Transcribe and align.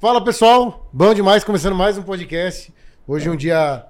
Fala 0.00 0.22
pessoal, 0.24 0.88
bom 0.92 1.12
demais, 1.12 1.44
começando 1.44 1.74
mais 1.76 1.98
um 1.98 2.02
podcast. 2.02 2.72
Hoje 3.06 3.28
é 3.28 3.30
um 3.30 3.36
dia. 3.36 3.86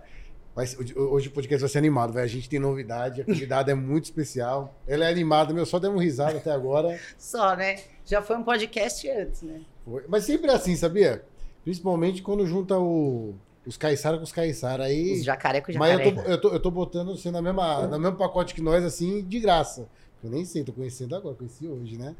vai 0.54 0.66
hoje 0.96 1.28
o 1.28 1.30
podcast 1.30 1.60
vai 1.60 1.68
ser 1.68 1.78
animado, 1.78 2.12
velho. 2.12 2.24
A 2.24 2.28
gente 2.28 2.48
tem 2.48 2.58
novidade, 2.58 3.20
a 3.22 3.24
convidada 3.24 3.70
é 3.70 3.74
muito 3.74 4.04
especial. 4.04 4.74
Ela 4.88 5.04
é 5.06 5.10
animada, 5.10 5.54
meu, 5.54 5.64
só 5.64 5.78
deu 5.78 5.92
um 5.92 5.98
risada 5.98 6.38
até 6.38 6.50
agora. 6.50 6.98
Só, 7.16 7.54
né? 7.54 7.76
Já 8.04 8.20
foi 8.20 8.36
um 8.36 8.42
podcast 8.42 9.08
antes, 9.08 9.42
né? 9.42 9.60
Foi. 9.84 10.04
Mas 10.08 10.24
sempre 10.24 10.50
é 10.50 10.54
assim, 10.54 10.74
sabia? 10.74 11.24
Principalmente 11.62 12.22
quando 12.22 12.44
junta 12.44 12.76
o- 12.76 13.34
os 13.64 13.76
caiçara 13.76 14.16
com 14.16 14.24
os 14.24 14.32
caiçara. 14.32 14.84
Aí. 14.84 15.12
Os 15.12 15.24
jacaré 15.24 15.60
com 15.60 15.72
Mas 15.78 15.92
jacaré. 15.96 16.08
eu 16.10 16.14
tô, 16.14 16.20
eu, 16.30 16.40
tô, 16.40 16.48
eu 16.48 16.60
tô 16.60 16.70
botando 16.72 17.16
você 17.16 17.30
na 17.30 17.40
mesma, 17.40 17.86
no 17.86 18.00
mesmo 18.00 18.16
pacote 18.16 18.52
que 18.52 18.60
nós, 18.60 18.84
assim, 18.84 19.22
de 19.22 19.38
graça. 19.38 19.86
Eu 20.24 20.28
nem 20.30 20.44
sei, 20.44 20.64
tô 20.64 20.72
conhecendo 20.72 21.14
agora, 21.14 21.36
conheci 21.36 21.68
hoje, 21.68 21.96
né? 21.96 22.16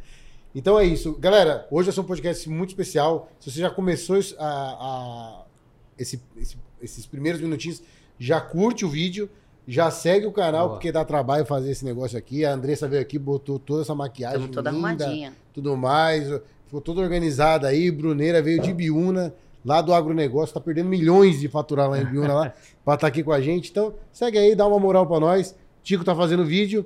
Então 0.55 0.79
é 0.79 0.85
isso. 0.85 1.17
Galera, 1.19 1.67
hoje 1.71 1.87
vai 1.87 1.95
ser 1.95 2.01
um 2.01 2.05
podcast 2.05 2.49
muito 2.49 2.71
especial. 2.71 3.31
Se 3.39 3.51
você 3.51 3.61
já 3.61 3.71
começou 3.71 4.19
a, 4.39 4.45
a- 4.45 5.45
esse- 5.99 6.21
esse- 6.37 6.57
esses 6.83 7.07
primeiros 7.07 7.41
minutinhos, 7.41 7.83
já 8.19 8.41
curte 8.41 8.85
o 8.85 8.89
vídeo, 8.89 9.31
já 9.67 9.91
segue 9.91 10.27
o 10.27 10.33
canal, 10.33 10.67
Boa. 10.67 10.73
porque 10.77 10.91
dá 10.91 11.05
trabalho 11.05 11.47
fazer 11.47 11.71
esse 11.71 11.85
negócio 11.85 12.19
aqui. 12.19 12.45
A 12.45 12.53
Andressa 12.53 12.89
veio 12.89 13.01
aqui, 13.01 13.19
botou 13.19 13.59
toda 13.59 13.83
essa 13.83 13.95
maquiagem 13.95 14.39
Estamos 14.39 14.57
toda 14.57 14.71
linda, 14.71 15.05
arrumadinha. 15.05 15.33
tudo 15.55 15.77
mais. 15.77 16.27
Ficou 16.67 16.81
toda 16.81 17.01
organizada 17.01 17.69
aí. 17.69 17.91
Bruneira 17.91 18.43
veio 18.43 18.61
de 18.61 18.73
Biúna, 18.73 19.33
lá 19.65 19.81
do 19.81 19.95
agronegócio, 19.95 20.53
tá 20.55 20.61
perdendo 20.61 20.89
milhões 20.89 21.39
de 21.41 21.49
faturar 21.49 21.89
lá 21.89 22.01
em 22.01 22.05
Biúna 22.05 22.35
lá, 22.35 22.55
pra 22.85 22.95
estar 22.95 23.07
aqui 23.07 23.23
com 23.23 23.33
a 23.33 23.41
gente. 23.41 23.71
Então, 23.71 23.95
segue 24.13 24.37
aí, 24.39 24.57
dá 24.57 24.67
uma 24.67 24.79
moral 24.81 25.07
pra 25.07 25.21
nós. 25.21 25.55
Tico 25.83 26.03
tá 26.05 26.15
fazendo 26.15 26.45
vídeo. 26.45 26.85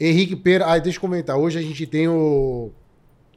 Henrique 0.00 0.36
Pera. 0.36 0.66
Ah, 0.66 0.78
deixa 0.78 0.96
eu 0.98 1.00
comentar. 1.02 1.36
Hoje 1.36 1.58
a 1.58 1.62
gente 1.62 1.86
tem 1.86 2.08
o- 2.08 2.70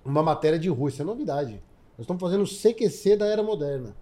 uma 0.05 0.21
matéria 0.23 0.59
de 0.59 0.69
rua, 0.69 0.89
isso 0.89 1.01
é 1.01 1.05
novidade. 1.05 1.53
Nós 1.97 2.01
estamos 2.05 2.21
fazendo 2.21 2.43
o 2.43 2.47
CQC 2.47 3.15
da 3.17 3.25
era 3.27 3.43
moderna. 3.43 3.95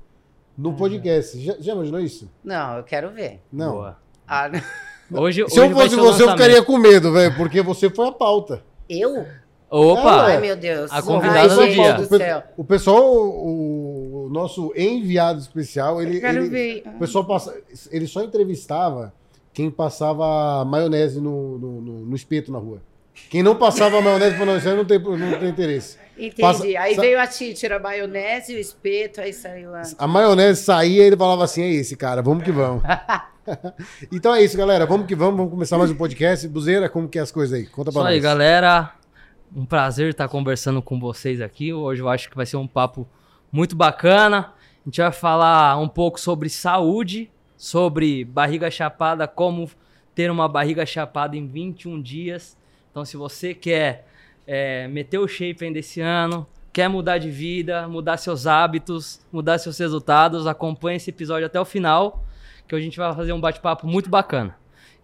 No 0.57 0.73
podcast. 0.73 1.39
Já, 1.39 1.55
já 1.59 1.73
imaginou 1.73 1.99
isso? 2.01 2.29
Não, 2.43 2.77
eu 2.77 2.83
quero 2.83 3.11
ver. 3.11 3.39
Não. 3.51 3.73
Boa. 3.73 3.97
Ah, 4.27 4.49
Hoje, 5.11 5.43
Se 5.49 5.57
eu 5.57 5.63
hoje 5.65 5.73
vai 5.73 5.89
fosse 5.89 5.95
você, 5.95 6.23
eu 6.23 6.29
ficaria 6.31 6.61
com 6.61 6.77
medo, 6.77 7.11
velho, 7.11 7.35
porque 7.35 7.61
você 7.63 7.89
foi 7.89 8.07
a 8.07 8.11
pauta. 8.11 8.61
eu? 8.87 9.25
Opa! 9.71 10.31
É, 10.31 10.35
Ai, 10.35 10.39
meu 10.41 10.55
Deus. 10.55 10.91
A 10.91 11.01
convidada 11.01 11.39
Ai, 11.41 11.67
do 11.67 11.73
dia. 11.73 11.93
do 11.93 12.05
céu. 12.17 12.43
O 12.57 12.63
pessoal, 12.63 13.03
o, 13.03 14.25
o 14.25 14.29
nosso 14.29 14.71
enviado 14.75 15.39
especial, 15.39 16.01
ele, 16.01 16.17
Eu 16.17 16.21
quero 16.21 16.37
ele- 16.39 16.49
ver. 16.49 16.83
o 16.95 16.99
pessoal 16.99 17.23
passa, 17.25 17.55
ele 17.91 18.05
só 18.07 18.23
entrevistava 18.23 19.13
quem 19.53 19.69
passava 19.71 20.63
maionese 20.65 21.19
no, 21.19 21.57
no, 21.57 21.81
no- 21.81 22.05
no 22.05 22.15
espeto 22.15 22.51
na 22.51 22.57
rua. 22.59 22.81
Quem 23.29 23.43
não 23.43 23.55
passava 23.55 24.01
maionese 24.01 24.35
para 24.37 24.45
nós, 24.45 24.63
não 24.63 24.85
tem, 24.85 24.97
não 24.99 25.39
tem 25.39 25.49
interesse. 25.49 25.97
Entendi. 26.17 26.41
Passa- 26.41 26.63
aí 26.63 26.95
sa- 26.95 27.01
veio 27.01 27.19
a 27.19 27.27
títia, 27.27 27.75
a 27.75 27.79
maionese, 27.79 28.55
o 28.55 28.59
espeto, 28.59 29.19
aí 29.21 29.33
saiu 29.33 29.73
a... 29.75 29.81
A 29.97 30.07
maionese 30.07 30.63
saía 30.63 31.03
e 31.03 31.07
ele 31.07 31.17
falava 31.17 31.43
assim: 31.43 31.61
é 31.61 31.69
esse, 31.69 31.95
cara, 31.97 32.21
vamos 32.21 32.43
que 32.43 32.51
vamos. 32.51 32.81
então 34.11 34.33
é 34.33 34.43
isso, 34.43 34.57
galera. 34.57 34.85
Vamos 34.85 35.05
que 35.07 35.15
vamos. 35.15 35.35
Vamos 35.37 35.51
começar 35.51 35.77
mais 35.77 35.91
um 35.91 35.95
podcast. 35.95 36.47
Buzeira, 36.47 36.87
como 36.89 37.07
que 37.09 37.17
é 37.19 37.21
as 37.21 37.31
coisas 37.31 37.57
aí? 37.57 37.65
Conta 37.65 37.91
pra 37.91 38.01
Isso 38.01 38.07
aí, 38.09 38.15
nós. 38.15 38.23
galera. 38.23 38.93
Um 39.55 39.65
prazer 39.65 40.09
estar 40.11 40.27
conversando 40.27 40.81
com 40.81 40.99
vocês 40.99 41.41
aqui. 41.41 41.73
Hoje 41.73 42.01
eu 42.01 42.07
acho 42.09 42.29
que 42.29 42.35
vai 42.35 42.45
ser 42.45 42.57
um 42.57 42.67
papo 42.67 43.07
muito 43.51 43.75
bacana. 43.75 44.53
A 44.85 44.89
gente 44.89 45.01
vai 45.01 45.11
falar 45.11 45.77
um 45.79 45.87
pouco 45.89 46.19
sobre 46.19 46.49
saúde, 46.49 47.31
sobre 47.59 48.23
barriga 48.23 48.71
chapada, 48.71 49.27
como 49.27 49.69
ter 50.15 50.31
uma 50.31 50.47
barriga 50.47 50.85
chapada 50.85 51.35
em 51.35 51.45
21 51.45 52.01
dias. 52.01 52.57
Então, 52.89 53.03
se 53.03 53.17
você 53.17 53.53
quer 53.53 54.07
é, 54.47 54.87
meter 54.87 55.17
o 55.17 55.27
shape 55.27 55.65
ainda 55.65 55.77
esse 55.77 55.99
ano, 55.99 56.47
quer 56.71 56.87
mudar 56.87 57.17
de 57.17 57.29
vida, 57.29 57.85
mudar 57.85 58.15
seus 58.15 58.47
hábitos, 58.47 59.19
mudar 59.29 59.57
seus 59.57 59.77
resultados, 59.77 60.47
acompanhe 60.47 60.95
esse 60.95 61.09
episódio 61.09 61.45
até 61.47 61.59
o 61.59 61.65
final, 61.65 62.23
que 62.65 62.73
a 62.73 62.79
gente 62.79 62.97
vai 62.97 63.13
fazer 63.13 63.33
um 63.33 63.41
bate-papo 63.41 63.85
muito 63.85 64.09
bacana. 64.09 64.55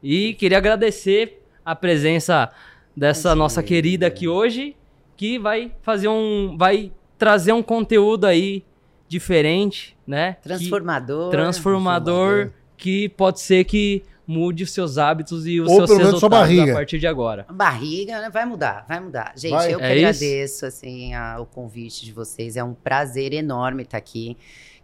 E 0.02 0.34
queria 0.36 0.58
agradecer 0.58 1.44
a 1.66 1.76
presença 1.76 2.50
dessa 2.96 3.36
nossa 3.36 3.62
querida 3.62 4.08
aqui 4.08 4.30
hoje, 4.30 4.78
que 5.18 5.38
vai 5.38 5.74
fazer 5.82 6.08
um, 6.08 6.56
vai 6.58 6.90
trazer 7.18 7.52
um 7.52 7.62
conteúdo 7.62 8.26
aí 8.26 8.64
diferente, 9.08 9.96
né? 10.06 10.34
Que- 10.34 10.44
Transformador. 10.50 11.32
transformador, 11.32 12.52
que 12.78 13.10
pode 13.10 13.40
ser 13.40 13.64
que 13.66 14.04
mude 14.28 14.64
os 14.64 14.72
seus 14.72 14.98
hábitos 14.98 15.46
e 15.46 15.60
os 15.62 15.70
Ou 15.70 15.76
seus 15.78 15.90
pelo 15.90 16.00
menos 16.00 16.20
sua 16.20 16.30
resultados 16.30 16.48
barriga. 16.58 16.72
a 16.72 16.76
partir 16.76 16.98
de 17.00 17.06
agora. 17.08 17.46
A 17.48 17.54
barriga, 17.54 18.20
né? 18.22 18.30
Vai 18.30 18.46
mudar, 18.46 18.84
vai 18.88 19.00
mudar. 19.00 19.34
Gente, 19.36 19.52
Vai. 19.52 19.74
eu 19.74 19.78
que 19.78 19.86
É 19.86 19.98
agradeço, 19.98 20.66
assim, 20.66 21.14
a- 21.14 21.38
o 21.40 21.46
convite 21.46 22.04
de 22.04 22.12
vocês. 22.12 22.58
É 22.58 22.64
um 22.64 22.74
prazer 22.74 23.34
enorme 23.34 23.84
estar 23.84 23.98
aqui. 23.98 24.36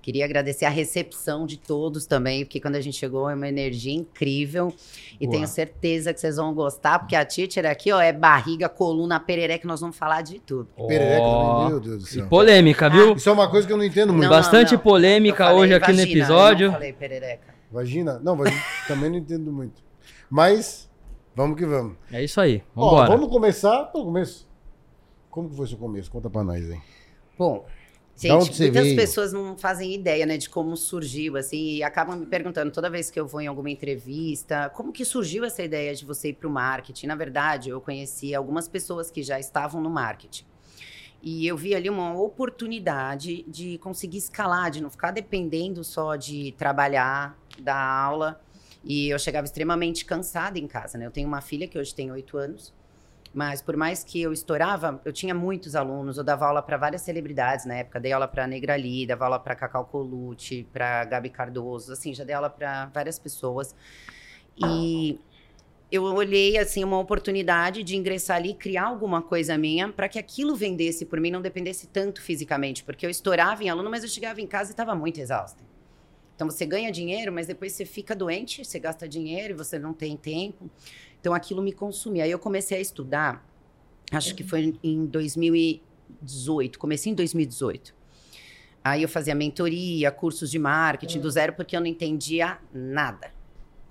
Queria 0.02 0.26
agradecer 0.26 0.66
a 0.66 0.70
recepção 0.70 1.46
de 1.46 1.58
todos 1.58 2.06
também, 2.08 2.44
porque 2.44 2.60
quando 2.60 2.76
a 2.76 2.82
gente 2.82 2.98
chegou 2.98 3.30
é 3.30 3.36
uma 3.36 3.48
energia 3.48 3.94
incrível. 3.94 4.74
E 5.20 5.28
Boa. 5.28 5.38
tenho 5.38 5.48
certeza 5.48 6.12
que 6.14 6.20
vocês 6.20 6.38
vão 6.38 6.54
gostar, 6.54 6.98
porque 7.00 7.16
a 7.16 7.24
teacher 7.24 7.66
aqui, 7.68 7.92
ó, 7.92 8.02
é 8.02 8.12
barriga, 8.12 8.68
coluna, 8.68 9.20
perereca, 9.20 9.68
nós 9.68 9.80
vamos 9.82 9.96
falar 9.96 10.22
de 10.24 10.40
tudo. 10.40 10.68
Perereca 10.88 11.22
Ó. 11.22 11.54
também, 11.56 11.70
meu 11.70 11.80
Deus 11.80 12.04
do 12.04 12.10
E 12.10 12.12
céu. 12.14 12.28
polêmica, 12.28 12.90
viu? 12.90 13.14
Isso 13.16 13.30
é 13.30 13.32
uma 13.32 13.50
coisa 13.50 13.68
que 13.68 13.72
eu 13.74 13.78
não 13.78 13.84
entendo 13.86 14.12
muito. 14.12 14.24
Não, 14.24 14.30
Bastante 14.30 14.74
não. 14.74 14.80
polêmica 14.82 15.44
Eu 15.44 15.48
falei 15.48 15.62
hoje 15.62 15.74
aqui 15.76 15.92
no 15.92 15.98
vagina, 15.98 16.12
eu 16.12 16.18
episódio. 16.22 16.66
não 16.68 16.74
falei 16.74 16.94
perereca. 16.94 17.54
Vagina? 17.72 18.20
Não, 18.24 18.36
vagina 18.36 18.62
também 18.88 19.10
não 19.12 19.18
entendo 19.18 19.52
muito. 19.52 19.82
Mas, 20.30 20.90
vamos 21.36 21.58
que 21.58 21.66
vamos. 21.66 21.96
É 22.12 22.24
isso 22.24 22.42
aí. 22.42 22.64
Ó, 22.76 22.90
Vambora. 22.90 23.10
vamos 23.12 23.30
começar 23.30 23.84
pelo 23.92 24.06
começo. 24.06 24.50
Como 25.30 25.50
que 25.50 25.56
foi 25.56 25.68
seu 25.68 25.78
começo? 25.78 26.10
Conta 26.12 26.30
pra 26.30 26.44
nós 26.44 26.70
aí. 26.72 26.80
Bom, 27.38 27.66
gente, 28.28 28.62
muitas 28.62 28.84
veio? 28.84 28.96
pessoas 28.96 29.34
não 29.34 29.58
fazem 29.58 29.94
ideia, 29.94 30.26
né, 30.26 30.38
de 30.38 30.50
como 30.50 30.76
surgiu, 30.76 31.38
assim, 31.38 31.76
e 31.76 31.84
acabam 31.84 32.18
me 32.18 32.26
perguntando 32.26 32.72
toda 32.72 32.90
vez 32.90 33.09
que 33.09 33.20
eu 33.20 33.28
vou 33.28 33.42
em 33.42 33.48
alguma 33.48 33.70
entrevista, 33.70 34.70
como 34.76 34.92
que 34.92 35.04
surgiu 35.06 35.44
essa 35.44 35.64
ideia 35.64 35.94
de 35.96 36.06
você 36.06 36.30
ir 36.30 36.34
para 36.34 36.48
o 36.48 36.52
marketing? 36.52 37.08
Na 37.08 37.16
verdade, 37.16 37.70
eu 37.70 37.82
conheci 37.82 38.34
algumas 38.36 38.68
pessoas 38.68 39.09
que 39.09 39.24
já 39.24 39.40
estavam 39.40 39.82
no 39.82 39.90
marketing. 39.90 40.46
E 41.24 41.46
eu 41.46 41.56
vi 41.56 41.76
ali 41.76 41.88
uma 41.88 42.20
oportunidade 42.20 43.44
de 43.48 43.78
conseguir 43.78 44.18
escalar, 44.18 44.72
de 44.72 44.82
não 44.82 44.90
ficar 44.90 45.12
dependendo 45.12 45.84
só 45.84 46.16
de 46.16 46.52
trabalhar, 46.58 47.38
da 47.59 47.78
aula. 47.78 48.42
E 48.84 49.09
eu 49.09 49.20
chegava 49.20 49.46
extremamente 49.46 50.03
cansada 50.03 50.58
em 50.58 50.68
casa, 50.68 50.98
né? 50.98 51.06
Eu 51.06 51.12
tenho 51.12 51.28
uma 51.28 51.42
filha 51.42 51.68
que 51.68 51.78
hoje 51.78 51.94
tem 51.94 52.12
oito 52.12 52.38
anos. 52.38 52.74
Mas 53.34 53.62
por 53.62 53.78
mais 53.78 54.03
que 54.03 54.22
eu 54.22 54.34
estourava, 54.34 55.02
eu 55.06 55.14
tinha 55.14 55.34
muitos 55.34 55.74
alunos, 55.75 56.18
eu 56.18 56.24
dava 56.24 56.46
aula 56.46 56.62
para 56.62 56.75
várias 56.75 57.02
celebridades 57.02 57.66
na 57.66 57.75
época, 57.75 58.00
dei 58.00 58.12
aula 58.12 58.28
para 58.28 58.46
Negra 58.46 58.75
Lee, 58.75 59.08
dava 59.08 59.24
aula 59.25 59.40
para 59.40 59.56
Cacau 59.56 59.86
Colucci, 59.86 60.68
para 60.72 61.06
Gabi 61.06 61.30
Cardoso, 61.30 61.94
assim, 61.94 62.14
já 62.14 62.25
dei 62.25 62.36
aula 62.36 62.50
para 62.50 62.88
várias 62.88 63.18
pessoas. 63.18 63.74
E 64.58 65.18
eu 65.90 66.03
olhei 66.03 66.58
assim 66.58 66.84
uma 66.84 67.00
oportunidade 67.00 67.84
de 67.84 67.96
ingressar 67.96 68.38
ali, 68.38 68.53
criar 68.53 68.86
alguma 68.86 69.22
coisa 69.22 69.58
minha 69.58 69.90
para 69.90 70.09
que 70.09 70.20
aquilo 70.20 70.56
vendesse 70.56 71.06
por 71.06 71.20
mim, 71.20 71.31
não 71.31 71.41
dependesse 71.41 71.88
tanto 71.88 72.22
fisicamente, 72.22 72.84
porque 72.84 73.06
eu 73.06 73.09
estourava 73.09 73.64
em 73.64 73.70
aluno, 73.70 73.90
mas 73.90 74.03
eu 74.03 74.09
chegava 74.09 74.41
em 74.41 74.47
casa 74.47 74.72
e 74.72 74.74
estava 74.74 74.94
muito 74.94 75.20
exausta. 75.20 75.64
Então 76.36 76.50
você 76.50 76.66
ganha 76.66 76.91
dinheiro, 76.91 77.31
mas 77.31 77.46
depois 77.46 77.74
você 77.74 77.86
fica 77.86 78.16
doente, 78.16 78.66
você 78.66 78.80
gasta 78.80 79.08
dinheiro 79.08 79.53
e 79.53 79.56
você 79.56 79.78
não 79.78 79.94
tem 79.94 80.18
tempo. 80.18 80.72
Então 81.22 81.34
aquilo 81.34 81.62
me 81.62 81.72
consumia. 81.72 82.24
Aí 82.24 82.32
eu 82.32 82.40
comecei 82.40 82.80
a 82.80 82.82
estudar, 82.82 83.48
acho 84.12 84.36
que 84.36 84.44
foi 84.44 84.74
em 84.84 85.06
2018, 85.06 86.80
comecei 86.80 87.12
em 87.12 87.16
2018. 87.16 87.94
Aí 88.84 89.04
eu 89.04 89.08
fazia 89.08 89.36
mentoria, 89.36 90.12
cursos 90.12 90.50
de 90.50 90.58
marketing 90.58 91.20
do 91.20 91.30
zero, 91.30 91.54
porque 91.54 91.78
eu 91.78 91.80
não 91.80 91.88
entendia 91.88 92.58
nada. 92.74 93.32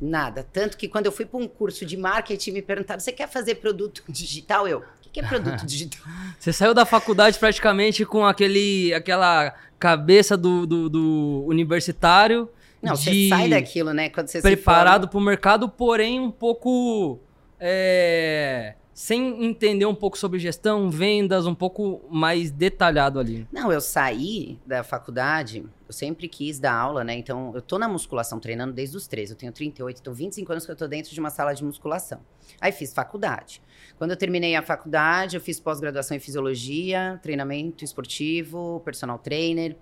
Nada. 0.00 0.46
Tanto 0.52 0.76
que 0.76 0.88
quando 0.88 1.06
eu 1.06 1.12
fui 1.12 1.24
para 1.24 1.38
um 1.38 1.46
curso 1.46 1.86
de 1.86 1.96
marketing, 1.96 2.52
me 2.52 2.62
perguntaram: 2.62 2.98
você 2.98 3.12
quer 3.12 3.28
fazer 3.28 3.56
produto 3.56 4.02
digital? 4.08 4.66
Eu, 4.66 4.78
o 4.78 4.84
que 5.02 5.10
que 5.10 5.20
é 5.20 5.22
produto 5.22 5.64
digital? 5.66 6.02
Você 6.38 6.52
saiu 6.52 6.74
da 6.74 6.84
faculdade 6.84 7.38
praticamente 7.38 8.04
com 8.04 8.24
aquele, 8.24 8.92
aquela 8.94 9.54
cabeça 9.78 10.36
do, 10.36 10.66
do, 10.66 10.88
do 10.88 11.44
universitário. 11.46 12.48
Não, 12.82 12.94
de 12.94 13.00
você 13.00 13.28
sai 13.28 13.48
daquilo, 13.48 13.92
né? 13.92 14.08
Quando 14.08 14.28
você 14.28 14.40
preparado 14.40 15.08
para 15.08 15.18
o 15.18 15.20
mercado, 15.20 15.68
porém 15.68 16.18
um 16.18 16.30
pouco 16.30 17.20
é, 17.58 18.74
sem 19.00 19.44
entender 19.46 19.86
um 19.86 19.94
pouco 19.94 20.18
sobre 20.18 20.38
gestão, 20.38 20.90
vendas, 20.90 21.46
um 21.46 21.54
pouco 21.54 22.02
mais 22.10 22.50
detalhado 22.50 23.18
ali. 23.18 23.48
Não, 23.50 23.72
eu 23.72 23.80
saí 23.80 24.58
da 24.66 24.84
faculdade, 24.84 25.64
eu 25.88 25.92
sempre 25.92 26.28
quis 26.28 26.58
dar 26.58 26.74
aula, 26.74 27.02
né? 27.02 27.14
Então, 27.14 27.52
eu 27.54 27.62
tô 27.62 27.78
na 27.78 27.88
musculação 27.88 28.38
treinando 28.38 28.74
desde 28.74 28.96
os 28.96 29.06
13. 29.06 29.32
Eu 29.32 29.38
tenho 29.38 29.52
38, 29.52 30.00
então 30.00 30.12
25 30.12 30.52
anos 30.52 30.66
que 30.66 30.72
eu 30.72 30.76
tô 30.76 30.86
dentro 30.86 31.14
de 31.14 31.18
uma 31.18 31.30
sala 31.30 31.54
de 31.54 31.64
musculação. 31.64 32.20
Aí 32.60 32.72
fiz 32.72 32.92
faculdade. 32.92 33.62
Quando 33.96 34.10
eu 34.10 34.16
terminei 34.18 34.54
a 34.54 34.62
faculdade, 34.62 35.34
eu 35.34 35.40
fiz 35.40 35.58
pós-graduação 35.58 36.14
em 36.16 36.20
fisiologia, 36.20 37.18
treinamento 37.22 37.84
esportivo, 37.84 38.82
personal 38.84 39.18
trainer. 39.18 39.76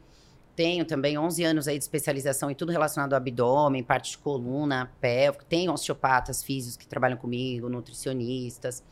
Tenho 0.59 0.85
também 0.85 1.17
11 1.17 1.45
anos 1.45 1.69
aí 1.69 1.79
de 1.79 1.85
especialização 1.85 2.51
em 2.51 2.55
tudo 2.55 2.73
relacionado 2.73 3.13
ao 3.13 3.19
abdômen, 3.19 3.81
parte 3.81 4.11
de 4.11 4.19
coluna, 4.19 4.91
pélvico. 5.01 5.45
Tenho 5.45 5.73
osteopatas 5.73 6.43
físicos 6.43 6.77
que 6.77 6.89
trabalham 6.89 7.17
comigo, 7.17 7.69
nutricionistas. 7.69 8.83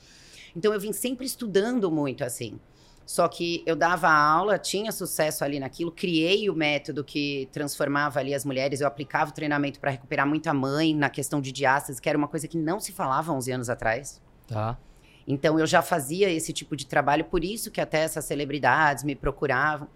Então 0.55 0.73
eu 0.73 0.79
vim 0.79 0.93
sempre 0.93 1.27
estudando 1.27 1.91
muito 1.91 2.23
assim. 2.23 2.61
Só 3.05 3.27
que 3.27 3.65
eu 3.67 3.75
dava 3.75 4.09
aula, 4.09 4.61
tinha 4.61 4.93
sucesso 4.93 5.43
ali 5.43 5.59
naquilo, 5.59 5.91
criei 5.91 6.49
o 6.49 6.55
método 6.55 7.03
que 7.03 7.49
transformava 7.51 8.21
ali 8.21 8.33
as 8.33 8.45
mulheres, 8.45 8.81
eu 8.81 8.87
aplicava 8.87 9.33
o 9.33 9.35
treinamento 9.35 9.81
para 9.81 9.91
recuperar 9.91 10.25
muita 10.25 10.55
mãe 10.55 10.95
na 10.95 11.11
questão 11.11 11.41
de 11.41 11.51
diástase, 11.51 12.01
que 12.01 12.09
era 12.09 12.17
uma 12.17 12.29
coisa 12.29 12.47
que 12.47 12.57
não 12.57 12.79
se 12.79 12.93
falava 12.93 13.33
11 13.33 13.51
anos 13.51 13.69
atrás. 13.69 14.23
Tá. 14.47 14.79
Então 15.27 15.59
eu 15.59 15.67
já 15.67 15.83
fazia 15.83 16.31
esse 16.31 16.53
tipo 16.53 16.77
de 16.77 16.87
trabalho, 16.87 17.25
por 17.25 17.43
isso 17.43 17.71
que 17.71 17.81
até 17.81 17.99
essas 17.99 18.25
celebridades 18.25 19.03
me 19.03 19.15
procuravam. 19.17 19.89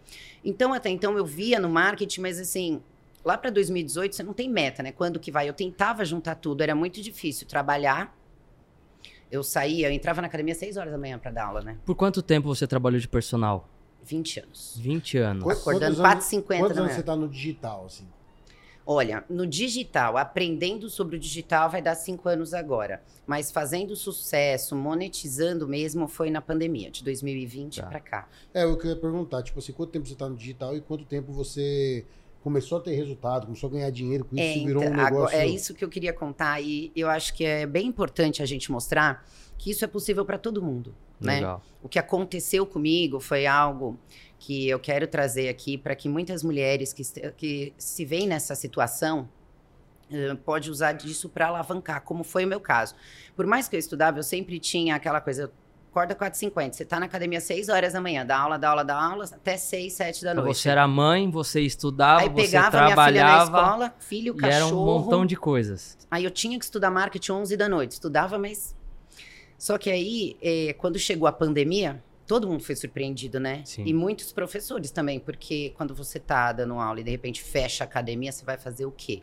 Então 0.44 0.72
até 0.72 0.88
então 0.90 1.16
eu 1.16 1.24
via 1.24 1.60
no 1.60 1.68
marketing, 1.68 2.20
mas 2.20 2.40
assim, 2.40 2.82
lá 3.24 3.38
para 3.38 3.50
2018 3.50 4.16
você 4.16 4.22
não 4.22 4.32
tem 4.32 4.48
meta, 4.50 4.82
né? 4.82 4.90
Quando 4.92 5.20
que 5.20 5.30
vai? 5.30 5.48
Eu 5.48 5.54
tentava 5.54 6.04
juntar 6.04 6.34
tudo, 6.34 6.62
era 6.62 6.74
muito 6.74 7.00
difícil 7.00 7.46
trabalhar. 7.46 8.16
Eu 9.30 9.44
saía, 9.44 9.88
eu 9.88 9.92
entrava 9.92 10.20
na 10.20 10.26
academia 10.26 10.52
às 10.52 10.58
6 10.58 10.76
horas 10.76 10.90
da 10.90 10.98
manhã 10.98 11.16
para 11.16 11.30
dar 11.30 11.44
aula, 11.46 11.60
né? 11.62 11.78
Por 11.86 11.94
quanto 11.94 12.20
tempo 12.20 12.48
você 12.48 12.66
trabalhou 12.66 12.98
de 12.98 13.06
personal? 13.06 13.68
20 14.02 14.40
anos. 14.40 14.76
20 14.80 15.18
anos. 15.18 15.48
Acordando 15.48 15.96
quantos 15.96 16.26
4h50 16.26 16.42
Quantos 16.46 16.58
da 16.58 16.64
anos 16.64 16.76
manhã. 16.78 16.94
você 16.94 17.02
tá 17.02 17.14
no 17.14 17.28
digital, 17.28 17.84
assim? 17.86 18.08
Olha, 18.86 19.24
no 19.28 19.46
digital, 19.46 20.16
aprendendo 20.16 20.88
sobre 20.88 21.16
o 21.16 21.18
digital 21.18 21.70
vai 21.70 21.80
dar 21.82 21.94
cinco 21.94 22.28
anos 22.28 22.52
agora. 22.54 23.02
Mas 23.26 23.50
fazendo 23.52 23.94
sucesso, 23.94 24.74
monetizando 24.74 25.68
mesmo, 25.68 26.08
foi 26.08 26.30
na 26.30 26.40
pandemia, 26.40 26.90
de 26.90 27.04
2020 27.04 27.80
Tá. 27.80 27.86
para 27.86 28.00
cá. 28.00 28.28
É, 28.52 28.64
eu 28.64 28.76
queria 28.76 28.96
perguntar, 28.96 29.42
tipo 29.42 29.58
assim, 29.58 29.72
quanto 29.72 29.90
tempo 29.90 30.06
você 30.08 30.14
tá 30.14 30.28
no 30.28 30.36
digital 30.36 30.76
e 30.76 30.80
quanto 30.80 31.04
tempo 31.04 31.32
você 31.32 32.04
começou 32.42 32.78
a 32.78 32.80
ter 32.80 32.94
resultado, 32.94 33.44
começou 33.46 33.68
a 33.68 33.72
ganhar 33.72 33.90
dinheiro 33.90 34.24
com 34.24 34.34
isso, 34.34 34.42
É, 34.60 34.64
virou 34.64 34.82
um 34.82 34.86
então, 34.86 35.04
negócio... 35.04 35.36
é 35.36 35.46
isso 35.46 35.74
que 35.74 35.84
eu 35.84 35.88
queria 35.90 36.12
contar 36.12 36.60
e 36.60 36.90
eu 36.96 37.08
acho 37.08 37.34
que 37.34 37.44
é 37.44 37.66
bem 37.66 37.86
importante 37.86 38.42
a 38.42 38.46
gente 38.46 38.72
mostrar 38.72 39.26
que 39.58 39.70
isso 39.70 39.84
é 39.84 39.88
possível 39.88 40.24
para 40.24 40.38
todo 40.38 40.62
mundo, 40.62 40.94
né? 41.20 41.56
O 41.82 41.88
que 41.88 41.98
aconteceu 41.98 42.66
comigo 42.66 43.20
foi 43.20 43.46
algo 43.46 43.98
que 44.38 44.68
eu 44.68 44.78
quero 44.78 45.06
trazer 45.06 45.48
aqui 45.48 45.76
para 45.76 45.94
que 45.94 46.08
muitas 46.08 46.42
mulheres 46.42 46.92
que, 46.92 47.02
que 47.36 47.74
se 47.78 48.04
veem 48.04 48.26
nessa 48.26 48.54
situação 48.54 49.28
eh, 50.10 50.34
pode 50.44 50.70
usar 50.70 50.92
disso 50.92 51.28
para 51.28 51.48
alavancar, 51.48 52.02
como 52.02 52.24
foi 52.24 52.44
o 52.44 52.48
meu 52.48 52.60
caso. 52.60 52.94
Por 53.36 53.46
mais 53.46 53.68
que 53.68 53.76
eu 53.76 53.80
estudava, 53.80 54.18
eu 54.18 54.22
sempre 54.22 54.58
tinha 54.58 54.94
aquela 54.96 55.20
coisa, 55.20 55.52
acorda 55.90 56.14
4h50, 56.14 56.72
você 56.72 56.82
está 56.84 56.98
na 56.98 57.06
academia 57.06 57.38
às 57.38 57.44
6 57.44 57.68
horas 57.68 57.92
da 57.92 58.00
manhã, 58.00 58.24
dá 58.24 58.38
aula, 58.38 58.58
dá 58.58 58.70
aula, 58.70 58.84
dá 58.84 59.02
aula, 59.02 59.24
até 59.24 59.56
6, 59.56 59.92
7 59.92 60.24
da 60.24 60.32
Então, 60.32 60.44
noite. 60.44 60.58
Você 60.58 60.68
era 60.70 60.86
mãe, 60.88 61.30
você 61.30 61.60
estudava, 61.60 62.22
Aí 62.22 62.28
você 62.28 62.42
pegava 62.46 62.76
minha 62.82 62.88
filha 62.88 62.88
na 62.88 62.94
trabalhava 62.94 63.44
escola, 63.44 63.94
filho, 63.98 64.34
e 64.40 64.44
era 64.44 64.60
cachorro. 64.64 64.82
um 64.82 65.00
montão 65.00 65.26
de 65.26 65.36
coisas. 65.36 65.98
Aí 66.10 66.24
eu 66.24 66.30
tinha 66.30 66.58
que 66.58 66.64
estudar 66.64 66.90
marketing 66.90 67.32
11 67.32 67.56
da 67.56 67.68
noite. 67.68 67.92
Estudava, 67.92 68.38
mas. 68.38 68.74
Só 69.60 69.76
que 69.76 69.90
aí, 69.90 70.38
eh, 70.40 70.72
quando 70.78 70.98
chegou 70.98 71.28
a 71.28 71.32
pandemia, 71.32 72.02
todo 72.26 72.48
mundo 72.48 72.64
foi 72.64 72.74
surpreendido, 72.74 73.38
né? 73.38 73.60
Sim. 73.66 73.84
E 73.84 73.92
muitos 73.92 74.32
professores 74.32 74.90
também, 74.90 75.20
porque 75.20 75.74
quando 75.76 75.94
você 75.94 76.18
tá 76.18 76.50
dando 76.50 76.74
aula 76.78 76.98
e 77.00 77.04
de 77.04 77.10
repente 77.10 77.42
fecha 77.42 77.84
a 77.84 77.86
academia, 77.86 78.32
você 78.32 78.42
vai 78.42 78.56
fazer 78.56 78.86
o 78.86 78.90
quê? 78.90 79.22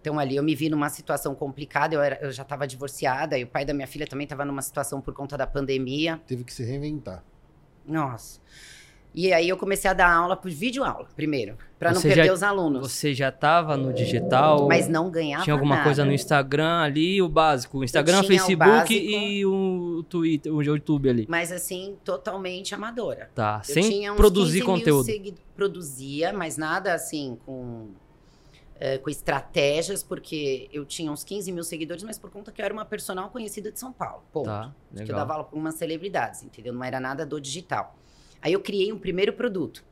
Então 0.00 0.20
ali 0.20 0.36
eu 0.36 0.42
me 0.44 0.54
vi 0.54 0.68
numa 0.70 0.88
situação 0.88 1.34
complicada, 1.34 1.96
eu, 1.96 2.00
era- 2.00 2.16
eu 2.22 2.30
já 2.30 2.44
estava 2.44 2.64
divorciada, 2.64 3.36
e 3.36 3.42
o 3.42 3.48
pai 3.48 3.64
da 3.64 3.74
minha 3.74 3.88
filha 3.88 4.06
também 4.06 4.24
estava 4.24 4.44
numa 4.44 4.62
situação 4.62 5.00
por 5.00 5.12
conta 5.12 5.36
da 5.36 5.48
pandemia. 5.48 6.20
Teve 6.24 6.44
que 6.44 6.52
se 6.54 6.62
reinventar. 6.62 7.24
Nossa. 7.84 8.40
E 9.14 9.32
aí 9.32 9.48
eu 9.48 9.56
comecei 9.56 9.90
a 9.90 9.94
dar 9.94 10.12
aula 10.12 10.36
por 10.36 10.50
vídeo 10.50 10.84
aula, 10.84 11.08
primeiro, 11.16 11.56
para 11.78 11.92
não 11.92 12.00
perder 12.00 12.26
já- 12.26 12.32
os 12.32 12.42
alunos. 12.42 12.92
Você 12.92 13.12
já 13.14 13.32
tava 13.32 13.76
no 13.76 13.92
digital? 13.92 14.68
Mas 14.68 14.86
não 14.86 15.10
ganhava 15.10 15.42
Tinha 15.44 15.54
alguma 15.54 15.82
coisa 15.82 16.02
nada. 16.02 16.08
no 16.10 16.14
Instagram 16.14 16.80
ali, 16.82 17.20
o 17.20 17.28
básico. 17.28 17.78
O 17.78 17.84
Instagram, 17.84 18.20
tinha 18.20 18.24
o 18.24 18.28
Facebook 18.28 18.56
básico. 18.56 18.92
e 18.92 19.46
o 19.46 20.04
Twitter, 20.08 20.54
o 20.54 20.62
YouTube 20.62 21.08
ali. 21.08 21.26
Mas 21.28 21.50
assim, 21.50 21.96
totalmente 22.04 22.74
amadora. 22.74 23.30
Tá. 23.34 23.62
Eu 23.66 23.74
Sem 23.74 23.82
tinha 23.90 24.12
uns 24.12 24.16
produzir 24.16 24.60
15 24.60 24.66
mil 24.66 24.78
conteúdo. 24.78 25.04
segui- 25.04 25.34
Produzia, 25.56 26.32
mas 26.32 26.56
nada 26.56 26.94
assim 26.94 27.36
com, 27.44 27.88
eh, 28.78 28.98
com 28.98 29.10
estratégias, 29.10 30.02
porque 30.04 30.68
eu 30.72 30.84
tinha 30.84 31.10
uns 31.10 31.24
15 31.24 31.50
mil 31.50 31.64
seguidores, 31.64 32.04
mas 32.04 32.16
por 32.18 32.30
conta 32.30 32.52
que 32.52 32.60
eu 32.60 32.64
era 32.64 32.72
uma 32.72 32.84
personal 32.84 33.30
conhecida 33.30 33.72
de 33.72 33.80
São 33.80 33.92
Paulo. 33.92 34.22
Ponto. 34.32 34.46
Tá, 34.46 34.70
Que 34.92 34.98
eu 34.98 35.00
legal. 35.06 35.16
dava 35.18 35.32
aula 35.32 35.44
para 35.44 35.58
umas 35.58 35.74
celebridades, 35.74 36.44
entendeu? 36.44 36.72
Não 36.72 36.84
era 36.84 37.00
nada 37.00 37.26
do 37.26 37.40
digital. 37.40 37.96
Aí 38.40 38.52
eu 38.52 38.60
criei 38.60 38.92
um 38.92 38.98
primeiro 38.98 39.32
produto. 39.32 39.84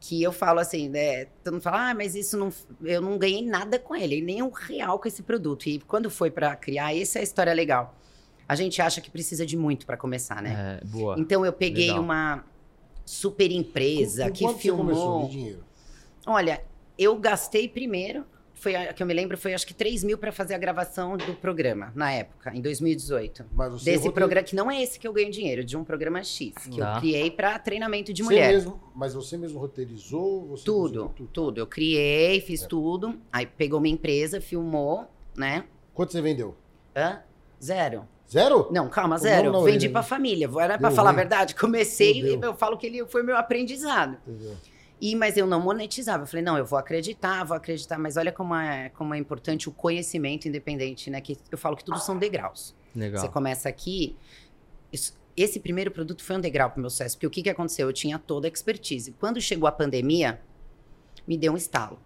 Que 0.00 0.22
eu 0.22 0.30
falo 0.30 0.60
assim, 0.60 0.88
né? 0.88 1.24
Todo 1.42 1.54
mundo 1.54 1.62
fala, 1.62 1.90
ah, 1.90 1.94
mas 1.94 2.14
isso 2.14 2.36
não. 2.36 2.52
Eu 2.84 3.00
não 3.00 3.18
ganhei 3.18 3.44
nada 3.44 3.78
com 3.78 3.94
ele, 3.96 4.20
nem 4.20 4.42
um 4.42 4.50
real 4.50 4.98
com 4.98 5.08
esse 5.08 5.22
produto. 5.22 5.66
E 5.66 5.80
quando 5.80 6.10
foi 6.10 6.30
para 6.30 6.54
criar, 6.54 6.94
essa 6.96 7.18
é 7.18 7.20
a 7.20 7.24
história 7.24 7.52
legal. 7.52 7.96
A 8.48 8.54
gente 8.54 8.80
acha 8.80 9.00
que 9.00 9.10
precisa 9.10 9.44
de 9.44 9.56
muito 9.56 9.86
para 9.86 9.96
começar, 9.96 10.40
né? 10.42 10.78
É, 10.82 10.86
boa. 10.86 11.16
Então 11.18 11.44
eu 11.44 11.52
peguei 11.52 11.88
Legal. 11.88 12.02
uma 12.02 12.44
super 13.04 13.50
empresa 13.50 14.24
Com- 14.24 14.28
com 14.30 14.34
que 14.34 14.44
quanto 14.44 14.60
você 14.62 14.70
começou 14.70 15.02
filmou. 15.02 15.26
de 15.26 15.32
dinheiro? 15.32 15.64
Olha, 16.26 16.62
eu 16.98 17.16
gastei 17.18 17.66
primeiro, 17.68 18.24
foi 18.58 18.74
a 18.74 18.92
que 18.92 19.02
eu 19.02 19.06
me 19.06 19.14
lembro, 19.14 19.36
foi 19.38 19.54
acho 19.54 19.66
que 19.66 19.72
3 19.74 20.02
mil 20.02 20.18
para 20.18 20.32
fazer 20.32 20.54
a 20.54 20.58
gravação 20.58 21.16
do 21.16 21.34
programa, 21.34 21.92
na 21.94 22.10
época, 22.12 22.50
em 22.54 22.60
2018. 22.60 23.44
Mas 23.52 23.72
você 23.72 23.92
Desse 23.92 24.10
programa, 24.10 24.42
que 24.44 24.56
não 24.56 24.70
é 24.70 24.82
esse 24.82 24.98
que 24.98 25.06
eu 25.06 25.12
ganho 25.12 25.30
dinheiro, 25.30 25.62
de 25.62 25.76
um 25.76 25.84
programa 25.84 26.22
X, 26.24 26.52
que 26.70 26.78
Tá. 26.78 26.94
eu 26.94 27.00
criei 27.00 27.30
para 27.30 27.58
treinamento 27.58 28.12
de 28.12 28.22
Você 28.22 28.24
mulher. 28.24 28.52
mesmo, 28.52 28.80
mas 28.94 29.14
você 29.14 29.36
mesmo 29.36 29.58
roteirizou? 29.60 30.46
Você 30.48 30.64
Tudo, 30.64 31.04
conseguiu 31.04 31.28
tudo. 31.32 31.58
Eu 31.60 31.66
criei, 31.66 32.40
fiz 32.40 32.62
É. 32.62 32.66
tudo. 32.66 33.20
Aí 33.32 33.46
pegou 33.46 33.78
uma 33.78 33.88
empresa, 33.88 34.40
filmou, 34.40 35.06
né? 35.36 35.64
Quanto 35.94 36.12
você 36.12 36.20
vendeu? 36.20 36.56
Hã? 36.96 37.20
Zero. 37.62 38.06
Zero? 38.30 38.68
Não, 38.72 38.88
calma, 38.88 39.14
Não, 39.16 39.22
zero. 39.22 39.52
não, 39.52 39.62
Vendi 39.62 39.86
ele- 39.86 39.92
pra 39.92 40.02
família. 40.02 40.50
Era 40.60 40.76
pra 40.78 40.88
Deu 40.88 40.96
falar 40.96 41.10
a 41.10 41.12
verdade. 41.12 41.54
Comecei, 41.54 42.22
Deu. 42.22 42.40
eu 42.40 42.54
falo 42.54 42.76
que 42.76 42.86
ele 42.86 43.06
foi 43.06 43.22
meu 43.22 43.36
aprendizado. 43.36 44.16
Entendeu? 44.26 44.56
E, 45.00 45.14
mas 45.14 45.36
eu 45.36 45.46
não 45.46 45.60
monetizava. 45.60 46.22
Eu 46.22 46.26
falei, 46.26 46.42
não, 46.42 46.56
eu 46.56 46.64
vou 46.64 46.78
acreditar, 46.78 47.44
vou 47.44 47.56
acreditar. 47.56 47.98
Mas 47.98 48.16
olha 48.16 48.32
como 48.32 48.54
é, 48.54 48.88
como 48.90 49.12
é 49.14 49.18
importante 49.18 49.68
o 49.68 49.72
conhecimento 49.72 50.48
independente, 50.48 51.10
né? 51.10 51.20
Que 51.20 51.36
eu 51.50 51.58
falo 51.58 51.76
que 51.76 51.84
tudo 51.84 51.98
são 51.98 52.16
degraus. 52.18 52.74
Legal. 52.94 53.20
Você 53.20 53.28
começa 53.28 53.68
aqui. 53.68 54.16
isso- 54.92 55.14
esse 55.36 55.60
primeiro 55.60 55.90
produto 55.90 56.24
foi 56.24 56.36
um 56.36 56.40
degrau 56.40 56.70
pro 56.70 56.80
meu 56.80 56.88
sucesso. 56.88 57.14
Porque 57.16 57.26
o 57.26 57.30
que, 57.30 57.42
que 57.42 57.50
aconteceu? 57.50 57.88
Eu 57.88 57.92
tinha 57.92 58.18
toda 58.18 58.46
a 58.46 58.50
expertise. 58.50 59.12
Quando 59.20 59.38
chegou 59.38 59.66
a 59.68 59.72
pandemia, 59.72 60.40
me 61.26 61.36
deu 61.36 61.52
um 61.52 61.56
estalo. 61.58 61.98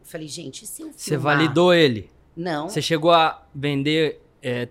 Eu 0.00 0.06
falei, 0.06 0.28
gente, 0.28 0.64
e 0.64 0.66
se 0.66 0.82
eu 0.82 0.92
Você 0.92 1.12
filmar? 1.14 1.38
validou 1.38 1.72
ele. 1.72 2.10
Não. 2.36 2.68
Você 2.68 2.82
chegou 2.82 3.10
a 3.10 3.46
vender, 3.54 4.20
é, 4.42 4.68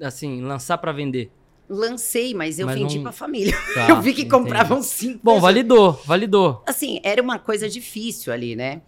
assim, 0.00 0.40
lançar 0.40 0.78
pra 0.78 0.90
vender. 0.92 1.30
Lancei, 1.72 2.34
mas 2.34 2.58
eu 2.58 2.66
Mas 2.66 2.76
vendi 2.78 2.96
não- 2.96 3.04
pra 3.04 3.12
família. 3.12 3.54
Tá, 3.74 3.88
eu 3.90 4.00
vi 4.02 4.12
que 4.12 4.22
entendi. 4.22 4.28
compravam 4.36 4.82
cinco 4.82 5.20
Bom, 5.22 5.34
pessoas. 5.34 5.42
validou, 5.42 5.92
validou. 6.04 6.62
Assim, 6.66 7.00
era 7.04 7.22
uma 7.22 7.38
coisa 7.38 7.68
difícil 7.68 8.32
ali, 8.32 8.56
né? 8.56 8.82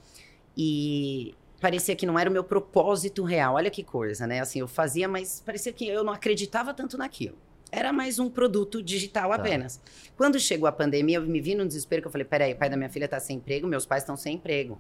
E 0.57 1.35
parecia 1.61 1.95
que 1.95 2.05
não 2.05 2.19
era 2.19 2.29
o 2.29 2.33
meu 2.33 2.45
propósito 2.45 3.23
real. 3.23 3.55
Olha 3.55 3.71
que 3.71 3.83
coisa, 3.83 4.27
né? 4.27 4.41
Assim, 4.41 4.59
eu 4.61 4.69
fazia, 4.69 5.07
mas 5.09 5.41
parecia 5.45 5.73
que 5.73 5.87
eu 5.87 6.03
não 6.03 6.13
acreditava 6.13 6.75
tanto 6.75 6.99
naquilo. 6.99 7.37
Era 7.71 7.93
mais 7.93 8.19
um 8.19 8.29
produto 8.29 8.83
digital 8.83 9.31
Tá. 9.31 9.37
apenas. 9.37 9.81
Quando 10.17 10.39
chegou 10.39 10.67
a 10.69 10.73
pandemia, 10.73 11.17
eu 11.19 11.23
me 11.23 11.41
vi 11.41 11.55
num 11.55 11.67
desespero 11.67 12.03
que 12.03 12.09
eu 12.09 12.13
falei: 12.13 12.25
peraí, 12.27 12.53
o 12.53 12.57
pai 12.57 12.69
da 12.69 12.77
minha 12.77 12.91
filha 12.91 13.09
tá 13.09 13.19
sem 13.19 13.37
emprego, 13.37 13.67
meus 13.67 13.87
pais 13.87 14.03
estão 14.03 14.17
sem 14.17 14.35
emprego. 14.35 14.79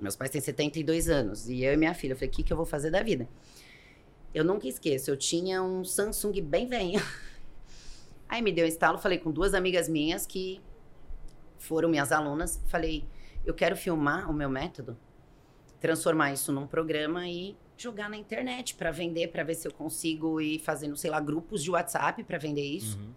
Meus 0.00 0.14
pais 0.16 0.30
têm 0.30 0.40
72 0.40 1.08
anos. 1.08 1.48
E 1.48 1.62
eu 1.64 1.72
e 1.74 1.76
minha 1.76 1.92
filha, 1.92 2.12
eu 2.12 2.16
falei: 2.16 2.28
o 2.28 2.32
que, 2.32 2.42
que 2.42 2.52
eu 2.52 2.56
vou 2.56 2.64
fazer 2.66 2.90
da 2.90 3.02
vida? 3.02 3.28
Eu 4.36 4.44
nunca 4.44 4.68
esqueço, 4.68 5.10
eu 5.10 5.16
tinha 5.16 5.62
um 5.62 5.82
Samsung 5.82 6.42
bem 6.42 6.66
velho. 6.66 7.02
Aí 8.28 8.42
me 8.42 8.52
deu 8.52 8.66
um 8.66 8.68
estalo, 8.68 8.98
falei 8.98 9.16
com 9.16 9.32
duas 9.32 9.54
amigas 9.54 9.88
minhas 9.88 10.26
que 10.26 10.60
foram 11.58 11.88
minhas 11.88 12.12
alunas. 12.12 12.62
Falei, 12.66 13.08
eu 13.46 13.54
quero 13.54 13.74
filmar 13.74 14.30
o 14.30 14.34
meu 14.34 14.50
método, 14.50 14.94
transformar 15.80 16.34
isso 16.34 16.52
num 16.52 16.66
programa 16.66 17.26
e 17.26 17.56
jogar 17.78 18.10
na 18.10 18.16
internet 18.18 18.74
para 18.74 18.90
vender, 18.90 19.28
para 19.28 19.42
ver 19.42 19.54
se 19.54 19.66
eu 19.66 19.72
consigo 19.72 20.38
ir 20.38 20.58
fazendo, 20.58 20.98
sei 20.98 21.10
lá, 21.10 21.18
grupos 21.18 21.62
de 21.62 21.70
WhatsApp 21.70 22.22
para 22.22 22.36
vender 22.36 22.60
isso. 22.60 22.98
Uhum. 22.98 23.14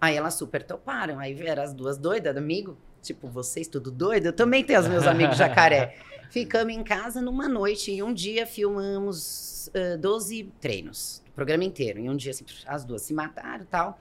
Aí 0.00 0.16
elas 0.16 0.34
super 0.34 0.64
toparam. 0.64 1.20
Aí 1.20 1.34
vieram 1.34 1.62
as 1.62 1.72
duas 1.72 1.96
doidas, 1.96 2.36
amigo. 2.36 2.76
Tipo, 3.00 3.28
vocês 3.28 3.68
tudo 3.68 3.92
doido? 3.92 4.26
Eu 4.26 4.32
também 4.32 4.64
tenho 4.64 4.80
os 4.80 4.88
meus 4.88 5.06
amigos 5.06 5.36
jacaré. 5.36 5.96
Ficamos 6.30 6.74
em 6.74 6.82
casa 6.82 7.20
numa 7.20 7.48
noite 7.48 7.92
e 7.92 8.02
um 8.02 8.12
dia 8.12 8.46
filmamos 8.46 9.70
ah, 9.74 9.96
12 9.96 10.52
treinos, 10.60 11.22
o 11.28 11.32
programa 11.32 11.64
inteiro. 11.64 11.98
Em 11.98 12.10
um 12.10 12.16
dia, 12.16 12.30
assim, 12.30 12.44
as 12.66 12.84
duas 12.84 13.02
se 13.02 13.14
mataram 13.14 13.62
e 13.62 13.66
tal. 13.66 13.98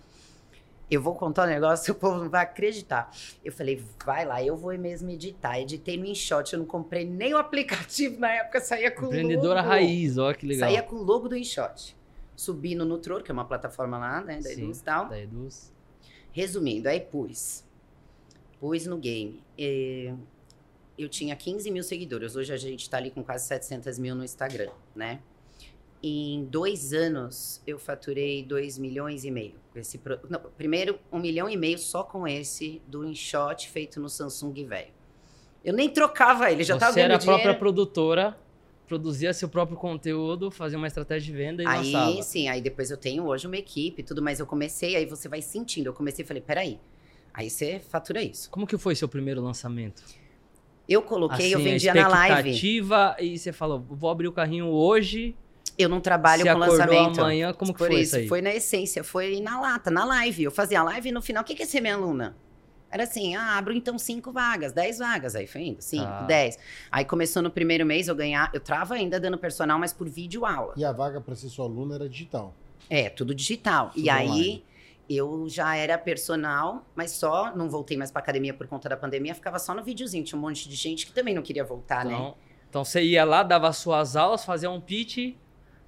Eu 0.89 1.01
vou 1.01 1.15
contar 1.15 1.46
um 1.46 1.50
negócio, 1.50 1.91
o 1.94 1.98
povo 1.98 2.20
não 2.20 2.29
vai 2.29 2.44
acreditar. 2.44 3.12
Eu 3.44 3.51
falei, 3.51 3.84
vai 4.05 4.25
lá, 4.25 4.44
eu 4.44 4.55
vou 4.55 4.77
mesmo 4.77 5.10
editar. 5.10 5.60
Editei 5.60 5.98
no 5.98 6.05
InShot, 6.05 6.53
eu 6.53 6.60
não 6.60 6.65
comprei 6.65 7.05
nem 7.05 7.34
o 7.34 7.38
aplicativo 7.38 8.20
na 8.20 8.32
época, 8.32 8.60
saía 8.62 8.91
com 8.91 9.05
Empreendedora 9.05 9.62
logo. 9.62 9.70
raiz, 9.70 10.17
ó 10.17 10.34
que 10.34 10.46
legal. 10.46 10.70
Saía 10.70 10.84
com 10.84 10.96
o 10.98 11.03
logo 11.03 11.27
do 11.27 11.36
InShot. 11.36 11.96
Subi 12.36 12.75
no 12.75 12.86
Nutror, 12.86 13.24
que 13.24 13.32
é 13.32 13.34
uma 13.34 13.46
plataforma 13.46 13.98
lá, 13.98 14.22
né, 14.22 14.39
da. 14.41 14.51
Eduz 14.51 14.79
e 14.79 14.84
tal. 14.84 15.10
Da 15.10 15.20
Eduz. 15.20 15.74
Resumindo, 16.32 16.89
aí 16.89 17.00
pus. 17.00 17.63
Pus 18.60 18.86
no 18.86 18.98
game. 18.98 19.41
Eh, 19.58 20.13
Eu 20.97 21.09
tinha 21.09 21.35
15 21.35 21.69
mil 21.71 21.83
seguidores. 21.83 22.35
Hoje 22.35 22.53
a 22.53 22.57
gente 22.57 22.89
tá 22.89 22.97
ali 22.97 23.11
com 23.11 23.23
quase 23.23 23.47
700 23.47 23.99
mil 23.99 24.15
no 24.15 24.23
Instagram, 24.23 24.69
né? 24.95 25.19
Em 26.01 26.45
dois 26.45 26.93
anos, 26.93 27.61
eu 27.65 27.79
faturei 27.79 28.43
2 28.43 28.77
milhões 28.77 29.25
e 29.25 29.31
meio. 29.31 29.55
Esse 29.75 29.99
não, 30.29 30.39
primeiro, 30.55 30.99
um 31.11 31.19
milhão 31.19 31.49
e 31.49 31.57
meio 31.57 31.79
só 31.79 32.03
com 32.03 32.27
esse 32.27 32.81
do 32.87 33.03
InShot 33.03 33.67
feito 33.69 33.99
no 33.99 34.07
Samsung 34.09 34.53
velho. 34.65 34.91
Eu 35.63 35.73
nem 35.73 35.89
trocava 35.89 36.51
ele, 36.51 36.63
já 36.63 36.75
Você 36.75 36.79
tava 36.79 36.99
era 36.99 37.15
a 37.15 37.17
própria 37.17 37.37
dinheiro. 37.37 37.59
produtora, 37.59 38.37
produzia 38.87 39.33
seu 39.33 39.49
próprio 39.49 39.75
conteúdo, 39.75 40.51
fazia 40.51 40.77
uma 40.77 40.85
estratégia 40.85 41.33
de 41.33 41.37
venda 41.37 41.63
e 41.63 41.65
Aí, 41.65 41.91
lançava. 41.91 42.21
sim, 42.21 42.47
aí 42.47 42.61
depois 42.61 42.91
eu 42.91 42.97
tenho 42.97 43.25
hoje 43.25 43.47
uma 43.47 43.57
equipe 43.57 44.01
e 44.01 44.05
tudo, 44.05 44.21
mas 44.21 44.39
eu 44.39 44.45
comecei, 44.45 44.95
aí 44.95 45.07
você 45.07 45.27
vai 45.27 45.41
sentindo. 45.41 45.87
Eu 45.87 45.93
comecei 45.93 46.23
e 46.23 46.27
falei, 46.27 46.41
peraí. 46.41 46.79
Aí 47.33 47.49
você 47.49 47.79
fatura 47.79 48.21
isso. 48.21 48.49
Como 48.51 48.67
que 48.67 48.77
foi 48.77 48.95
seu 48.95 49.09
primeiro 49.09 49.41
lançamento? 49.41 50.03
Eu 50.88 51.01
coloquei, 51.01 51.54
eu 51.54 51.58
Assim, 51.60 51.68
a 51.68 51.72
vendia 51.72 51.94
na 51.94 52.08
live. 52.08 52.34
expectativa 52.51 53.15
e 53.20 53.38
você 53.39 53.51
falou, 53.51 53.84
vou 53.89 54.10
abrir 54.10 54.27
o 54.27 54.32
carrinho 54.32 54.68
hoje, 54.68 55.36
Eu 55.77 55.89
não 55.89 56.00
trabalho 56.00 56.44
com 56.46 56.58
lançamento. 56.58 57.20
amanhã, 57.22 57.51
como 57.54 57.74
que 57.74 57.77
Por 57.80 57.88
foi 57.88 58.01
isso, 58.01 58.12
isso 58.12 58.15
aí? 58.18 58.27
foi 58.27 58.42
na 58.42 58.54
essência, 58.54 59.04
foi 59.04 59.42
na 59.42 59.60
lata, 59.60 59.89
na 59.92 60.06
live. 60.06 60.44
Eu 60.44 60.51
fazia 60.51 60.80
a 60.80 60.84
live 60.84 61.10
e 61.10 61.12
no 61.12 61.22
final, 61.22 61.44
o 61.44 61.46
que 61.46 61.54
que 61.56 61.63
é 61.63 61.65
ser 61.65 61.82
minha 61.82 61.96
aluna? 61.96 62.36
Era 62.92 63.04
assim, 63.04 63.36
ah, 63.36 63.58
abro 63.58 63.74
então 63.74 63.98
cinco 63.98 64.32
vagas, 64.32 64.72
dez 64.72 65.00
vagas. 65.00 65.36
Aí 65.36 65.48
foi 65.48 65.62
indo, 65.63 65.82
cinco, 65.82 66.06
Tá. 66.06 66.22
dez. 66.22 66.58
Aí 66.89 67.04
começou 67.04 67.42
no 67.42 67.50
primeiro 67.50 67.86
mês 67.86 68.08
eu 68.08 68.15
ganhar, 68.15 68.50
eu 68.54 68.60
trava 68.62 68.94
ainda 68.94 69.20
dando 69.20 69.38
personal, 69.38 69.77
mas 69.77 69.92
por 69.92 70.08
vídeo 70.08 70.46
aula. 70.46 70.74
E 70.77 70.86
a 70.86 70.94
vaga 70.94 71.20
para 71.20 71.36
ser 71.36 71.50
sua 71.50 71.65
aluna 71.65 71.96
era 71.96 72.08
digital. 72.08 72.54
É, 72.89 73.10
tudo 73.10 73.36
digital. 73.36 73.89
Tudo 73.89 74.06
e 74.06 74.10
aí 74.10 74.27
online. 74.30 74.63
Eu 75.09 75.47
já 75.47 75.75
era 75.75 75.97
personal, 75.97 76.85
mas 76.95 77.12
só 77.12 77.55
não 77.55 77.69
voltei 77.69 77.95
mais 77.97 78.12
pra 78.12 78.21
academia 78.21 78.53
por 78.53 78.67
conta 78.67 78.89
da 78.89 78.97
pandemia, 78.97 79.33
ficava 79.35 79.59
só 79.59 79.74
no 79.74 79.83
videozinho. 79.83 80.24
Tinha 80.24 80.38
um 80.38 80.41
monte 80.41 80.67
de 80.67 80.75
gente 80.75 81.05
que 81.05 81.12
também 81.13 81.33
não 81.33 81.41
queria 81.41 81.63
voltar, 81.63 82.03
né? 82.05 82.13
Então, 82.13 82.35
então 82.69 82.83
você 82.85 83.01
ia 83.03 83.24
lá, 83.24 83.43
dava 83.43 83.71
suas 83.74 84.15
aulas, 84.15 84.43
fazia 84.43 84.69
um 84.69 84.81
pitch 84.81 85.35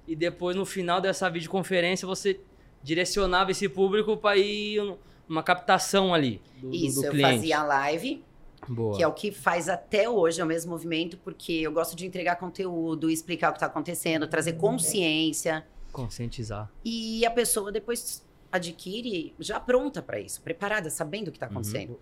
e 0.06 0.16
depois 0.16 0.56
no 0.56 0.64
final 0.64 1.00
dessa 1.00 1.28
videoconferência 1.28 2.06
você 2.06 2.40
direcionava 2.82 3.50
esse 3.50 3.68
público 3.68 4.16
para 4.16 4.36
ir 4.36 4.96
numa 5.28 5.42
captação 5.42 6.14
ali 6.14 6.40
do, 6.60 6.70
do- 6.70 6.74
Isso, 6.76 7.00
do 7.00 7.06
eu 7.06 7.10
cliente. 7.10 7.34
fazia 7.34 7.58
a 7.58 7.64
live, 7.64 8.24
Boa. 8.68 8.96
que 8.96 9.02
é 9.02 9.06
o 9.06 9.12
que 9.12 9.30
faz 9.32 9.68
até 9.68 10.08
hoje 10.08 10.40
é 10.40 10.44
o 10.44 10.46
mesmo 10.46 10.70
movimento, 10.70 11.18
porque 11.18 11.52
eu 11.52 11.72
gosto 11.72 11.94
de 11.96 12.06
entregar 12.06 12.36
conteúdo, 12.36 13.10
explicar 13.10 13.48
o 13.50 13.52
que 13.52 13.56
está 13.58 13.66
acontecendo, 13.66 14.26
trazer 14.26 14.54
consciência. 14.54 15.66
Conscientizar. 15.92 16.70
E 16.84 17.26
a 17.26 17.30
pessoa 17.30 17.72
depois 17.72 18.24
adquire 18.50 19.34
já 19.38 19.58
pronta 19.60 20.00
para 20.02 20.18
isso, 20.20 20.40
preparada, 20.42 20.90
sabendo 20.90 21.28
o 21.28 21.30
que 21.30 21.36
está 21.36 21.46
Uhum. 21.46 21.52
acontecendo. 21.52 22.00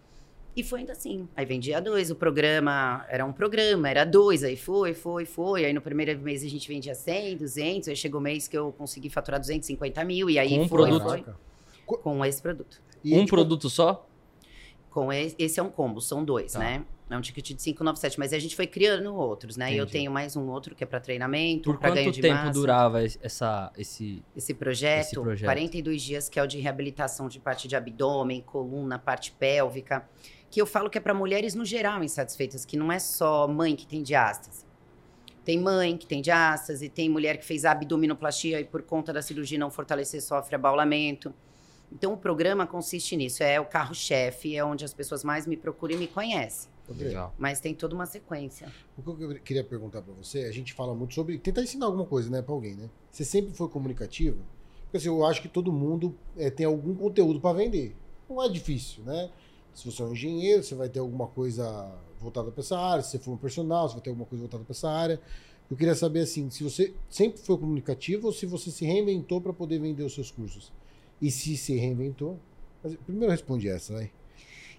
E 0.57 0.63
foi 0.63 0.81
ainda 0.81 0.93
assim. 0.93 1.29
Aí 1.37 1.45
vendia 1.45 1.81
dois, 1.83 2.11
o 2.11 2.15
programa 2.15 3.05
era 3.11 3.27
um 3.27 3.33
programa, 3.33 3.91
era 3.91 4.05
dois, 4.05 4.43
aí 4.43 4.57
foi, 4.57 4.95
foi, 4.95 5.27
foi. 5.27 5.67
Aí 5.67 5.73
no 5.75 5.83
primeiro 5.83 6.19
mês 6.19 6.43
a 6.43 6.49
gente 6.49 6.67
vendia 6.67 6.95
100, 6.95 7.37
200, 7.37 7.89
aí 7.89 7.97
chegou 7.97 8.21
o 8.21 8.23
mês 8.23 8.49
que 8.49 8.57
eu 8.57 8.73
consegui 8.73 9.11
faturar 9.11 9.39
250 9.39 10.03
mil, 10.05 10.31
e 10.31 10.39
aí 10.39 10.51
Com 10.57 10.63
um 10.65 10.69
foi, 10.69 10.89
produto. 10.89 11.37
foi, 11.87 11.99
com 11.99 12.25
esse 12.25 12.41
produto. 12.41 12.81
E, 13.05 13.13
um 13.15 13.19
tipo, 13.25 13.37
produto 13.37 13.69
só? 13.69 14.09
Com 14.91 15.13
esse, 15.13 15.37
esse 15.39 15.61
é 15.61 15.63
um 15.63 15.69
combo, 15.69 16.01
são 16.01 16.25
dois, 16.25 16.53
Tá. 16.55 16.59
né? 16.61 16.85
É 17.09 17.17
um 17.17 17.21
ticket 17.21 17.47
de 17.51 17.55
597, 17.55 18.19
mas 18.19 18.33
a 18.33 18.39
gente 18.39 18.57
foi 18.57 18.67
criando 18.67 19.15
outros, 19.15 19.57
né? 19.57 19.71
E 19.73 19.77
eu 19.77 19.85
Entendi. 19.85 19.93
tenho 19.93 20.11
mais 20.11 20.35
um 20.35 20.49
outro 20.49 20.75
que 20.75 20.83
é 20.83 20.87
para 20.87 20.99
treinamento, 20.99 21.71
Por 21.71 21.79
para 21.79 21.91
ganho 21.91 22.07
quanto 22.09 22.15
de 22.17 22.21
tempo 22.23 22.35
massa. 22.35 22.53
durava 22.53 23.05
es- 23.05 23.17
essa, 23.23 23.73
esse... 23.79 24.25
Esse 24.35 24.53
projeto, 24.53 25.01
Esse 25.07 25.15
projeto. 25.15 25.47
42 25.47 26.03
dias, 26.03 26.29
que 26.29 26.37
é 26.41 26.43
o 26.43 26.49
de 26.49 26.59
reabilitação 26.59 27.29
de 27.29 27.39
parte 27.39 27.69
de 27.69 27.77
abdômen, 27.77 28.41
coluna, 28.43 28.99
parte 28.99 29.31
pélvica, 29.31 30.05
que 30.51 30.61
eu 30.61 30.67
falo 30.67 30.91
que 30.91 30.99
é 30.99 31.01
para 31.01 31.15
mulheres 31.15 31.55
no 31.55 31.65
geral 31.65 32.03
insatisfeitas, 32.03 32.65
que 32.65 32.77
não 32.77 32.91
é 32.91 32.99
só 32.99 33.47
mãe 33.47 33.77
que 33.77 33.87
tem 33.87 34.03
diástase. 34.03 34.65
Tem 35.45 35.61
mãe 35.61 35.97
que 35.97 36.07
tem 36.09 36.21
diástase, 36.21 36.89
tem 36.89 37.09
mulher 37.09 37.37
que 37.39 37.45
fez 37.45 37.65
abdominoplastia 37.65 38.61
e 38.61 38.65
por 38.65 38.83
conta 38.83 39.13
da 39.13 39.23
cirurgia 39.23 39.57
não 39.61 39.71
fortalecer 39.71 40.21
sofre 40.21 40.57
abaulamento. 40.57 41.33
Então 41.93 42.13
o 42.15 42.17
programa 42.17 42.67
consiste 42.67 43.17
nisso, 43.17 43.45
é 43.45 43.61
o 43.61 43.65
carro-chefe, 43.65 44.57
é 44.57 44.65
onde 44.65 44.85
as 44.85 44.93
pessoas 44.93 45.23
mais 45.23 45.47
me 45.47 45.57
procuram 45.57 45.95
e 45.95 45.99
me 45.99 46.09
conhecem. 46.09 46.69
Legal. 46.95 47.35
Mas 47.39 47.61
tem 47.61 47.75
toda 47.75 47.95
uma 47.95 48.07
sequência. 48.07 48.73
O 48.97 49.03
que 49.03 49.23
eu 49.23 49.41
queria 49.41 49.65
perguntar 49.65 50.03
pra 50.03 50.13
você, 50.15 50.41
a 50.45 50.53
gente 50.53 50.73
fala 50.73 50.95
muito 50.95 51.15
sobre 51.15 51.39
tentar 51.39 51.63
ensinar 51.63 51.87
alguma 51.87 52.05
coisa, 52.05 52.31
né, 52.31 52.43
pra 52.43 52.55
alguém, 52.55 52.75
né? 52.75 52.89
Você 53.11 53.25
sempre 53.25 53.55
foi 53.55 53.69
comunicativa? 53.69 54.39
Porque 54.85 54.99
assim, 54.99 55.09
eu 55.09 55.25
acho 55.25 55.43
que 55.43 55.49
todo 55.49 55.73
mundo 55.73 56.15
é, 56.37 56.49
tem 56.51 56.65
algum 56.65 56.95
conteúdo 56.95 57.41
pra 57.41 57.53
vender. 57.53 57.97
Não 58.29 58.43
é 58.43 58.49
difícil, 58.49 59.03
né? 59.05 59.31
Se 59.75 59.91
você 59.91 60.03
é 60.03 60.05
um 60.05 60.13
engenheiro, 60.13 60.63
você 60.63 60.75
vai 60.75 60.89
ter 60.89 61.01
alguma 61.01 61.27
coisa 61.27 61.93
voltada 62.19 62.51
pra 62.51 62.61
essa 62.61 62.79
área. 62.79 63.03
Se 63.03 63.11
você 63.11 63.19
for 63.19 63.33
um 63.33 63.37
personal, 63.37 63.89
você 63.89 63.95
vai 63.95 64.03
ter 64.03 64.11
alguma 64.11 64.27
coisa 64.27 64.43
voltada 64.43 64.65
pra 64.65 64.73
essa 64.73 64.89
área. 64.89 65.21
Eu 65.71 65.77
queria 65.77 65.95
saber 65.95 66.21
assim, 66.21 66.49
se 66.49 66.63
você 66.63 66.95
sempre 67.11 67.41
foi 67.41 67.59
comunicativo 67.59 68.29
ou 68.29 68.33
se 68.33 68.47
você 68.47 68.71
se 68.71 68.85
reinventou 68.85 69.41
pra 69.41 69.53
poder 69.53 69.81
vender 69.81 70.05
os 70.05 70.15
seus 70.15 70.31
cursos. 70.31 70.73
E 71.21 71.31
se 71.31 71.57
se 71.57 71.77
reinventou, 71.77 72.39
mas 72.83 72.95
primeiro 72.97 73.31
responde 73.31 73.69
essa, 73.69 73.93
vai. 73.93 74.11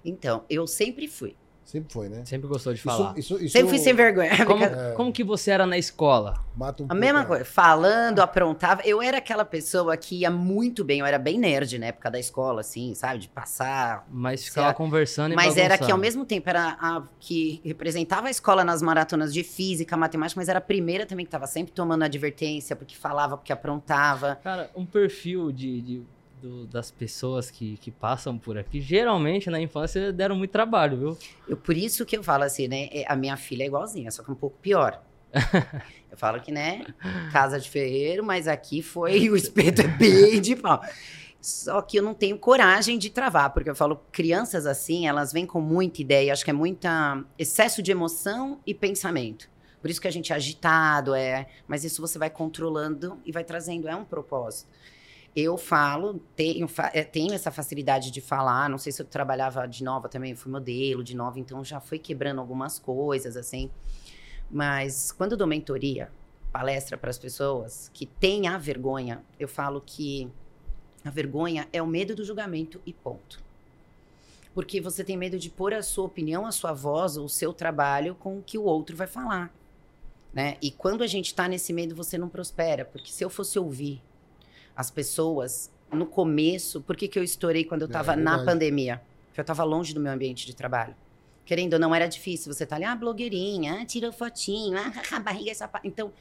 Então, 0.06 0.46
eu 0.50 0.66
sempre 0.66 1.08
fui. 1.08 1.36
Sempre 1.68 1.92
foi, 1.92 2.08
né? 2.08 2.24
Sempre 2.24 2.48
gostou 2.48 2.74
de 2.74 2.82
falar. 2.82 3.12
Isso, 3.18 3.34
isso, 3.36 3.44
isso 3.44 3.52
Sempre 3.52 3.68
fui 3.72 3.78
sem 3.80 3.94
vergonha. 3.94 4.30
Como, 4.48 4.64
É. 4.64 4.94
como 4.94 5.12
que 5.12 5.22
você 5.22 5.52
era 5.52 5.66
na 5.66 5.78
escola? 5.78 6.36
mata 6.56 6.82
um 6.82 6.86
A 6.86 6.90
pouco 6.90 7.02
mesma 7.02 7.26
coisa, 7.26 7.44
falando, 7.44 8.20
aprontava. 8.20 8.82
Eu 8.86 9.02
era 9.02 9.18
aquela 9.18 9.44
pessoa 9.44 9.96
que 9.98 10.20
ia 10.22 10.32
muito 10.32 10.84
bem, 10.86 11.00
eu 11.02 11.06
era 11.06 11.20
bem 11.20 11.38
nerd 11.38 11.78
na 11.78 11.88
época 11.88 12.10
da 12.10 12.18
escola, 12.18 12.62
assim, 12.62 12.96
sabe? 12.96 13.20
De 13.20 13.28
passar. 13.28 14.08
Mas 14.10 14.46
ficava 14.46 14.74
conversando 14.74 15.34
e 15.34 15.36
Mas 15.36 15.58
era 15.58 15.78
que 15.78 15.84
ao 15.84 15.90
bagunçando. 15.90 16.02
mesmo 16.02 16.26
tempo 16.26 16.50
era 16.50 16.78
a 16.80 17.04
que 17.20 17.62
representava 17.66 18.28
a 18.28 18.32
escola 18.32 18.64
nas 18.64 18.82
maratonas 18.82 19.34
de 19.34 19.44
física, 19.44 19.98
matemática, 19.98 20.40
mas 20.40 20.48
era 20.48 20.60
a 20.60 20.62
primeira 20.62 21.06
também 21.06 21.26
que 21.26 21.28
estava 21.28 21.48
sempre 21.48 21.74
tomando 21.74 22.04
advertência, 22.04 22.78
porque 22.78 22.96
falava, 22.96 23.36
porque 23.38 23.52
aprontava. 23.52 24.40
Cara, 24.42 24.72
um 24.74 24.86
perfil 24.86 25.52
de, 25.52 25.82
de- 25.82 26.02
do- 26.42 26.66
das 26.68 26.92
pessoas 26.92 27.50
que, 27.52 27.78
que 27.78 27.92
passam 27.92 28.38
por 28.38 28.58
aqui, 28.58 28.80
geralmente 28.82 29.50
na 29.50 29.60
infância 29.60 30.12
deram 30.14 30.36
muito 30.36 30.52
trabalho, 30.52 30.98
viu? 30.98 31.18
Eu, 31.48 31.58
por 31.58 31.76
isso 31.76 32.06
que 32.06 32.18
eu 32.18 32.24
falo 32.24 32.44
assim, 32.44 32.68
né? 32.68 32.88
é, 32.92 33.06
A 33.08 33.16
minha 33.16 33.36
filha 33.38 33.64
é 33.64 33.68
igualzinha, 33.68 34.12
só 34.12 34.24
que 34.24 34.32
um 34.32 34.36
pouco 34.36 34.58
pior. 34.62 35.02
eu 36.12 36.18
falo 36.18 36.40
que, 36.40 36.52
né? 36.52 36.86
Casa 37.32 37.60
de 37.60 37.70
ferreiro, 37.70 38.24
mas 38.24 38.48
aqui 38.48 38.82
foi 38.82 39.30
o 39.30 39.36
espeto 39.36 39.82
é 39.82 39.88
bem 39.88 40.40
de 40.42 40.56
pau. 40.56 40.82
Só 41.40 41.82
que 41.82 41.98
eu 42.00 42.04
não 42.04 42.14
tenho 42.14 42.38
coragem 42.38 42.98
de 42.98 43.10
travar, 43.10 43.54
porque 43.54 43.70
eu 43.70 43.76
falo, 43.76 44.02
crianças 44.12 44.66
assim, 44.66 45.08
elas 45.08 45.32
vêm 45.32 45.46
com 45.46 45.62
muita 45.62 46.02
ideia, 46.02 46.34
acho 46.34 46.44
que 46.44 46.50
é 46.50 46.54
muita 46.54 47.24
excesso 47.38 47.82
de 47.82 47.92
emoção 47.92 48.60
e 48.66 48.74
pensamento. 48.74 49.50
Por 49.80 49.90
isso 49.90 50.02
que 50.02 50.08
a 50.08 50.12
gente 50.12 50.34
é 50.34 50.36
agitado, 50.36 51.14
é, 51.14 51.48
mas 51.68 51.84
isso 51.84 52.02
você 52.02 52.18
vai 52.18 52.30
controlando 52.30 53.20
e 53.26 53.32
vai 53.32 53.44
trazendo, 53.44 53.88
é 53.88 53.96
um 53.96 54.04
propósito. 54.04 54.68
Eu 55.40 55.56
falo, 55.56 56.20
tenho, 56.36 56.68
eh, 56.94 57.04
tenho 57.04 57.32
essa 57.32 57.52
facilidade 57.52 58.10
de 58.10 58.20
falar, 58.20 58.68
não 58.68 58.80
sei 58.80 58.92
se 58.92 59.00
eu 59.04 59.06
trabalhava 59.06 59.68
de 59.68 59.84
nova 59.84 60.10
também, 60.10 60.34
fui 60.34 60.52
modelo 60.52 61.04
de 61.04 61.16
nova, 61.16 61.40
então 61.40 61.64
já 61.64 61.80
foi 61.80 62.00
quebrando 62.00 62.42
algumas 62.42 62.80
coisas, 62.80 63.38
assim. 63.38 63.70
Mas 64.50 65.12
quando 65.12 65.38
dou 65.38 65.46
mentoria, 65.46 66.10
palestra 66.52 66.98
para 66.98 67.12
as 67.12 67.20
pessoas 67.20 67.92
que 67.94 68.08
têm 68.08 68.48
a 68.48 68.58
vergonha, 68.58 69.24
eu 69.40 69.48
falo 69.48 69.80
que 69.80 70.28
a 71.06 71.12
vergonha 71.12 71.68
é 71.72 71.84
o 71.84 71.86
medo 71.86 72.16
do 72.16 72.26
julgamento 72.26 72.82
e 72.84 72.92
ponto. 72.92 73.40
Porque 74.56 74.82
você 74.82 75.04
tem 75.04 75.16
medo 75.16 75.38
de 75.38 75.52
pôr 75.52 75.72
a 75.72 75.84
sua 75.84 76.06
opinião, 76.06 76.48
a 76.48 76.52
sua 76.52 76.74
voz, 76.74 77.16
o 77.16 77.30
seu 77.30 77.54
trabalho 77.54 78.16
com 78.16 78.40
o 78.40 78.42
que 78.42 78.58
o 78.58 78.64
outro 78.64 78.98
vai 78.98 79.06
falar. 79.06 79.54
Né? 80.34 80.58
E 80.64 80.72
quando 80.72 81.04
a 81.04 81.08
gente 81.08 81.28
está 81.28 81.48
nesse 81.48 81.72
medo, 81.72 81.94
você 81.94 82.18
não 82.18 82.28
prospera. 82.28 82.84
Porque 82.84 83.12
se 83.12 83.24
eu 83.24 83.30
fosse 83.30 83.60
ouvir 83.60 84.02
as 84.78 84.90
pessoas 84.92 85.70
no 85.92 86.06
começo, 86.06 86.82
por 86.82 86.96
que, 86.96 87.08
que 87.08 87.18
eu 87.18 87.24
estourei 87.24 87.64
quando 87.66 87.82
eu 87.82 87.88
É, 87.88 87.90
estava 87.90 88.14
é 88.14 88.16
na 88.16 88.38
verdade. 88.38 88.46
pandemia? 88.46 89.02
Porque 89.28 89.40
eu 89.40 89.44
estava 89.44 89.64
longe 89.64 89.94
do 89.94 90.00
meu 90.00 90.12
ambiente 90.12 90.46
de 90.46 90.56
trabalho. 90.56 90.96
Querendo 91.46 91.74
ou 91.74 91.80
não, 91.80 91.96
era 91.96 92.08
difícil. 92.08 92.54
Você 92.54 92.66
tá 92.66 92.76
ali, 92.76 92.86
ah, 92.86 92.96
blogueirinha, 92.96 93.80
ah, 93.82 93.86
tirou 93.86 94.12
fotinho, 94.12 94.78
ah, 94.78 94.92
barriga 95.20 95.52
e 95.52 95.56
sapato. 95.56 95.88
Então, 95.88 96.12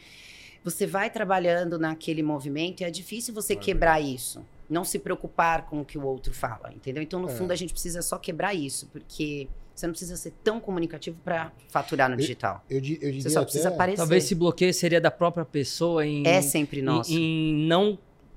você 0.65 0.87
vai 0.87 1.11
trabalhando 1.11 1.79
naquele 1.79 2.23
movimento 2.23 2.81
e 2.81 2.85
é 2.85 2.91
difícil 2.91 3.35
você 3.35 3.53
É 3.53 3.57
quebrar 3.57 4.01
isso. 4.01 4.45
Não 4.71 4.85
se 4.85 4.99
preocupar 4.99 5.67
com 5.67 5.81
o 5.81 5.85
que 5.85 5.97
o 5.99 6.05
outro 6.05 6.33
fala, 6.33 6.73
entendeu? 6.75 7.03
Então, 7.03 7.21
no 7.21 7.29
É. 7.29 7.33
fundo, 7.33 7.53
a 7.53 7.57
gente 7.57 7.73
precisa 7.73 8.03
só 8.03 8.19
quebrar 8.19 8.55
isso, 8.55 8.87
porque 8.93 9.49
você 9.75 9.87
não 9.87 9.93
precisa 9.93 10.17
ser 10.17 10.33
tão 10.43 10.59
comunicativo 10.59 11.19
para 11.25 11.53
faturar 11.69 12.09
no 12.09 12.15
Eu- 12.15 12.19
digital. 12.21 12.65
Eu, 12.69 12.77
eu 12.79 12.81
diria 12.83 13.21
Você 13.21 13.31
só 13.31 13.41
até... 13.41 13.45
precisa 13.47 13.69
aparecer. 13.69 13.99
Talvez 13.99 14.25
esse 14.25 14.35
bloqueio 14.35 14.73
seria 14.75 15.01
da 15.01 15.11
própria 15.11 15.45
pessoa 15.45 16.05
em, 16.07 16.27
É 16.27 16.41
sempre 16.41 16.81
nosso. 16.83 17.13
em, 17.13 17.17
em 17.51 17.67
não, 17.67 17.97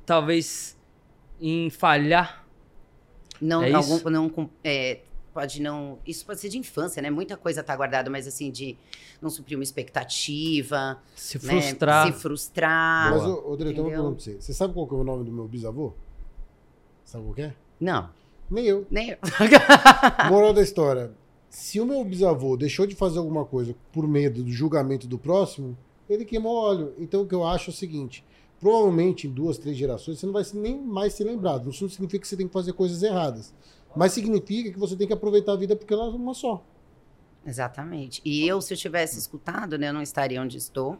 talvez, 0.10 0.76
em 1.40 1.70
falhar. 1.70 2.44
Não, 3.40 3.62
É 3.64 3.72
algum, 3.72 3.96
isso? 3.98 4.10
não 4.10 4.50
é, 4.64 5.02
pode 5.32 5.62
não. 5.62 6.00
Isso 6.06 6.26
pode 6.26 6.40
ser 6.40 6.50
de 6.50 6.58
infância, 6.58 7.00
né? 7.02 7.12
Muita 7.12 7.38
coisa 7.38 7.62
tá 7.64 7.76
guardada, 7.76 8.10
mas 8.10 8.28
assim, 8.28 8.50
de 8.52 8.76
não 9.22 9.30
suprir 9.30 9.56
uma 9.58 9.64
expectativa, 9.64 11.00
Se 11.16 11.38
né? 11.46 11.62
frustrar. 11.62 12.08
se 12.08 12.14
frustrar. 12.20 13.12
Mas, 13.12 13.24
Boa. 13.24 13.36
ô, 13.46 13.54
ô 13.54 13.56
Diretor, 13.58 13.82
uma 13.84 13.90
pergunta 13.92 14.16
pra 14.16 14.24
você. 14.24 14.42
Você 14.42 14.54
sabe 14.54 14.74
qual 14.74 14.88
que 14.88 14.96
é 14.96 14.98
o 14.98 15.04
nome 15.04 15.24
do 15.24 15.32
meu 15.32 15.48
bisavô? 15.48 15.94
Sabe 17.06 17.24
qual 17.26 17.36
que 17.36 17.42
é? 17.44 17.54
Não, 17.80 18.10
Nem 18.50 18.66
eu. 18.66 18.86
nem 18.90 19.12
eu. 19.12 19.18
Moral 20.30 20.54
da 20.54 20.62
história. 20.62 21.12
Se 21.52 21.80
o 21.80 21.86
meu 21.86 22.04
bisavô 22.04 22.58
deixou 22.58 22.86
de 22.88 22.96
fazer 22.96 23.20
alguma 23.20 23.46
coisa 23.46 23.76
por 23.94 24.08
medo 24.08 24.44
do 24.44 24.52
julgamento 24.52 25.08
do 25.08 25.18
próximo, 25.20 25.78
ele 26.10 26.26
queimou 26.26 26.56
óleo. 26.56 26.94
Então 26.98 27.22
o 27.22 27.28
que 27.28 27.34
eu 27.36 27.46
acho 27.48 27.70
é 27.70 27.74
o 27.74 27.76
seguinte: 27.76 28.24
provavelmente 28.60 29.28
em 29.28 29.32
duas, 29.32 29.58
três 29.58 29.78
gerações, 29.78 30.20
você 30.20 30.26
não 30.26 30.34
vai 30.34 30.44
nem 30.54 30.78
mais 30.78 31.14
ser 31.14 31.24
lembrado. 31.24 31.70
Isso 31.70 31.84
não 31.84 31.90
significa 31.90 32.22
que 32.22 32.28
você 32.28 32.38
tem 32.38 32.48
que 32.48 32.54
fazer 32.54 32.74
coisas 32.74 33.02
erradas. 33.02 33.54
Mas 33.96 34.12
significa 34.12 34.72
que 34.72 34.80
você 34.80 34.96
tem 34.96 35.08
que 35.08 35.14
aproveitar 35.14 35.54
a 35.54 35.56
vida 35.56 35.76
porque 35.76 35.94
ela 35.94 36.06
é 36.06 36.10
uma 36.10 36.34
só. 36.34 36.64
Exatamente. 37.46 38.22
E 38.24 38.48
eu, 38.48 38.62
se 38.62 38.74
eu 38.74 38.78
tivesse 38.78 39.18
escutado, 39.18 39.78
né, 39.78 39.90
eu 39.90 39.94
não 39.94 40.02
estaria 40.02 40.42
onde 40.42 40.58
estou. 40.58 41.00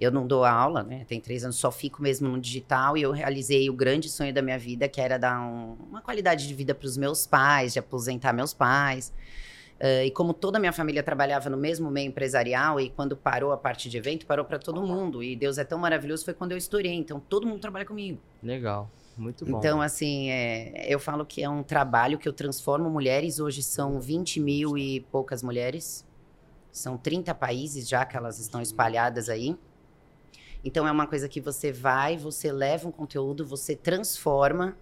Eu 0.00 0.10
não 0.10 0.26
dou 0.26 0.44
aula, 0.44 0.82
né? 0.82 1.04
Tem 1.06 1.20
três 1.20 1.44
anos, 1.44 1.56
só 1.56 1.70
fico 1.70 2.02
mesmo 2.02 2.28
no 2.28 2.40
digital 2.40 2.96
e 2.96 3.02
eu 3.02 3.12
realizei 3.12 3.70
o 3.70 3.72
grande 3.72 4.08
sonho 4.08 4.34
da 4.34 4.42
minha 4.42 4.58
vida, 4.58 4.88
que 4.88 5.00
era 5.00 5.18
dar 5.18 5.40
um, 5.40 5.76
uma 5.88 6.02
qualidade 6.02 6.48
de 6.48 6.54
vida 6.54 6.74
para 6.74 6.86
os 6.86 6.96
meus 6.96 7.26
pais, 7.26 7.72
de 7.72 7.78
aposentar 7.78 8.32
meus 8.32 8.52
pais. 8.52 9.12
Uh, 9.80 10.04
e 10.04 10.10
como 10.12 10.32
toda 10.32 10.56
a 10.56 10.60
minha 10.60 10.72
família 10.72 11.02
trabalhava 11.02 11.50
no 11.50 11.56
mesmo 11.56 11.90
meio 11.90 12.08
empresarial, 12.08 12.80
e 12.80 12.90
quando 12.90 13.16
parou 13.16 13.52
a 13.52 13.56
parte 13.56 13.90
de 13.90 13.98
evento, 13.98 14.24
parou 14.24 14.44
para 14.44 14.58
todo 14.58 14.82
mundo. 14.82 15.22
E 15.22 15.34
Deus 15.34 15.58
é 15.58 15.64
tão 15.64 15.78
maravilhoso, 15.78 16.24
foi 16.24 16.34
quando 16.34 16.52
eu 16.52 16.58
estourei. 16.58 16.94
Então 16.94 17.20
todo 17.20 17.46
mundo 17.46 17.60
trabalha 17.60 17.84
comigo. 17.84 18.20
Legal. 18.42 18.88
Muito 19.16 19.44
bom. 19.44 19.58
Então, 19.58 19.80
assim, 19.80 20.30
é, 20.30 20.86
eu 20.88 20.98
falo 20.98 21.24
que 21.24 21.42
é 21.42 21.48
um 21.48 21.62
trabalho 21.62 22.18
que 22.18 22.28
eu 22.28 22.32
transformo 22.32 22.90
mulheres. 22.90 23.38
Hoje 23.38 23.62
são 23.62 24.00
20 24.00 24.40
mil 24.40 24.76
e 24.76 25.00
poucas 25.00 25.42
mulheres. 25.42 26.04
São 26.72 26.96
30 26.96 27.34
países 27.34 27.88
já 27.88 28.04
que 28.04 28.16
elas 28.16 28.38
estão 28.40 28.60
espalhadas 28.60 29.28
aí. 29.28 29.56
Então, 30.64 30.88
é 30.88 30.90
uma 30.90 31.06
coisa 31.06 31.28
que 31.28 31.40
você 31.40 31.70
vai, 31.70 32.16
você 32.16 32.50
leva 32.50 32.88
um 32.88 32.92
conteúdo, 32.92 33.46
você 33.46 33.76
transforma 33.76 34.76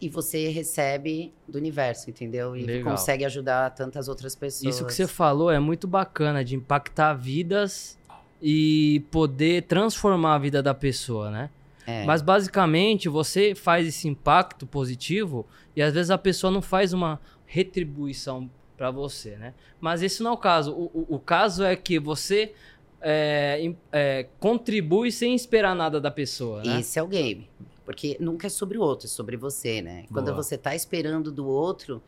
e 0.00 0.08
você 0.08 0.48
recebe 0.48 1.32
do 1.46 1.58
universo, 1.58 2.08
entendeu? 2.08 2.56
E 2.56 2.62
Legal. 2.62 2.92
consegue 2.92 3.24
ajudar 3.24 3.70
tantas 3.70 4.08
outras 4.08 4.34
pessoas. 4.34 4.74
Isso 4.74 4.86
que 4.86 4.92
você 4.92 5.06
falou 5.06 5.50
é 5.50 5.58
muito 5.58 5.86
bacana, 5.86 6.44
de 6.44 6.54
impactar 6.54 7.14
vidas 7.14 7.98
e 8.40 9.02
poder 9.10 9.64
transformar 9.64 10.36
a 10.36 10.38
vida 10.38 10.62
da 10.62 10.72
pessoa, 10.72 11.30
né? 11.30 11.50
É. 11.86 12.04
Mas 12.04 12.22
basicamente 12.22 13.08
você 13.08 13.54
faz 13.54 13.86
esse 13.86 14.06
impacto 14.06 14.66
positivo 14.66 15.46
e 15.74 15.82
às 15.82 15.94
vezes 15.94 16.10
a 16.10 16.18
pessoa 16.18 16.50
não 16.50 16.60
faz 16.60 16.92
uma 16.92 17.18
retribuição 17.46 18.48
para 18.76 18.90
você, 18.90 19.36
né? 19.36 19.54
Mas 19.80 20.02
esse 20.02 20.22
não 20.22 20.32
é 20.32 20.34
o 20.34 20.36
caso. 20.36 20.72
O, 20.72 20.84
o, 20.94 21.16
o 21.16 21.18
caso 21.18 21.64
é 21.64 21.74
que 21.74 21.98
você 21.98 22.52
é, 23.00 23.72
é, 23.90 24.26
contribui 24.38 25.10
sem 25.10 25.34
esperar 25.34 25.74
nada 25.74 26.00
da 26.00 26.10
pessoa, 26.10 26.62
né? 26.62 26.80
Esse 26.80 26.98
é 26.98 27.02
o 27.02 27.06
game. 27.08 27.48
Porque 27.88 28.18
nunca 28.20 28.48
é 28.48 28.50
sobre 28.50 28.76
o 28.76 28.82
outro, 28.82 29.06
é 29.06 29.08
sobre 29.08 29.34
você, 29.34 29.80
né? 29.80 30.04
Quando 30.12 30.26
Boa. 30.26 30.36
você 30.36 30.58
tá 30.58 30.74
esperando 30.74 31.32
do 31.32 31.46
outro, 31.46 32.02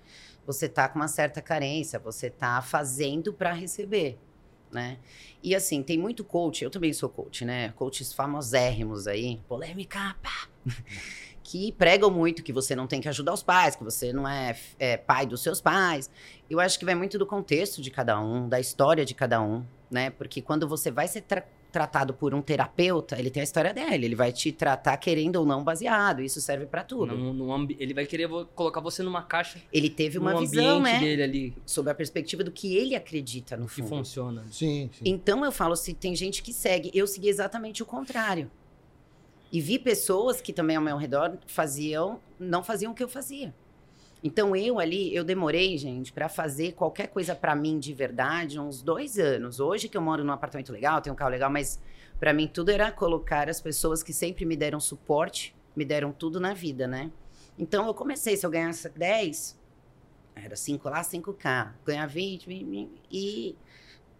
você 0.44 0.68
tá 0.68 0.86
com 0.86 0.98
uma 0.98 1.08
certa 1.08 1.40
carência, 1.40 1.98
você 1.98 2.28
tá 2.28 2.60
fazendo 2.60 3.32
para 3.32 3.50
receber, 3.54 4.18
né? 4.70 4.98
E 5.42 5.54
assim, 5.54 5.82
tem 5.82 5.96
muito 5.96 6.22
coach, 6.22 6.62
eu 6.62 6.68
também 6.70 6.92
sou 6.92 7.08
coach, 7.08 7.46
né? 7.46 7.70
Coaches 7.70 8.12
famosérrimos 8.12 9.06
aí, 9.06 9.40
polêmica, 9.48 10.14
pá, 10.22 10.50
que 11.42 11.72
pregam 11.72 12.10
muito 12.10 12.42
que 12.42 12.52
você 12.52 12.76
não 12.76 12.86
tem 12.86 13.00
que 13.00 13.08
ajudar 13.08 13.32
os 13.32 13.42
pais, 13.42 13.74
que 13.74 13.82
você 13.82 14.12
não 14.12 14.28
é, 14.28 14.54
é 14.78 14.98
pai 14.98 15.24
dos 15.24 15.40
seus 15.40 15.62
pais. 15.62 16.10
Eu 16.50 16.60
acho 16.60 16.78
que 16.78 16.84
vai 16.84 16.94
muito 16.94 17.18
do 17.18 17.24
contexto 17.24 17.80
de 17.80 17.90
cada 17.90 18.20
um, 18.20 18.46
da 18.46 18.60
história 18.60 19.02
de 19.02 19.14
cada 19.14 19.40
um, 19.40 19.64
né? 19.90 20.10
Porque 20.10 20.42
quando 20.42 20.68
você 20.68 20.90
vai 20.90 21.08
ser 21.08 21.22
tra- 21.22 21.48
tratado 21.70 22.12
por 22.12 22.34
um 22.34 22.42
terapeuta, 22.42 23.18
ele 23.18 23.30
tem 23.30 23.40
a 23.40 23.44
história 23.44 23.72
dele, 23.72 24.04
ele 24.06 24.14
vai 24.14 24.32
te 24.32 24.52
tratar 24.52 24.96
querendo 24.98 25.36
ou 25.36 25.46
não 25.46 25.64
baseado, 25.64 26.20
isso 26.22 26.40
serve 26.40 26.66
pra 26.66 26.84
tudo. 26.84 27.14
Num 27.16 27.52
ambi- 27.52 27.76
ele 27.80 27.94
vai 27.94 28.04
querer 28.04 28.28
colocar 28.54 28.80
você 28.80 29.02
numa 29.02 29.22
caixa 29.22 29.58
Ele 29.72 29.88
teve 29.88 30.18
uma 30.18 30.32
no 30.32 30.40
visão, 30.40 30.78
ambiente 30.78 30.92
né? 30.92 31.00
dele 31.00 31.22
ali 31.22 31.54
Sobre 31.64 31.90
a 31.92 31.94
perspectiva 31.94 32.44
do 32.44 32.50
que 32.50 32.76
ele 32.76 32.94
acredita 32.94 33.56
no 33.56 33.66
que 33.66 33.76
fundo. 33.76 33.88
funciona. 33.88 34.44
Sim, 34.50 34.90
sim. 34.92 35.04
Então 35.04 35.44
eu 35.44 35.52
falo, 35.52 35.74
se 35.76 35.94
tem 35.94 36.14
gente 36.14 36.42
que 36.42 36.52
segue, 36.52 36.90
eu 36.92 37.06
segui 37.06 37.28
exatamente 37.28 37.82
o 37.82 37.86
contrário. 37.86 38.50
E 39.52 39.60
vi 39.60 39.78
pessoas 39.78 40.40
que 40.40 40.52
também 40.52 40.76
ao 40.76 40.82
meu 40.82 40.96
redor 40.96 41.36
faziam, 41.46 42.20
não 42.38 42.62
faziam 42.62 42.92
o 42.92 42.94
que 42.94 43.02
eu 43.02 43.08
fazia. 43.08 43.52
Então 44.22 44.54
eu 44.54 44.78
ali, 44.78 45.14
eu 45.14 45.24
demorei, 45.24 45.78
gente, 45.78 46.12
pra 46.12 46.28
fazer 46.28 46.72
qualquer 46.72 47.08
coisa 47.08 47.34
pra 47.34 47.54
mim 47.54 47.78
de 47.78 47.94
verdade, 47.94 48.60
uns 48.60 48.82
dois 48.82 49.18
anos. 49.18 49.60
Hoje 49.60 49.88
que 49.88 49.96
eu 49.96 50.02
moro 50.02 50.22
num 50.22 50.32
apartamento 50.32 50.72
legal, 50.72 51.00
tenho 51.00 51.14
um 51.14 51.16
carro 51.16 51.30
legal, 51.30 51.50
mas 51.50 51.80
pra 52.18 52.32
mim 52.32 52.46
tudo 52.46 52.70
era 52.70 52.92
colocar 52.92 53.48
as 53.48 53.60
pessoas 53.60 54.02
que 54.02 54.12
sempre 54.12 54.44
me 54.44 54.56
deram 54.56 54.78
suporte, 54.78 55.56
me 55.74 55.84
deram 55.84 56.12
tudo 56.12 56.38
na 56.38 56.52
vida, 56.52 56.86
né? 56.86 57.10
Então 57.58 57.86
eu 57.86 57.94
comecei, 57.94 58.36
se 58.36 58.44
eu 58.44 58.50
ganhasse 58.50 58.88
10, 58.90 59.58
era 60.34 60.56
5 60.56 60.88
lá, 60.88 61.02
5K. 61.02 61.72
Ganhar 61.84 62.06
20, 62.06 62.46
20, 62.46 62.64
20 62.64 62.90
e 63.10 63.56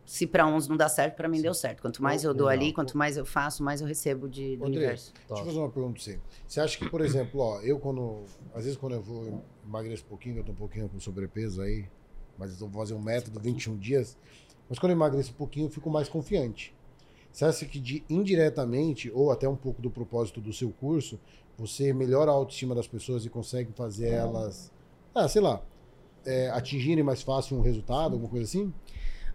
se 0.05 0.27
pra 0.27 0.45
uns 0.45 0.67
não 0.67 0.77
dá 0.77 0.89
certo, 0.89 1.15
pra 1.15 1.29
mim 1.29 1.41
deu 1.41 1.55
certo. 1.55 1.81
Quanto 1.81 2.03
mais 2.03 2.25
eu 2.25 2.35
dou 2.35 2.49
Legal. 2.49 2.65
ali, 2.65 2.73
quanto 2.73 2.99
mais 2.99 3.17
eu 3.17 3.25
faço, 3.25 3.63
mais 3.63 3.81
eu 3.81 3.87
recebo 3.87 4.29
de, 4.29 4.57
do 4.57 4.65
André, 4.65 4.79
universo. 4.79 5.13
Deixa 5.29 5.43
eu 5.43 5.47
fazer 5.47 5.59
uma 5.59 5.71
pergunta 5.71 5.95
pra 5.95 6.03
você. 6.03 6.21
Você 6.49 6.61
acha 6.61 6.79
que, 6.79 6.89
por 6.89 7.01
exemplo, 7.05 7.41
ó, 7.41 7.61
eu 7.61 7.79
quando. 7.79 8.25
Às 8.53 8.65
vezes 8.65 8.77
quando 8.77 8.95
eu 8.95 9.03
vou 9.03 9.45
emagreço 9.71 10.05
um 10.05 10.09
pouquinho, 10.09 10.39
eu 10.39 10.45
tô 10.45 10.53
um 10.53 10.57
pouquinho 10.57 10.89
com 10.89 10.99
sobrepeso 11.01 11.63
aí, 11.63 11.87
mas 12.37 12.61
eu 12.61 12.69
vou 12.69 12.81
fazer 12.83 12.95
um 12.95 13.01
método 13.01 13.41
21 13.41 13.79
dias. 13.79 14.17
Mas 14.69 14.79
quando 14.79 14.91
eu 14.91 14.97
emagreço 14.97 15.31
um 15.31 15.35
pouquinho, 15.35 15.67
eu 15.67 15.71
fico 15.71 15.89
mais 15.89 16.09
confiante. 16.09 16.75
Você 17.33 17.45
acha 17.45 17.65
que 17.65 17.79
de, 17.79 18.05
indiretamente, 18.09 19.11
ou 19.13 19.31
até 19.31 19.49
um 19.49 19.57
pouco 19.57 19.81
do 19.81 19.91
propósito 19.91 20.41
do 20.41 20.53
seu 20.53 20.71
curso, 20.71 21.19
você 21.57 21.93
melhora 21.93 22.31
a 22.31 22.35
autoestima 22.35 22.75
das 22.75 22.89
pessoas 22.89 23.25
e 23.25 23.31
consegue 23.31 23.73
fazer 23.73 24.09
elas, 24.09 24.73
ah, 25.15 25.29
sei 25.29 25.41
lá, 25.41 25.63
é, 26.25 26.51
atingirem 26.51 27.05
mais 27.05 27.23
fácil 27.23 27.57
um 27.57 27.61
resultado, 27.61 28.15
alguma 28.15 28.29
coisa 28.29 28.45
assim? 28.45 28.73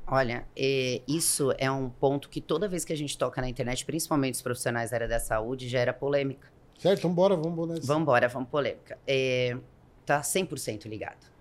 Olha, 0.07 0.45
é, 0.55 1.01
isso 1.07 1.51
é 1.57 1.71
um 1.71 1.89
ponto 1.89 2.29
que 2.29 2.39
toda 2.39 2.67
vez 2.67 2.85
que 2.85 2.93
a 2.93 2.97
gente 2.97 3.17
toca 3.17 3.41
na 3.41 3.49
internet, 3.49 3.85
principalmente 3.85 4.35
os 4.35 4.41
profissionais 4.41 4.91
da 4.91 4.97
área 4.97 5.07
da 5.07 5.19
saúde, 5.19 5.67
gera 5.67 5.93
polêmica. 5.93 6.53
Certo? 6.77 6.99
Então 6.99 7.13
bora, 7.13 7.35
vamos 7.35 7.55
bora 7.55 7.73
nessa. 7.73 7.87
Vambora, 7.87 8.27
vamos 8.27 8.49
polêmica. 8.49 8.99
É, 9.07 9.57
tá 10.05 10.21
100% 10.21 10.85
ligado. 10.87 11.35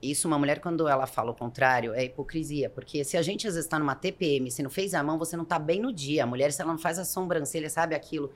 Isso, 0.00 0.28
uma 0.28 0.38
mulher, 0.38 0.60
quando 0.60 0.86
ela 0.86 1.06
fala 1.06 1.32
o 1.32 1.34
contrário, 1.34 1.92
é 1.92 2.04
hipocrisia. 2.04 2.70
Porque 2.70 3.02
se 3.02 3.16
a 3.16 3.22
gente 3.22 3.48
às 3.48 3.54
vezes 3.54 3.66
está 3.66 3.78
numa 3.78 3.94
TPM, 3.94 4.50
se 4.50 4.62
não 4.62 4.70
fez 4.70 4.94
a 4.94 5.02
mão, 5.02 5.18
você 5.18 5.36
não 5.36 5.44
tá 5.44 5.58
bem 5.58 5.80
no 5.80 5.92
dia. 5.92 6.22
A 6.22 6.26
mulher, 6.26 6.52
se 6.52 6.62
ela 6.62 6.72
não 6.72 6.78
faz 6.78 6.98
a 6.98 7.04
sobrancelha, 7.04 7.68
sabe 7.68 7.94
aquilo. 7.94 8.32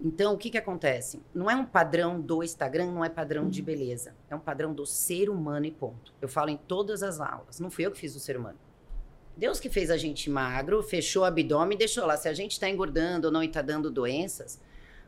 Então, 0.00 0.34
o 0.34 0.38
que 0.38 0.50
que 0.50 0.58
acontece? 0.58 1.22
Não 1.34 1.50
é 1.50 1.54
um 1.54 1.64
padrão 1.64 2.20
do 2.20 2.42
Instagram, 2.42 2.90
não 2.90 3.04
é 3.04 3.08
padrão 3.08 3.48
de 3.48 3.62
beleza. 3.62 4.14
É 4.28 4.34
um 4.34 4.40
padrão 4.40 4.72
do 4.72 4.86
ser 4.86 5.28
humano 5.28 5.66
e 5.66 5.70
ponto. 5.70 6.12
Eu 6.20 6.28
falo 6.28 6.50
em 6.50 6.56
todas 6.56 7.02
as 7.02 7.20
aulas. 7.20 7.60
Não 7.60 7.70
fui 7.70 7.86
eu 7.86 7.90
que 7.90 7.98
fiz 7.98 8.16
o 8.16 8.20
ser 8.20 8.36
humano. 8.36 8.58
Deus 9.36 9.60
que 9.60 9.68
fez 9.68 9.90
a 9.90 9.96
gente 9.96 10.30
magro, 10.30 10.82
fechou 10.82 11.22
o 11.22 11.24
abdômen 11.24 11.74
e 11.74 11.78
deixou 11.78 12.06
lá. 12.06 12.16
Se 12.16 12.28
a 12.28 12.32
gente 12.32 12.52
está 12.52 12.68
engordando 12.68 13.28
ou 13.28 13.32
não 13.32 13.42
e 13.42 13.46
está 13.46 13.62
dando 13.62 13.90
doenças, 13.90 14.60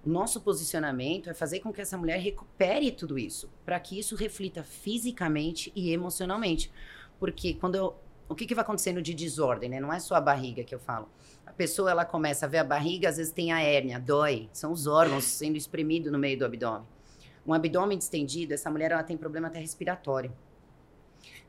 nosso 0.07 0.40
posicionamento 0.40 1.29
é 1.29 1.35
fazer 1.35 1.61
com 1.61 1.73
que 1.73 1.81
essa 1.81 1.99
mulher 1.99 2.21
recupere 2.21 2.92
tudo 2.92 3.19
isso, 3.19 3.51
para 3.64 3.79
que 3.81 3.99
isso 3.99 4.14
reflita 4.14 4.62
fisicamente 4.62 5.73
e 5.75 5.90
emocionalmente. 5.90 6.71
Porque 7.19 7.55
quando 7.55 7.75
eu, 7.75 7.97
o 8.29 8.35
que, 8.35 8.47
que 8.47 8.55
vai 8.55 8.62
acontecendo 8.62 9.03
de 9.03 9.14
desordem, 9.14 9.69
né? 9.69 9.81
Não 9.81 9.92
é 9.92 9.99
só 9.99 10.14
a 10.14 10.21
barriga 10.21 10.62
que 10.64 10.75
eu 10.75 10.79
falo. 10.79 11.09
A 11.45 11.53
pessoa 11.53 11.90
ela 11.90 12.05
começa 12.05 12.47
a 12.47 12.49
ver 12.49 12.59
a 12.59 12.64
barriga, 12.64 13.09
às 13.09 13.16
vezes 13.16 13.33
tem 13.33 13.53
a 13.53 13.61
hérnia, 13.61 13.99
dói, 13.99 14.49
são 14.53 14.73
os 14.73 14.87
órgãos 14.87 15.25
sendo 15.25 15.57
espremidos 15.57 16.12
no 16.12 16.19
meio 16.19 16.38
do 16.38 16.45
abdômen. 16.45 16.87
Um 17.47 17.55
abdômen 17.55 17.97
distendido, 17.97 18.55
essa 18.55 18.71
mulher 18.71 18.90
ela 18.90 19.03
tem 19.03 19.16
problema 19.16 19.49
até 19.49 19.59
respiratório. 19.59 20.33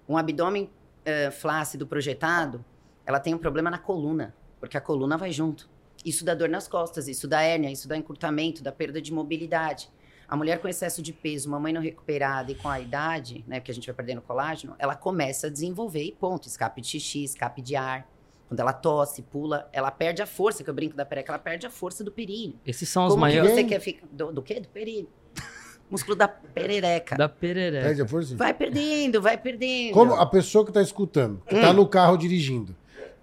Um 0.07 0.17
abdômen 0.17 0.69
eh, 1.03 1.31
flácido 1.31 1.87
projetado, 1.87 2.63
ela 3.05 3.19
tem 3.19 3.33
um 3.33 3.37
problema 3.37 3.69
na 3.69 3.77
coluna, 3.77 4.35
porque 4.59 4.77
a 4.77 4.81
coluna 4.81 5.17
vai 5.17 5.31
junto. 5.31 5.69
Isso 6.07 6.23
dá 6.23 6.33
dor 6.33 6.47
nas 6.47 6.69
costas, 6.69 7.09
isso 7.09 7.27
dá 7.27 7.41
hérnia, 7.41 7.69
isso 7.69 7.85
dá 7.85 7.97
encurtamento, 7.97 8.63
dá 8.63 8.71
perda 8.71 9.01
de 9.01 9.11
mobilidade. 9.11 9.89
A 10.25 10.37
mulher 10.37 10.57
com 10.59 10.65
excesso 10.69 11.01
de 11.01 11.11
peso, 11.11 11.49
mamãe 11.49 11.73
não 11.73 11.81
recuperada 11.81 12.49
e 12.49 12.55
com 12.55 12.69
a 12.69 12.79
idade, 12.79 13.43
né, 13.45 13.59
porque 13.59 13.71
a 13.71 13.73
gente 13.73 13.85
vai 13.87 13.93
perdendo 13.93 14.21
colágeno, 14.21 14.73
ela 14.79 14.95
começa 14.95 15.47
a 15.47 15.49
desenvolver 15.49 16.03
e 16.03 16.13
ponto, 16.13 16.47
escape 16.47 16.79
de 16.79 16.87
xixi, 16.87 17.25
escape 17.25 17.61
de 17.61 17.75
ar. 17.75 18.09
Quando 18.47 18.61
ela 18.61 18.71
tosse, 18.71 19.21
pula, 19.21 19.67
ela 19.73 19.91
perde 19.91 20.21
a 20.21 20.25
força, 20.25 20.63
que 20.63 20.69
eu 20.69 20.73
brinco 20.73 20.95
da 20.95 21.05
perereca, 21.05 21.33
ela 21.33 21.39
perde 21.39 21.67
a 21.67 21.69
força 21.69 22.05
do 22.05 22.11
perilho. 22.11 22.57
Esses 22.65 22.87
são 22.87 23.03
os 23.03 23.13
Como 23.13 23.25
que 23.25 23.31
maiores 23.33 23.51
você 23.51 23.63
quer 23.65 23.81
ficar... 23.81 24.07
Do, 24.09 24.31
do 24.31 24.41
quê? 24.41 24.61
Do 24.61 24.69
perilho. 24.69 25.09
Músculo 25.91 26.15
da 26.15 26.29
perereca. 26.29 27.17
da 27.17 27.27
perereca. 27.27 27.85
Perde 27.85 28.01
a 28.01 28.07
força? 28.07 28.33
Vai 28.37 28.53
perdendo, 28.53 29.21
vai 29.21 29.37
perdendo. 29.37 29.93
Como 29.93 30.13
a 30.13 30.25
pessoa 30.25 30.65
que 30.65 30.71
tá 30.71 30.81
escutando, 30.81 31.41
que 31.45 31.59
tá 31.59 31.73
no 31.73 31.85
carro 31.85 32.15
dirigindo, 32.15 32.73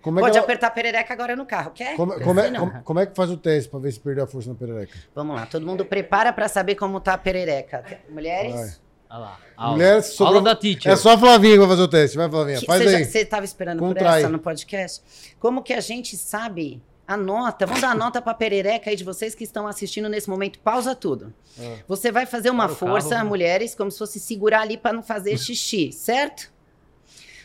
como 0.05 0.19
é. 0.19 0.23
Pode 0.23 0.33
que 0.33 0.39
ela- 0.39 0.45
apertar 0.45 0.67
a 0.69 0.71
perereca 0.71 1.13
agora 1.13 1.35
no 1.35 1.45
carro, 1.47 1.73
quer? 1.75 1.97
Como, 1.97 2.13
como 2.21 2.39
é, 2.41 2.51
como, 2.53 2.83
como 2.85 3.01
é 3.01 3.07
que 3.07 3.17
faz 3.17 3.31
o 3.31 3.37
teste 3.37 3.69
pra 3.71 3.81
ver 3.81 3.91
se 3.91 3.99
perdeu 3.99 4.23
a 4.23 4.27
força 4.27 4.51
na 4.51 4.55
perereca? 4.55 4.95
Vamos 5.15 5.35
lá, 5.35 5.47
todo 5.47 5.67
mundo 5.67 5.85
prepara 5.85 6.33
pra 6.33 6.47
saber 6.47 6.75
como 6.77 7.01
tá 7.01 7.15
a 7.15 7.19
perereca. 7.19 7.83
Mulheres? 8.09 8.55
Vai. 8.55 8.71
Olha 9.11 9.19
lá. 9.19 9.39
Aula, 9.57 9.73
Mulher 9.77 10.03
sobre- 10.03 10.35
aula 10.35 10.43
da 10.45 10.57
teacher. 10.57 10.93
É 10.93 10.97
só 10.97 11.13
a 11.15 11.19
Flavinha 11.19 11.55
que 11.55 11.59
vai 11.61 11.69
fazer 11.69 11.83
o 11.83 11.89
teste. 11.89 12.17
Vai, 12.17 12.29
Flavinha. 12.29 12.59
Que- 12.61 12.67
Faz 12.67 12.83
Você 12.83 12.89
aí. 12.97 13.05
já- 13.05 13.11
você 13.11 13.19
estava 13.21 13.45
esperando 13.45 13.79
Contrai. 13.79 14.05
por 14.05 14.19
essa 14.19 14.29
no 14.29 14.39
podcast? 14.39 15.03
Como 15.41 15.63
que 15.63 15.73
a 15.73 15.81
gente 15.81 16.17
sabe 16.17 16.83
a 17.07 17.17
nota? 17.17 17.65
Vamos 17.65 17.81
dar 17.81 17.91
a 17.91 17.95
nota 17.95 18.21
pra 18.21 18.35
perereca 18.35 18.91
aí 18.91 18.97
de 18.97 19.05
vocês 19.05 19.35
que 19.35 19.45
estão 19.45 19.67
assistindo 19.69 20.09
nesse 20.09 20.29
momento. 20.29 20.59
Pausa 20.59 20.95
tudo. 20.97 21.33
Ah. 21.61 21.77
Você 21.87 22.11
vai 22.11 22.27
fazer 22.27 22.51
uma 22.51 22.67
Para 22.67 22.75
força, 22.77 23.11
carro. 23.11 23.29
mulheres, 23.29 23.75
como 23.75 23.91
se 23.91 23.99
fosse 23.99 24.19
segurar 24.19 24.63
ali 24.63 24.77
pra 24.77 24.93
não 24.93 25.03
fazer 25.03 25.39
xixi, 25.39 25.93
certo? 25.93 26.53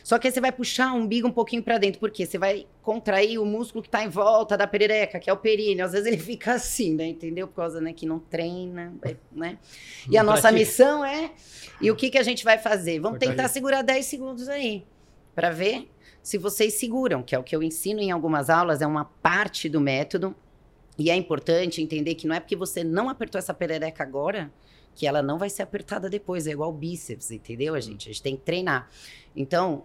Só 0.02 0.18
que 0.18 0.26
aí 0.26 0.32
você 0.32 0.40
vai 0.40 0.52
puxar 0.52 0.92
o 0.92 0.96
umbigo 0.96 1.28
um 1.28 1.32
pouquinho 1.32 1.62
pra 1.62 1.78
dentro, 1.78 2.00
porque 2.00 2.26
você 2.26 2.38
vai 2.38 2.66
contrair 2.82 3.38
o 3.38 3.44
músculo 3.44 3.82
que 3.82 3.88
tá 3.88 4.02
em 4.02 4.08
volta 4.08 4.56
da 4.56 4.66
perereca, 4.66 5.18
que 5.18 5.28
é 5.28 5.32
o 5.32 5.36
períneo. 5.36 5.84
Às 5.84 5.92
vezes 5.92 6.06
ele 6.06 6.18
fica 6.22 6.54
assim, 6.54 6.94
né? 6.94 7.06
Entendeu? 7.06 7.46
Por 7.46 7.56
causa 7.56 7.80
né, 7.80 7.92
que 7.92 8.06
não 8.06 8.18
treina, 8.18 8.92
é, 9.02 9.16
né? 9.32 9.58
E 10.08 10.16
a 10.16 10.22
nossa 10.22 10.50
missão 10.50 11.04
é. 11.04 11.30
E 11.80 11.90
o 11.90 11.96
que, 11.96 12.10
que 12.10 12.18
a 12.18 12.22
gente 12.22 12.44
vai 12.44 12.58
fazer? 12.58 12.98
Vamos 13.00 13.18
tentar 13.18 13.48
segurar 13.48 13.82
10 13.82 14.04
segundos 14.06 14.48
aí, 14.48 14.84
pra 15.34 15.50
ver 15.50 15.88
se 16.22 16.36
vocês 16.36 16.74
seguram, 16.74 17.22
que 17.22 17.34
é 17.34 17.38
o 17.38 17.42
que 17.42 17.56
eu 17.56 17.62
ensino 17.62 18.00
em 18.00 18.10
algumas 18.10 18.50
aulas, 18.50 18.82
é 18.82 18.86
uma 18.86 19.04
parte 19.04 19.68
do 19.68 19.80
método. 19.80 20.34
E 20.98 21.10
é 21.10 21.16
importante 21.16 21.80
entender 21.80 22.14
que 22.14 22.26
não 22.26 22.34
é 22.34 22.40
porque 22.40 22.56
você 22.56 22.84
não 22.84 23.08
apertou 23.08 23.38
essa 23.38 23.54
perereca 23.54 24.02
agora 24.02 24.52
que 24.94 25.06
ela 25.06 25.22
não 25.22 25.38
vai 25.38 25.50
ser 25.50 25.62
apertada 25.62 26.08
depois. 26.08 26.46
É 26.46 26.50
igual 26.50 26.72
bíceps, 26.72 27.30
entendeu, 27.30 27.80
gente? 27.80 28.08
A 28.08 28.12
gente 28.12 28.22
tem 28.22 28.36
que 28.36 28.42
treinar. 28.42 28.88
Então, 29.34 29.84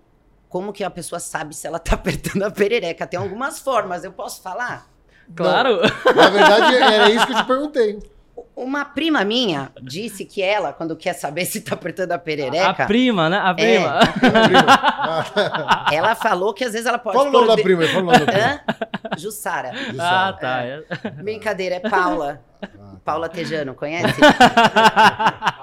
como 0.49 0.73
que 0.73 0.83
a 0.83 0.89
pessoa 0.89 1.19
sabe 1.19 1.55
se 1.55 1.67
ela 1.67 1.79
tá 1.79 1.95
apertando 1.95 2.43
a 2.43 2.51
perereca? 2.51 3.07
Tem 3.07 3.19
algumas 3.19 3.59
formas, 3.59 4.03
eu 4.03 4.11
posso 4.11 4.41
falar? 4.41 4.89
Claro. 5.35 5.81
Na 6.15 6.29
verdade, 6.29 6.75
era 6.75 7.09
isso 7.09 7.25
que 7.25 7.33
eu 7.33 7.37
te 7.37 7.45
perguntei. 7.45 8.14
Uma 8.55 8.85
prima 8.85 9.25
minha 9.25 9.69
disse 9.81 10.23
que 10.23 10.41
ela, 10.41 10.71
quando 10.71 10.95
quer 10.95 11.13
saber 11.13 11.43
se 11.45 11.59
tá 11.61 11.75
apertando 11.75 12.13
a 12.13 12.15
A 12.15 12.19
perereca, 12.19 12.85
prima, 12.85 13.29
né? 13.29 13.37
A 13.37 13.53
prima. 13.53 13.99
Prima. 14.19 15.87
ela 15.91 16.15
falou 16.15 16.53
que 16.53 16.63
às 16.63 16.71
vezes 16.71 16.87
ela 16.87 16.97
pode. 16.97 17.17
Fala 17.17 17.29
o 17.29 17.31
nome 17.31 17.47
da 17.47 17.57
prima 17.61 17.85
fala 17.87 17.99
o 17.99 18.05
nome 18.05 18.19
da 18.19 18.25
prima. 18.25 18.45
Hã? 18.45 18.59
Jussara. 19.17 19.71
Ah, 19.99 20.33
tá. 20.39 20.63
É. 20.63 20.83
Brincadeira, 21.21 21.75
é 21.75 21.79
Paula. 21.79 22.41
Ah, 22.61 22.67
tá. 22.67 22.95
Paula 23.03 23.29
Tejano, 23.29 23.75
conhece? 23.75 24.19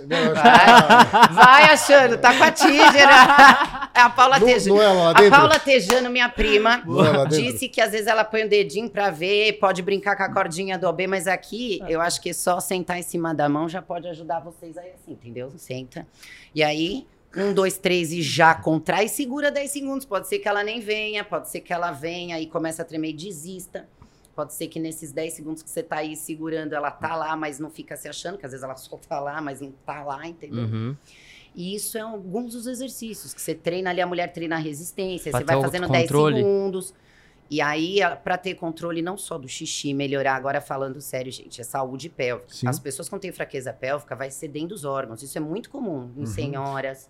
Vai, 0.00 1.32
vai 1.32 1.62
achando, 1.64 2.18
tá 2.18 2.36
com 2.36 2.44
a 2.44 2.50
tígera. 2.52 3.90
É 3.94 4.00
a 4.00 4.10
Paula 4.10 4.38
Tejano. 4.38 4.80
é 4.80 5.26
a? 5.26 5.30
Paula 5.30 5.58
Tejano, 5.58 6.10
minha 6.10 6.28
prima, 6.28 6.82
Não 6.84 7.24
é 7.24 7.26
disse 7.28 7.68
que 7.68 7.80
às 7.80 7.92
vezes 7.92 8.06
ela 8.06 8.24
põe 8.24 8.44
o 8.44 8.48
dedinho 8.48 8.90
pra 8.90 9.10
ver, 9.10 9.54
pode 9.54 9.82
brincar 9.82 10.16
com 10.16 10.22
a 10.22 10.32
cordinha 10.32 10.78
do 10.78 10.86
OB, 10.86 11.06
mas 11.06 11.26
aqui 11.26 11.80
eu 11.88 12.00
acho 12.00 12.20
que 12.20 12.34
só 12.34 12.60
sentar 12.60 12.98
em 12.98 13.02
cima 13.02 13.34
da 13.34 13.48
mão 13.48 13.68
já 13.68 13.80
pode 13.80 14.06
ajudar 14.08 14.40
vocês 14.40 14.76
aí 14.76 14.90
assim, 14.90 15.12
entendeu? 15.12 15.50
Senta. 15.56 16.06
E 16.54 16.62
aí, 16.62 17.06
um, 17.36 17.52
dois, 17.52 17.76
três 17.76 18.12
e 18.12 18.22
já 18.22 18.54
contrai 18.54 19.06
e 19.06 19.08
segura 19.08 19.50
10 19.50 19.70
segundos. 19.70 20.06
Pode 20.06 20.26
ser 20.28 20.38
que 20.38 20.48
ela 20.48 20.64
nem 20.64 20.80
venha, 20.80 21.22
pode 21.22 21.50
ser 21.50 21.60
que 21.60 21.72
ela 21.72 21.92
venha 21.92 22.40
e 22.40 22.46
comece 22.46 22.80
a 22.80 22.84
tremer 22.84 23.10
e 23.10 23.12
desista. 23.12 23.86
Pode 24.36 24.52
ser 24.52 24.68
que 24.68 24.78
nesses 24.78 25.10
10 25.12 25.32
segundos 25.32 25.62
que 25.62 25.70
você 25.70 25.82
tá 25.82 25.96
aí 25.96 26.14
segurando, 26.14 26.74
ela 26.74 26.90
tá 26.90 27.16
lá, 27.16 27.34
mas 27.34 27.58
não 27.58 27.70
fica 27.70 27.96
se 27.96 28.06
achando, 28.06 28.36
que 28.38 28.44
às 28.44 28.52
vezes 28.52 28.62
ela 28.62 28.76
só 28.76 28.96
tá 28.98 29.18
lá, 29.18 29.40
mas 29.40 29.60
não 29.62 29.72
tá 29.84 30.04
lá, 30.04 30.26
entendeu? 30.28 30.64
Uhum. 30.64 30.96
E 31.54 31.74
isso 31.74 31.96
é 31.96 32.02
alguns 32.02 32.52
dos 32.52 32.66
exercícios 32.66 33.32
que 33.32 33.40
você 33.40 33.54
treina 33.54 33.88
ali, 33.88 34.02
a 34.02 34.06
mulher 34.06 34.30
treina 34.30 34.56
a 34.56 34.58
resistência, 34.58 35.30
Pra 35.32 35.40
você 35.40 35.44
vai 35.46 35.60
fazendo 35.62 35.88
10 35.88 36.02
controle. 36.04 36.36
segundos. 36.36 36.94
E 37.48 37.60
aí, 37.62 38.00
para 38.24 38.36
ter 38.36 38.54
controle 38.56 39.00
não 39.00 39.16
só 39.16 39.38
do 39.38 39.48
xixi, 39.48 39.94
melhorar, 39.94 40.34
agora 40.34 40.60
falando 40.60 41.00
sério, 41.00 41.32
gente, 41.32 41.60
é 41.60 41.64
saúde 41.64 42.10
pélvica. 42.10 42.52
Sim. 42.52 42.66
As 42.68 42.78
pessoas 42.78 43.08
quando 43.08 43.22
têm 43.22 43.32
fraqueza 43.32 43.72
pélvica 43.72 44.14
vai 44.14 44.30
cedendo 44.30 44.72
os 44.72 44.84
órgãos. 44.84 45.22
Isso 45.22 45.38
é 45.38 45.40
muito 45.40 45.70
comum 45.70 46.10
em 46.16 46.20
Uhum. 46.20 46.26
senhoras, 46.26 47.08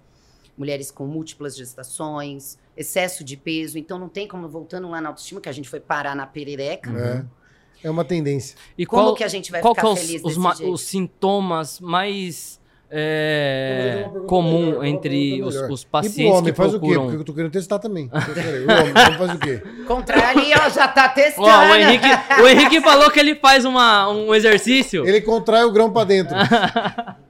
mulheres 0.56 0.90
com 0.92 1.06
múltiplas 1.06 1.56
gestações, 1.56 2.56
excesso 2.76 3.24
de 3.24 3.36
peso. 3.36 3.78
Então 3.78 3.98
não 3.98 4.08
tem 4.08 4.28
como, 4.28 4.48
voltando 4.48 4.88
lá 4.88 5.00
na 5.00 5.08
autoestima, 5.08 5.40
que 5.40 5.48
a 5.48 5.52
gente 5.52 5.68
foi 5.68 5.80
parar 5.80 6.14
na 6.14 6.26
perereca. 6.26 6.90
É. 6.90 7.46
É 7.84 7.90
uma 7.90 8.04
tendência. 8.04 8.56
E 8.76 8.84
Como 8.86 9.02
qual, 9.04 9.14
que 9.14 9.22
a 9.22 9.28
gente 9.28 9.50
vai 9.52 9.60
qual 9.60 9.74
ficar 9.74 9.82
que 9.82 9.88
é 9.88 9.92
os, 9.92 10.00
feliz 10.00 10.16
os, 10.22 10.28
desse 10.28 10.38
ma- 10.40 10.54
jeito? 10.54 10.72
os 10.72 10.80
sintomas 10.80 11.78
mais 11.78 12.60
é, 12.90 14.08
comum 14.26 14.66
melhor, 14.66 14.84
entre 14.84 15.42
os, 15.42 15.54
os 15.54 15.82
e 15.82 15.86
pacientes 15.86 16.32
homem, 16.34 16.52
que 16.52 16.56
faz 16.56 16.72
o 16.74 16.80
quê? 16.80 16.86
procuram? 16.86 17.02
Porque 17.04 17.20
eu 17.20 17.24
tô 17.24 17.34
querendo 17.34 17.52
testar 17.52 17.78
também. 17.78 18.08
O 18.16 18.72
homem, 18.72 19.18
fazer 19.18 19.34
o 19.34 19.38
quê? 19.38 19.62
Contrai 19.86 20.22
ali, 20.24 20.52
ó, 20.54 20.68
já 20.70 20.88
tá 20.88 21.08
testando. 21.08 21.46
Ó, 21.46 21.66
o, 21.70 21.74
Henrique, 21.74 22.06
o 22.42 22.48
Henrique 22.48 22.80
falou 22.80 23.10
que 23.10 23.20
ele 23.20 23.34
faz 23.36 23.64
uma, 23.64 24.08
um 24.10 24.34
exercício. 24.34 25.06
Ele 25.06 25.20
contrai 25.20 25.64
o 25.64 25.70
grão 25.70 25.90
pra 25.92 26.04
dentro. 26.04 26.34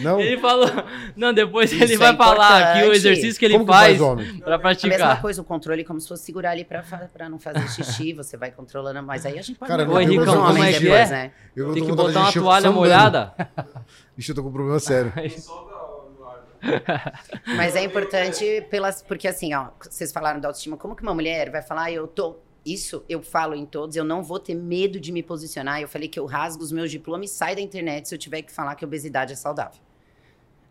Não? 0.00 0.20
Ele 0.20 0.38
falou. 0.38 0.68
Não, 1.16 1.32
depois 1.32 1.70
Isso 1.72 1.82
ele 1.82 1.94
é 1.94 1.96
vai 1.96 2.16
falar 2.16 2.72
aqui 2.78 2.88
o 2.88 2.92
exercício 2.92 3.38
que 3.38 3.44
ele 3.44 3.54
Como 3.54 3.66
que 3.66 3.72
faz, 3.72 3.86
faz, 3.98 4.00
homem? 4.00 4.26
pra 4.40 4.54
A 4.54 4.58
mesma 4.58 4.58
praticar. 4.60 5.20
coisa, 5.20 5.40
o 5.40 5.44
controle, 5.44 5.84
como 5.84 6.00
se 6.00 6.08
fosse 6.08 6.24
segurar 6.24 6.50
ali 6.50 6.64
pra 6.64 7.28
não 7.28 7.38
fazer 7.38 7.68
xixi, 7.70 8.12
você 8.14 8.36
vai 8.36 8.50
controlando, 8.50 9.02
mas 9.02 9.24
aí 9.24 9.38
a 9.38 9.42
gente 9.42 9.58
pode 9.58 9.70
Cara, 9.70 9.84
não 9.84 9.94
tem 9.96 10.24
como 10.24 10.64
é 10.64 10.72
que 10.72 10.80
depois, 10.80 11.10
é? 11.10 11.12
né? 11.12 11.30
Eu 11.54 11.72
Tem 11.72 11.84
que 11.84 11.92
botar 11.92 12.20
uma 12.20 12.32
toalha 12.32 12.70
molhada. 12.72 13.32
Ixi, 14.18 14.30
eu 14.30 14.34
tô 14.34 14.42
com 14.42 14.48
um 14.48 14.52
problema 14.52 14.80
sério. 14.80 15.12
Mas 17.56 17.76
é 17.76 17.84
importante 17.84 18.66
pelas, 18.70 19.02
porque 19.02 19.28
assim, 19.28 19.54
ó, 19.54 19.68
vocês 19.80 20.10
falaram 20.10 20.40
da 20.40 20.48
autoestima, 20.48 20.76
como 20.76 20.96
que 20.96 21.02
uma 21.02 21.14
mulher 21.14 21.50
vai 21.50 21.62
falar, 21.62 21.84
"Ah, 21.84 21.92
eu 21.92 22.06
tô 22.08 22.36
isso 22.72 23.04
eu 23.08 23.22
falo 23.22 23.54
em 23.54 23.64
todos, 23.66 23.96
eu 23.96 24.04
não 24.04 24.22
vou 24.22 24.38
ter 24.38 24.54
medo 24.54 24.98
de 25.00 25.10
me 25.12 25.22
posicionar. 25.22 25.80
Eu 25.80 25.88
falei 25.88 26.08
que 26.08 26.18
eu 26.18 26.26
rasgo 26.26 26.62
os 26.62 26.72
meus 26.72 26.90
diplomas 26.90 27.30
e 27.30 27.34
saio 27.34 27.56
da 27.56 27.62
internet 27.62 28.08
se 28.08 28.14
eu 28.14 28.18
tiver 28.18 28.42
que 28.42 28.52
falar 28.52 28.74
que 28.74 28.84
obesidade 28.84 29.32
é 29.32 29.36
saudável. 29.36 29.80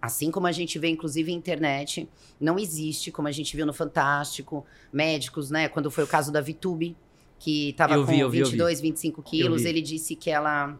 Assim 0.01 0.29
como 0.29 0.45
a 0.45 0.51
gente 0.51 0.77
vê, 0.77 0.89
inclusive, 0.89 1.31
internet, 1.31 2.07
não 2.39 2.59
existe, 2.59 3.11
como 3.11 3.27
a 3.27 3.31
gente 3.31 3.55
viu 3.55 3.65
no 3.65 3.73
Fantástico, 3.73 4.63
médicos, 4.93 5.49
né? 5.49 5.67
Quando 5.67 5.89
foi 5.89 6.03
o 6.03 6.07
caso 6.07 6.31
da 6.31 6.39
Vitube, 6.39 6.95
que 7.39 7.69
estava 7.69 7.95
com 7.95 8.05
vi, 8.05 8.19
eu 8.19 8.29
vi, 8.29 8.37
eu 8.39 8.45
vi. 8.45 8.51
22, 8.51 8.79
25 8.79 9.23
quilos, 9.23 9.65
ele 9.65 9.81
disse 9.81 10.15
que 10.15 10.29
ela 10.29 10.77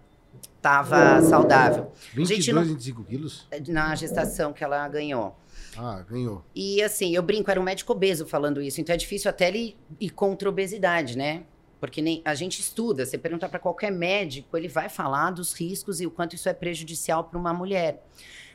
estava 0.56 1.22
saudável 1.22 1.92
22, 2.14 2.28
Gente, 2.30 2.54
não- 2.54 2.64
25 2.64 3.04
quilos? 3.04 3.48
na 3.68 3.96
gestação 3.96 4.54
que 4.54 4.64
ela 4.64 4.88
ganhou. 4.88 5.36
Ah, 5.78 6.04
ganhou. 6.10 6.44
E 6.56 6.82
assim, 6.82 7.14
eu 7.14 7.22
brinco, 7.22 7.50
era 7.52 7.60
um 7.60 7.64
médico 7.64 7.92
obeso 7.92 8.26
falando 8.26 8.62
isso, 8.62 8.82
então 8.82 8.94
é 8.94 8.98
difícil 8.98 9.30
até 9.30 9.48
ele 9.48 9.78
ir 10.00 10.10
contra 10.10 10.50
a 10.50 10.52
obesidade, 10.52 11.18
né? 11.18 11.44
Porque 11.80 12.02
nem 12.02 12.22
a 12.26 12.34
gente 12.34 12.60
estuda, 12.60 13.06
você 13.06 13.18
pergunta 13.18 13.48
para 13.48 13.60
qualquer 13.60 13.92
médico, 13.92 14.58
ele 14.58 14.68
vai 14.68 14.90
falar 14.90 15.30
dos 15.32 15.54
riscos 15.54 16.02
e 16.02 16.08
o 16.08 16.12
quanto 16.12 16.36
isso 16.36 16.50
é 16.50 16.54
prejudicial 16.54 17.24
para 17.24 17.38
uma 17.38 17.54
mulher. 17.54 18.04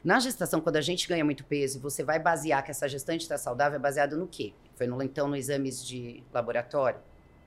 Na 0.02 0.18
gestação, 0.18 0.60
quando 0.60 0.76
a 0.76 0.80
gente 0.80 1.06
ganha 1.06 1.24
muito 1.24 1.44
peso 1.44 1.78
você 1.78 2.02
vai 2.02 2.18
basear 2.18 2.64
que 2.64 2.72
essa 2.72 2.88
gestante 2.88 3.22
está 3.22 3.38
saudável, 3.38 3.76
é 3.76 3.78
baseado 3.78 4.16
no 4.16 4.26
quê? 4.26 4.52
Foi 4.74 4.88
no, 4.88 5.00
então 5.00 5.28
no 5.28 5.36
exames 5.36 5.84
de 5.86 6.24
laboratório? 6.32 6.98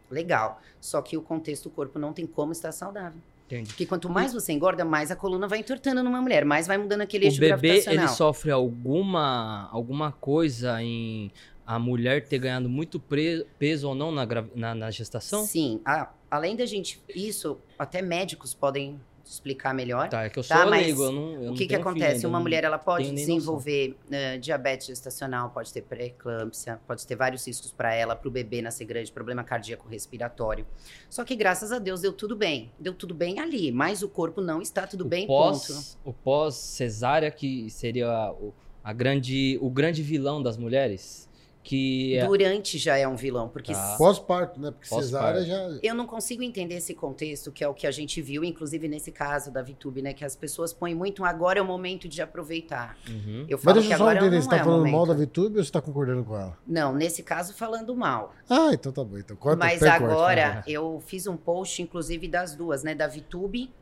Legal. 0.09 0.61
Só 0.79 1.01
que 1.01 1.17
o 1.17 1.21
contexto 1.21 1.63
do 1.63 1.71
corpo 1.71 1.99
não 1.99 2.13
tem 2.13 2.25
como 2.25 2.53
estar 2.53 2.71
saudável. 2.71 3.19
Entendi. 3.45 3.69
Porque 3.69 3.85
quanto 3.85 4.09
mais 4.09 4.33
você 4.33 4.51
engorda, 4.53 4.83
mais 4.83 5.11
a 5.11 5.15
coluna 5.15 5.47
vai 5.47 5.59
entortando 5.59 6.03
numa 6.03 6.19
mulher, 6.21 6.43
mais 6.43 6.65
vai 6.65 6.77
mudando 6.77 7.01
aquele 7.01 7.25
O 7.25 7.27
eixo 7.27 7.39
bebê, 7.39 7.55
gravitacional. 7.69 8.05
ele 8.05 8.07
sofre 8.15 8.49
alguma, 8.51 9.69
alguma 9.71 10.11
coisa 10.11 10.81
em 10.81 11.31
a 11.67 11.79
mulher 11.79 12.27
ter 12.27 12.37
ganhado 12.37 12.69
muito 12.69 12.99
peso 12.99 13.87
ou 13.89 13.95
não 13.95 14.11
na, 14.11 14.27
na, 14.55 14.75
na 14.75 14.91
gestação? 14.91 15.43
Sim, 15.45 15.79
a- 15.85 16.11
além 16.29 16.55
da 16.55 16.65
gente. 16.65 17.01
Isso, 17.09 17.57
até 17.77 18.01
médicos 18.03 18.53
podem 18.53 18.99
explicar 19.25 19.73
melhor. 19.73 20.07
Tá, 20.09 20.23
é 20.23 20.29
que 20.29 20.37
eu 20.37 20.43
sou 20.43 20.55
Tá, 20.55 20.65
leigo, 20.65 21.03
eu 21.03 21.11
não 21.11 21.43
eu 21.43 21.51
o 21.51 21.55
que, 21.55 21.65
que 21.65 21.75
filho 21.75 21.81
acontece? 21.81 22.15
ainda, 22.17 22.27
Uma 22.27 22.39
mulher 22.39 22.63
ela 22.63 22.77
pode 22.77 23.11
desenvolver 23.11 23.97
eh, 24.11 24.37
diabetes 24.37 24.87
gestacional, 24.87 25.49
pode 25.49 25.73
ter 25.73 25.81
pré-eclâmpsia, 25.81 26.79
pode 26.87 27.05
ter 27.05 27.15
vários 27.15 27.45
riscos 27.47 27.71
para 27.71 27.93
ela, 27.93 28.15
para 28.15 28.27
o 28.27 28.31
bebê 28.31 28.61
nascer 28.61 28.85
grande, 28.85 29.11
problema 29.11 29.43
cardíaco 29.43 29.87
respiratório. 29.89 30.65
Só 31.09 31.23
que 31.23 31.35
graças 31.35 31.71
a 31.71 31.79
Deus 31.79 32.01
deu 32.01 32.13
tudo 32.13 32.35
bem. 32.35 32.71
Deu 32.79 32.93
tudo 32.93 33.13
bem 33.13 33.39
ali, 33.39 33.71
mas 33.71 34.03
o 34.03 34.07
corpo 34.09 34.41
não 34.41 34.61
está 34.61 34.85
tudo 34.85 35.03
o 35.03 35.07
bem, 35.07 35.25
ponto. 35.25 35.51
pós, 35.59 35.97
O 36.05 36.13
pós 36.13 36.55
cesárea 36.55 37.31
que 37.31 37.69
seria 37.69 38.31
o, 38.33 38.53
a 38.83 38.93
grande, 38.93 39.57
o 39.61 39.69
grande 39.69 40.03
vilão 40.03 40.41
das 40.43 40.57
mulheres, 40.57 41.27
que 41.65 42.15
é, 42.15 42.27
Durante 42.27 42.77
já 42.77 42.95
é 42.95 43.07
um 43.07 43.15
vilão, 43.15 43.49
porque 43.49 43.73
Tá. 43.73 43.95
Pós-parto, 43.97 44.59
né? 44.61 44.69
Porque 44.69 44.87
Pós-parto. 44.87 45.39
cesárea 45.39 45.43
já. 45.43 45.79
Eu 45.81 45.95
não 45.95 46.05
consigo 46.05 46.43
entender 46.43 46.75
esse 46.75 46.93
contexto, 46.93 47.51
que 47.51 47.63
é 47.63 47.67
o 47.67 47.73
que 47.73 47.87
a 47.87 47.91
gente 47.91 48.21
viu, 48.21 48.43
inclusive 48.43 48.87
nesse 48.87 49.11
caso 49.11 49.51
da 49.51 49.63
VTube, 49.63 49.99
né? 49.99 50.13
Que 50.13 50.23
as 50.23 50.35
pessoas 50.35 50.71
põem 50.71 50.93
muito 50.93 51.23
um 51.23 51.25
agora 51.25 51.57
é 51.57 51.61
o 51.63 51.65
momento 51.65 52.07
de 52.07 52.21
aproveitar. 52.21 52.95
Uhum. 53.09 53.45
Eu 53.49 53.57
Mas 53.57 53.63
falo 53.63 53.73
deixa 53.73 53.87
que 53.87 53.93
eu 53.93 53.97
só 53.97 54.03
agora 54.03 54.17
entender, 54.19 54.35
não 54.35 54.41
você 54.43 54.49
tá 54.49 54.57
é 54.57 54.61
o 54.61 54.65
falando 54.65 54.91
mal 54.91 55.05
da 55.07 55.13
VTube 55.15 55.57
ou 55.57 55.63
você 55.63 55.71
tá 55.71 55.81
concordando 55.81 56.23
com 56.23 56.35
ela? 56.37 56.55
Não, 56.67 56.93
nesse 56.93 57.23
caso 57.23 57.51
falando 57.55 57.95
mal. 57.95 58.35
Ah, 58.47 58.69
então 58.71 58.91
tá 58.91 59.03
bom. 59.03 59.17
Então 59.17 59.35
corta 59.35 59.57
Mas 59.57 59.79
corte, 59.79 59.91
agora 59.91 60.51
vai. 60.53 60.63
eu 60.71 61.01
fiz 61.07 61.25
um 61.25 61.35
post, 61.35 61.81
inclusive, 61.81 62.27
das 62.27 62.55
duas, 62.55 62.83
né? 62.83 62.93
Da 62.93 63.07
VTube 63.07 63.73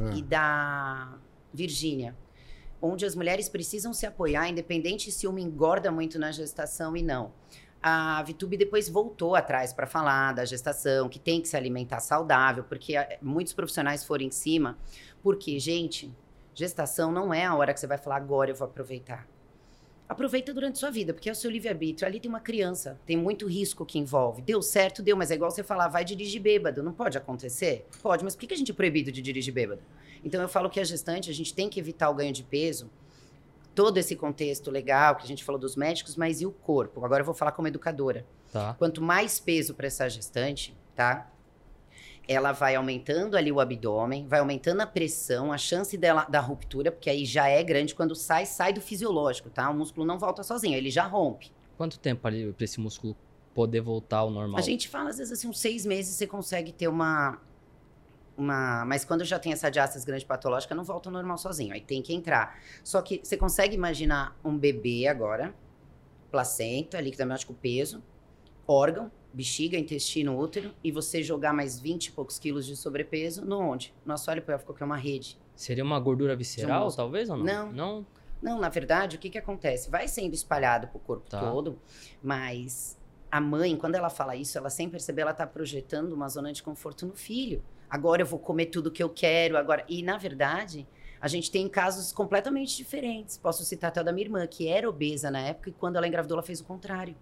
É. 0.00 0.14
e 0.18 0.22
da 0.22 1.14
Virgínia. 1.52 2.14
Onde 2.80 3.04
as 3.04 3.14
mulheres 3.14 3.48
precisam 3.48 3.92
se 3.92 4.06
apoiar, 4.06 4.48
independente 4.48 5.10
se 5.10 5.26
uma 5.26 5.40
engorda 5.40 5.90
muito 5.90 6.18
na 6.18 6.30
gestação 6.30 6.96
e 6.96 7.02
não. 7.02 7.32
A 7.80 8.22
VTube 8.24 8.56
depois 8.56 8.88
voltou 8.88 9.36
atrás 9.36 9.72
para 9.72 9.86
falar 9.86 10.32
da 10.34 10.44
gestação, 10.44 11.08
que 11.08 11.18
tem 11.18 11.40
que 11.40 11.48
se 11.48 11.56
alimentar 11.56 12.00
saudável, 12.00 12.64
porque 12.64 12.96
ah, 12.96 13.18
muitos 13.22 13.52
profissionais 13.52 14.04
foram 14.04 14.24
em 14.24 14.30
cima. 14.30 14.76
Porque, 15.22 15.58
gente, 15.60 16.12
gestação 16.54 17.12
não 17.12 17.32
é 17.32 17.44
a 17.44 17.54
hora 17.54 17.72
que 17.72 17.78
você 17.78 17.86
vai 17.86 17.98
falar 17.98 18.16
agora 18.16 18.50
eu 18.50 18.54
vou 18.54 18.66
aproveitar. 18.66 19.26
Aproveita 20.08 20.54
durante 20.54 20.78
sua 20.78 20.90
vida, 20.90 21.12
porque 21.12 21.28
é 21.28 21.32
o 21.32 21.34
seu 21.34 21.50
livre-arbítrio. 21.50 22.08
Ali 22.08 22.18
tem 22.18 22.30
uma 22.30 22.40
criança, 22.40 22.98
tem 23.04 23.16
muito 23.16 23.46
risco 23.46 23.84
que 23.84 23.98
envolve. 23.98 24.40
Deu 24.40 24.62
certo, 24.62 25.02
deu, 25.02 25.16
mas 25.16 25.30
é 25.30 25.34
igual 25.34 25.50
você 25.50 25.62
falar, 25.62 25.86
vai 25.88 26.02
dirigir 26.02 26.40
bêbado. 26.40 26.82
Não 26.82 26.94
pode 26.94 27.18
acontecer? 27.18 27.86
Pode, 28.02 28.24
mas 28.24 28.34
por 28.34 28.46
que 28.46 28.54
a 28.54 28.56
gente 28.56 28.72
é 28.72 28.74
proibido 28.74 29.12
de 29.12 29.20
dirigir 29.20 29.52
bêbado? 29.52 29.82
Então 30.24 30.40
eu 30.40 30.48
falo 30.48 30.68
que 30.68 30.80
a 30.80 30.84
gestante, 30.84 31.30
a 31.30 31.34
gente 31.34 31.54
tem 31.54 31.68
que 31.68 31.78
evitar 31.78 32.10
o 32.10 32.14
ganho 32.14 32.32
de 32.32 32.42
peso 32.42 32.90
todo 33.78 33.96
esse 33.96 34.16
contexto 34.16 34.72
legal 34.72 35.14
que 35.14 35.22
a 35.22 35.26
gente 35.26 35.44
falou 35.44 35.60
dos 35.60 35.76
médicos, 35.76 36.16
mas 36.16 36.40
e 36.40 36.46
o 36.46 36.50
corpo? 36.50 37.04
Agora 37.04 37.20
eu 37.20 37.24
vou 37.24 37.32
falar 37.34 37.52
como 37.52 37.68
educadora. 37.68 38.26
Tá. 38.52 38.74
Quanto 38.74 39.00
mais 39.00 39.38
peso 39.38 39.72
para 39.72 39.86
essa 39.86 40.08
gestante, 40.08 40.76
tá? 40.96 41.30
Ela 42.26 42.50
vai 42.50 42.74
aumentando 42.74 43.36
ali 43.36 43.52
o 43.52 43.60
abdômen, 43.60 44.26
vai 44.26 44.40
aumentando 44.40 44.80
a 44.80 44.86
pressão, 44.86 45.52
a 45.52 45.56
chance 45.56 45.96
dela 45.96 46.24
da 46.24 46.40
ruptura, 46.40 46.90
porque 46.90 47.08
aí 47.08 47.24
já 47.24 47.48
é 47.48 47.62
grande 47.62 47.94
quando 47.94 48.16
sai, 48.16 48.46
sai 48.46 48.72
do 48.72 48.80
fisiológico, 48.80 49.48
tá? 49.48 49.70
O 49.70 49.74
músculo 49.74 50.04
não 50.04 50.18
volta 50.18 50.42
sozinho, 50.42 50.76
ele 50.76 50.90
já 50.90 51.06
rompe. 51.06 51.52
Quanto 51.76 52.00
tempo 52.00 52.26
ali 52.26 52.52
pra 52.52 52.64
esse 52.64 52.80
músculo 52.80 53.16
poder 53.54 53.80
voltar 53.80 54.18
ao 54.18 54.30
normal? 54.30 54.58
A 54.58 54.62
gente 54.62 54.88
fala, 54.88 55.10
às 55.10 55.18
vezes, 55.18 55.32
assim, 55.32 55.46
uns 55.46 55.60
seis 55.60 55.86
meses 55.86 56.16
você 56.16 56.26
consegue 56.26 56.72
ter 56.72 56.88
uma. 56.88 57.40
Uma 58.38 58.84
mas 58.86 59.04
quando 59.04 59.24
já 59.24 59.38
tem 59.38 59.52
essa 59.52 59.68
diástase 59.70 60.06
grande 60.06 60.24
patológica, 60.24 60.74
não 60.74 60.84
volta 60.84 61.08
ao 61.08 61.12
normal 61.12 61.36
sozinho. 61.36 61.74
Aí 61.74 61.80
tem 61.80 62.00
que 62.00 62.14
entrar. 62.14 62.58
Só 62.84 63.02
que 63.02 63.20
você 63.22 63.36
consegue 63.36 63.74
imaginar 63.74 64.38
um 64.44 64.56
bebê 64.56 65.06
agora, 65.08 65.52
placenta, 66.30 67.00
líquido 67.00 67.22
amniótico, 67.24 67.52
peso, 67.54 68.02
órgão, 68.66 69.10
bexiga, 69.32 69.76
intestino, 69.76 70.38
útero, 70.38 70.74
e 70.82 70.90
você 70.92 71.22
jogar 71.22 71.52
mais 71.52 71.78
20 71.78 72.06
e 72.06 72.12
poucos 72.12 72.38
quilos 72.38 72.64
de 72.66 72.76
sobrepeso, 72.76 73.44
no 73.44 73.58
onde? 73.58 73.94
No 74.04 74.14
assoalho 74.14 74.42
pélvico, 74.42 74.72
que 74.74 74.82
é 74.82 74.86
uma 74.86 74.96
rede. 74.96 75.38
Seria 75.54 75.82
uma 75.84 75.98
gordura 75.98 76.36
visceral, 76.36 76.84
músculo. 76.84 77.04
talvez, 77.06 77.28
ou 77.30 77.36
não? 77.36 77.44
Não. 77.44 77.72
Não? 77.72 78.06
Não, 78.40 78.60
na 78.60 78.68
verdade, 78.68 79.16
o 79.16 79.18
que, 79.18 79.28
que 79.30 79.38
acontece? 79.38 79.90
Vai 79.90 80.06
sendo 80.06 80.32
espalhado 80.32 80.86
pro 80.88 81.00
corpo 81.00 81.28
Tá. 81.28 81.40
todo, 81.40 81.78
mas 82.22 82.96
a 83.30 83.40
mãe, 83.40 83.76
quando 83.76 83.96
ela 83.96 84.08
fala 84.08 84.36
isso, 84.36 84.56
ela 84.56 84.70
sem 84.70 84.88
perceber, 84.88 85.22
ela 85.22 85.34
tá 85.34 85.44
projetando 85.46 86.12
uma 86.12 86.28
zona 86.28 86.52
de 86.52 86.62
conforto 86.62 87.04
no 87.04 87.14
filho. 87.16 87.62
Agora 87.90 88.22
eu 88.22 88.26
vou 88.26 88.38
comer 88.38 88.66
tudo 88.66 88.90
que 88.90 89.02
eu 89.02 89.08
quero, 89.10 89.56
agora. 89.56 89.84
E 89.88 90.02
na 90.02 90.18
verdade, 90.18 90.86
a 91.20 91.26
gente 91.28 91.50
tem 91.50 91.68
casos 91.68 92.12
completamente 92.12 92.76
diferentes. 92.76 93.36
Posso 93.38 93.64
citar 93.64 93.88
até 93.88 94.00
o 94.00 94.04
da 94.04 94.12
minha 94.12 94.26
irmã, 94.26 94.46
que 94.46 94.68
era 94.68 94.88
obesa 94.88 95.30
na 95.30 95.40
época, 95.40 95.70
e 95.70 95.72
quando 95.72 95.96
ela 95.96 96.06
engravidou, 96.06 96.36
ela 96.36 96.42
fez 96.42 96.60
o 96.60 96.64
contrário. 96.64 97.16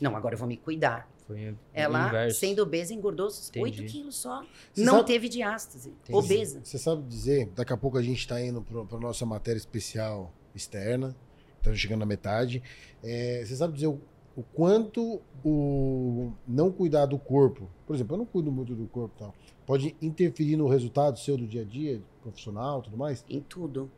Não, 0.00 0.16
agora 0.16 0.34
eu 0.34 0.38
vou 0.38 0.46
me 0.48 0.56
cuidar. 0.56 1.10
Foi 1.26 1.54
Ela, 1.74 2.06
inverso. 2.08 2.40
sendo 2.40 2.62
obesa, 2.62 2.94
engordou 2.94 3.28
Entendi. 3.28 3.60
8 3.82 3.84
quilos 3.84 4.16
só. 4.16 4.42
Você 4.72 4.82
não 4.82 4.94
sabe- 4.94 5.06
teve 5.06 5.28
diástase. 5.28 5.90
Entendi. 5.90 6.18
Obesa. 6.18 6.60
Você 6.64 6.78
sabe 6.78 7.02
dizer, 7.02 7.46
daqui 7.54 7.72
a 7.72 7.76
pouco 7.76 7.98
a 7.98 8.02
gente 8.02 8.18
está 8.18 8.40
indo 8.40 8.62
para 8.62 8.98
nossa 8.98 9.26
matéria 9.26 9.58
especial 9.58 10.32
externa, 10.54 11.14
então 11.60 11.74
chegando 11.74 11.98
na 12.00 12.06
metade. 12.06 12.62
É, 13.04 13.42
você 13.44 13.56
sabe 13.56 13.74
dizer 13.74 13.88
o, 13.88 14.00
o 14.38 14.44
quanto 14.54 15.20
o 15.44 16.32
não 16.46 16.70
cuidar 16.70 17.06
do 17.06 17.18
corpo, 17.18 17.68
por 17.84 17.96
exemplo, 17.96 18.14
eu 18.14 18.18
não 18.18 18.24
cuido 18.24 18.52
muito 18.52 18.72
do 18.72 18.86
corpo 18.86 19.12
e 19.16 19.18
tal, 19.18 19.34
pode 19.66 19.96
interferir 20.00 20.56
no 20.56 20.68
resultado 20.68 21.18
seu 21.18 21.36
do 21.36 21.44
dia 21.44 21.62
a 21.62 21.64
dia, 21.64 22.00
profissional 22.22 22.80
tudo 22.80 22.96
mais? 22.96 23.24
Em 23.28 23.40
tudo. 23.40 23.90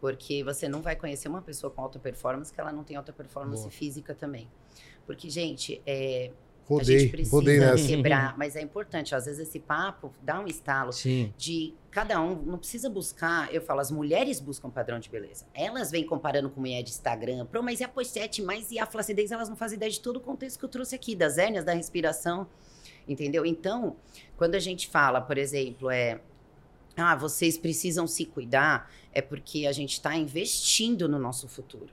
Porque 0.00 0.42
você 0.42 0.70
não 0.70 0.80
vai 0.80 0.96
conhecer 0.96 1.28
uma 1.28 1.42
pessoa 1.42 1.70
com 1.70 1.82
alta 1.82 1.98
performance 1.98 2.50
que 2.50 2.58
ela 2.58 2.72
não 2.72 2.82
tem 2.82 2.96
alta 2.96 3.12
performance 3.12 3.60
Boa. 3.60 3.70
física 3.70 4.14
também. 4.14 4.48
Porque, 5.04 5.28
gente, 5.28 5.82
é, 5.86 6.30
a 6.66 6.78
Rodei, 6.78 6.98
gente 6.98 7.10
precisa 7.10 7.36
rodei 7.36 7.60
nessa. 7.60 7.86
quebrar, 7.86 8.38
mas 8.38 8.56
é 8.56 8.62
importante. 8.62 9.14
Às 9.14 9.26
vezes 9.26 9.48
esse 9.48 9.60
papo 9.60 10.12
dá 10.22 10.40
um 10.40 10.46
estalo 10.46 10.92
Sim. 10.92 11.32
de 11.36 11.74
cada 11.90 12.20
um, 12.20 12.42
não 12.42 12.58
precisa 12.58 12.88
buscar. 12.88 13.52
Eu 13.54 13.60
falo, 13.60 13.80
as 13.80 13.90
mulheres 13.90 14.40
buscam 14.40 14.70
padrão 14.70 14.98
de 14.98 15.10
beleza. 15.10 15.44
Elas 15.54 15.90
vêm 15.90 16.04
comparando 16.04 16.48
com 16.48 16.60
mulher 16.60 16.82
de 16.82 16.90
Instagram. 16.90 17.44
Pro, 17.46 17.62
mas 17.62 17.80
e 17.80 17.84
a 17.84 17.88
pochete, 17.88 18.42
mas 18.42 18.70
e 18.70 18.78
a 18.78 18.86
flacidez? 18.86 19.30
Elas 19.30 19.48
não 19.48 19.56
fazem 19.56 19.76
ideia 19.76 19.90
de 19.92 20.00
todo 20.00 20.16
o 20.16 20.20
contexto 20.20 20.58
que 20.58 20.64
eu 20.64 20.68
trouxe 20.68 20.94
aqui, 20.94 21.14
das 21.14 21.36
hérnias, 21.38 21.64
da 21.64 21.74
respiração. 21.74 22.46
Entendeu? 23.06 23.44
Então, 23.44 23.96
quando 24.36 24.54
a 24.54 24.58
gente 24.58 24.88
fala, 24.88 25.20
por 25.20 25.36
exemplo, 25.36 25.90
é. 25.90 26.20
Ah, 26.96 27.16
vocês 27.16 27.58
precisam 27.58 28.06
se 28.06 28.24
cuidar, 28.24 28.88
é 29.12 29.20
porque 29.20 29.66
a 29.66 29.72
gente 29.72 29.94
está 29.94 30.16
investindo 30.16 31.08
no 31.08 31.18
nosso 31.18 31.48
futuro. 31.48 31.92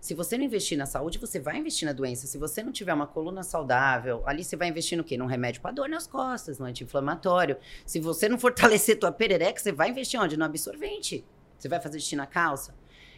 Se 0.00 0.14
você 0.14 0.38
não 0.38 0.44
investir 0.44 0.78
na 0.78 0.86
saúde, 0.86 1.18
você 1.18 1.40
vai 1.40 1.58
investir 1.58 1.86
na 1.86 1.92
doença. 1.92 2.26
Se 2.26 2.38
você 2.38 2.62
não 2.62 2.70
tiver 2.70 2.94
uma 2.94 3.06
coluna 3.06 3.42
saudável, 3.42 4.22
ali 4.26 4.44
você 4.44 4.56
vai 4.56 4.68
investir 4.68 4.96
no 4.96 5.02
quê? 5.02 5.16
Num 5.16 5.26
remédio 5.26 5.60
para 5.60 5.72
dor 5.72 5.88
nas 5.88 6.06
costas, 6.06 6.58
no 6.58 6.66
anti-inflamatório. 6.66 7.56
Se 7.84 7.98
você 7.98 8.28
não 8.28 8.38
fortalecer 8.38 8.98
tua 8.98 9.10
perereca, 9.10 9.60
você 9.60 9.72
vai 9.72 9.90
investir 9.90 10.20
onde? 10.20 10.36
No 10.36 10.44
absorvente. 10.44 11.24
Você 11.58 11.68
vai 11.68 11.80
fazer 11.80 11.98
xixi 11.98 12.14
na 12.14 12.26
calça. 12.26 12.74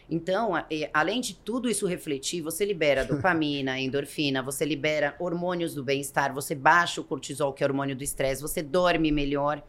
Então, 0.09 0.51
além 0.93 1.21
de 1.21 1.35
tudo 1.35 1.69
isso 1.69 1.87
refletir, 1.87 2.41
você 2.41 2.65
libera 2.65 3.05
dopamina, 3.05 3.79
endorfina, 3.79 4.41
você 4.41 4.65
libera 4.65 5.15
hormônios 5.19 5.73
do 5.73 5.83
bem-estar, 5.83 6.33
você 6.33 6.53
baixa 6.53 6.99
o 6.99 7.03
cortisol, 7.03 7.53
que 7.53 7.63
é 7.63 7.67
o 7.67 7.69
hormônio 7.69 7.95
do 7.95 8.03
estresse, 8.03 8.41
você 8.41 8.61
dorme 8.61 9.09
melhor. 9.11 9.63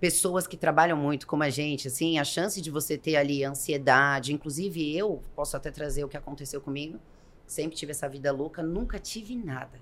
Pessoas 0.00 0.46
que 0.46 0.56
trabalham 0.56 0.96
muito 0.96 1.26
como 1.26 1.42
a 1.42 1.50
gente, 1.50 1.88
assim, 1.88 2.18
a 2.18 2.24
chance 2.24 2.60
de 2.60 2.70
você 2.70 2.96
ter 2.96 3.16
ali 3.16 3.42
ansiedade, 3.42 4.32
inclusive 4.32 4.96
eu 4.96 5.20
posso 5.34 5.56
até 5.56 5.70
trazer 5.70 6.04
o 6.04 6.08
que 6.08 6.16
aconteceu 6.16 6.60
comigo. 6.60 7.00
Sempre 7.46 7.76
tive 7.76 7.90
essa 7.90 8.08
vida 8.08 8.30
louca, 8.30 8.62
nunca 8.62 8.98
tive 8.98 9.34
nada. 9.34 9.80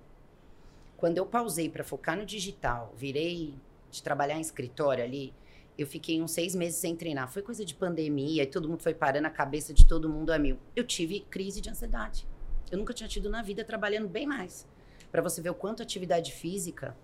Quando 0.96 1.18
eu 1.18 1.26
pausei 1.26 1.68
para 1.68 1.84
focar 1.84 2.16
no 2.16 2.24
digital, 2.24 2.94
virei 2.96 3.54
de 3.90 4.02
trabalhar 4.02 4.38
em 4.38 4.40
escritório 4.40 5.04
ali, 5.04 5.34
eu 5.76 5.86
fiquei 5.86 6.22
uns 6.22 6.30
seis 6.30 6.54
meses 6.54 6.78
sem 6.78 6.96
treinar. 6.96 7.30
Foi 7.30 7.42
coisa 7.42 7.62
de 7.64 7.74
pandemia 7.74 8.44
e 8.44 8.46
todo 8.46 8.68
mundo 8.68 8.82
foi 8.82 8.94
parando 8.94 9.26
a 9.26 9.30
cabeça 9.30 9.74
de 9.74 9.86
todo 9.86 10.08
mundo 10.08 10.30
a 10.30 10.38
mil. 10.38 10.58
Eu 10.74 10.84
tive 10.84 11.20
crise 11.20 11.60
de 11.60 11.68
ansiedade. 11.68 12.26
Eu 12.70 12.78
nunca 12.78 12.94
tinha 12.94 13.08
tido 13.08 13.28
na 13.28 13.42
vida 13.42 13.62
trabalhando 13.62 14.08
bem 14.08 14.26
mais. 14.26 14.66
Para 15.12 15.20
você 15.20 15.42
ver 15.42 15.50
o 15.50 15.54
quanto 15.54 15.80
a 15.80 15.82
atividade 15.82 16.32
física 16.32 16.96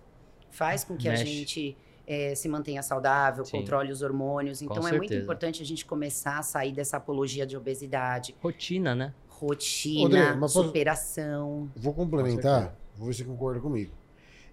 faz 0.49 0.83
com 0.83 0.97
que 0.97 1.07
a 1.07 1.11
Mexe. 1.11 1.25
gente 1.25 1.77
eh, 2.07 2.35
se 2.35 2.47
mantenha 2.49 2.81
saudável, 2.83 3.45
Sim. 3.45 3.59
controle 3.59 3.91
os 3.91 4.01
hormônios. 4.01 4.59
Com 4.59 4.65
Então 4.65 4.87
é 4.87 4.91
muito 4.97 5.13
importante 5.13 5.61
a 5.61 5.65
gente 5.65 5.85
começar 5.85 6.39
a 6.39 6.43
sair 6.43 6.71
dessa 6.71 6.97
apologia 6.97 7.45
de 7.45 7.55
obesidade, 7.57 8.35
Rotina, 8.41 8.93
né? 8.95 9.13
rotina, 9.27 10.05
André, 10.05 10.35
mas 10.35 10.53
posso- 10.53 10.67
superação. 10.67 11.69
Vou 11.75 11.93
Com 11.93 12.03
complementar, 12.03 12.77
vou 12.95 13.07
ver 13.07 13.13
se 13.13 13.19
você 13.23 13.25
concorda 13.25 13.59
comigo. 13.59 13.91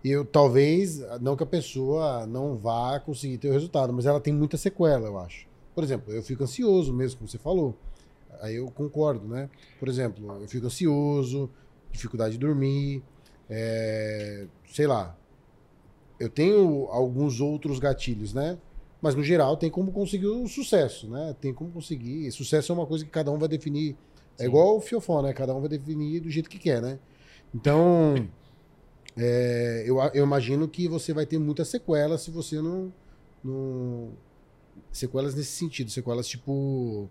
Eu 0.03 0.25
talvez, 0.25 0.99
não 1.21 1.37
que 1.37 1.43
a 1.43 1.47
pessoa 1.47 2.27
não 2.27 2.57
vá 2.57 2.99
conseguir 2.99 3.39
ter 3.39 3.51
o 3.51 3.53
resultado, 3.53 3.93
mas 3.93 4.07
ela 4.07 4.19
tem 4.21 4.33
muita 4.33 4.57
sequela, 4.57 5.07
eu 5.07 5.19
acho. 5.19 5.47
Por 5.75 5.85
exemplo, 5.85 6.13
eu 6.13 6.23
fico 6.23 6.43
ansioso 6.43 6.93
mesmo, 6.93 7.19
como 7.19 7.29
você 7.29 7.39
falou. 7.39 7.77
Aí 8.41 8.57
eu 8.57 8.71
concordo, 8.71 9.29
né? 9.29 9.49
Por 9.79 9.89
exemplo, 9.89 10.39
eu 10.41 10.49
fico 10.49 10.67
ansioso, 10.67 11.51
dificuldade 11.93 12.33
de 12.33 12.39
dormir, 12.39 13.03
é, 13.49 14.47
sei 14.67 14.87
lá. 14.87 15.15
Eu 16.21 16.29
tenho 16.29 16.87
alguns 16.91 17.41
outros 17.41 17.79
gatilhos, 17.79 18.35
né? 18.35 18.59
Mas 19.01 19.15
no 19.15 19.25
geral 19.25 19.57
tem 19.57 19.71
como 19.71 19.91
conseguir 19.91 20.27
o 20.27 20.47
sucesso, 20.47 21.09
né? 21.09 21.35
Tem 21.41 21.55
como 21.55 21.71
conseguir. 21.71 22.31
Sucesso 22.31 22.71
é 22.71 22.75
uma 22.75 22.87
coisa 22.87 23.05
que 23.05 23.11
cada 23.11 23.33
um 23.33 23.39
vai 23.39 23.49
definir. 23.49 23.97
É 24.39 24.43
Sim. 24.43 24.49
igual 24.49 24.77
o 24.77 24.81
fiofó, 24.81 25.23
né? 25.23 25.33
Cada 25.33 25.55
um 25.55 25.61
vai 25.61 25.71
definir 25.71 26.21
do 26.21 26.29
jeito 26.31 26.51
que 26.51 26.59
quer, 26.59 26.83
né? 26.83 26.99
Então, 27.55 28.29
é, 29.17 29.83
eu, 29.87 29.99
eu 30.15 30.25
imagino 30.25 30.69
que 30.69 30.87
você 30.87 31.15
vai 31.15 31.25
ter 31.25 31.39
muitas 31.39 31.69
sequelas 31.69 32.21
se 32.21 32.31
você 32.31 32.61
não, 32.61 32.93
não- 33.43 34.11
Sequelas 34.93 35.35
nesse 35.35 35.53
sentido, 35.53 35.91
sequelas 35.91 36.27
tipo. 36.27 37.09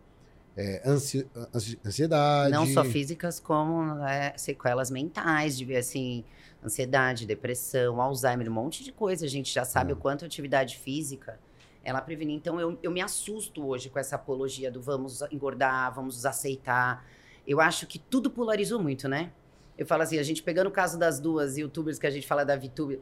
É, 0.61 0.81
ansi- 0.89 1.27
ansi- 1.53 1.79
ansiedade. 1.85 2.51
Não 2.51 2.65
só 2.67 2.83
físicas, 2.83 3.39
como 3.39 4.03
é, 4.05 4.33
sequelas 4.37 4.91
mentais, 4.91 5.57
de 5.57 5.75
assim, 5.75 6.23
ansiedade, 6.63 7.25
depressão, 7.25 8.01
Alzheimer, 8.01 8.49
um 8.49 8.53
monte 8.53 8.83
de 8.83 8.91
coisa. 8.91 9.25
A 9.25 9.29
gente 9.29 9.53
já 9.53 9.63
sabe 9.63 9.91
É. 9.91 9.93
o 9.93 9.97
quanto 9.97 10.23
a 10.23 10.27
atividade 10.27 10.77
física 10.77 11.39
ela 11.83 12.01
previne. 12.01 12.33
Então, 12.33 12.59
eu, 12.59 12.77
eu 12.83 12.91
me 12.91 13.01
assusto 13.01 13.65
hoje 13.65 13.89
com 13.89 13.97
essa 13.97 14.15
apologia 14.17 14.69
do 14.69 14.81
vamos 14.81 15.21
engordar, 15.31 15.93
vamos 15.95 16.25
aceitar. 16.25 17.05
Eu 17.47 17.61
acho 17.61 17.87
que 17.87 17.97
tudo 17.97 18.29
polarizou 18.29 18.81
muito, 18.81 19.07
né? 19.07 19.31
Eu 19.77 19.85
falo 19.85 20.03
assim, 20.03 20.19
a 20.19 20.23
gente 20.23 20.43
pegando 20.43 20.67
o 20.67 20.71
caso 20.71 20.99
das 20.99 21.21
duas 21.21 21.57
youtubers 21.57 21.97
que 21.97 22.05
a 22.05 22.09
gente 22.11 22.27
fala 22.27 22.43
da 22.43 22.55
VTube, 22.57 22.99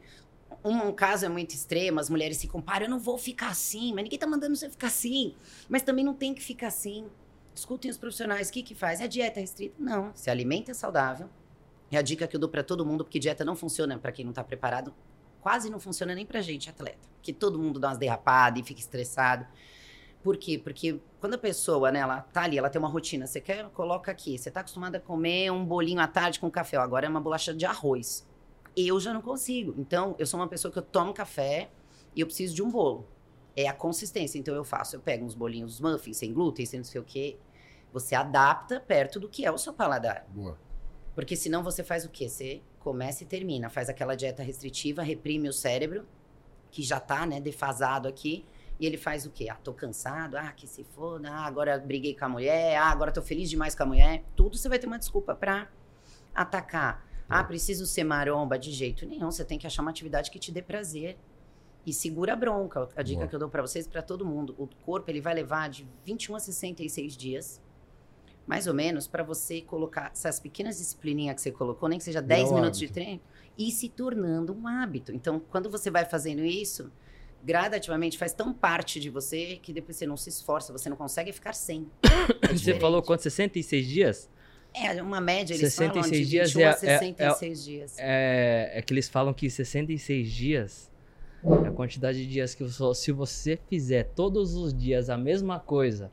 um, 0.64 0.76
um 0.88 0.92
caso 0.92 1.26
é 1.26 1.28
muito 1.28 1.50
extremo, 1.54 1.98
as 1.98 2.08
mulheres 2.08 2.36
se 2.36 2.46
comparam, 2.46 2.86
eu 2.86 2.90
não 2.90 3.00
vou 3.00 3.18
ficar 3.18 3.48
assim, 3.48 3.92
mas 3.92 4.04
ninguém 4.04 4.18
tá 4.18 4.26
mandando 4.28 4.54
você 4.54 4.70
ficar 4.70 4.86
assim. 4.86 5.34
Mas 5.68 5.82
também 5.82 6.04
não 6.04 6.14
tem 6.14 6.32
que 6.32 6.40
ficar 6.40 6.68
assim. 6.68 7.06
Escutem 7.58 7.90
os 7.90 7.98
profissionais, 7.98 8.48
o 8.48 8.52
que 8.52 8.62
que 8.62 8.74
faz? 8.74 9.00
É 9.00 9.08
dieta 9.08 9.40
restrita? 9.40 9.74
Não, 9.78 10.12
se 10.14 10.30
alimenta 10.30 10.72
saudável. 10.72 11.28
É 11.90 11.96
a 11.96 12.02
dica 12.02 12.26
que 12.28 12.36
eu 12.36 12.40
dou 12.40 12.48
pra 12.48 12.62
todo 12.62 12.86
mundo, 12.86 13.04
porque 13.04 13.18
dieta 13.18 13.44
não 13.44 13.56
funciona 13.56 13.98
pra 13.98 14.12
quem 14.12 14.24
não 14.24 14.32
tá 14.32 14.44
preparado. 14.44 14.94
Quase 15.40 15.68
não 15.68 15.80
funciona 15.80 16.14
nem 16.14 16.24
pra 16.24 16.40
gente, 16.40 16.70
atleta. 16.70 17.08
Que 17.20 17.32
todo 17.32 17.58
mundo 17.58 17.80
dá 17.80 17.88
umas 17.88 17.98
derrapadas 17.98 18.60
e 18.60 18.64
fica 18.64 18.80
estressado. 18.80 19.44
Por 20.22 20.36
quê? 20.36 20.56
Porque 20.56 21.00
quando 21.18 21.34
a 21.34 21.38
pessoa, 21.38 21.90
né, 21.90 21.98
ela 21.98 22.20
tá 22.20 22.42
ali, 22.42 22.58
ela 22.58 22.70
tem 22.70 22.78
uma 22.78 22.88
rotina, 22.88 23.26
você 23.26 23.40
quer, 23.40 23.68
coloca 23.70 24.12
aqui. 24.12 24.38
Você 24.38 24.52
tá 24.52 24.60
acostumada 24.60 24.98
a 24.98 25.00
comer 25.00 25.50
um 25.50 25.64
bolinho 25.64 26.00
à 26.00 26.06
tarde 26.06 26.38
com 26.38 26.48
café, 26.48 26.76
agora 26.76 27.06
é 27.06 27.08
uma 27.08 27.20
bolacha 27.20 27.52
de 27.52 27.66
arroz. 27.66 28.24
Eu 28.76 29.00
já 29.00 29.12
não 29.12 29.20
consigo. 29.20 29.74
Então, 29.78 30.14
eu 30.16 30.26
sou 30.26 30.38
uma 30.38 30.48
pessoa 30.48 30.70
que 30.70 30.78
eu 30.78 30.82
tomo 30.82 31.12
café 31.12 31.70
e 32.14 32.20
eu 32.20 32.26
preciso 32.26 32.54
de 32.54 32.62
um 32.62 32.70
bolo. 32.70 33.08
É 33.56 33.66
a 33.66 33.72
consistência. 33.72 34.38
Então, 34.38 34.54
eu 34.54 34.62
faço, 34.62 34.94
eu 34.94 35.00
pego 35.00 35.24
uns 35.24 35.34
bolinhos 35.34 35.80
muffins 35.80 36.16
sem 36.16 36.32
glúten, 36.32 36.64
sem 36.64 36.78
não 36.78 36.84
sei 36.84 37.00
o 37.00 37.04
quê. 37.04 37.36
Você 37.92 38.14
adapta 38.14 38.80
perto 38.80 39.18
do 39.18 39.28
que 39.28 39.44
é 39.44 39.50
o 39.50 39.58
seu 39.58 39.72
paladar. 39.72 40.26
Boa. 40.28 40.58
Porque 41.14 41.34
senão 41.34 41.62
você 41.62 41.82
faz 41.82 42.04
o 42.04 42.08
quê? 42.08 42.28
Você 42.28 42.62
começa 42.78 43.24
e 43.24 43.26
termina. 43.26 43.68
Faz 43.68 43.88
aquela 43.88 44.14
dieta 44.14 44.42
restritiva, 44.42 45.02
reprime 45.02 45.48
o 45.48 45.52
cérebro, 45.52 46.06
que 46.70 46.82
já 46.82 47.00
tá, 47.00 47.26
né, 47.26 47.40
defasado 47.40 48.06
aqui, 48.08 48.44
E 48.80 48.86
ele 48.86 48.96
faz 48.96 49.26
o 49.26 49.30
quê? 49.30 49.48
Ah, 49.50 49.56
tô 49.56 49.74
cansado, 49.74 50.36
ah, 50.36 50.52
que 50.52 50.64
se 50.68 50.84
foda, 50.84 51.28
ah, 51.28 51.44
agora 51.46 51.76
briguei 51.78 52.14
com 52.14 52.24
a 52.26 52.28
mulher, 52.28 52.76
ah, 52.76 52.84
agora 52.90 53.10
tô 53.10 53.20
feliz 53.20 53.50
demais 53.50 53.74
com 53.74 53.82
a 53.82 53.86
mulher. 53.86 54.22
Tudo 54.36 54.56
você 54.56 54.68
vai 54.68 54.78
ter 54.78 54.86
uma 54.86 54.98
desculpa 55.00 55.34
pra 55.34 55.68
atacar. 56.32 57.04
Ah, 57.28 57.42
preciso 57.42 57.84
ser 57.86 58.04
maromba 58.04 58.56
de 58.56 58.70
jeito 58.70 59.04
nenhum. 59.04 59.30
Você 59.32 59.44
tem 59.44 59.58
que 59.58 59.66
achar 59.66 59.82
uma 59.82 59.90
atividade 59.90 60.30
que 60.30 60.38
te 60.38 60.52
dê 60.52 60.62
prazer. 60.62 61.18
E 61.84 61.92
segura 61.92 62.34
a 62.34 62.36
bronca. 62.36 62.88
A 62.94 63.02
dica 63.02 63.18
Boa. 63.20 63.28
que 63.28 63.34
eu 63.34 63.40
dou 63.40 63.48
pra 63.48 63.62
vocês, 63.62 63.86
pra 63.86 64.00
todo 64.00 64.24
mundo. 64.24 64.54
O 64.56 64.68
corpo, 64.84 65.10
ele 65.10 65.20
vai 65.20 65.34
levar 65.34 65.68
de 65.68 65.88
21 66.04 66.36
a 66.36 66.40
66 66.40 67.16
dias, 67.16 67.60
mais 68.48 68.66
ou 68.66 68.72
menos, 68.72 69.06
pra 69.06 69.22
você 69.22 69.60
colocar 69.60 70.10
essas 70.10 70.40
pequenas 70.40 70.78
disciplininhas 70.78 71.34
que 71.36 71.42
você 71.42 71.52
colocou, 71.52 71.86
nem 71.86 71.98
que 71.98 72.04
seja 72.04 72.22
10 72.22 72.50
um 72.50 72.54
minutos 72.54 72.78
de 72.78 72.86
hábito. 72.86 72.94
treino, 72.94 73.20
e 73.58 73.70
se 73.70 73.90
tornando 73.90 74.56
um 74.56 74.66
hábito. 74.66 75.12
Então, 75.12 75.38
quando 75.50 75.68
você 75.68 75.90
vai 75.90 76.06
fazendo 76.06 76.42
isso, 76.42 76.90
gradativamente 77.44 78.16
faz 78.16 78.32
tão 78.32 78.54
parte 78.54 78.98
de 78.98 79.10
você 79.10 79.58
que 79.62 79.70
depois 79.70 79.98
você 79.98 80.06
não 80.06 80.16
se 80.16 80.30
esforça, 80.30 80.72
você 80.72 80.88
não 80.88 80.96
consegue 80.96 81.30
ficar 81.30 81.52
sem. 81.52 81.90
É 82.40 82.48
Você 82.56 82.80
falou 82.80 83.02
quanto? 83.02 83.22
66 83.22 83.86
dias? 83.86 84.30
É, 84.72 85.02
uma 85.02 85.20
média, 85.20 85.52
eles 85.52 85.74
66 85.74 85.92
falam 85.92 86.10
de 86.10 86.18
21 86.18 86.28
dias 86.28 86.56
a 86.56 86.86
é- 86.86 86.94
é- 86.94 86.98
66 86.98 87.64
dias. 87.64 87.96
É, 87.98 88.70
é 88.74 88.82
que 88.82 88.94
eles 88.94 89.08
falam 89.10 89.34
que 89.34 89.50
66 89.50 90.32
dias 90.32 90.90
é 91.64 91.68
a 91.68 91.70
quantidade 91.70 92.18
de 92.18 92.26
dias 92.26 92.54
que 92.54 92.64
você, 92.64 92.94
se 92.94 93.12
você 93.12 93.58
fizer 93.68 94.04
todos 94.14 94.54
os 94.54 94.72
dias 94.72 95.10
a 95.10 95.18
mesma 95.18 95.60
coisa, 95.60 96.10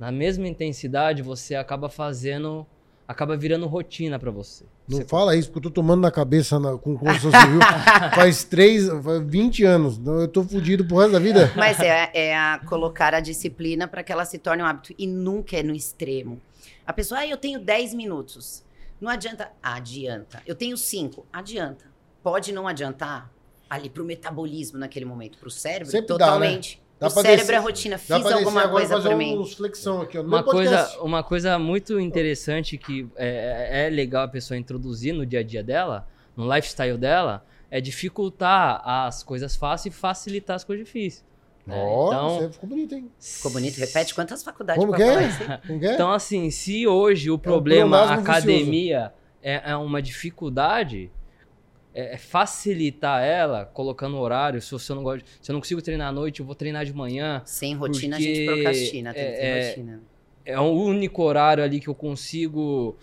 na 0.00 0.10
mesma 0.10 0.48
intensidade, 0.48 1.20
você 1.20 1.54
acaba 1.54 1.90
fazendo, 1.90 2.66
acaba 3.06 3.36
virando 3.36 3.66
rotina 3.66 4.18
pra 4.18 4.30
você. 4.30 4.64
Não 4.88 4.96
Você- 4.96 5.04
fala 5.04 5.36
isso, 5.36 5.48
porque 5.52 5.58
eu 5.58 5.70
tô 5.70 5.74
tomando 5.82 6.00
na 6.00 6.10
cabeça 6.10 6.58
na, 6.58 6.78
com 6.78 6.96
construção 6.96 7.38
civil 7.38 7.60
faz 8.16 8.42
três, 8.42 8.88
faz 8.88 9.22
20 9.26 9.62
anos. 9.64 10.00
Eu 10.04 10.26
tô 10.26 10.42
fudido 10.42 10.86
pro 10.86 10.96
resto 10.96 11.12
da 11.12 11.18
vida. 11.18 11.52
Mas 11.54 11.78
é, 11.80 12.10
é 12.14 12.34
a 12.34 12.58
colocar 12.66 13.12
a 13.12 13.20
disciplina 13.20 13.86
para 13.86 14.02
que 14.02 14.10
ela 14.10 14.24
se 14.24 14.38
torne 14.38 14.62
um 14.62 14.66
hábito. 14.66 14.94
E 14.98 15.06
nunca 15.06 15.58
é 15.58 15.62
no 15.62 15.74
extremo. 15.74 16.40
A 16.86 16.94
pessoa, 16.94 17.20
ah, 17.20 17.26
eu 17.26 17.36
tenho 17.36 17.60
10 17.60 17.92
minutos. 17.92 18.64
Não 18.98 19.10
adianta. 19.10 19.50
Adianta. 19.62 20.42
Eu 20.46 20.54
tenho 20.54 20.78
5. 20.78 21.26
Adianta. 21.30 21.84
Pode 22.22 22.52
não 22.52 22.66
adiantar 22.66 23.30
ali 23.68 23.90
pro 23.90 24.02
metabolismo 24.04 24.78
naquele 24.78 25.04
momento. 25.04 25.36
Pro 25.38 25.50
cérebro, 25.50 25.90
Sempre 25.90 26.08
dá, 26.08 26.24
totalmente. 26.24 26.82
Dá 27.00 27.06
o 27.06 27.10
cérebro 27.10 27.36
descer- 27.38 27.54
é 27.54 27.58
rotina. 27.58 28.00
Dá 28.08 28.16
Fiz 28.20 28.26
alguma 28.32 28.60
agora 28.62 28.86
coisa 28.86 29.00
pra 29.00 29.16
mim. 29.16 29.38
uns 29.38 29.54
flexão 29.54 30.02
aqui, 30.02 30.18
ó, 30.18 30.22
Uma 30.22 30.42
podcast. 30.42 30.94
coisa, 30.94 31.02
uma 31.02 31.22
coisa 31.22 31.58
muito 31.58 31.98
interessante 31.98 32.76
que 32.76 33.08
é, 33.16 33.86
é 33.86 33.90
legal 33.90 34.24
a 34.24 34.28
pessoa 34.28 34.56
introduzir 34.58 35.14
no 35.14 35.24
dia 35.24 35.40
a 35.40 35.42
dia 35.42 35.62
dela, 35.64 36.06
no 36.36 36.44
lifestyle 36.54 36.98
dela, 36.98 37.44
é 37.70 37.80
dificultar 37.80 38.82
as 38.84 39.22
coisas 39.22 39.56
fáceis 39.56 39.94
e 39.94 39.98
facilitar 39.98 40.56
as 40.56 40.64
coisas 40.64 40.84
difíceis. 40.84 41.24
né? 41.66 41.74
Ó, 41.78 42.08
então, 42.08 42.38
você 42.40 42.48
ficou 42.52 42.68
bonito, 42.68 42.94
hein? 42.94 43.10
Ficou 43.18 43.50
bonito. 43.52 43.78
Repete 43.78 44.14
quantas 44.14 44.42
faculdades 44.42 44.80
Como 44.80 44.92
pra 44.92 44.98
que 44.98 45.02
é? 45.04 45.56
Como 45.66 45.80
que 45.80 45.86
é? 45.86 45.94
Então, 45.94 46.10
assim, 46.12 46.50
se 46.50 46.86
hoje 46.86 47.30
o 47.30 47.38
problema, 47.38 47.96
a 47.98 48.06
pleonasmo 48.06 48.30
academia, 48.30 49.12
é, 49.42 49.70
é 49.70 49.76
uma 49.76 50.02
dificuldade, 50.02 51.10
é, 51.94 52.14
é 52.14 52.18
facilitar 52.18 53.22
ela, 53.22 53.64
colocando 53.64 54.16
horário. 54.18 54.60
Se 54.60 54.72
você 54.72 54.94
não 54.94 55.02
gosta, 55.02 55.24
se 55.40 55.50
eu 55.50 55.54
não 55.54 55.60
consigo 55.60 55.82
treinar 55.82 56.08
à 56.08 56.12
noite, 56.12 56.40
eu 56.40 56.46
vou 56.46 56.54
treinar 56.54 56.84
de 56.84 56.92
manhã. 56.92 57.42
Sem 57.44 57.74
rotina, 57.74 58.16
a 58.16 58.20
gente 58.20 58.46
procrastina. 58.46 59.14
Tem 59.14 59.24
que 59.24 59.30
ter 59.32 59.44
é- 59.44 59.68
rotina. 59.68 60.02
É 60.44 60.58
o 60.58 60.72
único 60.72 61.22
horário 61.22 61.62
ali 61.62 61.80
que 61.80 61.88
eu 61.88 61.94
consigo 61.94 62.96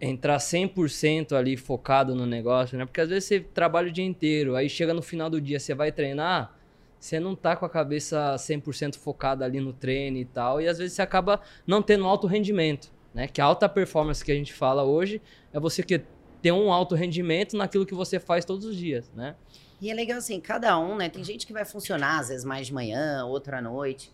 entrar 0.00 0.38
100% 0.38 1.36
ali 1.36 1.56
focado 1.56 2.14
no 2.14 2.26
negócio, 2.26 2.76
né? 2.76 2.84
Porque 2.84 3.00
às 3.00 3.08
vezes 3.08 3.24
você 3.24 3.40
trabalha 3.40 3.88
o 3.88 3.92
dia 3.92 4.04
inteiro, 4.04 4.56
aí 4.56 4.68
chega 4.68 4.92
no 4.92 5.02
final 5.02 5.30
do 5.30 5.40
dia, 5.40 5.60
você 5.60 5.74
vai 5.74 5.92
treinar, 5.92 6.56
você 6.98 7.20
não 7.20 7.36
tá 7.36 7.54
com 7.54 7.64
a 7.64 7.68
cabeça 7.68 8.36
100% 8.36 8.96
focada 8.98 9.44
ali 9.44 9.60
no 9.60 9.72
treino 9.72 10.16
e 10.18 10.24
tal, 10.24 10.60
e 10.60 10.66
às 10.66 10.78
vezes 10.78 10.94
você 10.94 11.02
acaba 11.02 11.40
não 11.64 11.80
tendo 11.80 12.06
alto 12.06 12.26
rendimento, 12.26 12.92
né? 13.14 13.28
Que 13.28 13.40
a 13.40 13.44
alta 13.44 13.68
performance 13.68 14.24
que 14.24 14.32
a 14.32 14.34
gente 14.34 14.52
fala 14.52 14.82
hoje 14.82 15.22
é 15.52 15.60
você 15.60 15.84
que 15.84 16.02
ter 16.42 16.52
um 16.52 16.72
alto 16.72 16.94
rendimento 16.94 17.56
naquilo 17.56 17.86
que 17.86 17.94
você 17.94 18.18
faz 18.18 18.44
todos 18.44 18.66
os 18.66 18.76
dias, 18.76 19.10
né? 19.14 19.36
E 19.80 19.90
é 19.90 19.94
legal 19.94 20.18
assim, 20.18 20.40
cada 20.40 20.78
um, 20.78 20.96
né? 20.96 21.08
Tem 21.08 21.22
gente 21.24 21.46
que 21.46 21.52
vai 21.52 21.64
funcionar, 21.64 22.18
às 22.20 22.28
vezes 22.28 22.44
mais 22.44 22.66
de 22.66 22.74
manhã, 22.74 23.24
outra 23.24 23.58
à 23.58 23.62
noite. 23.62 24.12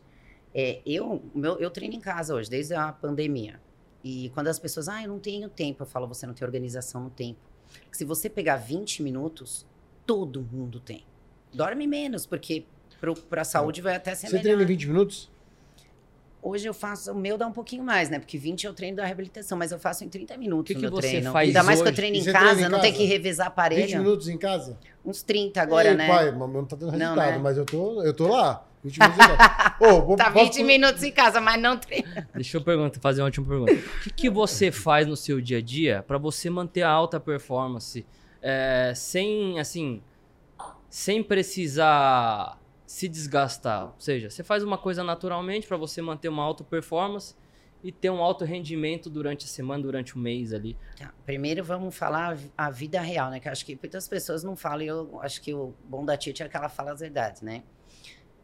É, 0.55 0.81
eu, 0.87 1.23
meu, 1.35 1.59
eu 1.59 1.71
treino 1.71 1.95
em 1.95 2.01
casa 2.01 2.35
hoje, 2.35 2.49
desde 2.49 2.75
a 2.75 2.93
pandemia. 2.93 3.61
E 4.05 4.31
quando 4.35 4.49
as 4.49 4.59
pessoas, 4.59 4.89
ah, 4.89 5.03
eu 5.03 5.09
não 5.09 5.19
tenho 5.19 5.49
tempo, 5.49 5.83
eu 5.83 5.87
falo, 5.87 6.07
você 6.07 6.27
não 6.27 6.35
tem 6.35 6.47
organização 6.47 7.03
no 7.05 7.11
tempo. 7.11 7.41
Porque 7.83 7.97
se 7.97 8.05
você 8.05 8.31
pegar 8.31 8.57
20 8.57 9.03
minutos, 9.03 9.67
todo 10.07 10.41
mundo 10.41 10.81
tem. 10.81 11.05
Dorme 11.53 11.87
menos, 11.87 12.25
porque 12.25 12.65
pro, 13.01 13.15
pra 13.15 13.45
saúde 13.45 13.83
vai 13.83 13.97
até 13.97 14.15
ser 14.15 14.27
Você 14.29 14.33
melhor. 14.37 14.43
treina 14.43 14.63
em 14.63 14.67
20 14.67 14.87
minutos? 14.89 15.31
Hoje 16.41 16.69
eu 16.69 16.73
faço, 16.75 17.11
o 17.13 17.15
meu 17.17 17.37
dá 17.37 17.47
um 17.47 17.53
pouquinho 17.53 17.83
mais, 17.83 18.09
né? 18.09 18.19
Porque 18.19 18.39
20 18.39 18.67
é 18.67 18.71
o 18.71 18.73
treino 18.73 18.97
da 18.99 19.05
reabilitação, 19.05 19.59
mas 19.59 19.73
eu 19.73 19.79
faço 19.79 20.05
em 20.05 20.09
30 20.09 20.37
minutos 20.37 20.73
Que 20.73 20.79
o 20.79 20.81
que 20.81 20.89
você 20.89 21.09
treino. 21.09 21.33
faz 21.33 21.49
Ainda 21.49 21.63
mais 21.65 21.83
que 21.83 21.89
eu 21.89 21.95
treino 21.95 22.17
em 22.17 22.25
casa, 22.25 22.39
treina 22.53 22.67
em 22.69 22.71
não 22.71 22.81
tem 22.81 22.93
que 22.93 23.05
revezar 23.05 23.47
20 23.49 23.53
aparelho. 23.53 23.99
minutos 23.99 24.29
em 24.29 24.39
casa? 24.39 24.79
Uns 25.05 25.23
30 25.23 25.61
agora, 25.61 25.89
Ei, 25.91 25.95
né? 25.97 26.07
pai, 26.07 26.31
mas 26.31 26.51
não 26.51 26.65
tá 26.65 26.77
dando 26.77 26.93
Não, 26.93 26.99
resultado, 26.99 27.31
né? 27.33 27.39
mas 27.39 27.57
eu 27.59 27.65
tô, 27.65 28.03
eu 28.05 28.15
tô 28.15 28.29
lá. 28.29 28.65
20 28.85 28.99
minutos 29.01 29.19
em 29.25 29.27
casa. 29.37 29.75
Vou- 29.81 30.17
Tá 30.17 30.31
posso- 30.31 30.45
20 30.45 30.63
minutos 30.63 31.03
em 31.03 31.11
casa, 31.11 31.41
mas 31.41 31.61
não 31.61 31.77
treina. 31.77 32.29
Deixa 32.33 32.57
eu 32.57 32.63
perguntar, 32.63 33.01
fazer 33.01 33.21
uma 33.21 33.27
última 33.27 33.47
pergunta. 33.47 33.73
O 33.73 34.01
que, 34.05 34.11
que 34.11 34.31
você 34.31 34.71
faz 34.71 35.07
no 35.09 35.17
seu 35.17 35.41
dia 35.41 35.59
a 35.59 35.61
dia 35.63 36.05
para 36.07 36.19
você 36.19 36.49
manter 36.49 36.83
a 36.83 36.89
alta 36.91 37.19
performance 37.19 38.07
é, 38.41 38.93
sem, 38.95 39.59
assim, 39.59 40.01
sem 40.89 41.21
precisar 41.25 42.57
se 42.89 43.07
desgastar? 43.07 43.85
Ou 43.85 43.95
seja, 43.99 44.31
você 44.31 44.43
faz 44.43 44.65
uma 44.65 44.79
coisa 44.79 45.05
naturalmente 45.05 45.67
para 45.67 45.77
você 45.77 46.01
manter 46.01 46.31
uma 46.31 46.43
alta 46.43 46.65
performance 46.65 47.35
e 47.85 47.93
ter 47.93 48.09
um 48.09 48.23
alto 48.23 48.47
rendimento 48.47 49.11
durante 49.11 49.45
a 49.45 49.49
semana, 49.49 49.83
durante 49.83 50.17
o 50.17 50.19
mês 50.19 50.55
ali. 50.55 50.75
Tá, 50.99 51.13
Primeiro 51.27 51.63
vamos 51.63 51.95
falar 51.95 52.39
a 52.57 52.71
vida 52.71 52.99
real, 52.99 53.31
né? 53.31 53.41
Que 53.41 53.47
eu 53.47 53.53
acho 53.53 53.67
que 53.67 53.79
muitas 53.81 54.09
pessoas 54.09 54.43
não 54.43 54.57
falam, 54.57 54.83
e 54.83 54.87
eu 54.87 55.21
acho 55.21 55.43
que 55.43 55.53
o 55.53 55.75
bom 55.85 56.03
da 56.03 56.17
Titi 56.17 56.43
é 56.43 56.49
que 56.49 56.57
ela 56.57 56.71
fala 56.71 56.93
as 56.93 57.01
verdades, 57.01 57.43
né? 57.43 57.63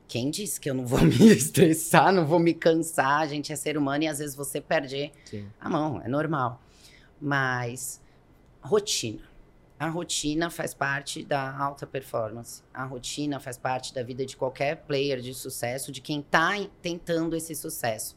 Quem 0.07 0.31
disse 0.31 0.61
que 0.61 0.69
eu 0.69 0.75
não 0.75 0.87
vou 0.87 1.01
me 1.03 1.27
estressar, 1.29 2.13
não 2.13 2.27
vou 2.27 2.39
me 2.39 2.53
cansar? 2.53 3.23
A 3.23 3.27
gente 3.27 3.51
é 3.51 3.57
ser 3.57 3.79
humano 3.79 4.05
e 4.05 4.09
às 4.09 4.19
vezes 4.19 4.37
você 4.37 4.61
perde 4.61 5.11
Sim. 5.25 5.49
a 5.59 5.71
mão, 5.71 6.03
é 6.03 6.09
normal. 6.09 6.63
Mas 7.19 7.99
rotina. 8.61 9.23
A 9.85 9.91
rotina 9.91 10.49
faz 10.49 10.73
parte 10.73 11.23
da 11.23 11.55
alta 11.59 11.87
performance. 11.87 12.63
A 12.73 12.87
rotina 12.87 13.39
faz 13.39 13.59
parte 13.59 13.93
da 13.93 14.03
vida 14.03 14.25
de 14.25 14.35
qualquer 14.35 14.77
player 14.87 15.21
de 15.21 15.35
sucesso, 15.35 15.93
de 15.93 16.01
quem 16.01 16.21
está 16.21 16.53
tentando 16.81 17.37
esse 17.37 17.55
sucesso. 17.55 18.17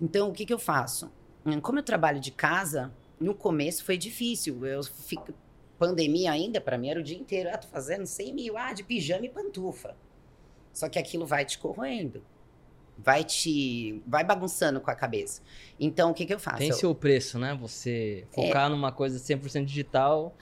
Então, 0.00 0.30
o 0.30 0.32
que, 0.32 0.46
que 0.46 0.54
eu 0.54 0.58
faço? 0.58 1.12
Hum, 1.44 1.60
Como 1.60 1.80
eu 1.80 1.82
trabalho 1.82 2.18
de 2.18 2.30
casa, 2.30 2.90
no 3.20 3.34
começo 3.34 3.84
foi 3.84 3.98
difícil. 3.98 4.64
Eu 4.64 4.82
fico. 4.82 5.34
Pandemia 5.78 6.32
ainda, 6.32 6.62
para 6.62 6.78
mim, 6.78 6.88
era 6.88 7.00
o 7.00 7.02
dia 7.02 7.18
inteiro. 7.18 7.50
Ah, 7.52 7.58
tô 7.58 7.68
fazendo 7.68 8.06
100 8.06 8.32
mil, 8.32 8.56
ah, 8.56 8.72
de 8.72 8.82
pijama 8.82 9.26
e 9.26 9.28
pantufa. 9.28 9.94
Só 10.72 10.88
que 10.88 10.98
aquilo 10.98 11.26
vai 11.26 11.44
te 11.44 11.58
corroendo. 11.58 12.24
Vai 12.98 13.24
te. 13.24 14.02
Vai 14.06 14.22
bagunçando 14.24 14.80
com 14.80 14.90
a 14.90 14.94
cabeça. 14.94 15.42
Então, 15.78 16.10
o 16.10 16.14
que, 16.14 16.24
que 16.24 16.32
eu 16.34 16.38
faço? 16.38 16.58
Tem 16.58 16.68
Eu- 16.68 16.76
seu 16.76 16.94
preço, 16.94 17.38
né? 17.38 17.56
Você 17.60 18.26
focar 18.32 18.70
numa 18.70 18.92
coisa 18.92 19.18
100% 19.18 19.66
digital 19.66 20.34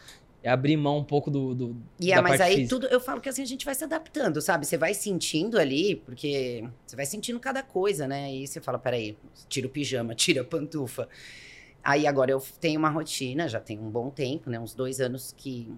e 0.45 0.49
abrir 0.49 0.77
mão 0.77 0.99
um 0.99 1.05
pouco 1.05 1.31
do, 1.31 1.55
do 1.55 1.77
E 2.01 2.09
da 2.11 2.19
é, 2.19 2.21
mas 2.21 2.38
parte 2.38 2.43
aí 2.43 2.55
física. 2.57 2.69
tudo, 2.69 2.87
eu 2.88 3.01
falo 3.01 3.21
que 3.21 3.29
assim 3.29 3.43
a 3.43 3.47
gente 3.47 3.65
vai 3.65 3.75
se 3.75 3.85
adaptando, 3.85 4.41
sabe? 4.43 4.67
Você 4.67 4.77
vai 4.77 4.93
sentindo 4.93 5.59
ali, 5.59 5.97
porque 5.97 6.65
você 6.87 6.97
vai 6.97 7.07
sentindo 7.07 7.38
cada 7.41 7.62
coisa, 7.62 8.07
né? 8.07 8.33
E 8.35 8.47
você 8.47 8.61
fala, 8.61 8.79
peraí, 8.79 9.17
tira 9.49 9.67
o 9.67 9.71
pijama, 9.71 10.15
tira 10.17 10.43
a 10.43 10.45
pantufa. 10.45 11.09
Aí 11.83 12.07
agora 12.07 12.31
eu 12.31 12.41
tenho 12.61 12.79
uma 12.79 12.91
rotina, 12.91 13.49
já 13.49 13.61
tem 13.61 13.79
um 13.79 13.91
bom 13.91 14.11
tempo, 14.11 14.51
né? 14.51 14.59
Uns 14.59 14.75
dois 14.75 15.01
anos 15.01 15.33
que 15.37 15.73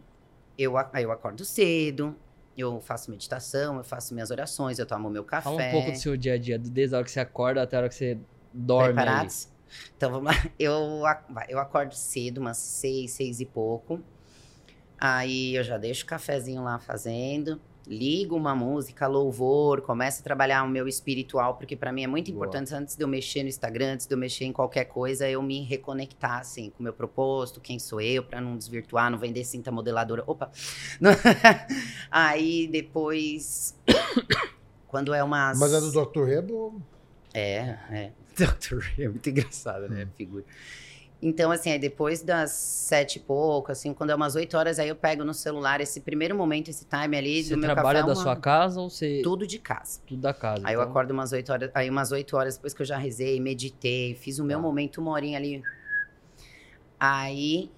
eu, 0.58 0.74
eu 0.94 1.12
acordo 1.12 1.44
cedo, 1.44 2.16
eu 2.56 2.80
faço 2.80 3.10
meditação, 3.10 3.76
eu 3.76 3.84
faço 3.84 4.14
minhas 4.14 4.30
orações, 4.30 4.78
eu 4.78 4.86
tomo 4.86 5.10
meu 5.10 5.24
café. 5.24 5.44
Fala 5.44 5.62
um 5.62 5.70
pouco 5.70 5.92
do 5.92 5.98
seu 5.98 6.16
dia 6.16 6.34
a 6.34 6.38
dia, 6.38 6.58
desde 6.58 6.94
a 6.94 6.98
hora 6.98 7.04
que 7.04 7.10
você 7.10 7.20
acorda 7.20 7.62
até 7.62 7.76
a 7.76 7.80
hora 7.80 7.88
que 7.88 7.94
você 7.94 8.18
dorme. 8.52 8.86
ali. 8.86 8.94
Preparados? 8.94 9.48
Então 9.96 10.10
vamos 10.10 10.32
lá. 10.32 10.50
Eu, 10.58 11.02
eu 11.48 11.58
acordo 11.58 11.94
cedo, 11.94 12.38
umas 12.38 12.58
seis, 12.58 13.12
seis 13.12 13.40
e 13.40 13.44
pouco. 13.44 14.00
Aí 14.98 15.56
eu 15.56 15.64
já 15.64 15.76
deixo 15.76 16.04
o 16.04 16.06
cafezinho 16.06 16.62
lá 16.62 16.78
fazendo, 16.78 17.60
ligo 17.86 18.36
uma 18.36 18.54
música, 18.54 19.06
louvor, 19.06 19.80
começo 19.82 20.20
a 20.20 20.24
trabalhar 20.24 20.62
o 20.62 20.68
meu 20.68 20.88
espiritual, 20.88 21.56
porque 21.56 21.76
para 21.76 21.92
mim 21.92 22.04
é 22.04 22.06
muito 22.06 22.32
Boa. 22.32 22.46
importante, 22.46 22.74
antes 22.74 22.96
de 22.96 23.04
eu 23.04 23.08
mexer 23.08 23.42
no 23.42 23.48
Instagram, 23.48 23.94
antes 23.94 24.06
de 24.06 24.14
eu 24.14 24.18
mexer 24.18 24.44
em 24.44 24.52
qualquer 24.52 24.84
coisa, 24.86 25.28
eu 25.28 25.42
me 25.42 25.62
reconectar, 25.62 26.40
assim, 26.40 26.70
com 26.70 26.80
o 26.80 26.82
meu 26.82 26.92
propósito, 26.92 27.60
quem 27.60 27.78
sou 27.78 28.00
eu, 28.00 28.22
para 28.22 28.40
não 28.40 28.56
desvirtuar, 28.56 29.10
não 29.10 29.18
vender 29.18 29.44
cinta 29.44 29.70
modeladora. 29.70 30.24
Opa! 30.26 30.50
Aí 32.10 32.66
depois, 32.68 33.78
quando 34.88 35.12
é 35.12 35.22
umas... 35.22 35.58
Mas 35.58 35.74
a 35.74 35.80
do 35.80 35.90
Dr. 35.90 36.24
Rebo, 36.24 36.82
É, 37.32 37.76
é. 37.90 38.12
Dr. 38.34 38.78
Ray 38.78 39.06
é 39.06 39.08
muito 39.08 39.28
engraçado, 39.30 39.88
né? 39.88 40.08
Figura. 40.16 40.44
Então, 41.22 41.50
assim, 41.50 41.70
aí 41.70 41.78
depois 41.78 42.22
das 42.22 42.50
sete 42.50 43.16
e 43.16 43.20
pouco, 43.20 43.72
assim, 43.72 43.94
quando 43.94 44.10
é 44.10 44.14
umas 44.14 44.34
oito 44.36 44.58
horas, 44.58 44.78
aí 44.78 44.88
eu 44.90 44.96
pego 44.96 45.24
no 45.24 45.32
celular 45.32 45.80
esse 45.80 46.00
primeiro 46.00 46.36
momento, 46.36 46.68
esse 46.68 46.84
time 46.84 47.16
ali 47.16 47.42
Você 47.42 47.54
do 47.54 47.60
meu 47.60 47.70
trabalha 47.72 48.00
café. 48.00 48.12
da 48.12 48.18
uma- 48.18 48.22
sua 48.22 48.36
casa 48.36 48.78
ou 48.80 48.90
você. 48.90 49.20
Tudo 49.24 49.46
de 49.46 49.58
casa. 49.58 50.00
Tudo 50.06 50.20
da 50.20 50.34
casa. 50.34 50.60
Aí 50.66 50.74
eu 50.74 50.80
então- 50.80 50.90
acordo 50.90 51.12
umas 51.12 51.32
8 51.32 51.50
horas, 51.50 51.70
aí 51.74 51.88
umas 51.88 52.12
8 52.12 52.36
horas 52.36 52.56
depois 52.56 52.74
que 52.74 52.82
eu 52.82 52.86
já 52.86 52.98
rezei, 52.98 53.40
meditei, 53.40 54.14
fiz 54.14 54.38
o 54.38 54.44
meu 54.44 54.58
Tá. 54.58 54.62
momento, 54.62 55.00
uma 55.00 55.12
horinha 55.12 55.38
ali. 55.38 55.62
Aí 57.00 57.70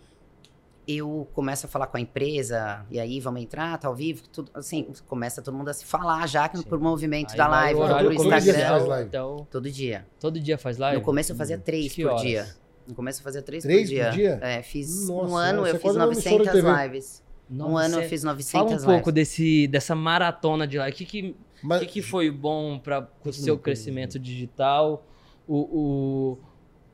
eu 0.89 1.27
começo 1.33 1.67
a 1.67 1.69
falar 1.69 1.87
com 1.89 1.97
a 1.97 2.01
empresa, 2.01 2.85
e 2.91 2.99
aí 3.01 3.19
vamos 3.21 3.43
entrar, 3.43 3.77
tá 3.79 3.89
ao 3.89 3.95
vivo, 3.95 4.23
tudo 4.29 4.51
assim, 4.55 4.93
começa 5.09 5.43
todo 5.43 5.55
mundo 5.57 5.69
a 5.69 5.73
se 5.75 5.85
falar 5.85 6.27
já 6.29 6.49
que 6.49 6.59
Sim. 6.59 6.63
por 6.65 6.79
movimento 6.79 7.33
Aí 7.33 7.37
da 7.37 7.49
live, 7.49 7.81
horário 7.81 8.11
por 8.11 8.17
todo 8.17 8.29
dia 8.29 8.37
Instagram, 8.39 8.69
faz 8.69 8.87
live. 8.87 9.09
Então, 9.09 9.47
todo 9.51 9.71
dia. 9.71 10.07
todo 10.21 10.39
dia 10.41 10.57
faz 10.59 10.79
live? 10.79 10.99
No 10.99 11.05
começo 11.05 11.33
eu 11.33 11.37
fazia 11.37 11.59
três 11.59 11.93
Que 11.93 12.03
por 12.03 12.11
horas? 12.11 12.23
dia. 12.23 12.47
Começo 12.95 13.21
eu 13.21 13.25
fazia 13.25 13.43
três, 13.43 13.63
Três 13.63 13.83
por 13.83 13.95
dia. 13.95 14.05
por 14.07 14.13
dia? 14.15 14.39
É, 14.43 14.63
fiz 14.63 15.09
Nossa, 15.09 15.33
um 15.33 15.37
ano, 15.37 15.67
eu 15.67 15.73
fiz 15.75 15.83
quase 15.83 15.99
uma 15.99 16.07
emissora 16.07 16.31
de 16.31 16.39
900 16.45 16.63
TV. 16.63 16.83
lives. 16.85 17.23
Nossa, 17.49 17.71
um 17.73 17.77
ano 17.77 18.01
eu 18.01 18.09
fiz 18.09 18.23
900 18.25 18.51
Fala 18.53 18.65
um 18.65 18.69
lives. 18.71 18.85
pouco 18.85 19.13
desse, 19.13 19.67
dessa 19.69 19.95
maratona 19.95 20.67
de 20.67 20.79
live. 20.79 20.95
O 20.95 20.97
que, 20.99 21.05
que, 21.05 21.37
Mas, 21.63 21.81
que, 21.81 21.87
que 21.87 22.03
foi 22.03 22.31
bom 22.31 22.79
para 22.79 23.09
o 23.25 23.33
seu 23.33 23.59
crescimento 23.59 24.19
digital? 24.19 25.07
O, 25.47 26.39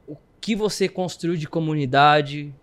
o, 0.09 0.13
o 0.13 0.17
que 0.41 0.55
você 0.55 0.89
construiu 0.89 1.37
de 1.37 1.49
comunidade? 1.49 2.55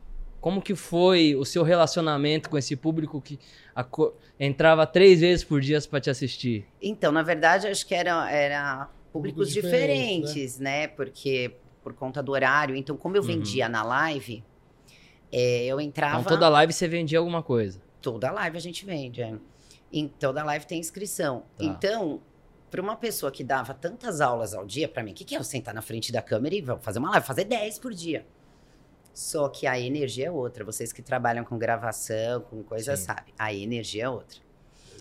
Como 0.42 0.62
que 0.62 0.74
foi 0.76 1.36
o 1.36 1.44
seu 1.44 1.64
relacionamento 1.64 2.50
com 2.50 2.58
esse 2.58 2.76
público 2.76 3.20
que 3.20 3.38
aco- 3.76 4.14
entrava 4.40 4.86
três 4.88 5.20
vezes 5.20 5.44
por 5.44 5.60
dia 5.60 5.80
para 5.90 6.00
te 6.00 6.10
assistir? 6.10 6.66
Então, 6.82 7.12
na 7.12 7.22
verdade, 7.24 7.68
acho 7.68 7.86
que 7.86 7.94
era, 7.94 8.32
era 8.32 8.88
públicos 9.12 9.48
Públicos 9.48 9.50
diferentes, 9.52 10.30
diferentes, 10.30 10.60
né? 10.60 10.88
Porque 10.88 11.56
por 11.90 11.96
conta 11.96 12.22
do 12.22 12.32
horário. 12.32 12.76
Então, 12.76 12.96
como 12.96 13.16
eu 13.18 13.22
Uhum. 13.22 13.28
vendia 13.28 13.68
na 13.68 13.84
live, 13.84 14.44
é, 15.32 15.66
eu 15.66 15.82
entrava. 15.82 16.22
Então 16.22 16.34
toda 16.34 16.48
live 16.50 16.72
você 16.72 16.88
vendia 16.88 17.18
alguma 17.20 17.42
coisa. 17.42 17.82
toda 18.02 18.32
live 18.32 18.56
a 18.56 18.62
gente 18.62 18.86
vende. 18.86 19.22
É. 19.22 19.34
Em 19.92 20.08
toda 20.08 20.44
live 20.44 20.66
tem 20.66 20.80
inscrição. 20.80 21.44
Tá. 21.58 21.66
Então, 21.66 22.22
para 22.72 22.80
uma 22.82 22.96
pessoa 22.96 23.32
que 23.32 23.44
dava 23.44 23.74
tantas 23.74 24.22
aulas 24.22 24.54
ao 24.54 24.66
dia, 24.66 24.88
para 24.88 25.04
mim, 25.04 25.12
o 25.12 25.14
que, 25.16 25.26
que 25.26 25.36
é 25.36 25.40
eu 25.40 25.44
sentar 25.44 25.74
na 25.74 25.82
frente 25.82 26.12
da 26.12 26.22
câmera 26.22 26.56
e 26.56 26.64
fazer 26.82 27.00
uma 27.00 27.10
live? 27.10 27.26
Fazer 27.26 27.44
10 27.46 27.80
por 27.80 27.94
dia. 27.94 28.26
Só 29.14 29.50
que 29.50 29.68
a 29.68 29.78
energia 29.80 30.28
é 30.28 30.32
outra. 30.32 30.64
Vocês 30.64 30.94
que 30.94 31.02
trabalham 31.02 31.44
com 31.44 31.58
gravação, 31.58 32.42
com 32.42 32.64
coisa, 32.64 32.96
Sim. 32.96 33.06
sabem. 33.06 33.34
A 33.38 33.54
energia 33.54 34.04
é 34.06 34.10
outra. 34.10 34.40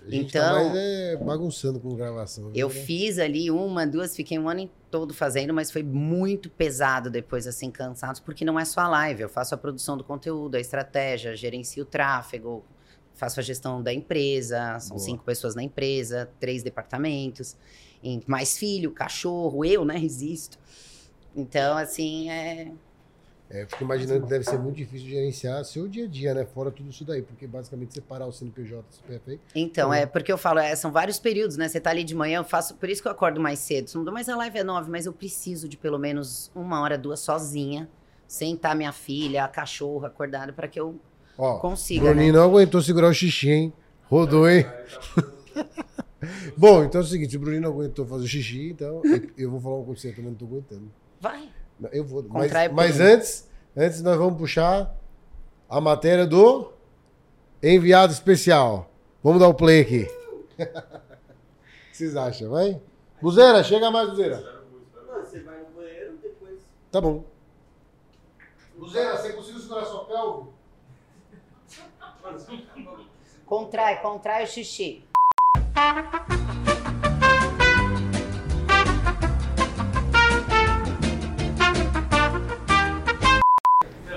A 0.09 0.11
gente 0.11 0.29
então- 0.29 0.43
tá 0.43 0.65
mais 0.65 0.77
é, 0.77 1.17
bagunçando 1.17 1.79
com 1.79 1.95
gravação. 1.95 2.51
Eu 2.55 2.69
né? 2.69 2.75
fiz 2.75 3.19
ali 3.19 3.51
uma, 3.51 3.87
duas, 3.87 4.17
fiquei 4.17 4.39
um 4.39 4.49
ano 4.49 4.61
em 4.61 4.71
todo 4.91 5.13
fazendo, 5.13 5.53
mas 5.53 5.71
foi 5.71 5.83
muito 5.83 6.49
pesado 6.51 7.11
depois, 7.11 7.47
assim, 7.47 7.71
cansados, 7.71 8.21
porque 8.21 8.45
não 8.45 8.59
é 8.59 8.65
só 8.65 8.81
a 8.81 8.89
live. 8.89 9.23
Eu 9.23 9.29
faço 9.29 9.55
a 9.55 9.59
produção 9.59 9.97
do 9.97 10.05
conteúdo, 10.05 10.57
a 10.57 10.61
estratégia, 10.61 11.37
gerencio 11.37 11.83
o 11.85 11.87
tráfego, 11.87 12.65
faço 13.15 13.41
a 13.41 13.43
gestão 13.43 13.83
da 13.83 13.93
empresa, 13.93 14.79
são 14.81 14.97
Boa. 14.97 15.07
cinco 15.07 15.25
pessoas 15.25 15.55
na 15.55 15.63
empresa, 15.63 16.31
três 16.41 16.63
departamentos, 16.63 17.57
mais 18.27 18.57
filho, 18.57 18.91
cachorro, 18.93 19.65
eu, 19.65 19.85
né, 19.85 19.97
resisto. 19.99 20.59
Então, 21.37 21.77
assim, 21.77 22.31
é. 22.31 22.73
É, 23.51 23.65
fico 23.65 23.83
imaginando 23.83 24.25
que 24.25 24.29
deve 24.29 24.45
ser 24.45 24.59
muito 24.59 24.77
difícil 24.77 25.09
gerenciar 25.09 25.65
seu 25.65 25.89
dia 25.89 26.05
a 26.05 26.07
dia, 26.09 26.35
né? 26.35 26.45
Fora 26.45 26.71
tudo 26.71 26.91
isso 26.91 27.03
daí, 27.03 27.23
porque 27.23 27.47
basicamente 27.47 27.95
separar 27.95 28.27
o 28.27 28.33
CNPJ 28.33 28.83
do 28.83 28.95
CPF 28.95 29.41
Então, 29.55 29.89
Uhum. 29.89 29.95
é 29.95 30.05
porque 30.05 30.31
eu 30.31 30.37
falo, 30.37 30.59
é, 30.59 30.77
são 30.77 30.93
vários 30.93 31.19
períodos, 31.19 31.57
né? 31.57 31.67
Você 31.67 31.81
tá 31.81 31.89
ali 31.89 32.05
de 32.05 32.15
manhã, 32.15 32.41
eu 32.41 32.45
faço. 32.45 32.75
Por 32.75 32.91
isso 32.91 33.01
que 33.01 33.09
eu 33.09 33.13
acordo 33.13 33.41
mais 33.41 33.59
cedo. 33.61 33.91
Mas 34.13 34.29
a 34.29 34.37
live 34.37 34.59
é 34.59 34.63
nove, 34.65 34.91
mas 34.91 35.07
eu 35.07 35.15
preciso 35.15 35.67
de 35.67 35.79
pelo 35.79 35.99
menos 35.99 36.51
uma 36.55 36.81
hora, 36.83 36.99
duas 36.99 37.21
sozinha, 37.21 37.89
sentar 38.27 38.77
minha 38.77 38.93
filha, 38.93 39.45
a 39.45 39.49
cachorra 39.49 40.09
acordada, 40.09 40.53
para 40.53 40.69
que 40.69 40.79
eu 40.79 41.01
Ó, 41.39 41.59
consiga. 41.59 42.03
Bruninho 42.05 42.33
Né? 42.35 42.39
não 42.39 42.45
aguentou 42.45 42.83
segurar 42.83 43.09
o 43.09 43.15
xixi, 43.15 43.49
hein? 43.49 43.73
Rodou, 44.11 44.47
hein? 44.49 44.67
Bom, 46.57 46.85
então 46.85 47.01
é 47.01 47.05
o 47.05 47.07
seguinte, 47.07 47.37
o 47.37 47.41
Bruninho 47.41 47.63
não 47.63 47.71
aguentou 47.71 48.05
fazer 48.05 48.25
o 48.25 48.29
xixi, 48.29 48.71
então 48.73 49.01
eu- 49.05 49.31
eu 49.39 49.51
vou 49.51 49.61
falar 49.61 49.77
uma 49.77 49.85
coisa 49.87 50.03
que 50.03 50.09
eu 50.09 50.15
também 50.17 50.31
não 50.33 50.37
tô 50.39 50.45
aguentando. 50.45 50.91
Vai. 51.21 51.49
Eu 51.93 52.05
vou. 52.05 52.23
Mas, 52.29 52.45
Contrai 52.45 52.69
mas 52.69 52.97
por- 52.97 53.03
antes, 53.03 53.49
antes 53.77 54.03
nós 54.03 54.17
vamos 54.17 54.39
puxar 54.39 54.95
a 55.69 55.81
matéria 55.81 56.27
do 56.27 56.73
enviado 57.63 58.13
especial. 58.13 58.91
Vamos 59.23 59.41
dar 59.41 59.49
o 59.49 59.55
play 59.55 59.81
aqui. 59.81 60.03
O 60.59 60.65
que 61.91 61.97
vocês 61.97 62.17
acham, 62.17 62.51
vai? 62.51 62.81
Buzeira, 63.21 63.63
chega 63.65 63.91
mais, 63.91 64.09
Buzeira. 64.11 64.63
Você 65.25 65.41
vai 65.41 65.59
no 65.61 65.67
banheiro, 65.71 66.17
depois. 66.23 66.59
Tá 66.91 67.01
bom. 67.01 67.25
Buzeira, 68.77 69.17
você 69.17 69.33
conseguiu 69.33 69.61
segurar 69.61 69.85
sua 69.85 70.05
pelve? 70.05 70.51
Contrai, 73.47 74.01
contrai 74.03 74.45
o 74.45 74.47
xixi. 74.47 75.05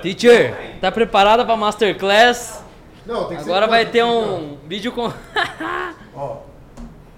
Teacher, 0.02 0.78
tá 0.80 0.91
preparada 0.91 1.45
para 1.45 1.56
masterclass? 1.56 2.64
Não, 3.06 3.26
tem 3.26 3.38
que 3.38 3.43
Agora 3.43 3.66
ser 3.66 3.72
vai 3.72 3.86
ter 3.86 4.04
um 4.04 4.58
vídeo 4.68 4.91
com 4.91 5.12
Ó, 6.16 6.38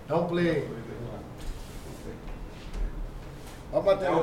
dá 0.07 0.17
um 0.17 0.27
play 0.27 0.67
a 3.73 3.81
matéria. 3.81 4.13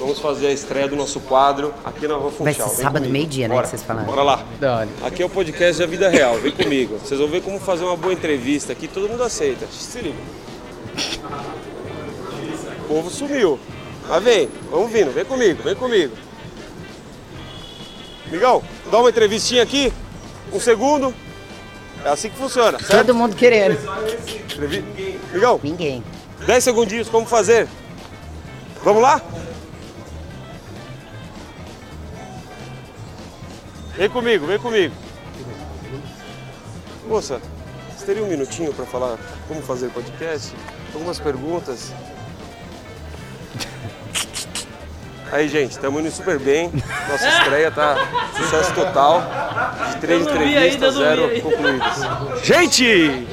Vamos 0.00 0.18
fazer 0.18 0.48
a 0.48 0.52
estreia 0.52 0.88
do 0.88 0.96
nosso 0.96 1.20
quadro 1.20 1.72
aqui 1.84 2.08
na 2.08 2.14
Rua 2.16 2.30
Vai 2.30 2.52
Funchal. 2.52 2.68
ser 2.68 2.74
Vem 2.74 2.84
sábado, 2.84 3.08
meio-dia, 3.08 3.46
né? 3.46 3.54
Bora. 3.54 3.62
Que 3.64 3.70
vocês 3.70 3.82
falaram. 3.84 4.06
Bora 4.06 4.22
lá. 4.24 4.44
Aqui 5.04 5.22
é 5.22 5.26
o 5.26 5.30
podcast 5.30 5.80
da 5.80 5.86
vida 5.86 6.08
real. 6.08 6.36
Vem 6.38 6.50
comigo. 6.50 6.98
Vocês 6.98 7.20
vão 7.20 7.28
ver 7.28 7.42
como 7.42 7.60
fazer 7.60 7.84
uma 7.84 7.96
boa 7.96 8.12
entrevista 8.12 8.72
aqui. 8.72 8.88
Todo 8.88 9.08
mundo 9.08 9.22
aceita. 9.22 9.66
Se 9.68 10.00
liga. 10.00 10.18
O 12.80 12.88
povo 12.88 13.08
sumiu. 13.08 13.58
Mas 14.08 14.24
vem, 14.24 14.48
vamos 14.68 14.90
vindo. 14.90 15.12
Vem 15.12 15.24
comigo, 15.24 15.62
vem 15.62 15.74
comigo. 15.76 16.16
Migão, 18.30 18.62
dá 18.90 18.98
uma 18.98 19.10
entrevistinha 19.10 19.62
aqui. 19.62 19.92
Um 20.52 20.60
segundo. 20.60 21.14
É 22.04 22.08
assim 22.08 22.30
que 22.30 22.36
funciona, 22.36 22.78
certo? 22.78 23.06
Todo 23.06 23.14
mundo 23.14 23.34
querendo. 23.34 23.78
Entrevi... 24.28 24.84
Migão, 25.32 25.60
Ninguém. 25.62 26.04
10 26.46 26.64
segundinhos, 26.64 27.08
como 27.08 27.26
fazer? 27.26 27.66
Vamos 28.84 29.02
lá? 29.02 29.20
Vem 33.96 34.08
comigo, 34.10 34.46
vem 34.46 34.58
comigo. 34.58 34.94
Moça, 37.08 37.40
você 37.96 38.06
teria 38.06 38.22
um 38.22 38.28
minutinho 38.28 38.72
para 38.74 38.84
falar 38.84 39.18
como 39.48 39.62
fazer 39.62 39.88
podcast? 39.90 40.54
Algumas 40.92 41.18
perguntas. 41.18 41.92
Aí, 45.32 45.48
gente, 45.48 45.72
estamos 45.72 46.00
indo 46.00 46.10
super 46.10 46.38
bem. 46.38 46.70
Nossa 47.08 47.28
estreia 47.28 47.70
tá 47.70 47.96
sucesso 48.36 48.72
total. 48.74 49.22
De 49.92 49.96
três 50.00 50.22
entrevistas, 50.22 50.94
zero 50.94 51.40
concluídas. 51.40 51.98
Gente! 52.42 53.26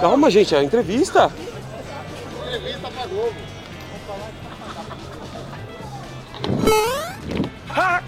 Calma, 0.00 0.30
gente, 0.30 0.54
a 0.54 0.62
entrevista. 0.62 1.30
Ah! 7.70 8.02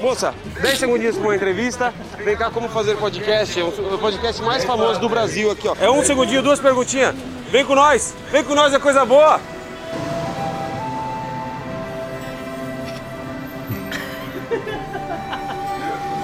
Moça, 0.00 0.34
10 0.60 0.78
segundinhos 0.78 1.16
para 1.16 1.24
uma 1.28 1.36
entrevista. 1.36 1.94
Vem 2.24 2.36
cá 2.36 2.50
como 2.50 2.68
fazer 2.68 2.96
podcast. 2.96 3.60
É 3.60 3.62
o 3.62 3.98
podcast 3.98 4.42
mais 4.42 4.64
famoso 4.64 4.98
do 4.98 5.08
Brasil 5.08 5.48
aqui, 5.50 5.68
ó. 5.68 5.76
É 5.80 5.88
um 5.88 6.04
segundinho, 6.04 6.42
duas 6.42 6.58
perguntinhas. 6.58 7.14
Vem 7.50 7.64
com 7.64 7.76
nós. 7.76 8.12
Vem 8.32 8.42
com 8.42 8.54
nós, 8.54 8.74
é 8.74 8.80
coisa 8.80 9.04
boa. 9.04 9.40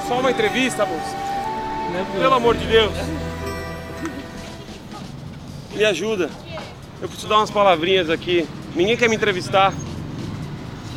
Só 0.09 0.19
uma 0.19 0.31
entrevista, 0.31 0.87
moça. 0.87 1.15
Pelo 2.19 2.35
amor 2.35 2.57
de 2.57 2.67
Deus. 2.67 2.93
Me 5.75 5.85
ajuda. 5.85 6.31
Eu 7.01 7.09
preciso 7.09 7.29
dar 7.29 7.37
umas 7.37 7.51
palavrinhas 7.51 8.09
aqui. 8.09 8.49
Ninguém 8.75 8.97
quer 8.97 9.09
me 9.09 9.17
entrevistar. 9.17 9.73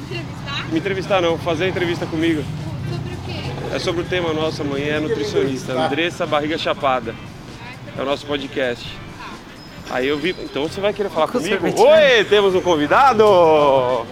Entrevistar? 0.05 0.72
Me 0.72 0.80
entrevistar 0.80 1.22
não, 1.22 1.38
fazer 1.38 1.66
a 1.66 1.68
entrevista 1.68 2.05
comigo. 2.05 2.41
Sobre 2.89 3.14
o 3.14 3.18
quê? 3.26 3.76
É 3.76 3.80
sobre 3.80 4.01
o 4.01 4.05
tema 4.05 4.34
nosso 4.34 4.62
amanhã, 4.62 4.95
é 4.95 4.99
nutricionista. 5.01 5.74
Andressa 5.74 6.26
Barriga 6.26 6.57
Chapada. 6.57 7.14
É 7.97 8.01
o 8.01 8.05
nosso 8.05 8.26
podcast. 8.26 8.88
Aí 9.89 10.07
eu 10.07 10.18
vi. 10.18 10.30
Então 10.39 10.64
você 10.64 10.80
vai 10.80 10.93
querer 10.93 11.09
falar 11.09 11.28
Com 11.28 11.34
comigo? 11.34 11.68
Oi, 11.68 12.24
temos 12.30 12.55
um 12.55 12.62
convidado! 12.62 13.26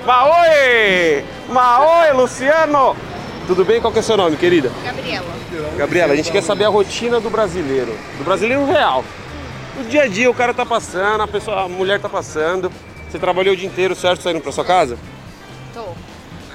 Maoi! 0.05 1.23
Maoi, 1.49 2.11
Luciano! 2.11 3.08
Tudo 3.49 3.65
bem? 3.65 3.81
Qual 3.81 3.91
que 3.91 3.97
é 3.97 4.01
o 4.01 4.05
seu 4.05 4.15
nome, 4.15 4.37
querida? 4.37 4.71
Gabriela. 4.83 5.25
Gabriela, 5.75 6.13
a 6.13 6.15
gente 6.15 6.31
quer 6.31 6.43
saber 6.43 6.65
a 6.65 6.69
rotina 6.69 7.19
do 7.19 7.31
brasileiro, 7.31 7.97
do 8.19 8.23
brasileiro 8.23 8.63
real. 8.63 9.03
O 9.79 9.83
dia 9.85 10.03
a 10.03 10.07
dia 10.07 10.29
o 10.29 10.35
cara 10.35 10.53
tá 10.53 10.63
passando, 10.63 11.23
a 11.23 11.27
pessoa, 11.27 11.63
a 11.63 11.67
mulher 11.67 11.99
tá 11.99 12.07
passando. 12.07 12.71
Você 13.09 13.17
trabalhou 13.17 13.55
o 13.55 13.57
dia 13.57 13.65
inteiro, 13.65 13.95
certo, 13.95 14.21
saindo 14.21 14.39
pra 14.39 14.51
sua 14.51 14.63
casa? 14.63 14.99
Tô. 15.73 15.83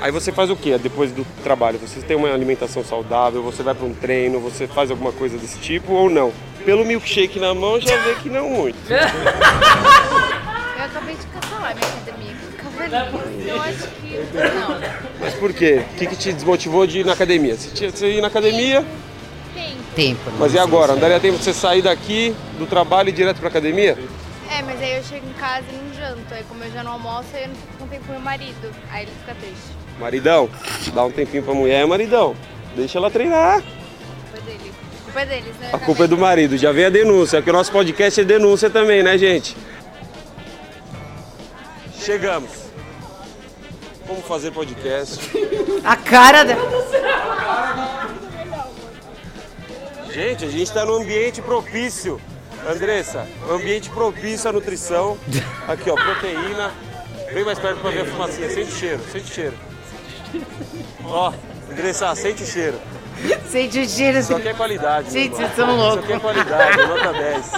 Aí 0.00 0.12
você 0.12 0.30
faz 0.30 0.50
o 0.50 0.54
que 0.54 0.78
depois 0.78 1.10
do 1.10 1.26
trabalho? 1.42 1.80
Você 1.80 1.98
tem 1.98 2.16
uma 2.16 2.32
alimentação 2.32 2.84
saudável, 2.84 3.42
você 3.42 3.64
vai 3.64 3.74
para 3.74 3.86
um 3.86 3.92
treino, 3.92 4.38
você 4.38 4.68
faz 4.68 4.88
alguma 4.88 5.10
coisa 5.10 5.36
desse 5.36 5.58
tipo 5.58 5.94
ou 5.94 6.08
não? 6.08 6.32
Pelo 6.64 6.84
milkshake 6.84 7.40
na 7.40 7.52
mão 7.52 7.80
já 7.80 7.96
vê 8.04 8.14
que 8.22 8.30
não 8.30 8.48
muito. 8.48 8.78
Eu 8.88 10.84
acabei 10.84 11.16
de 11.16 11.26
cancelar 11.26 11.74
minha 11.74 11.88
academia 11.88 12.33
com 12.84 12.90
cavalinho. 12.90 13.48
Eu 13.48 13.60
acho 13.62 13.88
que 13.88 14.18
não. 14.34 14.80
Mas 15.20 15.34
por 15.34 15.52
quê? 15.52 15.82
O 15.92 15.96
que, 15.98 16.06
que 16.06 16.16
te 16.16 16.32
desmotivou 16.32 16.86
de 16.86 17.00
ir 17.00 17.06
na 17.06 17.12
academia? 17.12 17.56
Você 17.56 17.70
tinha 17.70 17.90
você 17.90 18.10
ir 18.10 18.20
na 18.20 18.28
academia, 18.28 18.84
Tem. 19.54 19.76
Tempo. 19.94 20.30
né? 20.30 20.36
mas 20.38 20.54
e 20.54 20.58
agora? 20.58 20.92
Não 20.92 21.00
daria 21.00 21.20
tempo 21.20 21.38
de 21.38 21.44
você 21.44 21.52
sair 21.54 21.82
daqui 21.82 22.34
do 22.58 22.66
trabalho 22.66 23.08
e 23.08 23.12
ir 23.12 23.14
direto 23.14 23.38
pra 23.38 23.48
academia? 23.48 23.96
É, 24.50 24.62
mas 24.62 24.80
aí 24.80 24.96
eu 24.96 25.02
chego 25.04 25.26
em 25.26 25.32
casa 25.34 25.64
e 25.72 25.76
não 25.76 25.94
janto. 25.94 26.34
Aí 26.34 26.44
como 26.48 26.62
eu 26.62 26.70
já 26.70 26.82
não 26.84 26.92
almoço, 26.92 27.28
aí 27.34 27.42
eu 27.42 27.48
não 27.48 27.54
fico 27.54 27.72
com 27.78 27.86
tempo 27.86 28.04
com 28.06 28.12
meu 28.12 28.20
marido. 28.20 28.70
Aí 28.90 29.02
ele 29.04 29.12
fica 29.20 29.34
triste. 29.34 29.84
Maridão, 29.98 30.50
dá 30.92 31.04
um 31.04 31.10
tempinho 31.10 31.42
pra 31.42 31.54
mulher, 31.54 31.86
maridão. 31.86 32.34
Deixa 32.76 32.98
ela 32.98 33.10
treinar. 33.10 33.62
Culpa 33.62 34.38
é 34.38 34.40
dele. 34.40 34.72
Culpa 35.04 35.20
é 35.20 35.26
deles, 35.26 35.56
né? 35.60 35.70
A 35.72 35.78
culpa 35.78 36.04
é 36.04 36.06
do 36.08 36.18
marido, 36.18 36.56
já 36.58 36.72
vem 36.72 36.84
a 36.86 36.90
denúncia, 36.90 37.38
porque 37.38 37.50
o 37.50 37.52
nosso 37.52 37.70
podcast 37.70 38.20
é 38.20 38.24
denúncia 38.24 38.68
também, 38.68 39.02
né, 39.02 39.16
gente? 39.16 39.56
Chegamos. 42.00 42.63
Como 44.06 44.22
fazer 44.22 44.50
podcast? 44.50 45.20
A 45.84 45.96
cara 45.96 46.44
da... 46.44 46.54
Gente, 50.12 50.44
a 50.44 50.48
gente 50.48 50.62
está 50.62 50.84
num 50.84 51.02
ambiente 51.02 51.42
propício. 51.42 52.20
Andressa, 52.68 53.26
ambiente 53.50 53.90
propício 53.90 54.48
à 54.48 54.52
nutrição. 54.52 55.18
Aqui, 55.66 55.90
ó, 55.90 55.94
proteína. 55.94 56.70
Vem 57.32 57.44
mais 57.44 57.58
perto 57.58 57.80
para 57.80 57.90
ver 57.90 58.02
a 58.02 58.04
fumacinha. 58.04 58.48
Sente 58.48 58.70
o 58.70 58.74
cheiro, 58.74 59.00
sente 59.10 59.30
o 59.30 59.34
cheiro. 59.34 59.54
Ó, 61.04 61.32
Andressa, 61.70 62.14
sente 62.14 62.44
o 62.44 62.46
cheiro. 62.46 62.78
Sente 63.48 63.80
o 63.80 63.88
cheiro. 63.88 64.18
Isso 64.18 64.36
aqui 64.36 64.48
é 64.48 64.54
qualidade. 64.54 65.10
Gente, 65.10 65.34
vocês 65.34 65.54
são 65.56 65.76
loucos. 65.76 66.04
Isso 66.04 66.04
aqui 66.04 66.12
é 66.12 66.18
qualidade, 66.20 66.76
nota 66.76 67.12
10. 67.12 67.52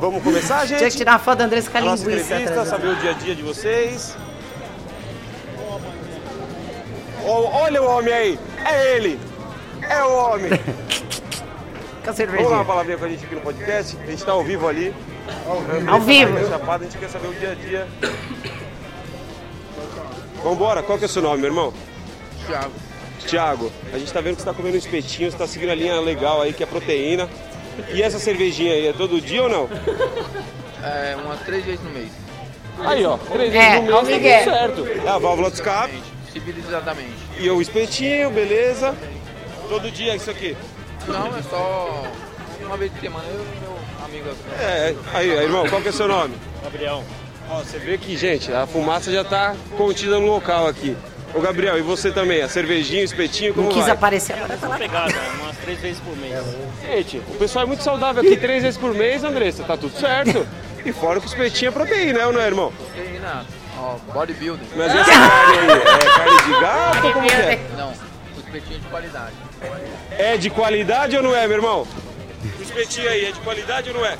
Vamos 0.00 0.22
começar, 0.24 0.66
gente? 0.66 0.78
Tinha 0.78 0.90
que 0.90 0.96
tirar 0.96 1.12
uma 1.12 1.18
foto 1.20 1.38
da 1.38 1.44
Andressa 1.44 1.70
com 1.70 1.78
a 1.78 1.80
a 1.80 1.84
nossa 1.84 2.04
linguiça 2.04 2.24
entrevista, 2.34 2.50
atrás. 2.50 2.68
saber 2.68 2.88
o 2.88 2.96
dia 2.96 3.10
a 3.10 3.14
dia 3.14 3.34
de 3.36 3.42
vocês. 3.42 4.16
Olha 7.30 7.82
o 7.82 7.86
homem 7.86 8.12
aí, 8.12 8.38
é 8.64 8.96
ele, 8.96 9.20
é 9.88 10.02
o 10.04 10.12
homem. 10.12 10.50
Com 12.02 12.10
a 12.10 12.12
Vamos 12.12 12.48
dar 12.50 12.56
uma 12.56 12.64
palavrinha 12.64 12.96
com 12.96 13.04
a 13.04 13.08
gente 13.08 13.24
aqui 13.26 13.34
no 13.34 13.42
podcast, 13.42 13.96
a 14.02 14.06
gente 14.06 14.24
tá 14.24 14.32
ao 14.32 14.42
vivo 14.42 14.66
ali. 14.66 14.94
Ao 15.86 16.00
vivo. 16.00 16.48
Chapada, 16.48 16.84
a 16.84 16.88
gente 16.88 16.98
quer 16.98 17.10
saber 17.10 17.28
o 17.28 17.34
dia 17.34 17.52
a 17.52 17.54
dia. 17.54 17.86
Vambora, 20.42 20.82
qual 20.82 20.96
que 20.96 21.04
é 21.04 21.06
o 21.06 21.10
seu 21.10 21.20
nome, 21.20 21.38
meu 21.42 21.50
irmão? 21.50 21.74
Thiago. 22.46 22.72
Tiago, 23.26 23.70
a 23.92 23.98
gente 23.98 24.10
tá 24.10 24.20
vendo 24.22 24.36
que 24.36 24.42
você 24.42 24.48
tá 24.48 24.54
comendo 24.54 24.76
um 24.76 24.78
espetinho, 24.78 25.30
você 25.30 25.36
tá 25.36 25.46
seguindo 25.46 25.70
a 25.70 25.74
linha 25.74 26.00
legal 26.00 26.40
aí, 26.40 26.54
que 26.54 26.62
é 26.62 26.66
proteína. 26.66 27.28
E 27.92 28.02
essa 28.02 28.18
cervejinha 28.18 28.72
aí, 28.72 28.86
é 28.86 28.92
todo 28.94 29.20
dia 29.20 29.42
ou 29.42 29.48
não? 29.48 29.68
É, 30.82 31.16
umas 31.22 31.40
três 31.40 31.64
vezes 31.64 31.84
no 31.84 31.90
mês. 31.90 32.10
Aí, 32.78 33.04
ó, 33.04 33.18
três 33.18 33.54
É, 33.54 33.80
vezes 33.80 33.90
no 33.90 34.02
mês, 34.02 34.22
tá 34.22 34.40
tudo 34.40 34.84
certo. 34.84 35.06
É 35.06 35.08
a 35.10 35.18
válvula 35.18 35.50
de 35.50 35.56
escape. 35.56 36.02
Civilizadamente. 36.32 37.16
E 37.38 37.48
o 37.50 37.60
espetinho, 37.60 38.30
beleza. 38.30 38.94
Todo 39.68 39.90
dia 39.90 40.14
isso 40.16 40.30
aqui. 40.30 40.56
Não, 41.06 41.36
é 41.36 41.42
só 41.42 42.04
uma 42.64 42.76
vez 42.76 42.92
por 42.92 43.00
semana 43.00 43.24
eu 43.28 43.40
e 43.40 43.60
meu 43.60 44.04
amigo 44.04 44.30
aqui. 44.30 44.62
É, 44.62 44.94
aí, 45.12 45.38
aí, 45.38 45.44
irmão, 45.44 45.68
qual 45.68 45.80
que 45.80 45.88
é 45.88 45.90
o 45.90 45.94
seu 45.94 46.06
nome? 46.06 46.34
Gabriel. 46.62 47.02
Ó, 47.50 47.58
você 47.58 47.78
vê 47.78 47.98
que, 47.98 48.16
gente, 48.16 48.52
a 48.52 48.66
fumaça 48.66 49.10
já 49.10 49.24
tá 49.24 49.56
contida 49.76 50.18
no 50.20 50.26
local 50.26 50.68
aqui. 50.68 50.96
Ô, 51.34 51.40
Gabriel, 51.40 51.78
e 51.78 51.82
você 51.82 52.10
também? 52.10 52.42
A 52.42 52.48
cervejinha, 52.48 53.02
o 53.02 53.04
espetinho, 53.04 53.54
como 53.54 53.68
Não 53.68 53.74
quis 53.74 53.84
vai? 53.84 53.92
aparecer 53.94 54.34
agora. 54.34 54.56
Tá 54.56 54.68
lá. 54.68 54.78
pegada, 54.78 55.14
umas 55.40 55.56
três 55.58 55.80
vezes 55.80 56.00
por 56.00 56.16
mês. 56.16 56.44
Gente, 56.82 57.18
o 57.18 57.36
pessoal 57.38 57.64
é 57.64 57.68
muito 57.68 57.82
saudável 57.82 58.22
aqui, 58.22 58.36
três 58.36 58.62
vezes 58.62 58.78
por 58.78 58.94
mês, 58.94 59.24
Andressa, 59.24 59.64
tá 59.64 59.76
tudo 59.76 59.98
certo. 59.98 60.46
E 60.84 60.92
fora 60.92 61.20
que 61.20 61.26
o 61.26 61.28
espetinho 61.28 61.68
é 61.68 61.72
proteína, 61.72 62.26
né, 62.26 62.32
não 62.32 62.40
é, 62.40 62.46
irmão? 62.46 62.72
Proteína, 62.72 63.44
ó, 63.80 64.12
bodybuilder. 64.12 64.66
Mas 64.76 64.94
essa 64.94 65.10
carne 65.10 65.58
aí? 65.58 65.70
É 65.70 66.06
carne 66.16 66.42
de 66.54 66.60
gato 66.60 67.06
ou 67.06 67.12
como 67.12 67.26
que 67.28 67.34
é? 67.34 67.60
Não, 67.76 67.90
os 67.90 68.38
espetinho 68.44 68.80
de 68.80 68.86
qualidade. 68.88 69.34
É 70.18 70.36
de 70.36 70.50
qualidade 70.50 71.16
ou 71.16 71.22
não 71.22 71.34
é, 71.34 71.46
meu 71.46 71.56
irmão? 71.56 71.86
O 72.58 72.62
espetinho 72.62 73.08
aí 73.08 73.26
é 73.26 73.32
de 73.32 73.40
qualidade 73.40 73.88
ou 73.90 73.96
não 73.96 74.04
é? 74.06 74.16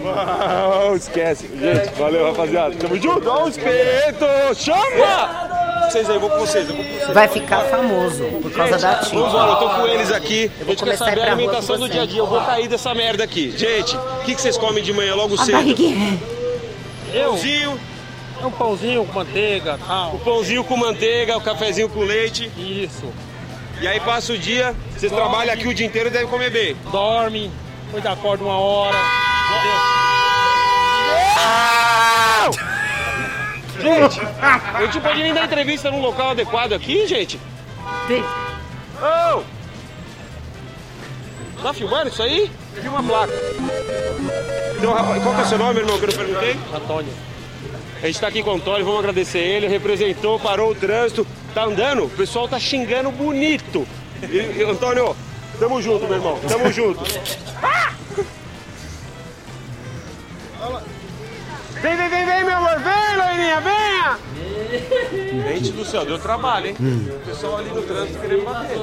Uau, 0.00 0.94
esquece. 0.96 1.48
Gente, 1.48 1.94
valeu, 1.98 2.26
rapaziada. 2.26 2.74
Tamo 2.76 2.96
junto. 3.00 3.28
Ó, 3.28 3.44
o 3.44 3.48
espeto! 3.48 4.24
Chama! 4.54 5.58
Vocês 5.90 6.08
aí, 6.08 6.16
eu 6.16 6.20
vou 6.20 6.30
com 6.30 6.38
vocês, 6.38 6.68
eu 6.68 6.76
vou 6.76 6.84
com 6.84 6.92
vocês. 6.92 7.08
Vai 7.14 7.28
ficar 7.28 7.60
famoso 7.64 8.24
por 8.42 8.52
causa 8.52 8.76
da 8.78 8.90
Vamos 8.90 9.08
tinta. 9.08 9.26
embora, 9.26 9.50
eu 9.52 9.56
tô 9.56 9.68
com 9.70 9.86
eles 9.86 10.12
aqui. 10.12 10.50
A 10.60 10.64
vou 10.64 10.68
gente 10.68 10.78
quer 10.78 10.84
começar 10.84 11.04
a 11.06 11.08
ir 11.08 11.10
saber 11.10 11.20
a 11.20 11.24
rua 11.24 11.32
alimentação 11.32 11.78
do 11.78 11.88
dia 11.88 12.02
a 12.02 12.06
dia. 12.06 12.18
Eu 12.20 12.26
vou 12.26 12.40
cair 12.44 12.68
dessa 12.68 12.94
merda 12.94 13.24
aqui. 13.24 13.56
Gente, 13.56 13.96
o 13.96 14.24
que, 14.24 14.34
que 14.34 14.40
vocês 14.40 14.58
comem 14.58 14.84
de 14.84 14.92
manhã 14.92 15.14
logo 15.14 15.34
A 15.34 15.38
cedo? 15.44 15.52
barriguinha. 15.56 16.18
Eu? 17.12 17.30
Pãozinho, 17.30 17.80
É 18.40 18.46
um 18.46 18.50
pãozinho 18.50 19.04
com 19.04 19.12
manteiga 19.12 19.78
tal. 19.86 20.14
o 20.14 20.18
pãozinho 20.20 20.62
com 20.62 20.76
manteiga, 20.76 21.36
o 21.36 21.40
cafezinho 21.40 21.88
com 21.88 22.00
leite. 22.00 22.50
Isso. 22.56 23.12
E 23.80 23.86
aí 23.86 24.00
passa 24.00 24.32
o 24.32 24.38
dia, 24.38 24.74
vocês 24.96 25.10
trabalham 25.10 25.54
aqui 25.54 25.68
o 25.68 25.74
dia 25.74 25.86
inteiro 25.86 26.08
e 26.08 26.12
devem 26.12 26.28
comer 26.28 26.50
bem. 26.50 26.76
Dorme, 26.90 27.50
depois 27.86 28.06
acorda 28.06 28.44
uma 28.44 28.58
hora. 28.58 28.98
Gente, 33.80 34.20
a 34.42 34.84
gente 34.84 35.00
pode 35.00 35.22
nem 35.22 35.32
dar 35.32 35.44
entrevista 35.44 35.90
num 35.90 36.00
local 36.00 36.30
adequado 36.30 36.72
aqui, 36.72 37.06
gente? 37.06 37.40
Ô! 39.00 39.42
Tá 41.62 41.72
filmando 41.72 42.08
isso 42.08 42.22
aí? 42.22 42.50
Filma 42.80 43.00
a 43.00 43.02
placa. 43.02 43.32
Então, 44.76 44.92
rapaz, 44.92 45.22
qual 45.22 45.34
que 45.34 45.40
é 45.40 45.44
o 45.44 45.48
seu 45.48 45.58
nome, 45.58 45.80
irmão, 45.80 45.98
que 45.98 46.04
eu 46.04 46.08
não 46.08 46.16
perguntei? 46.16 46.56
Antônio. 46.74 47.12
A 48.02 48.06
gente 48.06 48.20
tá 48.20 48.28
aqui 48.28 48.42
com 48.42 48.50
o 48.50 48.54
Antônio, 48.54 48.84
vamos 48.84 49.00
agradecer 49.00 49.38
ele, 49.40 49.66
representou, 49.66 50.38
parou 50.38 50.70
o 50.70 50.74
trânsito, 50.74 51.26
tá 51.52 51.64
andando, 51.64 52.04
o 52.04 52.10
pessoal 52.10 52.48
tá 52.48 52.58
xingando 52.58 53.10
bonito. 53.10 53.86
E, 54.22 54.36
e, 54.36 54.62
Antônio, 54.62 55.16
tamo 55.58 55.82
junto, 55.82 56.04
meu 56.06 56.14
irmão, 56.14 56.38
tamo 56.46 56.70
junto. 56.72 57.02
Ah! 57.60 57.92
Vem, 61.80 61.96
vem, 61.96 62.08
vem, 62.08 62.26
vem, 62.26 62.44
meu 62.44 62.56
amor, 62.56 62.78
vem, 62.80 63.16
loirinha, 63.16 63.60
venha! 63.60 64.18
Gente 65.54 65.72
do 65.72 65.84
céu, 65.84 66.04
deu 66.04 66.18
trabalho, 66.18 66.68
hein? 66.68 66.76
O 66.78 67.26
pessoal 67.26 67.58
ali 67.58 67.70
no 67.70 67.82
trânsito 67.82 68.18
querendo 68.20 68.44
bater. 68.44 68.78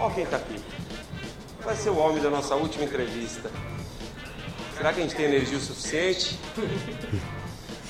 Olha 0.00 0.14
quem 0.14 0.26
tá 0.26 0.36
aqui. 0.36 0.60
Vai 1.64 1.76
ser 1.76 1.90
o 1.90 1.96
homem 1.96 2.22
da 2.22 2.30
nossa 2.30 2.54
última 2.54 2.84
entrevista. 2.84 3.50
Será 4.76 4.92
que 4.92 5.00
a 5.00 5.02
gente 5.02 5.14
tem 5.14 5.26
energia 5.26 5.56
o 5.56 5.60
suficiente? 5.60 6.38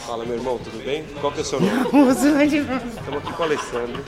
Fala, 0.06 0.24
meu 0.24 0.34
irmão, 0.36 0.58
tudo 0.58 0.84
bem? 0.84 1.04
Qual 1.20 1.32
que 1.32 1.38
é 1.38 1.42
o 1.42 1.44
seu 1.44 1.60
nome? 1.60 1.72
Estamos 2.12 3.18
aqui 3.18 3.32
com 3.32 3.42
o 3.42 3.44
Alessandro. 3.44 4.04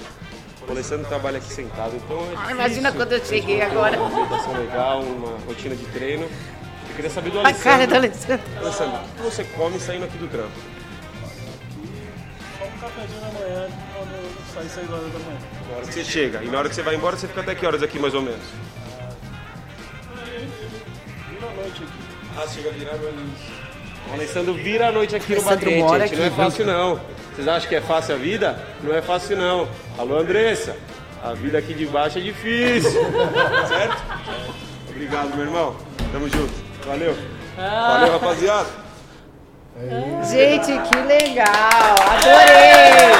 O 0.66 0.70
Alessandro 0.70 1.06
trabalha 1.06 1.38
aqui 1.38 1.52
sentado, 1.52 1.94
então 1.96 2.18
é 2.46 2.50
Imagina 2.50 2.92
quando 2.92 3.12
eu 3.12 3.24
cheguei 3.24 3.62
agora. 3.62 3.96
uma 3.98 4.06
alimentação 4.08 4.52
legal, 4.58 5.00
uma 5.00 5.38
rotina 5.46 5.74
de 5.76 5.84
treino. 5.86 6.24
Eu 6.88 6.94
queria 6.96 7.10
saber 7.10 7.30
do 7.30 7.40
A 7.40 7.52
cara 7.52 7.86
do 7.86 7.94
Alessandro. 7.94 8.40
Alessandro. 8.56 8.66
Alessandro, 8.66 8.96
o 8.96 9.16
que 9.16 9.22
você 9.22 9.44
come 9.44 9.78
saindo 9.78 10.04
aqui 10.04 10.18
do 10.18 10.28
trampo? 10.28 10.50
um 12.66 12.78
cafezinho 12.78 13.20
da 13.20 13.28
manhã, 13.38 13.68
quando 13.94 14.54
sai 14.54 14.68
6 14.68 14.90
horas 14.90 15.12
da 15.12 15.18
manhã. 15.20 15.38
Na 15.70 15.76
hora 15.76 15.86
que 15.86 15.92
você 15.94 16.04
chega. 16.04 16.42
E 16.42 16.48
na 16.48 16.58
hora 16.58 16.68
que 16.68 16.74
você 16.74 16.82
vai 16.82 16.94
embora, 16.96 17.16
você 17.16 17.28
fica 17.28 17.40
até 17.40 17.54
que 17.54 17.64
horas 17.66 17.82
aqui, 17.82 17.98
mais 17.98 18.12
ou 18.14 18.22
menos? 18.22 18.44
Vira 21.30 21.46
a 21.46 21.54
noite 21.54 21.82
aqui. 21.84 21.92
Ah, 22.36 22.46
chega 22.48 22.68
a 22.70 22.72
virar 22.72 22.94
a 22.94 22.96
noite. 22.96 23.65
O 24.10 24.14
Alessandro 24.14 24.54
vira 24.54 24.88
a 24.88 24.92
noite 24.92 25.14
aqui 25.16 25.32
no 25.34 25.40
Alessandro 25.40 25.64
Batente, 25.66 25.82
mora 25.82 26.06
gente. 26.06 26.16
Não 26.16 26.24
é 26.24 26.28
aqui, 26.28 26.36
fácil, 26.36 26.66
não. 26.66 27.00
Vocês 27.34 27.48
acham 27.48 27.68
que 27.68 27.74
é 27.74 27.80
fácil 27.80 28.14
a 28.14 28.18
vida? 28.18 28.58
Não 28.82 28.94
é 28.94 29.02
fácil, 29.02 29.36
não. 29.36 29.68
Alô, 29.98 30.18
Andressa. 30.18 30.76
A 31.22 31.32
vida 31.32 31.58
aqui 31.58 31.74
de 31.74 31.86
baixo 31.86 32.18
é 32.18 32.20
difícil. 32.20 32.90
certo? 33.68 34.02
Obrigado, 34.88 35.34
meu 35.36 35.44
irmão. 35.46 35.76
Tamo 36.12 36.28
junto. 36.28 36.52
Valeu. 36.86 37.16
Valeu, 37.56 38.12
rapaziada. 38.12 38.68
Gente, 40.30 40.72
que 40.88 40.96
legal! 41.02 41.94
Adorei! 42.08 43.12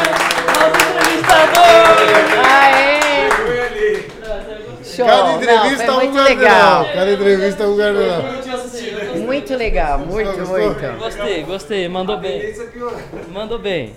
Aê! 2.49 3.07
Show! 4.83 5.07
Cada 5.07 5.23
Não, 5.23 5.37
entrevista 5.37 5.85
foi 5.85 5.95
um 5.95 5.97
muito 5.97 6.11
lugar 6.13 6.25
legal. 6.25 6.85
Cada 6.95 7.13
entrevista 7.13 7.65
um 7.65 7.71
lugar 7.71 7.93
não. 7.93 8.56
Muito 9.37 9.55
legal, 9.57 9.99
muito, 9.99 10.33
Gostou? 10.39 10.59
muito. 10.59 10.99
Gostei, 10.99 11.43
gostei, 11.43 11.89
mandou 11.89 12.19
bem. 12.19 12.55
Mandou 13.33 13.59
bem. 13.59 13.93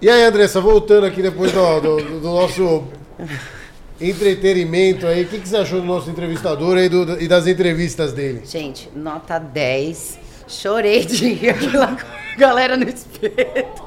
E 0.00 0.08
aí, 0.10 0.22
Andressa, 0.24 0.60
voltando 0.60 1.06
aqui 1.06 1.22
depois 1.22 1.52
do, 1.52 1.80
do- 1.80 2.20
do 2.20 2.26
nosso 2.28 2.84
entretenimento 4.00 5.06
aí, 5.06 5.22
o 5.24 5.26
que, 5.28 5.38
que 5.40 5.48
você 5.48 5.56
achou 5.56 5.80
do 5.80 5.86
nosso 5.86 6.10
entrevistador 6.10 6.76
aí 6.76 6.88
do- 6.88 7.20
e 7.20 7.26
das 7.26 7.46
entrevistas 7.46 8.12
dele? 8.12 8.42
Gente, 8.44 8.90
nota 8.94 9.38
10. 9.38 10.18
Chorei 10.46 11.04
de 11.04 11.32
rir 11.32 11.50
aqui 11.50 11.76
lá 11.76 11.88
com 11.88 12.06
a 12.06 12.36
galera 12.38 12.76
no 12.76 12.88
espeto. 12.88 13.82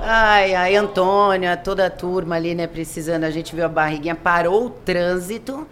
Ai, 0.00 0.54
ai, 0.54 0.76
Antônia, 0.76 1.56
toda 1.56 1.86
a 1.86 1.90
turma 1.90 2.34
ali, 2.36 2.54
né, 2.54 2.66
precisando. 2.66 3.24
A 3.24 3.30
gente 3.30 3.54
viu 3.54 3.64
a 3.64 3.68
barriguinha, 3.68 4.14
parou 4.14 4.66
o 4.66 4.70
trânsito 4.70 5.66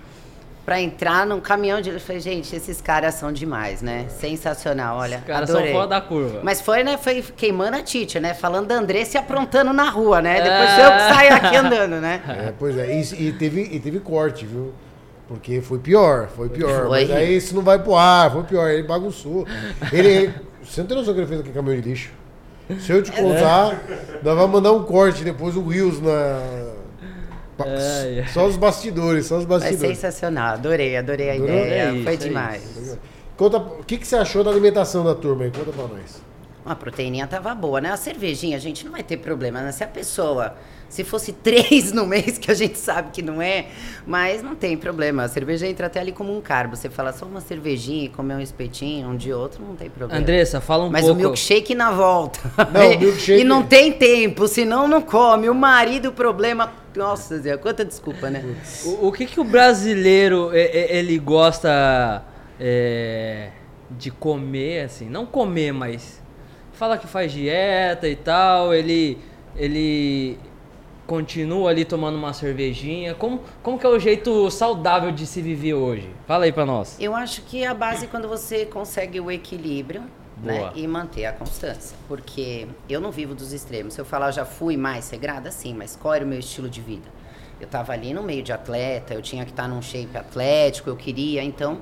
pra 0.71 0.81
entrar 0.81 1.27
num 1.27 1.41
caminhão 1.41 1.81
de. 1.81 1.91
Eu 1.91 1.99
falei, 1.99 2.21
gente, 2.21 2.55
esses 2.55 2.81
caras 2.81 3.16
são 3.16 3.33
demais, 3.33 3.83
né? 3.83 4.07
Sensacional, 4.09 4.99
olha. 4.99 5.18
Os 5.18 5.25
caras 5.25 5.51
são 5.51 5.59
adorei. 5.59 5.75
fora 5.75 5.89
da 5.89 6.01
curva. 6.01 6.41
Mas 6.45 6.61
foi, 6.61 6.85
né? 6.85 6.97
Foi 6.97 7.23
queimando 7.23 7.77
a 7.77 7.83
Tite, 7.83 8.21
né? 8.21 8.35
Falando 8.35 8.68
da 8.68 8.77
Andressa 8.77 9.16
e 9.16 9.21
aprontando 9.21 9.73
na 9.73 9.91
rua, 9.91 10.23
né? 10.23 10.35
Depois 10.41 10.79
eu 10.79 10.93
que 10.93 11.12
saio 11.12 11.35
aqui 11.35 11.57
andando, 11.57 12.01
né? 12.01 12.23
É, 12.31 12.53
pois 12.57 12.79
é, 12.79 13.01
e, 13.01 13.01
e 13.01 13.33
teve, 13.33 13.62
e 13.62 13.81
teve 13.81 13.99
corte, 13.99 14.47
viu? 14.47 14.73
Porque 15.27 15.61
foi 15.61 15.81
pior, 15.81 16.29
foi 16.29 16.49
pior. 16.49 16.87
Foi. 16.87 17.01
Mas 17.01 17.11
aí 17.11 17.37
isso 17.37 17.53
não 17.53 17.62
vai 17.62 17.79
pro 17.81 17.97
ar, 17.97 18.31
foi 18.31 18.45
pior. 18.45 18.71
Ele 18.71 18.85
bagunçou. 18.85 19.45
Ele, 19.93 20.33
você 20.62 20.83
não 20.83 20.89
tem 20.89 20.97
noção 20.97 21.12
que 21.12 21.21
ele 21.21 21.27
fez 21.27 21.41
aquele 21.41 21.55
caminhão 21.55 21.81
de 21.81 21.89
lixo? 21.89 22.12
Se 22.79 22.93
eu 22.93 23.03
te 23.03 23.11
contar, 23.11 23.77
nós 24.23 24.37
vamos 24.37 24.53
mandar 24.53 24.71
um 24.71 24.85
corte 24.85 25.25
depois, 25.25 25.57
o 25.57 25.66
Wills 25.66 26.01
na. 26.01 26.41
Ai, 27.66 28.20
ai. 28.20 28.26
Só 28.28 28.46
os 28.46 28.56
bastidores, 28.56 29.26
só 29.26 29.36
os 29.38 29.44
Foi 29.44 29.58
bastidores. 29.58 29.98
sensacional, 29.98 30.54
adorei, 30.54 30.96
adorei 30.96 31.30
a 31.30 31.34
Adorou? 31.34 31.56
ideia. 31.56 31.82
É 31.82 31.92
isso, 31.94 32.04
foi 32.04 32.14
é 32.14 32.16
demais. 32.16 32.98
Conta, 33.36 33.56
o 33.58 33.84
que, 33.84 33.96
que 33.98 34.06
você 34.06 34.16
achou 34.16 34.44
da 34.44 34.50
alimentação 34.50 35.02
da 35.04 35.14
turma 35.14 35.44
aí? 35.44 35.50
Conta 35.50 35.72
pra 35.72 35.86
nós. 35.88 36.22
A 36.64 36.74
proteininha 36.74 37.26
tava 37.26 37.54
boa, 37.54 37.80
né? 37.80 37.90
A 37.90 37.96
cervejinha, 37.96 38.56
a 38.56 38.61
gente 38.61 38.84
não 38.84 38.92
vai 38.92 39.02
ter 39.02 39.16
problema, 39.16 39.62
né? 39.62 39.72
Se 39.72 39.82
a 39.82 39.86
pessoa, 39.86 40.54
se 40.91 41.05
fosse 41.05 41.32
três 41.43 41.93
no 41.93 42.05
mês, 42.07 42.36
que 42.36 42.51
a 42.51 42.55
gente 42.55 42.78
sabe 42.78 43.11
que 43.12 43.22
não 43.22 43.41
é, 43.41 43.68
mas 44.07 44.43
não 44.43 44.55
tem 44.55 44.76
problema. 44.76 45.22
A 45.22 45.28
cerveja 45.28 45.66
entra 45.66 45.86
até 45.86 46.01
ali 46.01 46.12
como 46.12 46.36
um 46.36 46.41
carbo. 46.43 46.76
Você 46.76 46.91
fala 46.91 47.12
só 47.12 47.24
uma 47.24 47.41
cervejinha 47.41 48.05
e 48.05 48.09
comer 48.11 48.34
um 48.34 48.41
espetinho, 48.41 49.09
um 49.09 49.16
de 49.16 49.32
outro, 49.32 49.64
não 49.66 49.74
tem 49.76 49.88
problema. 49.88 50.20
Andressa, 50.20 50.61
fala 50.61 50.84
um 50.84 50.91
mas 50.91 51.03
pouco. 51.07 51.14
o 51.18 51.22
milkshake 51.22 51.74
na 51.74 51.91
volta. 51.93 52.41
Não, 52.72 52.91
milkshake- 53.01 53.41
e 53.41 53.45
não 53.45 53.62
tem 53.62 53.93
tempo, 53.93 54.47
senão 54.47 54.86
não 54.86 55.01
come. 55.01 55.49
O 55.49 55.55
marido, 55.55 56.12
problema. 56.12 56.72
Nossa, 56.97 57.38
Zé, 57.38 57.57
quanta 57.57 57.84
desculpa, 57.84 58.28
né? 58.28 58.45
O, 58.84 59.07
o 59.09 59.12
que, 59.12 59.24
que 59.24 59.38
o 59.41 59.45
brasileiro 59.45 60.51
e- 60.53 60.59
e- 60.59 60.97
ele 60.99 61.16
gosta 61.18 62.24
é, 62.59 63.51
de 63.91 64.11
comer, 64.11 64.86
assim? 64.86 65.09
Não 65.09 65.24
comer, 65.24 65.72
mas 65.72 66.20
fala 66.72 66.99
que 66.99 67.07
faz 67.07 67.30
dieta 67.32 68.09
e 68.09 68.16
tal. 68.16 68.74
Ele 68.74 69.18
ele 69.57 70.38
continua 71.11 71.70
ali 71.70 71.84
tomando 71.84 72.16
uma 72.16 72.32
cervejinha. 72.32 73.16
Como, 73.16 73.42
como 73.64 73.76
que 73.76 73.84
é 73.84 73.88
o 73.88 73.98
jeito 73.98 74.48
saudável 74.48 75.11
de 75.11 75.26
se 75.26 75.42
viver 75.42 75.74
hoje? 75.74 76.08
Fala 76.24 76.44
aí 76.44 76.52
pra 76.52 76.64
nós. 76.64 76.96
Eu 77.00 77.16
acho 77.16 77.42
que 77.42 77.64
a 77.66 77.74
base 77.74 78.04
é 78.04 78.08
quando 78.08 78.28
você 78.28 78.64
consegue 78.64 79.18
o 79.18 79.28
equilíbrio 79.28 80.04
né, 80.40 80.70
e 80.72 80.86
manter 80.86 81.26
a 81.26 81.32
constância. 81.32 81.96
Porque 82.06 82.68
eu 82.88 83.00
não 83.00 83.11
vivo 83.11 83.34
dos 83.34 83.52
extremos. 83.52 83.94
Se 83.94 84.00
eu 84.00 84.04
falar, 84.04 84.28
eu 84.28 84.32
já 84.32 84.44
fui 84.44 84.76
mais 84.76 85.11
regrada, 85.11 85.50
sim, 85.50 85.74
mas 85.74 85.96
qual 85.96 86.14
era 86.14 86.24
o 86.24 86.28
meu 86.28 86.38
estilo 86.38 86.68
de 86.68 86.80
vida? 86.80 87.08
Eu 87.58 87.66
estava 87.66 87.92
ali 87.92 88.14
no 88.14 88.22
meio 88.22 88.44
de 88.44 88.52
atleta, 88.52 89.12
eu 89.12 89.20
tinha 89.20 89.44
que 89.44 89.50
estar 89.50 89.66
num 89.66 89.82
shape 89.82 90.16
atlético, 90.16 90.90
eu 90.90 90.96
queria, 90.96 91.42
então. 91.42 91.80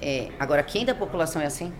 é, 0.00 0.30
agora, 0.36 0.64
quem 0.64 0.84
da 0.84 0.96
população 0.96 1.40
é 1.40 1.46
assim? 1.46 1.72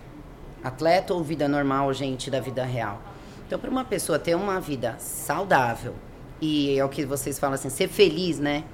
Atleta 0.63 1.13
ou 1.13 1.25
vida 1.25 1.49
normal, 1.49 1.93
gente 1.93 2.31
da 2.31 2.39
vida 2.39 2.65
real? 2.65 3.03
Então, 3.49 3.59
para 3.59 3.69
uma 3.69 3.85
pessoa 3.85 4.17
ter 4.17 4.37
uma 4.37 4.61
vida 4.61 4.95
saudável 5.01 5.95
e 6.43 6.77
é 6.77 6.85
o 6.85 6.89
que 6.89 7.07
vocês 7.07 7.39
falam 7.39 7.55
assim, 7.55 7.71
ser 7.71 7.87
feliz, 7.87 8.41
né? 8.41 8.65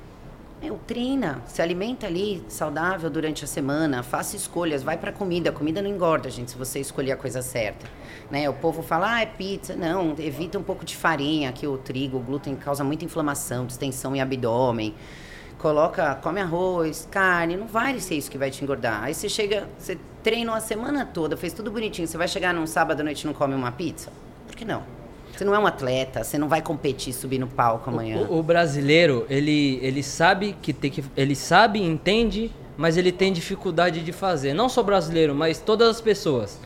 Meu, 0.62 0.80
treina, 0.86 1.42
se 1.46 1.60
alimenta 1.60 2.06
ali 2.06 2.42
saudável 2.48 3.10
durante 3.10 3.44
a 3.44 3.46
semana, 3.46 4.02
faça 4.02 4.34
escolhas, 4.34 4.82
vai 4.82 4.96
pra 4.96 5.12
comida. 5.12 5.50
A 5.50 5.52
comida 5.52 5.82
não 5.82 5.90
engorda, 5.90 6.30
gente, 6.30 6.50
se 6.50 6.56
você 6.56 6.80
escolher 6.80 7.12
a 7.12 7.16
coisa 7.18 7.42
certa. 7.42 7.86
Né? 8.30 8.48
O 8.48 8.54
povo 8.54 8.82
fala, 8.82 9.16
ah, 9.16 9.20
é 9.20 9.26
pizza. 9.26 9.76
Não, 9.76 10.16
evita 10.18 10.58
um 10.58 10.62
pouco 10.62 10.82
de 10.82 10.96
farinha, 10.96 11.52
que 11.52 11.66
o 11.66 11.76
trigo, 11.76 12.16
o 12.16 12.20
glúten 12.20 12.56
causa 12.56 12.82
muita 12.82 13.04
inflamação, 13.04 13.66
distensão 13.66 14.16
em 14.16 14.22
abdômen. 14.22 14.94
Coloca, 15.58 16.14
come 16.22 16.40
arroz, 16.40 17.06
carne, 17.10 17.54
não 17.54 17.66
vai 17.66 18.00
ser 18.00 18.14
isso 18.14 18.30
que 18.30 18.38
vai 18.38 18.50
te 18.50 18.64
engordar. 18.64 19.04
Aí 19.04 19.12
você 19.12 19.28
chega, 19.28 19.68
você 19.78 19.98
treinou 20.22 20.54
a 20.54 20.60
semana 20.60 21.04
toda, 21.04 21.36
fez 21.36 21.52
tudo 21.52 21.70
bonitinho, 21.70 22.08
você 22.08 22.16
vai 22.16 22.28
chegar 22.28 22.54
num 22.54 22.66
sábado 22.66 23.00
à 23.00 23.04
noite 23.04 23.22
e 23.22 23.26
não 23.26 23.34
come 23.34 23.54
uma 23.54 23.70
pizza? 23.70 24.10
Por 24.46 24.56
que 24.56 24.64
não? 24.64 24.97
Você 25.38 25.44
não 25.44 25.54
é 25.54 25.58
um 25.60 25.66
atleta, 25.68 26.24
você 26.24 26.36
não 26.36 26.48
vai 26.48 26.60
competir, 26.60 27.12
subir 27.12 27.38
no 27.38 27.46
palco 27.46 27.90
amanhã. 27.90 28.26
O, 28.28 28.40
o 28.40 28.42
brasileiro, 28.42 29.24
ele, 29.30 29.78
ele 29.80 30.02
sabe 30.02 30.56
que 30.60 30.72
tem 30.72 30.90
que. 30.90 31.04
Ele 31.16 31.36
sabe, 31.36 31.80
entende, 31.80 32.50
mas 32.76 32.96
ele 32.96 33.12
tem 33.12 33.32
dificuldade 33.32 34.00
de 34.02 34.10
fazer. 34.10 34.52
Não 34.52 34.68
só 34.68 34.82
brasileiro, 34.82 35.36
mas 35.36 35.60
todas 35.60 35.88
as 35.90 36.00
pessoas. 36.00 36.58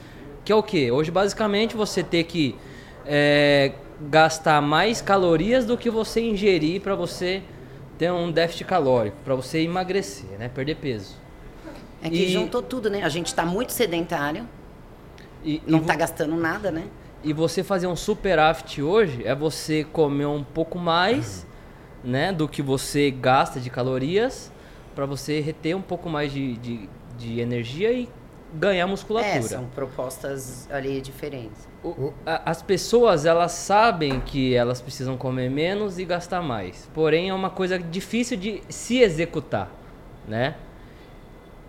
Que 0.43 0.51
é 0.51 0.55
o 0.55 0.63
quê? 0.63 0.91
Hoje, 0.91 1.11
basicamente, 1.11 1.77
você 1.77 2.03
ter 2.03 2.25
que 2.25 2.57
é, 3.05 3.73
gastar 4.09 4.63
mais 4.63 5.03
calorias 5.03 5.67
do 5.67 5.77
que 5.77 5.91
você 5.91 6.23
ingerir 6.23 6.81
para 6.81 6.95
você 6.95 7.43
ter 7.99 8.11
um 8.11 8.33
déficit 8.33 8.65
calórico, 8.65 9.19
para 9.23 9.35
você 9.35 9.61
emagrecer, 9.61 10.31
né? 10.39 10.49
Perder 10.49 10.77
peso. 10.77 11.15
É 12.03 12.09
que 12.09 12.17
E- 12.25 12.33
juntou 12.33 12.63
tudo, 12.63 12.89
né? 12.89 13.03
A 13.05 13.11
gente 13.11 13.35
tá 13.35 13.45
muito 13.45 13.71
sedentário, 13.71 14.49
E, 15.45 15.61
não 15.67 15.77
e 15.77 15.81
vo- 15.83 15.87
tá 15.87 15.95
gastando 15.95 16.35
nada, 16.37 16.71
né? 16.71 16.85
E 17.25 17.33
você 17.33 17.63
fazer 17.63 17.87
um 17.87 17.97
superávit 17.97 18.83
hoje 18.83 19.23
é 19.25 19.35
você 19.35 19.85
comer 19.85 20.27
um 20.27 20.43
pouco 20.43 20.79
mais, 20.79 21.47
né, 22.03 22.33
do 22.33 22.49
que 22.49 22.61
você 22.63 23.11
gasta 23.11 23.61
de 23.61 23.71
calorias, 23.71 24.53
para 24.95 25.07
você 25.07 25.41
reter 25.41 25.77
um 25.77 25.83
pouco 25.83 26.09
mais 26.11 26.33
de, 26.33 26.57
de, 26.57 26.89
de 27.17 27.41
energia 27.41 27.93
e 27.93 28.09
ganhar 28.55 28.87
musculatura. 28.87 29.37
É, 29.37 29.41
são 29.41 29.65
propostas 29.67 30.69
ali 30.71 31.01
diferentes. 31.01 31.67
O- 31.83 32.13
a- 32.27 32.43
as 32.51 32.61
pessoas 32.61 33.25
elas 33.25 33.53
sabem 33.53 34.21
que 34.21 34.55
elas 34.55 34.81
precisam 34.81 35.17
comer 35.17 35.49
menos 35.51 35.99
e 35.99 36.05
gastar 36.05 36.43
mais. 36.43 36.89
Porém 36.93 37.31
é 37.31 37.35
uma 37.35 37.51
coisa 37.51 37.79
difícil 37.79 38.37
de 38.37 38.63
se 38.69 38.99
executar, 38.99 39.71
né? 40.29 40.57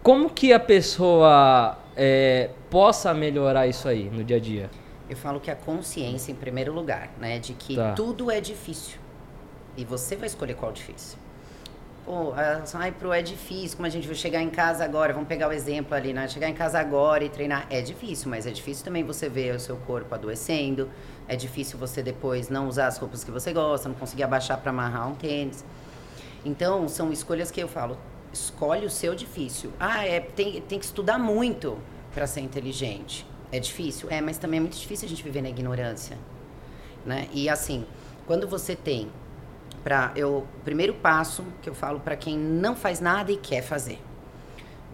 Como 0.01 0.29
que 0.29 0.51
a 0.51 0.59
pessoa 0.59 1.77
é, 1.95 2.49
possa 2.69 3.13
melhorar 3.13 3.67
isso 3.67 3.87
aí 3.87 4.09
no 4.11 4.23
dia 4.23 4.37
a 4.37 4.39
dia? 4.39 4.69
Eu 5.13 5.17
falo 5.17 5.39
que 5.39 5.51
a 5.51 5.55
consciência 5.55 6.31
em 6.31 6.35
primeiro 6.35 6.73
lugar, 6.73 7.07
né? 7.19 7.37
De 7.37 7.53
que 7.53 7.75
Tá. 7.75 7.93
tudo 7.93 8.31
é 8.31 8.41
difícil. 8.41 8.97
E 9.77 9.85
você 9.85 10.15
vai 10.15 10.25
escolher 10.25 10.55
qual 10.55 10.71
difícil. 10.71 11.19
Pô, 12.03 12.33
as- 12.33 12.73
ai, 12.73 12.91
pro 12.91 13.13
é 13.13 13.21
difícil, 13.21 13.77
como 13.77 13.85
a 13.85 13.89
gente 13.89 14.07
vai 14.07 14.15
chegar 14.15 14.41
em 14.41 14.49
casa 14.49 14.83
agora, 14.83 15.13
vamos 15.13 15.27
pegar 15.29 15.47
o 15.47 15.51
exemplo 15.51 15.93
ali, 15.95 16.13
né? 16.13 16.27
Chegar 16.27 16.49
em 16.49 16.53
casa 16.55 16.79
agora 16.79 17.23
e 17.23 17.29
treinar 17.29 17.67
é 17.69 17.79
difícil, 17.79 18.27
mas 18.27 18.47
é 18.47 18.51
difícil 18.51 18.83
também 18.83 19.03
você 19.03 19.29
ver 19.29 19.55
o 19.55 19.59
seu 19.59 19.77
corpo 19.77 20.13
adoecendo, 20.15 20.89
é 21.27 21.35
difícil 21.35 21.77
você 21.77 22.01
depois 22.01 22.49
não 22.49 22.67
usar 22.67 22.87
as 22.87 22.97
roupas 22.97 23.23
que 23.23 23.29
você 23.29 23.53
gosta, 23.53 23.87
não 23.87 23.95
conseguir 23.95 24.23
abaixar 24.23 24.57
para 24.59 24.71
amarrar 24.71 25.07
um 25.09 25.13
tênis. 25.15 25.63
Então, 26.43 26.87
são 26.89 27.11
escolhas 27.11 27.51
que 27.51 27.61
eu 27.61 27.67
falo, 27.67 27.97
escolhe 28.33 28.83
o 28.85 28.89
seu 28.89 29.13
difícil. 29.13 29.71
Ah, 29.79 30.05
é, 30.05 30.19
tem, 30.19 30.59
tem 30.61 30.79
que 30.79 30.85
estudar 30.85 31.19
muito 31.19 31.77
para 32.15 32.25
ser 32.25 32.41
inteligente. 32.41 33.25
É 33.53 33.59
difícil? 33.59 34.09
É, 34.09 34.19
mas 34.19 34.39
também 34.39 34.57
é 34.57 34.61
muito 34.61 34.75
difícil 34.75 35.05
a 35.05 35.09
gente 35.09 35.21
viver 35.21 35.43
na 35.43 35.49
ignorância. 35.49 36.17
Né? 37.05 37.29
E 37.31 37.47
assim, 37.47 37.85
quando 38.25 38.47
você 38.47 38.75
tem 38.75 39.11
para 39.83 40.11
eu 40.15 40.47
primeiro 40.63 40.95
passo 40.95 41.45
que 41.61 41.69
eu 41.69 41.75
falo 41.75 41.99
para 41.99 42.15
quem 42.15 42.35
não 42.35 42.75
faz 42.75 42.99
nada 42.99 43.31
e 43.31 43.37
quer 43.37 43.61
fazer. 43.61 44.01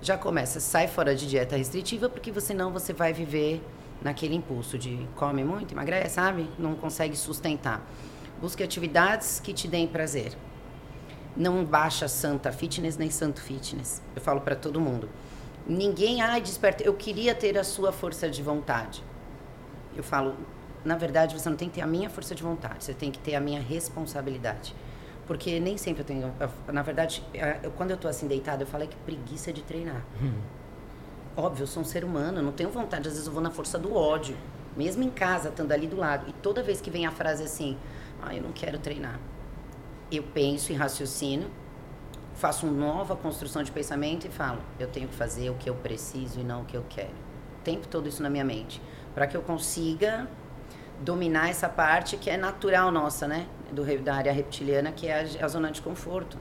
Já 0.01 0.17
começa, 0.17 0.59
sai 0.59 0.89
fora 0.89 1.15
de 1.15 1.25
dieta 1.25 1.55
restritiva, 1.55 2.09
porque 2.09 2.37
senão 2.41 2.73
você 2.73 2.91
vai 2.91 3.13
viver 3.13 3.63
naquele 4.01 4.35
impulso 4.35 4.77
de 4.77 5.07
come 5.15 5.41
muito, 5.41 5.73
emagrece, 5.73 6.15
sabe? 6.15 6.49
Não 6.59 6.75
consegue 6.75 7.15
sustentar. 7.15 7.81
Busque 8.41 8.61
atividades 8.61 9.39
que 9.39 9.53
te 9.53 9.69
deem 9.69 9.87
prazer. 9.87 10.33
Não 11.35 11.63
baixa 11.63 12.09
santa 12.09 12.51
fitness 12.51 12.97
nem 12.97 13.09
santo 13.09 13.41
fitness. 13.41 14.01
Eu 14.13 14.21
falo 14.21 14.41
para 14.41 14.55
todo 14.55 14.81
mundo. 14.81 15.07
Ninguém, 15.69 16.19
ai, 16.21 16.41
desperta. 16.41 16.83
Eu 16.83 16.95
queria 16.95 17.35
ter 17.35 17.55
a 17.57 17.63
sua 17.63 17.91
força 17.91 18.27
de 18.27 18.41
vontade. 18.41 19.03
Eu 19.95 20.03
falo, 20.03 20.35
na 20.83 20.97
verdade, 20.97 21.37
você 21.39 21.47
não 21.47 21.55
tem 21.55 21.69
que 21.69 21.75
ter 21.75 21.81
a 21.81 21.87
minha 21.87 22.09
força 22.09 22.33
de 22.33 22.41
vontade, 22.41 22.83
você 22.83 22.93
tem 22.93 23.11
que 23.11 23.19
ter 23.19 23.35
a 23.35 23.39
minha 23.39 23.61
responsabilidade. 23.61 24.75
Porque 25.27 25.59
nem 25.59 25.77
sempre 25.77 26.01
eu 26.01 26.05
tenho. 26.05 26.33
Na 26.73 26.81
verdade, 26.81 27.23
eu- 27.61 27.69
quando 27.71 27.91
eu 27.91 27.97
tô 27.97 28.07
assim 28.07 28.27
deitada, 28.27 28.63
eu 28.63 28.67
falo 28.67 28.81
"Ai, 28.83 28.89
que 28.89 28.95
preguiça 28.95 29.53
de 29.53 29.61
treinar. 29.61 30.03
Óbvio, 31.37 31.63
eu 31.63 31.67
sou 31.67 31.83
um 31.83 31.85
ser 31.85 32.03
humano, 32.03 32.39
eu 32.39 32.43
não 32.43 32.51
tenho 32.51 32.71
vontade, 32.71 33.07
às 33.07 33.13
vezes 33.13 33.27
eu 33.27 33.31
vou 33.33 33.41
na 33.41 33.51
força 33.51 33.77
do 33.77 33.93
ódio. 33.95 34.35
Mesmo 34.75 35.03
em 35.03 35.09
casa, 35.11 35.49
estando 35.49 35.71
ali 35.71 35.85
do 35.85 35.97
lado. 35.97 36.27
E 36.27 36.33
toda 36.33 36.63
vez 36.63 36.81
que 36.81 36.89
vem 36.89 37.05
a 37.05 37.11
frase 37.11 37.43
assim, 37.43 37.77
ah, 38.21 38.35
eu 38.35 38.41
não 38.41 38.51
quero 38.51 38.79
treinar. 38.79 39.19
Eu 40.11 40.23
penso 40.23 40.71
e 40.71 40.75
raciocino, 40.75 41.47
faço 42.39 42.65
uma 42.65 42.73
nova 42.73 43.15
construção 43.15 43.61
de 43.61 43.71
pensamento 43.71 44.25
e 44.25 44.29
falo, 44.29 44.59
eu 44.79 44.87
tenho 44.87 45.07
que 45.07 45.15
fazer 45.15 45.49
o 45.49 45.55
que 45.55 45.69
eu 45.69 45.75
preciso 45.75 46.39
e 46.39 46.43
não 46.43 46.61
o 46.61 46.65
que 46.65 46.75
eu 46.75 46.85
quero. 46.89 47.11
O 47.59 47.63
tempo 47.63 47.87
todo 47.87 48.07
isso 48.07 48.23
na 48.23 48.29
minha 48.29 48.45
mente. 48.45 48.81
Para 49.13 49.27
que 49.27 49.35
eu 49.35 49.41
consiga 49.41 50.27
dominar 51.01 51.49
essa 51.49 51.67
parte 51.67 52.17
que 52.17 52.29
é 52.29 52.37
natural 52.37 52.91
nossa, 52.91 53.27
né? 53.27 53.45
Do, 53.71 53.83
da 54.01 54.15
área 54.15 54.31
reptiliana, 54.31 54.91
que 54.91 55.07
é 55.07 55.21
a, 55.41 55.45
a 55.45 55.47
zona 55.47 55.71
de 55.71 55.81
conforto. 55.81 56.37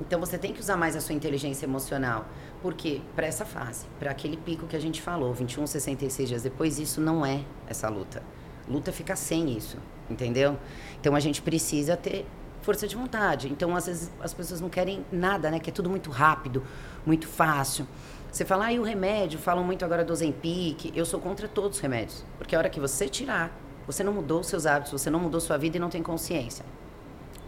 Então 0.00 0.18
você 0.18 0.36
tem 0.38 0.52
que 0.52 0.60
usar 0.60 0.76
mais 0.76 0.96
a 0.96 1.00
sua 1.00 1.14
inteligência 1.14 1.66
emocional. 1.66 2.26
Por 2.60 2.74
quê? 2.74 3.00
Para 3.14 3.26
essa 3.26 3.44
fase, 3.44 3.86
para 3.98 4.10
aquele 4.10 4.36
pico 4.36 4.66
que 4.66 4.74
a 4.74 4.80
gente 4.80 5.00
falou, 5.00 5.32
21, 5.32 5.66
66 5.66 6.28
dias 6.28 6.42
depois, 6.42 6.78
isso 6.78 7.00
não 7.00 7.24
é 7.24 7.42
essa 7.66 7.88
luta. 7.88 8.22
Luta 8.66 8.92
ficar 8.92 9.16
sem 9.16 9.56
isso, 9.56 9.78
entendeu? 10.10 10.58
Então 11.00 11.14
a 11.14 11.20
gente 11.20 11.40
precisa 11.40 11.96
ter 11.96 12.26
força 12.68 12.86
de 12.86 12.94
vontade. 12.94 13.48
Então 13.48 13.74
às 13.74 13.86
vezes 13.86 14.10
as 14.20 14.34
pessoas 14.34 14.60
não 14.60 14.68
querem 14.68 15.02
nada, 15.10 15.50
né? 15.50 15.58
Que 15.58 15.70
é 15.70 15.72
tudo 15.72 15.88
muito 15.88 16.10
rápido, 16.10 16.62
muito 17.06 17.26
fácil. 17.26 17.86
Você 18.30 18.44
fala, 18.44 18.66
ah, 18.66 18.72
e 18.74 18.78
o 18.78 18.82
remédio? 18.82 19.38
Falam 19.38 19.64
muito 19.64 19.86
agora 19.86 20.04
do 20.04 20.12
Ozempic. 20.12 20.92
Eu 20.94 21.06
sou 21.06 21.18
contra 21.18 21.48
todos 21.48 21.78
os 21.78 21.82
remédios. 21.82 22.22
Porque 22.36 22.54
a 22.54 22.58
hora 22.58 22.68
que 22.68 22.78
você 22.78 23.08
tirar, 23.08 23.50
você 23.86 24.04
não 24.04 24.12
mudou 24.12 24.40
os 24.40 24.48
seus 24.48 24.66
hábitos, 24.66 24.92
você 24.92 25.08
não 25.08 25.18
mudou 25.18 25.40
sua 25.40 25.56
vida 25.56 25.78
e 25.78 25.80
não 25.80 25.88
tem 25.88 26.02
consciência. 26.02 26.62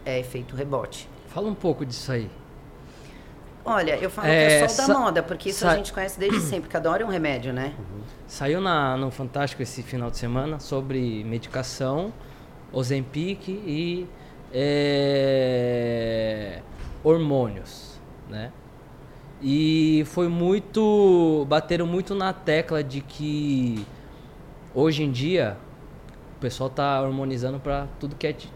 É 0.03 0.17
efeito 0.19 0.55
rebote. 0.55 1.07
Fala 1.27 1.47
um 1.47 1.53
pouco 1.53 1.85
disso 1.85 2.11
aí. 2.11 2.27
Olha, 3.63 3.95
eu 3.97 4.09
falo 4.09 4.27
É, 4.27 4.47
que 4.47 4.53
é 4.63 4.67
sol 4.67 4.87
da 4.87 4.93
sa- 4.93 4.99
moda, 4.99 5.21
porque 5.21 5.49
isso 5.49 5.67
a 5.67 5.75
gente 5.75 5.93
conhece 5.93 6.19
desde 6.19 6.39
sempre. 6.41 6.67
Cada 6.67 6.89
hora 6.89 7.03
é 7.03 7.05
um 7.05 7.09
remédio, 7.09 7.53
né? 7.53 7.75
Saiu 8.27 8.59
na, 8.59 8.97
no 8.97 9.11
Fantástico 9.11 9.61
esse 9.61 9.83
final 9.83 10.09
de 10.09 10.17
semana 10.17 10.59
sobre 10.59 11.23
medicação, 11.25 12.11
Ozempic 12.73 13.47
e 13.49 14.07
é, 14.53 15.81
hormônios, 17.03 17.99
né? 18.29 18.51
E 19.41 20.03
foi 20.07 20.27
muito, 20.27 21.45
bateram 21.49 21.87
muito 21.87 22.13
na 22.13 22.31
tecla 22.31 22.83
de 22.83 23.01
que 23.01 23.85
hoje 24.73 25.03
em 25.03 25.11
dia 25.11 25.57
o 26.37 26.39
pessoal 26.39 26.69
tá 26.69 27.01
hormonizando 27.01 27.59
para 27.59 27.87
tudo 27.99 28.15
que 28.15 28.27
é 28.27 28.33
de 28.33 28.49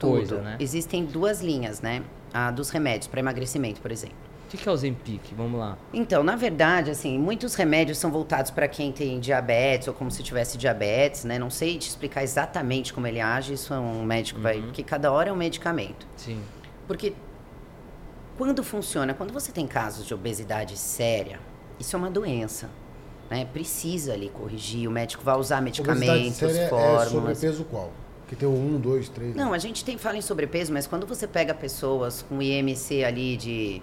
coisa, 0.00 0.36
Tudo. 0.36 0.44
né? 0.44 0.56
Existem 0.60 1.04
duas 1.04 1.40
linhas, 1.40 1.80
né? 1.80 2.02
A 2.32 2.50
dos 2.50 2.70
remédios 2.70 3.06
para 3.06 3.20
emagrecimento, 3.20 3.80
por 3.80 3.90
exemplo. 3.90 4.27
O 4.48 4.50
que 4.50 4.56
que 4.56 4.66
é 4.66 4.72
Ozempic? 4.72 5.34
Vamos 5.36 5.60
lá. 5.60 5.76
Então, 5.92 6.22
na 6.22 6.34
verdade, 6.34 6.90
assim, 6.90 7.18
muitos 7.18 7.54
remédios 7.54 7.98
são 7.98 8.10
voltados 8.10 8.50
para 8.50 8.66
quem 8.66 8.90
tem 8.90 9.20
diabetes 9.20 9.88
ou 9.88 9.92
como 9.92 10.10
se 10.10 10.22
tivesse 10.22 10.56
diabetes, 10.56 11.24
né? 11.24 11.38
Não 11.38 11.50
sei 11.50 11.76
te 11.76 11.86
explicar 11.86 12.22
exatamente 12.22 12.94
como 12.94 13.06
ele 13.06 13.20
age, 13.20 13.52
isso 13.52 13.74
é 13.74 13.78
um 13.78 14.02
médico 14.02 14.40
vai, 14.40 14.62
porque 14.62 14.82
cada 14.82 15.12
hora 15.12 15.28
é 15.28 15.32
um 15.34 15.36
medicamento. 15.36 16.06
Sim. 16.16 16.40
Porque 16.86 17.12
quando 18.38 18.64
funciona, 18.64 19.12
quando 19.12 19.34
você 19.34 19.52
tem 19.52 19.66
casos 19.66 20.06
de 20.06 20.14
obesidade 20.14 20.78
séria, 20.78 21.38
isso 21.78 21.94
é 21.94 21.98
uma 21.98 22.10
doença, 22.10 22.70
né? 23.28 23.46
Precisa 23.52 24.14
ali 24.14 24.30
corrigir, 24.30 24.88
o 24.88 24.90
médico 24.90 25.22
vai 25.22 25.36
usar 25.36 25.58
Obesidade 25.58 25.84
medicamentos, 25.84 26.38
séria 26.38 26.60
é 26.62 26.68
fórmulas. 26.68 27.10
sobrepeso 27.10 27.64
qual? 27.64 27.92
Que 28.26 28.34
tem 28.34 28.48
o 28.48 28.52
1, 28.52 28.80
2, 28.80 29.08
3. 29.10 29.36
Não, 29.36 29.52
a 29.52 29.58
gente 29.58 29.84
tem 29.84 29.98
fala 29.98 30.16
em 30.16 30.22
sobrepeso, 30.22 30.72
mas 30.72 30.86
quando 30.86 31.06
você 31.06 31.26
pega 31.26 31.52
pessoas 31.52 32.22
com 32.22 32.40
IMC 32.40 33.04
ali 33.04 33.36
de 33.36 33.82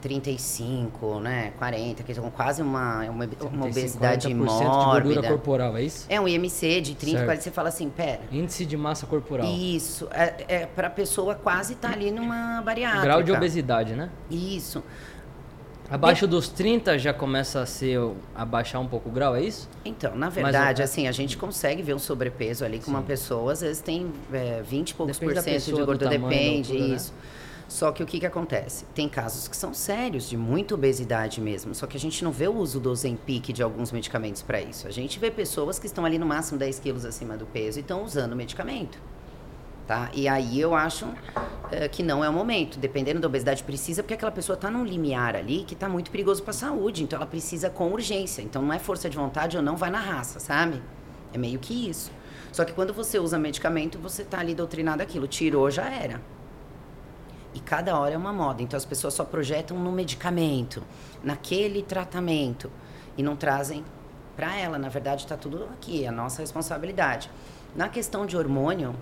35, 0.00 1.20
né, 1.20 1.52
40, 1.58 2.02
que 2.02 2.14
são 2.14 2.30
quase 2.30 2.62
uma, 2.62 3.00
uma, 3.04 3.10
uma 3.10 3.26
35, 3.26 3.64
obesidade 3.66 4.28
40% 4.28 4.30
de 4.30 4.34
gordura 4.34 4.84
mórbida. 4.84 5.22
corporal, 5.28 5.76
é 5.76 5.82
isso? 5.82 6.06
É 6.08 6.20
um 6.20 6.26
IMC 6.28 6.80
de 6.80 6.94
30, 6.94 7.18
Certo. 7.18 7.26
40, 7.26 7.42
você 7.42 7.50
fala 7.50 7.68
assim, 7.68 7.88
pera. 7.90 8.20
Índice 8.30 8.64
de 8.64 8.76
massa 8.76 9.06
corporal. 9.06 9.46
Isso, 9.46 10.08
é, 10.10 10.44
é 10.48 10.66
pra 10.66 10.88
pessoa 10.90 11.34
quase 11.34 11.74
estar 11.74 11.92
ali 11.92 12.10
numa 12.10 12.60
bariátrica. 12.62 13.04
Grau 13.04 13.22
de 13.22 13.32
obesidade, 13.32 13.94
né? 13.94 14.10
Isso. 14.30 14.82
Abaixo 15.90 16.26
dos 16.26 16.48
30 16.50 16.98
já 16.98 17.14
começa 17.14 17.62
a 17.62 17.66
ser 17.66 17.98
a 18.34 18.44
baixar 18.44 18.78
um 18.78 18.86
pouco 18.86 19.08
o 19.08 19.12
grau, 19.12 19.34
é 19.34 19.40
isso? 19.42 19.66
Então, 19.86 20.14
na 20.14 20.26
Mas 20.26 20.34
verdade, 20.34 20.82
o- 20.82 20.84
assim, 20.84 21.08
a 21.08 21.12
gente 21.12 21.38
consegue 21.38 21.80
ver 21.82 21.94
um 21.94 21.98
sobrepeso 21.98 22.62
ali 22.62 22.78
com 22.78 22.90
uma 22.90 23.00
pessoa, 23.00 23.52
às 23.52 23.62
vezes 23.62 23.80
tem 23.80 24.12
é, 24.30 24.60
20 24.62 24.90
e 24.90 24.94
poucos 24.94 25.16
Depende 25.18 25.34
por 25.34 25.42
cento 25.42 25.54
pessoa, 25.54 25.80
de 25.80 25.86
gordura, 25.86 26.10
tamanho, 26.10 26.22
da 26.30 26.36
depende, 26.36 26.72
altura, 26.72 26.88
né? 26.88 27.00
Só 27.68 27.92
que 27.92 28.02
o 28.02 28.06
que 28.06 28.18
que 28.18 28.24
acontece? 28.24 28.86
Tem 28.94 29.06
casos 29.10 29.46
que 29.46 29.54
são 29.54 29.74
sérios, 29.74 30.26
de 30.26 30.38
muita 30.38 30.74
obesidade 30.74 31.38
mesmo, 31.38 31.74
só 31.74 31.86
que 31.86 31.98
a 31.98 32.00
gente 32.00 32.24
não 32.24 32.32
vê 32.32 32.48
o 32.48 32.56
uso 32.56 32.80
do 32.80 32.90
Ozempic 32.90 33.52
de 33.52 33.62
alguns 33.62 33.92
medicamentos 33.92 34.40
para 34.40 34.58
isso. 34.58 34.88
A 34.88 34.90
gente 34.90 35.18
vê 35.18 35.30
pessoas 35.30 35.78
que 35.78 35.86
estão 35.86 36.04
ali 36.06 36.18
no 36.18 36.24
máximo 36.24 36.58
10 36.58 36.78
quilos 36.78 37.04
acima 37.04 37.36
do 37.36 37.44
peso 37.44 37.78
e 37.78 37.82
estão 37.82 38.02
usando 38.02 38.34
medicamento. 38.34 38.98
Tá? 39.86 40.10
E 40.14 40.26
aí 40.28 40.58
eu 40.58 40.74
acho 40.74 41.06
eh, 41.70 41.88
que 41.88 42.02
não 42.02 42.24
é 42.24 42.28
o 42.28 42.32
momento. 42.32 42.78
Dependendo 42.78 43.20
da 43.20 43.26
obesidade, 43.26 43.62
precisa, 43.62 44.02
porque 44.02 44.14
aquela 44.14 44.32
pessoa 44.32 44.54
está 44.54 44.70
num 44.70 44.84
limiar 44.84 45.34
ali 45.36 45.64
que 45.64 45.74
está 45.74 45.88
muito 45.88 46.10
perigoso 46.10 46.42
para 46.42 46.50
a 46.50 46.54
saúde. 46.54 47.04
Então 47.04 47.16
ela 47.16 47.26
precisa 47.26 47.70
com 47.70 47.90
urgência. 47.90 48.42
Então 48.42 48.60
não 48.62 48.72
é 48.72 48.78
força 48.78 49.08
de 49.08 49.16
vontade 49.16 49.56
ou 49.56 49.62
não 49.62 49.76
vai 49.76 49.90
na 49.90 50.00
raça, 50.00 50.40
sabe? 50.40 50.82
É 51.32 51.38
meio 51.38 51.58
que 51.58 51.88
isso. 51.88 52.10
Só 52.52 52.64
que 52.64 52.72
quando 52.72 52.92
você 52.92 53.18
usa 53.18 53.38
medicamento, 53.38 53.98
você 53.98 54.22
está 54.22 54.40
ali 54.40 54.54
doutrinado 54.54 55.02
aquilo. 55.02 55.26
Tirou, 55.26 55.70
já 55.70 55.88
era. 55.88 56.20
E 57.54 57.60
cada 57.60 57.98
hora 57.98 58.14
é 58.14 58.16
uma 58.16 58.32
moda. 58.32 58.62
Então 58.62 58.76
as 58.76 58.84
pessoas 58.84 59.14
só 59.14 59.24
projetam 59.24 59.78
no 59.78 59.90
medicamento, 59.90 60.82
naquele 61.22 61.82
tratamento. 61.82 62.70
E 63.16 63.22
não 63.22 63.36
trazem 63.36 63.84
para 64.36 64.56
ela. 64.56 64.78
Na 64.78 64.88
verdade, 64.88 65.24
está 65.24 65.36
tudo 65.36 65.64
aqui, 65.72 66.04
é 66.04 66.08
a 66.08 66.12
nossa 66.12 66.42
responsabilidade. 66.42 67.30
Na 67.74 67.88
questão 67.88 68.24
de 68.24 68.36
hormônio, 68.36 68.94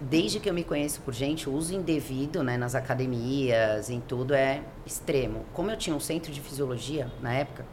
desde 0.00 0.40
que 0.40 0.48
eu 0.48 0.54
me 0.54 0.64
conheço 0.64 1.00
por 1.02 1.12
gente, 1.12 1.48
o 1.48 1.52
uso 1.52 1.74
indevido 1.74 2.42
né, 2.42 2.56
nas 2.56 2.74
academias, 2.74 3.90
em 3.90 4.00
tudo, 4.00 4.34
é 4.34 4.62
extremo. 4.86 5.44
Como 5.52 5.70
eu 5.70 5.76
tinha 5.76 5.94
um 5.94 6.00
centro 6.00 6.32
de 6.32 6.40
fisiologia 6.40 7.10
na 7.20 7.32
época, 7.32 7.64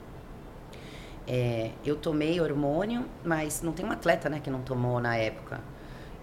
é, 1.28 1.72
eu 1.86 1.95
tomei 1.95 2.41
hormônio, 2.41 3.05
mas 3.24 3.62
não 3.62 3.72
tem 3.72 3.86
um 3.86 3.91
atleta 3.91 4.30
né, 4.30 4.39
que 4.39 4.49
não 4.49 4.62
tomou 4.62 4.99
na 4.99 5.16
época. 5.16 5.62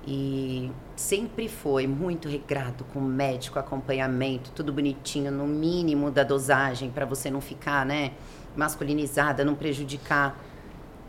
E 0.07 0.71
sempre 0.95 1.49
foi 1.49 1.87
muito 1.87 2.29
regrado, 2.29 2.85
com 2.93 3.01
médico, 3.01 3.59
acompanhamento, 3.59 4.53
tudo 4.55 4.73
bonitinho, 4.73 5.33
no 5.33 5.47
mínimo 5.47 6.13
da 6.13 6.23
dosagem, 6.23 6.91
para 6.91 7.05
você 7.05 7.29
não 7.29 7.41
ficar 7.41 7.85
né, 7.85 8.13
masculinizada, 8.55 9.45
não 9.45 9.57
prejudicar. 9.57 10.41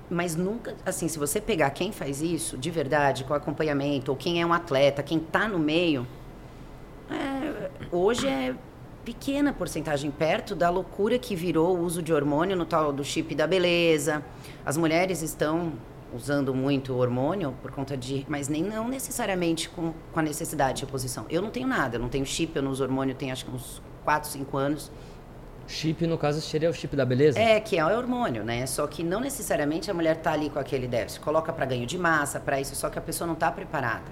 Mas 0.09 0.35
nunca, 0.35 0.75
assim, 0.83 1.07
se 1.07 1.19
você 1.19 1.39
pegar 1.39 1.69
quem 1.69 1.91
faz 1.91 2.21
isso 2.21 2.57
de 2.57 2.71
verdade, 2.71 3.23
com 3.23 3.35
acompanhamento, 3.35 4.09
ou 4.11 4.17
quem 4.17 4.41
é 4.41 4.45
um 4.45 4.53
atleta, 4.53 5.03
quem 5.03 5.19
está 5.19 5.47
no 5.47 5.59
meio, 5.59 6.07
é, 7.11 7.69
hoje 7.91 8.27
é 8.27 8.55
pequena 9.05 9.53
porcentagem, 9.53 10.09
perto 10.09 10.55
da 10.55 10.69
loucura 10.69 11.19
que 11.19 11.35
virou 11.35 11.77
o 11.77 11.81
uso 11.81 12.01
de 12.01 12.11
hormônio 12.11 12.57
no 12.57 12.65
tal 12.65 12.91
do 12.91 13.03
chip 13.03 13.35
da 13.35 13.45
beleza. 13.45 14.23
As 14.65 14.75
mulheres 14.75 15.21
estão 15.21 15.73
usando 16.13 16.53
muito 16.53 16.95
hormônio 16.95 17.53
por 17.61 17.71
conta 17.71 17.95
de. 17.97 18.25
Mas 18.29 18.47
nem 18.47 18.63
não 18.63 18.87
necessariamente 18.87 19.69
com, 19.69 19.93
com 20.11 20.19
a 20.19 20.23
necessidade 20.23 20.79
de 20.79 20.85
reposição. 20.85 21.25
Eu 21.29 21.41
não 21.41 21.49
tenho 21.49 21.67
nada, 21.67 21.97
eu 21.97 21.99
não 22.01 22.09
tenho 22.09 22.25
chip, 22.25 22.55
eu 22.55 22.61
não 22.63 22.71
uso 22.71 22.83
hormônio, 22.83 23.13
tenho 23.15 23.31
acho 23.31 23.45
que 23.45 23.51
uns 23.51 23.81
4, 24.03 24.29
5 24.29 24.57
anos. 24.57 24.91
Chip, 25.67 26.07
no 26.07 26.17
caso, 26.17 26.39
seria 26.39 26.69
o 26.69 26.73
chip 26.73 26.95
da 26.95 27.05
beleza? 27.05 27.37
É, 27.37 27.59
que 27.59 27.77
é 27.77 27.83
o 27.85 27.89
hormônio, 27.97 28.43
né? 28.43 28.65
Só 28.65 28.87
que 28.87 29.03
não 29.03 29.19
necessariamente 29.19 29.91
a 29.91 29.93
mulher 29.93 30.15
tá 30.15 30.31
ali 30.31 30.49
com 30.49 30.57
aquele 30.59 30.87
déficit. 30.87 31.19
Coloca 31.19 31.51
para 31.51 31.65
ganho 31.65 31.85
de 31.85 31.97
massa, 31.97 32.39
para 32.39 32.59
isso, 32.61 32.73
só 32.73 32.89
que 32.89 32.97
a 32.97 33.01
pessoa 33.01 33.27
não 33.27 33.35
tá 33.35 33.51
preparada. 33.51 34.05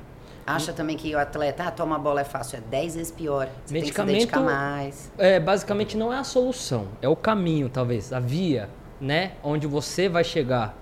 Acha 0.46 0.74
também 0.74 0.96
que 0.96 1.16
o 1.16 1.18
atleta, 1.18 1.64
ah, 1.64 1.72
toma 1.72 1.98
bola 1.98 2.22
é 2.22 2.24
fácil, 2.24 2.58
é 2.58 2.62
10 2.62 2.96
vezes 2.96 3.12
pior. 3.12 3.48
Você 3.48 3.74
tem 3.74 3.82
que 3.82 3.88
se 3.88 3.94
Medicamento- 4.04 4.14
dedicar 4.16 4.42
mais. 4.42 5.12
É, 5.18 5.40
basicamente 5.40 5.98
não 5.98 6.14
é 6.14 6.18
a 6.20 6.24
solução, 6.24 6.90
é 7.02 7.10
o 7.10 7.16
caminho, 7.16 7.68
talvez, 7.68 8.14
a 8.14 8.20
via, 8.20 8.70
né? 9.02 9.32
Onde 9.42 9.66
você 9.66 10.08
vai 10.08 10.24
chegar. 10.24 10.78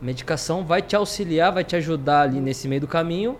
Medicação 0.00 0.64
vai 0.64 0.82
te 0.82 0.94
auxiliar, 0.94 1.52
vai 1.52 1.64
te 1.64 1.76
ajudar 1.76 2.22
ali 2.22 2.40
nesse 2.40 2.68
meio 2.68 2.80
do 2.82 2.88
caminho, 2.88 3.36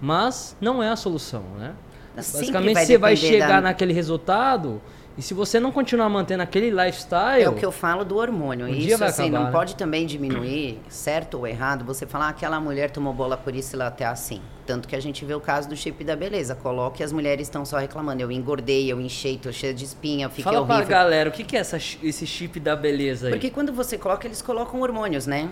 mas 0.00 0.56
não 0.60 0.82
é 0.82 0.88
a 0.88 0.96
solução, 0.96 1.42
né? 1.58 1.74
Sempre 2.22 2.38
Basicamente 2.52 2.74
vai 2.74 2.86
você 2.86 2.98
vai 2.98 3.16
chegar 3.16 3.48
da- 3.48 3.60
naquele 3.60 3.92
resultado 3.92 4.80
e 5.18 5.22
se 5.22 5.32
você 5.32 5.58
não 5.58 5.72
continuar 5.72 6.08
mantendo 6.10 6.42
aquele 6.42 6.70
lifestyle, 6.70 7.42
É 7.42 7.48
o 7.48 7.54
que 7.54 7.64
eu 7.64 7.72
falo 7.72 8.04
do 8.04 8.16
hormônio. 8.16 8.66
Um 8.66 8.70
dia 8.70 8.94
isso, 8.94 9.04
assim, 9.04 9.22
acabar, 9.24 9.38
não 9.38 9.46
né? 9.46 9.52
pode 9.52 9.74
também 9.74 10.06
diminuir, 10.06 10.78
certo 10.88 11.38
ou 11.38 11.46
errado, 11.46 11.84
você 11.84 12.06
falar 12.06 12.26
ah, 12.26 12.28
aquela 12.30 12.60
mulher 12.60 12.90
tomou 12.90 13.14
bola 13.14 13.34
por 13.36 13.54
isso 13.54 13.74
ela 13.76 13.90
tá 13.90 14.10
assim. 14.10 14.42
Tanto 14.66 14.86
que 14.86 14.94
a 14.94 15.00
gente 15.00 15.24
vê 15.24 15.32
o 15.34 15.40
caso 15.40 15.68
do 15.68 15.76
chip 15.76 16.02
da 16.04 16.14
beleza. 16.16 16.54
Coloque 16.54 17.02
as 17.02 17.12
mulheres 17.12 17.46
estão 17.46 17.64
só 17.64 17.78
reclamando. 17.78 18.20
Eu 18.20 18.30
engordei, 18.32 18.90
eu 18.90 19.00
enchei, 19.00 19.38
tô 19.38 19.50
cheia 19.52 19.72
de 19.72 19.84
espinha, 19.84 20.26
eu 20.26 20.30
fiquei 20.30 20.44
fala 20.44 20.66
pra 20.66 20.74
horrível. 20.76 20.90
galera, 20.90 21.30
o 21.30 21.32
que 21.32 21.44
que 21.44 21.56
é 21.56 21.60
essa, 21.60 21.76
esse 21.76 22.26
chip 22.26 22.58
da 22.60 22.74
beleza 22.76 23.28
aí? 23.28 23.32
Porque 23.32 23.48
quando 23.50 23.72
você 23.72 23.96
coloca, 23.96 24.26
eles 24.26 24.42
colocam 24.42 24.80
hormônios, 24.80 25.26
né? 25.26 25.50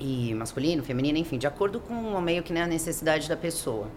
E 0.00 0.34
masculino, 0.34 0.82
feminino, 0.82 1.18
enfim, 1.18 1.38
de 1.38 1.46
acordo 1.46 1.80
com 1.80 1.94
o 1.94 2.20
meio 2.20 2.42
que 2.42 2.52
né, 2.52 2.62
a 2.62 2.66
necessidade 2.66 3.28
da 3.28 3.36
pessoa. 3.36 3.88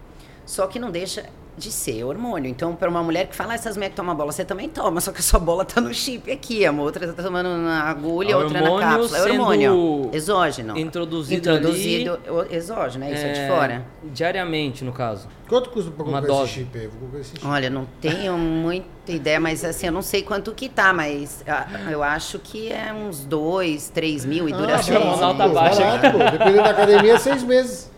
Só 0.48 0.66
que 0.66 0.78
não 0.78 0.90
deixa 0.90 1.26
de 1.58 1.70
ser 1.72 2.04
hormônio. 2.04 2.48
Então, 2.48 2.74
para 2.74 2.88
uma 2.88 3.02
mulher 3.02 3.26
que 3.26 3.34
fala, 3.36 3.52
"Ah, 3.52 3.54
essas 3.56 3.76
mulheres 3.76 3.92
que 3.92 3.96
tomam 3.96 4.14
bola, 4.14 4.30
você 4.32 4.44
também 4.44 4.68
toma, 4.68 4.98
só 5.00 5.10
que 5.12 5.18
a 5.18 5.22
sua 5.22 5.38
bola 5.40 5.62
tá 5.64 5.78
no 5.80 5.92
chip 5.92 6.30
aqui, 6.30 6.64
a 6.64 6.70
outra 6.72 7.12
tá 7.12 7.20
tomando 7.22 7.48
na 7.58 7.82
agulha, 7.82 8.34
a 8.36 8.38
outra 8.38 8.60
na 8.60 8.78
cápsula. 8.80 9.18
É 9.18 9.22
hormônio. 9.32 10.08
Exógeno. 10.12 10.78
introduzido 10.78 11.38
Introduzido, 11.40 12.18
o- 12.28 12.54
exógeno, 12.54 13.04
é 13.04 13.12
isso, 13.12 13.24
é, 13.26 13.32
de 13.32 13.46
fora. 13.48 13.84
Diariamente, 14.04 14.84
no 14.84 14.92
caso. 14.92 15.28
Quanto 15.48 15.68
custa 15.70 15.90
pra 15.90 16.04
Uma 16.04 16.20
comprar 16.22 16.44
esse 16.44 16.52
chip 16.54 16.78
aí? 16.78 16.86
Vou 16.86 17.00
comprar 17.00 17.20
esse 17.20 17.30
chip. 17.32 17.46
Olha, 17.46 17.68
não 17.68 17.86
tenho 18.00 18.38
muita 18.38 19.12
ideia, 19.12 19.40
mas 19.40 19.64
assim, 19.64 19.86
eu 19.88 19.92
não 19.92 20.02
sei 20.02 20.22
quanto 20.22 20.52
que 20.52 20.68
tá, 20.68 20.92
mas 20.94 21.42
ah, 21.46 21.66
eu 21.90 22.02
acho 22.04 22.38
que 22.38 22.72
é 22.72 22.90
uns 22.92 23.24
dois, 23.24 23.90
três 23.90 24.24
mil 24.24 24.48
e 24.48 24.52
dura 24.52 24.76
Ah, 24.76 24.82
seis. 24.82 24.96
hormonal 24.96 25.34
tá 25.36 25.46
baixa 25.48 25.80
barato, 25.84 26.12
pô. 26.12 26.18
Dependendo 26.18 26.62
da 26.62 26.70
academia, 26.70 27.12
é 27.14 27.18
seis 27.18 27.42
meses. 27.42 27.90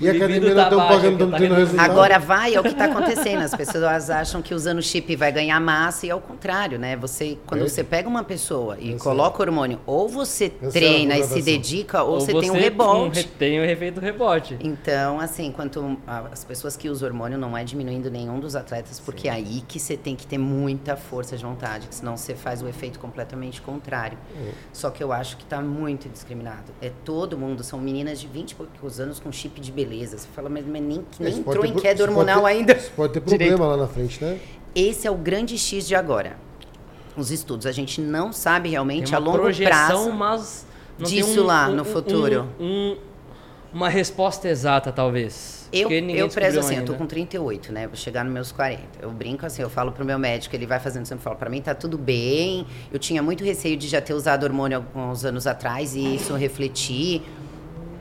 E 0.00 0.08
a 0.08 0.12
academia 0.12 0.54
não 0.54 0.76
baixo, 0.76 0.94
pagando, 0.94 1.26
não 1.26 1.30
tá 1.30 1.38
resultado. 1.38 1.90
Agora 1.90 2.18
vai, 2.18 2.54
é 2.54 2.60
o 2.60 2.62
que 2.62 2.68
está 2.68 2.84
acontecendo. 2.84 3.42
As 3.42 3.54
pessoas 3.54 4.10
acham 4.10 4.42
que 4.42 4.54
usando 4.54 4.82
chip 4.82 5.14
vai 5.16 5.32
ganhar 5.32 5.58
massa 5.60 6.06
e 6.06 6.10
é 6.10 6.14
o 6.14 6.20
contrário, 6.20 6.78
né? 6.78 6.96
Você, 6.96 7.38
quando 7.46 7.60
Perde. 7.60 7.74
você 7.74 7.84
pega 7.84 8.08
uma 8.08 8.22
pessoa 8.24 8.76
e 8.78 8.94
coloca 8.96 9.42
hormônio, 9.42 9.80
ou 9.86 10.08
você 10.08 10.52
a 10.62 10.68
treina 10.70 11.16
e 11.16 11.24
se 11.24 11.42
dedica, 11.42 12.02
ou, 12.02 12.20
você, 12.20 12.32
tem 12.38 12.50
um 12.50 12.54
rebote. 12.54 13.20
re- 13.20 13.28
tem 13.38 13.60
o 13.60 13.64
efeito 13.64 14.00
rebote. 14.00 14.56
Então, 14.60 15.18
assim, 15.20 15.50
quanto 15.50 15.96
as 16.06 16.44
pessoas 16.44 16.76
que 16.76 16.88
usam 16.88 17.08
hormônio 17.08 17.38
não 17.38 17.56
é 17.56 17.64
diminuindo 17.64 18.10
nenhum 18.10 18.38
dos 18.38 18.54
atletas, 18.54 19.00
porque 19.00 19.28
é 19.28 19.32
aí 19.32 19.62
que 19.66 19.78
você 19.80 19.96
tem 19.96 20.14
que 20.14 20.26
ter 20.26 20.38
muita 20.38 20.96
força 20.96 21.36
de 21.36 21.44
vontade, 21.44 21.86
senão 21.90 22.16
você 22.16 22.34
faz 22.34 22.62
o 22.62 22.68
efeito 22.68 22.98
completamente 22.98 23.60
contrário. 23.62 24.18
É. 24.36 24.50
Só 24.72 24.90
que 24.90 25.02
eu 25.02 25.12
acho 25.12 25.36
que 25.36 25.44
está 25.44 25.60
muito 25.60 26.08
discriminado. 26.08 26.72
É 26.82 26.90
todo 27.04 27.36
mundo, 27.38 27.62
são 27.64 27.78
meninas 27.80 28.20
de 28.20 28.26
20 28.26 28.50
e 28.50 28.54
poucos 28.54 29.00
anos 29.00 29.18
com 29.20 29.32
chip 29.38 29.60
de 29.60 29.70
beleza. 29.72 30.18
Você 30.18 30.28
fala, 30.34 30.48
mas, 30.48 30.64
mas 30.66 30.82
nem, 30.82 31.04
nem 31.20 31.28
Isso 31.32 31.42
pode 31.42 31.58
entrou 31.58 31.62
ter 31.62 31.68
em 31.68 31.74
queda 31.82 32.02
hormonal 32.04 32.42
ter- 32.42 32.46
ainda. 32.48 32.72
Isso 32.74 32.90
pode 32.96 33.12
ter 33.12 33.20
problema 33.20 33.44
Direito. 33.44 33.62
lá 33.70 33.76
na 33.76 33.86
frente, 33.86 34.22
né? 34.24 34.38
Esse 34.74 35.06
é 35.06 35.10
o 35.10 35.16
grande 35.16 35.56
X 35.58 35.86
de 35.86 35.94
agora. 35.94 36.36
Os 37.16 37.30
estudos. 37.30 37.66
A 37.66 37.72
gente 37.72 38.00
não 38.00 38.32
sabe 38.32 38.68
realmente 38.68 39.14
a 39.14 39.18
longo 39.18 39.38
projeção, 39.38 39.68
prazo. 39.70 40.12
mas 40.12 40.66
não 40.98 41.06
disso 41.06 41.30
tem 41.34 41.40
um- 41.40 41.46
lá 41.46 41.68
um- 41.68 41.74
no 41.74 41.84
futuro. 41.84 42.48
um- 42.60 42.64
um- 42.64 42.96
uma 43.72 43.88
resposta 43.88 44.48
exata, 44.48 44.90
talvez. 44.92 45.58
Eu, 45.70 45.82
Porque 45.82 46.00
ninguém 46.00 46.16
eu 46.16 46.28
prezo 46.30 46.60
assim, 46.60 46.74
eu 46.74 46.78
ainda. 46.80 46.92
tô 46.92 46.96
com 46.98 47.06
38, 47.06 47.70
né? 47.72 47.86
Vou 47.86 47.96
chegar 47.96 48.24
nos 48.24 48.32
meus 48.32 48.50
40. 48.50 48.82
Eu 49.02 49.10
brinco 49.10 49.44
assim, 49.44 49.60
eu 49.60 49.68
falo 49.68 49.92
pro 49.92 50.02
meu 50.04 50.18
médico, 50.18 50.56
ele 50.56 50.64
vai 50.64 50.80
fazendo 50.80 51.04
sempre, 51.04 51.20
eu 51.20 51.24
falo, 51.24 51.36
pra 51.36 51.50
mim 51.50 51.60
tá 51.60 51.74
tudo 51.74 51.98
bem. 51.98 52.66
Eu 52.90 52.98
tinha 52.98 53.22
muito 53.22 53.44
receio 53.44 53.76
de 53.76 53.86
já 53.86 54.00
ter 54.00 54.14
usado 54.14 54.44
hormônio 54.44 54.78
alguns 54.78 55.24
anos 55.26 55.46
atrás 55.46 55.94
e 55.94 56.14
isso 56.14 56.34
refletir. 56.34 57.20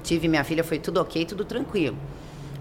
Tive 0.07 0.29
minha 0.29 0.43
filha, 0.45 0.63
foi 0.63 0.79
tudo 0.79 1.01
ok, 1.01 1.25
tudo 1.25 1.43
tranquilo. 1.43 1.97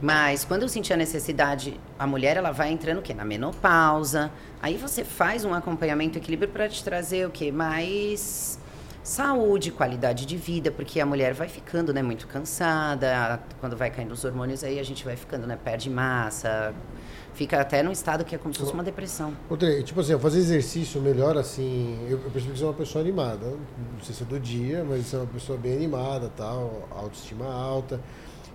Mas 0.03 0.45
quando 0.45 0.63
eu 0.63 0.69
senti 0.69 0.93
a 0.93 0.97
necessidade, 0.97 1.79
a 1.97 2.05
mulher 2.05 2.37
ela 2.37 2.51
vai 2.51 2.73
entrando 2.73 3.01
o? 3.01 3.15
Na 3.15 3.25
menopausa. 3.25 4.33
Aí 4.61 4.77
você 4.77 5.05
faz 5.05 5.45
um 5.45 5.55
acompanhamento 5.55 6.19
equilíbrio 6.19 6.49
para 6.49 6.69
te 6.69 6.83
trazer 6.83 7.25
o 7.25 7.31
quê? 7.31 7.53
Mais 7.53 8.59
saúde, 9.01 9.71
qualidade 9.71 10.27
de 10.27 10.37
vida, 10.37 10.73
porque 10.73 10.99
a 10.99 11.07
mulher 11.07 11.35
vai 11.35 11.47
ficando, 11.47 11.95
né, 11.95 12.03
muito 12.03 12.27
cansada, 12.27 13.41
quando 13.61 13.77
vai 13.77 13.93
caindo 13.93 14.11
os 14.11 14.25
hormônios 14.25 14.65
aí 14.65 14.81
a 14.81 14.83
gente 14.83 15.05
vai 15.05 15.15
ficando, 15.15 15.47
né, 15.47 15.57
perde 15.57 15.89
massa, 15.89 16.75
fica 17.37 17.61
até 17.61 17.83
num 17.83 17.93
estado 17.93 18.25
que 18.25 18.35
é 18.35 18.39
como 18.39 18.53
se 18.53 18.59
fosse 18.61 18.73
uma 18.73 18.83
depressão. 18.83 19.33
Outra, 19.49 19.83
tipo 19.83 20.01
assim, 20.01 20.19
fazer 20.19 20.39
exercício 20.39 21.01
melhor, 21.01 21.37
assim, 21.37 21.99
eu, 22.09 22.19
eu 22.25 22.31
percebi 22.31 22.53
que 22.55 22.59
você 22.59 22.65
é 22.65 22.69
uma 22.69 22.75
pessoa 22.75 23.03
animada. 23.05 23.47
Não 23.47 24.01
sei 24.03 24.15
se 24.15 24.23
é 24.23 24.27
do 24.27 24.41
dia, 24.41 24.85
mas 24.89 25.07
você 25.07 25.17
é 25.17 25.19
uma 25.21 25.27
pessoa 25.27 25.57
bem 25.59 25.75
animada, 25.77 26.31
tal, 26.37 26.89
autoestima 26.91 27.47
alta. 27.47 28.01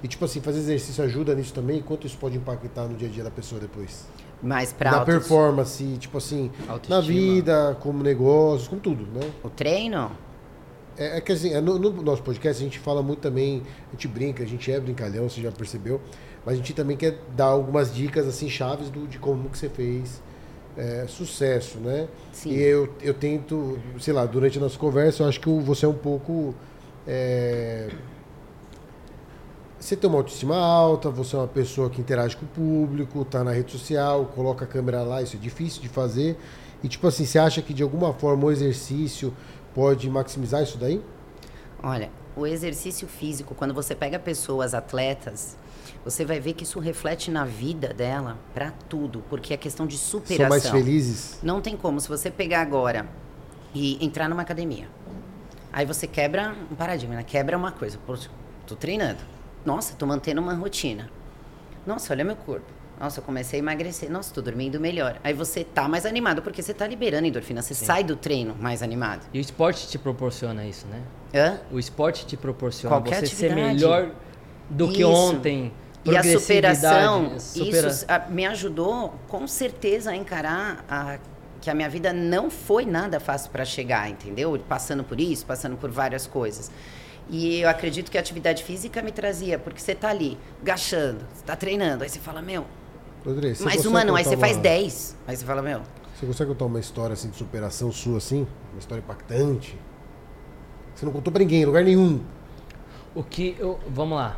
E 0.04 0.08
tipo 0.08 0.26
assim, 0.26 0.42
fazer 0.42 0.60
exercício 0.60 1.04
ajuda 1.04 1.36
nisso 1.36 1.54
também? 1.54 1.78
E 1.78 1.84
quanto 1.84 2.08
isso 2.08 2.18
pode 2.18 2.36
impactar 2.36 2.88
no 2.88 2.96
dia 2.96 3.08
a 3.08 3.12
dia 3.12 3.24
da 3.24 3.32
pessoa 3.32 3.62
depois? 3.62 4.08
Mas 4.42 4.74
para 4.74 4.90
Na 4.90 5.06
performance, 5.06 5.98
tipo 6.00 6.18
assim, 6.18 6.52
na 6.66 6.74
Autoestima. 6.74 7.02
vida, 7.02 7.78
como 7.80 8.02
negócios, 8.02 8.68
como 8.68 8.82
tudo, 8.82 9.06
né? 9.06 9.32
o 9.44 9.50
treino, 9.52 10.12
É, 10.98 11.18
é 11.18 11.22
que 11.22 11.32
assim, 11.32 11.54
é 11.54 11.62
no, 11.62 11.78
no 11.80 12.02
nosso 12.02 12.22
podcast 12.24 12.62
a 12.62 12.66
gente 12.66 12.80
fala 12.80 13.02
muito 13.04 13.20
também, 13.20 13.62
a 13.90 13.92
gente 13.92 14.08
brinca, 14.08 14.44
a 14.44 14.48
gente 14.48 14.72
é 14.72 14.80
brincalhão, 14.80 15.30
você 15.30 15.40
já 15.42 15.52
percebeu, 15.52 16.02
mas 16.46 16.56
a 16.56 16.58
gente 16.58 16.74
também 16.74 16.98
quer 16.98 17.20
dar 17.36 17.46
algumas 17.46 17.94
dicas 17.94 18.28
assim 18.28 18.50
chaves 18.50 18.90
do, 18.90 19.08
de 19.08 19.20
como 19.20 19.50
que 19.50 19.58
você 19.58 19.70
fez 19.70 20.22
é, 20.76 21.06
sucesso, 21.08 21.78
né? 21.80 22.08
Sim. 22.32 22.52
E 22.52 22.62
eu, 22.62 22.94
eu 23.02 23.14
tento, 23.14 23.80
sei 24.00 24.14
lá, 24.14 24.26
durante 24.26 24.58
a 24.58 24.62
nossa 24.62 24.78
conversa, 24.78 25.24
eu 25.24 25.28
acho 25.28 25.40
que 25.40 25.50
você 25.50 25.86
é 25.86 25.90
um 25.90 25.94
pouco. 25.94 26.56
é, 27.08 27.90
você 29.80 29.96
tem 29.96 30.08
uma 30.08 30.20
autoestima 30.20 30.56
alta, 30.56 31.10
você 31.10 31.36
é 31.36 31.40
uma 31.40 31.48
pessoa 31.48 31.90
que 31.90 32.00
interage 32.00 32.38
com 32.38 32.46
o 32.46 32.50
público, 32.50 33.26
tá 33.26 33.44
na 33.44 33.52
rede 33.52 33.72
social, 33.72 34.26
coloca 34.36 34.64
a 34.64 34.68
câmera 34.68 35.02
lá, 35.02 35.24
isso 35.24 35.36
é 35.36 35.40
difícil 35.40 35.82
de 35.82 35.90
fazer. 35.90 36.38
E 36.84 36.88
tipo 36.88 37.08
assim, 37.08 37.26
você 37.26 37.40
acha 37.40 37.62
que 37.64 37.74
de 37.74 37.82
alguma 37.82 38.14
forma 38.14 38.46
o 38.46 38.52
exercício 38.52 39.34
pode 39.74 40.08
maximizar 40.08 40.62
isso 40.62 40.78
daí? 40.78 41.02
Olha, 41.82 42.12
o 42.36 42.46
exercício 42.46 43.08
físico, 43.08 43.56
quando 43.56 43.74
você 43.74 43.96
pega 43.96 44.20
pessoas 44.20 44.76
atletas, 44.76 45.58
você 46.04 46.26
vai 46.26 46.40
ver 46.40 46.54
que 46.54 46.64
isso 46.64 46.80
reflete 46.80 47.30
na 47.30 47.46
vida 47.46 47.94
dela 47.94 48.38
para 48.54 48.72
tudo, 48.90 49.24
porque 49.30 49.54
é 49.54 49.58
questão 49.58 49.86
de 49.86 49.98
São 49.98 50.20
superação. 50.20 50.50
mais 50.50 50.68
felizes? 50.70 51.40
Não 51.44 51.62
tem 51.62 51.78
como. 51.78 52.00
Se 52.00 52.08
você 52.10 52.32
pegar 52.32 52.62
agora 52.62 53.08
e 53.74 54.04
entrar 54.04 54.28
numa 54.28 54.42
academia, 54.42 54.88
aí 55.72 55.86
você 55.86 56.08
quebra 56.08 56.56
um 56.72 56.76
paradigma, 56.76 57.16
né? 57.16 57.24
Quebra 57.24 57.58
uma 57.58 57.72
coisa. 57.72 57.98
Poxa, 58.06 58.30
tô 58.66 58.76
treinando. 58.76 59.20
Nossa, 59.66 59.94
tô 59.96 60.06
mantendo 60.08 60.42
uma 60.42 60.54
rotina. 60.56 61.10
Nossa, 61.86 62.14
olha 62.14 62.24
meu 62.24 62.36
corpo. 62.36 62.66
Nossa, 63.00 63.20
eu 63.20 63.24
comecei 63.24 63.60
a 63.60 63.64
emagrecer. 63.64 64.12
Nossa, 64.12 64.32
tô 64.32 64.42
dormindo 64.44 64.80
melhor. 64.80 65.20
Aí 65.24 65.34
você 65.34 65.64
tá 65.64 65.88
mais 65.88 66.06
animado, 66.06 66.42
porque 66.44 66.62
você 66.62 66.72
tá 66.74 66.86
liberando 66.86 67.28
endorfina. 67.28 67.60
Você 67.62 67.74
sai 67.74 68.04
do 68.04 68.16
treino 68.16 68.56
mais 68.60 68.84
animado. 68.84 69.26
E 69.34 69.40
o 69.40 69.42
esporte 69.42 69.88
te 69.88 69.98
proporciona 69.98 70.66
isso, 70.66 70.86
né? 70.88 71.02
Hã? 71.34 71.60
O 71.72 71.80
esporte 71.80 72.28
te 72.28 72.38
proporciona 72.38 72.96
Qualquer 72.96 73.22
você 73.22 73.28
ser 73.36 73.46
atividade. 73.48 73.74
melhor 73.76 74.12
do 74.70 74.88
que 74.90 75.02
Isso. 75.02 75.10
ontem. 75.12 75.74
E 76.04 76.18
a 76.18 76.24
superação, 76.40 77.40
supera- 77.40 77.88
isso 77.90 78.06
a- 78.08 78.20
me 78.30 78.46
ajudou 78.46 79.14
com 79.28 79.46
certeza 79.48 80.12
a 80.12 80.16
encarar 80.16 80.84
a- 80.90 81.20
que 81.62 81.70
a 81.70 81.76
minha 81.76 81.88
vida 81.90 82.12
não 82.12 82.50
foi 82.50 82.86
nada 82.86 83.20
fácil 83.20 83.52
para 83.52 83.64
chegar, 83.64 84.10
entendeu? 84.10 84.60
Passando 84.68 85.04
por 85.04 85.20
isso, 85.22 85.46
passando 85.46 85.78
por 85.78 85.92
várias 85.92 86.26
coisas. 86.26 86.72
E 87.30 87.60
eu 87.62 87.70
acredito 87.70 88.10
que 88.10 88.18
a 88.18 88.22
atividade 88.22 88.64
física 88.64 89.00
me 89.02 89.12
trazia, 89.12 89.60
porque 89.60 89.80
você 89.80 89.94
tá 89.94 90.10
ali, 90.10 90.38
gachando, 90.64 91.20
você 91.32 91.44
tá 91.46 91.56
treinando, 91.56 92.04
aí 92.04 92.10
você 92.10 92.20
fala, 92.20 92.42
meu, 92.42 92.66
Rodrigo, 93.24 93.64
mais 93.64 93.86
uma 93.86 94.04
não, 94.04 94.16
aí 94.16 94.24
você 94.24 94.36
faz 94.36 94.54
uma- 94.58 94.64
10. 94.64 95.16
Aí 95.28 95.38
você 95.38 95.46
fala, 95.46 95.62
meu, 95.62 95.82
Você 96.16 96.26
consegue 96.28 96.50
contar 96.52 96.66
uma 96.66 96.80
história 96.80 97.14
assim 97.14 97.30
de 97.30 97.36
superação 97.38 97.92
sua 97.92 98.18
assim? 98.18 98.46
Uma 98.74 98.80
história 98.80 99.02
impactante? 99.02 99.76
Você 100.94 101.04
não 101.06 101.12
contou 101.12 101.32
pra 101.34 101.40
ninguém, 101.40 101.62
em 101.62 101.66
lugar 101.66 101.84
nenhum. 101.84 102.22
O 103.16 103.24
que 103.24 103.56
eu, 103.60 103.80
vamos 103.88 104.18
lá. 104.18 104.38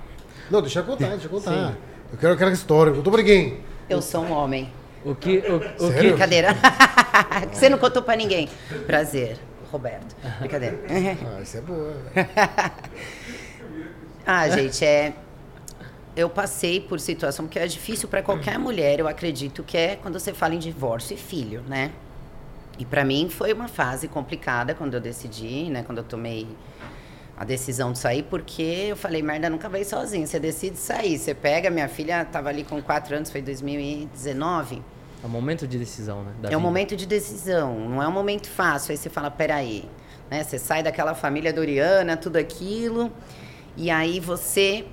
Não, 0.49 0.61
deixa 0.61 0.79
eu 0.79 0.83
contar, 0.83 1.09
deixa 1.09 1.25
eu 1.25 1.29
contar. 1.29 1.51
Sim. 1.71 1.75
Eu 2.11 2.17
quero 2.17 2.33
aquela 2.33 2.51
história, 2.51 2.91
não 2.91 2.97
contou 2.97 3.11
pra 3.13 3.21
ninguém. 3.21 3.59
eu 3.89 4.01
sou 4.01 4.23
um 4.23 4.31
homem. 4.31 4.71
O 5.03 5.13
que 5.15 5.39
o, 5.39 5.57
o 5.57 5.91
que 5.91 5.97
Brincadeira. 5.99 6.55
você 7.51 7.67
não 7.69 7.77
contou 7.77 8.01
pra 8.01 8.15
ninguém. 8.15 8.47
Prazer, 8.85 9.37
Roberto. 9.71 10.15
Brincadeira. 10.39 10.79
Ah, 11.35 11.41
isso 11.41 11.57
é 11.57 11.61
boa. 11.61 11.95
Ah, 14.25 14.47
gente, 14.47 14.85
é. 14.85 15.13
Eu 16.15 16.29
passei 16.29 16.79
por 16.79 16.99
situação 16.99 17.47
que 17.47 17.57
é 17.57 17.65
difícil 17.67 18.07
para 18.07 18.21
qualquer 18.21 18.57
mulher, 18.57 18.99
eu 18.99 19.07
acredito 19.07 19.63
que 19.63 19.75
é 19.75 19.95
quando 19.95 20.17
você 20.19 20.31
fala 20.33 20.53
em 20.53 20.59
divórcio 20.59 21.15
e 21.15 21.17
filho, 21.17 21.61
né? 21.67 21.91
E 22.77 22.85
para 22.85 23.03
mim 23.03 23.29
foi 23.29 23.51
uma 23.51 23.67
fase 23.67 24.07
complicada 24.07 24.73
quando 24.75 24.93
eu 24.93 25.01
decidi, 25.01 25.65
né? 25.69 25.83
Quando 25.83 25.97
eu 25.97 26.03
tomei 26.03 26.47
a 27.35 27.43
decisão 27.43 27.91
de 27.91 27.99
sair, 27.99 28.23
porque 28.23 28.87
eu 28.89 28.95
falei, 28.95 29.21
merda, 29.21 29.49
nunca 29.49 29.67
vai 29.67 29.83
sozinha. 29.83 30.25
Você 30.25 30.39
decide 30.39 30.77
sair. 30.77 31.17
Você 31.17 31.33
pega, 31.33 31.69
minha 31.69 31.87
filha 31.87 32.23
tava 32.25 32.49
ali 32.49 32.63
com 32.63 32.81
quatro 32.81 33.15
anos, 33.15 33.31
foi 33.31 33.41
2019. 33.41 34.81
é 35.23 35.25
o 35.25 35.29
momento 35.29 35.67
de 35.67 35.77
decisão, 35.79 36.23
né? 36.23 36.31
É 36.43 36.45
um 36.45 36.49
vida. 36.49 36.59
momento 36.59 36.95
de 36.95 37.05
decisão, 37.05 37.89
não 37.89 38.03
é 38.03 38.07
um 38.07 38.11
momento 38.11 38.47
fácil. 38.49 38.91
Aí 38.91 38.97
você 38.97 39.09
fala, 39.09 39.31
peraí, 39.31 39.89
né? 40.29 40.43
Você 40.43 40.59
sai 40.59 40.83
daquela 40.83 41.15
família 41.15 41.51
doriana, 41.51 42.15
tudo 42.15 42.37
aquilo, 42.37 43.11
e 43.75 43.89
aí 43.89 44.19
você 44.19 44.85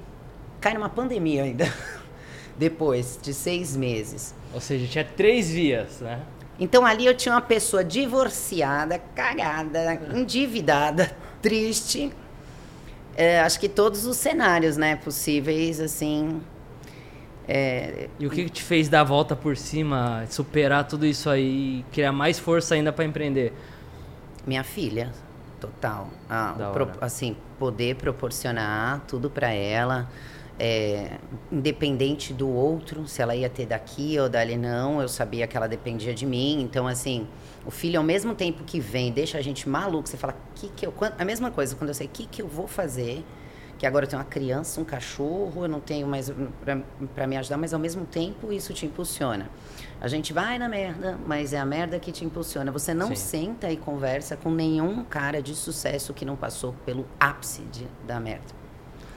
cai 0.61 0.75
numa 0.75 0.89
pandemia 0.89 1.45
ainda. 1.45 1.71
Depois 2.57 3.19
de 3.23 3.33
seis 3.33 3.77
meses. 3.77 4.35
Ou 4.53 4.61
seja, 4.61 4.87
tinha 4.87 5.05
três 5.05 5.51
vias, 5.51 6.01
né? 6.01 6.21
Então 6.59 6.85
ali 6.85 7.07
eu 7.07 7.15
tinha 7.15 7.35
uma 7.35 7.41
pessoa 7.41 7.83
divorciada, 7.83 8.99
cagada, 9.15 9.95
endividada, 10.15 11.11
triste. 11.41 12.13
É, 13.17 13.41
acho 13.41 13.59
que 13.61 13.69
todos 13.69 14.07
os 14.07 14.17
cenários, 14.17 14.77
né, 14.77 14.97
possíveis, 14.97 15.81
assim. 15.81 16.41
é, 17.49 18.09
E 18.19 18.27
o 18.27 18.31
que, 18.31 18.45
que 18.45 18.51
te 18.51 18.63
fez 18.63 18.89
dar 18.89 19.01
a 19.01 19.05
volta 19.05 19.35
por 19.35 19.57
cima, 19.57 20.25
superar 20.29 20.87
tudo 20.87 21.07
isso 21.07 21.29
aí, 21.31 21.85
criar 21.91 22.13
mais 22.13 22.39
força 22.39 22.75
ainda 22.75 22.93
pra 22.93 23.05
empreender? 23.05 23.53
Minha 24.47 24.65
filha, 24.65 25.13
total. 25.61 26.09
Ah, 26.29 26.55
pro- 26.73 26.91
assim, 27.01 27.37
poder 27.59 27.97
proporcionar 27.97 29.05
tudo 29.07 29.29
para 29.31 29.51
ela, 29.53 30.09
é, 30.59 31.19
independente 31.53 32.33
do 32.33 32.49
outro, 32.49 33.07
se 33.07 33.21
ela 33.21 33.37
ia 33.37 33.51
ter 33.51 33.67
daqui 33.67 34.19
ou 34.19 34.29
dali 34.29 34.57
não, 34.57 35.01
eu 35.03 35.09
sabia 35.09 35.47
que 35.47 35.57
ela 35.57 35.69
dependia 35.69 36.15
de 36.15 36.25
mim. 36.27 36.61
Então, 36.63 36.87
assim, 36.87 37.27
o 37.67 37.71
filho, 37.71 37.99
ao 37.99 38.05
mesmo 38.05 38.35
tempo 38.35 38.65
que 38.65 38.81
vem, 38.81 39.13
deixa 39.13 39.39
a 39.39 39.43
gente 39.43 39.69
maluco. 39.69 40.09
Você 40.09 40.17
fala, 40.17 40.35
que 40.55 40.69
que 40.69 40.87
eu, 40.87 40.95
a 41.19 41.25
mesma 41.25 41.51
coisa 41.51 41.77
quando 41.77 41.89
eu 41.89 41.95
sei 41.95 42.07
o 42.07 42.11
que, 42.11 42.27
que 42.27 42.43
eu 42.43 42.49
vou 42.49 42.67
fazer. 42.67 43.25
Que 43.79 43.87
agora 43.87 44.05
eu 44.05 44.09
tenho 44.11 44.21
uma 44.21 44.29
criança, 44.29 44.79
um 44.79 44.85
cachorro, 44.85 45.65
eu 45.65 45.69
não 45.69 45.81
tenho 45.81 46.07
mais 46.07 46.31
para 47.15 47.27
me 47.27 47.37
ajudar, 47.39 47.57
mas 47.57 47.73
ao 47.73 47.81
mesmo 47.81 48.05
tempo 48.05 48.53
isso 48.53 48.75
te 48.75 48.85
impulsiona. 48.85 49.49
A 49.99 50.07
gente 50.07 50.35
vai 50.35 50.59
na 50.59 50.69
merda, 50.69 51.19
mas 51.27 51.55
é 51.55 51.59
a 51.59 51.65
merda 51.65 51.99
que 51.99 52.13
te 52.13 52.23
impulsiona. 52.23 52.71
Você 52.73 52.93
não 52.93 53.09
Sim. 53.09 53.15
senta 53.17 53.71
e 53.73 53.79
conversa 53.79 54.37
com 54.37 54.51
nenhum 54.51 55.03
cara 55.05 55.41
de 55.41 55.55
sucesso 55.55 56.13
que 56.13 56.27
não 56.27 56.37
passou 56.37 56.75
pelo 56.85 57.07
ápice 57.19 57.63
de- 57.73 57.89
da 58.07 58.21
merda. 58.21 58.60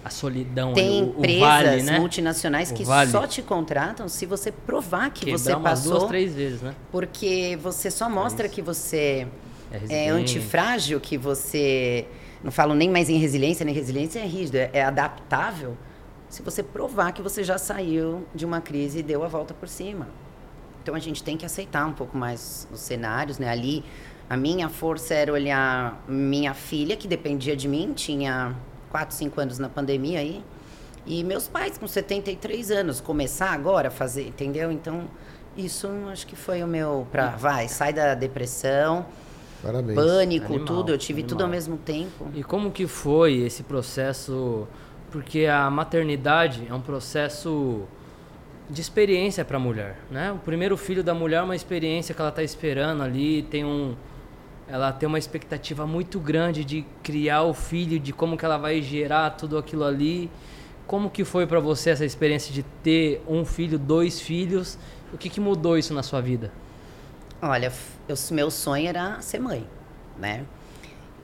A 0.03 0.09
solidão, 0.09 0.73
Tem 0.73 1.01
o, 1.01 1.05
o 1.05 1.09
empresas 1.19 1.39
vale, 1.39 1.83
né? 1.83 1.99
multinacionais 1.99 2.71
O 2.71 2.73
que 2.73 2.83
vale. 2.83 3.09
só 3.11 3.25
te 3.25 3.41
contratam 3.41 4.07
se 4.09 4.25
você 4.25 4.51
provar 4.51 5.09
que 5.11 5.25
Quebrar 5.25 5.37
você 5.39 5.55
passou. 5.55 5.93
duas, 5.99 6.07
três 6.09 6.35
vezes, 6.35 6.61
né? 6.61 6.75
Porque 6.91 7.57
você 7.61 7.89
só 7.89 8.09
mostra 8.09 8.49
que 8.49 8.61
você 8.61 9.27
É 9.71 10.07
é 10.07 10.09
antifrágil, 10.09 10.99
que 10.99 11.17
você. 11.17 12.05
Não 12.43 12.51
falo 12.51 12.75
nem 12.75 12.89
mais 12.89 13.09
em 13.09 13.17
resiliência, 13.17 13.65
nem 13.65 13.73
resiliência 13.73 14.19
é 14.19 14.25
rígido, 14.25 14.55
é, 14.57 14.69
é 14.73 14.83
adaptável. 14.83 15.77
Se 16.29 16.41
você 16.41 16.61
provar 16.61 17.13
que 17.13 17.21
você 17.21 17.43
já 17.43 17.57
saiu 17.57 18.25
de 18.35 18.45
uma 18.45 18.59
crise 18.59 18.99
e 18.99 19.03
deu 19.03 19.23
a 19.23 19.27
volta 19.27 19.53
por 19.53 19.69
cima. 19.69 20.07
Então 20.81 20.95
a 20.95 20.99
gente 20.99 21.23
tem 21.23 21.37
que 21.37 21.45
aceitar 21.45 21.85
um 21.87 21.93
pouco 21.93 22.17
mais 22.17 22.67
os 22.73 22.81
cenários, 22.81 23.39
né? 23.39 23.47
Ali, 23.49 23.85
a 24.29 24.35
minha 24.35 24.67
força 24.67 25.13
era 25.13 25.31
olhar 25.31 26.03
minha 26.07 26.53
filha, 26.53 26.97
que 26.97 27.07
dependia 27.07 27.55
de 27.55 27.69
mim, 27.69 27.93
tinha 27.95 28.53
4, 28.93 29.15
5 29.15 29.41
anos 29.41 29.57
na 29.57 29.67
pandemia 29.67 30.19
aí. 30.19 30.43
E 31.03 31.23
meus 31.23 31.47
pais 31.47 31.79
com 31.79 31.87
73 31.87 32.69
anos, 32.69 33.01
começar 33.01 33.49
agora 33.49 33.87
a 33.87 33.91
fazer, 33.91 34.27
entendeu? 34.27 34.71
Então, 34.71 35.05
isso 35.57 35.89
acho 36.11 36.27
que 36.27 36.35
foi 36.35 36.61
o 36.63 36.67
meu 36.67 37.07
pra 37.11 37.31
vai, 37.31 37.67
sai 37.67 37.91
da 37.91 38.13
depressão, 38.13 39.05
Parabéns. 39.63 39.95
pânico, 39.95 40.45
Animal, 40.53 40.65
tudo, 40.65 40.91
eu 40.91 40.97
tive 40.97 41.23
tudo 41.23 41.41
ao 41.41 41.47
animal. 41.47 41.55
mesmo 41.55 41.77
tempo. 41.77 42.27
E 42.35 42.43
como 42.43 42.71
que 42.71 42.85
foi 42.85 43.37
esse 43.39 43.63
processo? 43.63 44.67
Porque 45.11 45.47
a 45.47 45.69
maternidade 45.71 46.67
é 46.69 46.73
um 46.73 46.81
processo 46.81 47.81
de 48.69 48.79
experiência 48.79 49.43
para 49.43 49.57
a 49.57 49.59
mulher, 49.59 49.97
né? 50.09 50.31
O 50.31 50.37
primeiro 50.37 50.77
filho 50.77 51.03
da 51.03 51.13
mulher 51.15 51.37
é 51.37 51.41
uma 51.43 51.55
experiência 51.55 52.13
que 52.13 52.21
ela 52.21 52.29
está 52.29 52.43
esperando 52.43 53.01
ali, 53.03 53.41
tem 53.43 53.65
um 53.65 53.95
ela 54.67 54.91
tem 54.91 55.07
uma 55.07 55.19
expectativa 55.19 55.85
muito 55.85 56.19
grande 56.19 56.63
de 56.63 56.85
criar 57.01 57.43
o 57.43 57.53
filho, 57.53 57.99
de 57.99 58.13
como 58.13 58.37
que 58.37 58.45
ela 58.45 58.57
vai 58.57 58.81
gerar 58.81 59.31
tudo 59.31 59.57
aquilo 59.57 59.83
ali. 59.83 60.31
Como 60.87 61.09
que 61.09 61.23
foi 61.23 61.45
para 61.45 61.59
você 61.59 61.89
essa 61.89 62.05
experiência 62.05 62.53
de 62.53 62.63
ter 62.83 63.21
um 63.27 63.45
filho, 63.45 63.77
dois 63.77 64.19
filhos? 64.19 64.77
O 65.13 65.17
que 65.17 65.29
que 65.29 65.39
mudou 65.39 65.77
isso 65.77 65.93
na 65.93 66.03
sua 66.03 66.21
vida? 66.21 66.51
Olha, 67.41 67.71
eu, 68.07 68.15
meu 68.31 68.49
sonho 68.49 68.87
era 68.87 69.21
ser 69.21 69.39
mãe, 69.39 69.67
né? 70.17 70.45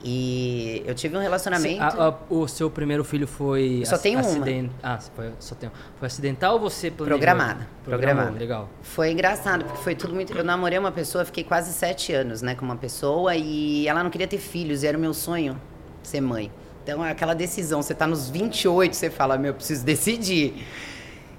E 0.02 0.82
eu 0.86 0.94
tive 0.94 1.16
um 1.16 1.20
relacionamento. 1.20 1.82
A- 1.82 2.08
a- 2.08 2.14
o 2.32 2.48
seu 2.48 2.70
primeiro 2.70 3.04
filho 3.04 3.26
foi 3.26 3.82
Só 3.84 3.96
ac- 3.96 4.02
tenho 4.02 4.18
uma. 4.20 4.70
Ah, 4.82 4.98
foi, 4.98 5.30
só 5.38 5.54
tem... 5.54 5.70
foi 5.98 6.06
acidental 6.06 6.54
ou 6.54 6.60
você 6.60 6.90
planejou? 6.90 7.18
Programada, 7.18 7.68
Programou, 7.84 8.14
programada. 8.16 8.38
Legal. 8.38 8.68
Foi 8.82 9.10
engraçado, 9.10 9.64
porque 9.66 9.82
foi 9.82 9.94
tudo 9.94 10.14
muito. 10.14 10.32
Eu 10.36 10.42
namorei 10.42 10.78
uma 10.78 10.90
pessoa, 10.90 11.24
fiquei 11.24 11.44
quase 11.44 11.72
sete 11.72 12.12
anos, 12.14 12.40
né, 12.40 12.54
com 12.54 12.64
uma 12.64 12.76
pessoa, 12.76 13.36
e 13.36 13.86
ela 13.86 14.02
não 14.02 14.08
queria 14.10 14.26
ter 14.26 14.38
filhos, 14.38 14.82
e 14.82 14.86
era 14.86 14.96
o 14.96 15.00
meu 15.00 15.12
sonho 15.12 15.60
ser 16.02 16.22
mãe. 16.22 16.50
Então, 16.82 17.04
é 17.04 17.10
aquela 17.10 17.34
decisão, 17.34 17.82
você 17.82 17.94
tá 17.94 18.06
nos 18.06 18.30
28, 18.30 18.96
você 18.96 19.10
fala, 19.10 19.36
meu, 19.36 19.50
eu 19.50 19.54
preciso 19.54 19.84
decidir. 19.84 20.64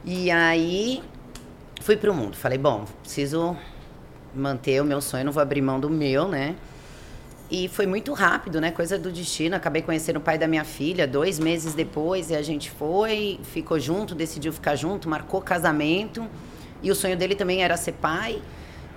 E 0.06 0.30
aí, 0.30 1.02
fui 1.82 1.98
pro 1.98 2.14
mundo. 2.14 2.36
Falei, 2.38 2.60
bom, 2.60 2.86
preciso 3.02 3.58
manter 4.36 4.80
o 4.82 4.86
meu 4.86 5.02
sonho, 5.02 5.26
não 5.26 5.32
vou 5.32 5.42
abrir 5.42 5.62
mão 5.64 5.80
do 5.80 5.90
meu, 5.90 6.28
né? 6.28 6.56
E 7.52 7.68
foi 7.68 7.86
muito 7.86 8.14
rápido, 8.14 8.62
né? 8.62 8.72
Coisa 8.72 8.98
do 8.98 9.12
destino. 9.12 9.58
Acabei 9.58 9.82
conhecendo 9.82 10.16
o 10.16 10.22
pai 10.22 10.38
da 10.38 10.48
minha 10.48 10.64
filha 10.64 11.06
dois 11.06 11.38
meses 11.38 11.74
depois 11.74 12.30
e 12.30 12.36
a 12.36 12.42
gente 12.42 12.72
foi, 12.72 13.42
ficou 13.44 13.78
junto, 13.78 14.16
decidiu 14.16 14.54
ficar 14.54 14.78
junto, 14.78 15.10
marcou 15.10 15.42
casamento. 15.42 16.26
E 16.82 16.90
o 16.90 16.96
sonho 16.96 17.18
dele 17.18 17.36
também 17.36 17.62
era 17.62 17.76
ser 17.76 17.92
pai. 17.92 18.42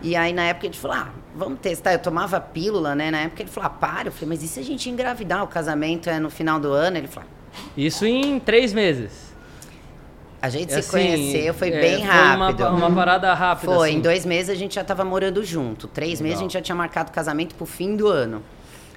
E 0.00 0.14
aí, 0.14 0.32
na 0.32 0.44
época, 0.44 0.66
gente 0.66 0.78
falou: 0.78 0.96
ah, 0.96 1.10
vamos 1.34 1.58
testar. 1.58 1.94
Eu 1.94 1.98
tomava 1.98 2.40
pílula, 2.40 2.94
né? 2.94 3.10
Na 3.10 3.22
época, 3.22 3.42
ele 3.42 3.50
falou: 3.50 3.66
ah, 3.66 3.70
para. 3.70 4.06
Eu 4.08 4.12
falei: 4.12 4.28
mas 4.28 4.44
e 4.44 4.46
se 4.46 4.60
a 4.60 4.62
gente 4.62 4.88
engravidar? 4.88 5.42
O 5.42 5.48
casamento 5.48 6.08
é 6.08 6.20
no 6.20 6.30
final 6.30 6.60
do 6.60 6.68
ano? 6.68 6.96
Ele 6.96 7.08
falou: 7.08 7.28
Isso 7.76 8.06
em 8.06 8.38
três 8.38 8.72
meses. 8.72 9.23
A 10.44 10.48
gente 10.50 10.72
se 10.74 10.78
Assim, 10.78 10.90
conheceu, 10.90 11.54
foi 11.54 11.68
é, 11.68 11.80
bem 11.80 11.96
foi 11.96 12.06
rápido. 12.06 12.64
Uma, 12.64 12.86
uma 12.86 12.90
parada 12.94 13.32
rápida. 13.32 13.74
Foi, 13.74 13.88
assim. 13.88 13.98
em 13.98 14.00
dois 14.00 14.26
meses 14.26 14.50
a 14.50 14.54
gente 14.54 14.74
já 14.74 14.84
tava 14.84 15.02
morando 15.02 15.42
junto. 15.42 15.88
Três 15.88 16.20
meses 16.20 16.38
a 16.38 16.42
gente 16.42 16.52
já 16.52 16.60
tinha 16.60 16.74
marcado 16.74 17.10
o 17.10 17.14
casamento 17.14 17.54
pro 17.54 17.64
fim 17.64 17.96
do 17.96 18.08
ano. 18.08 18.42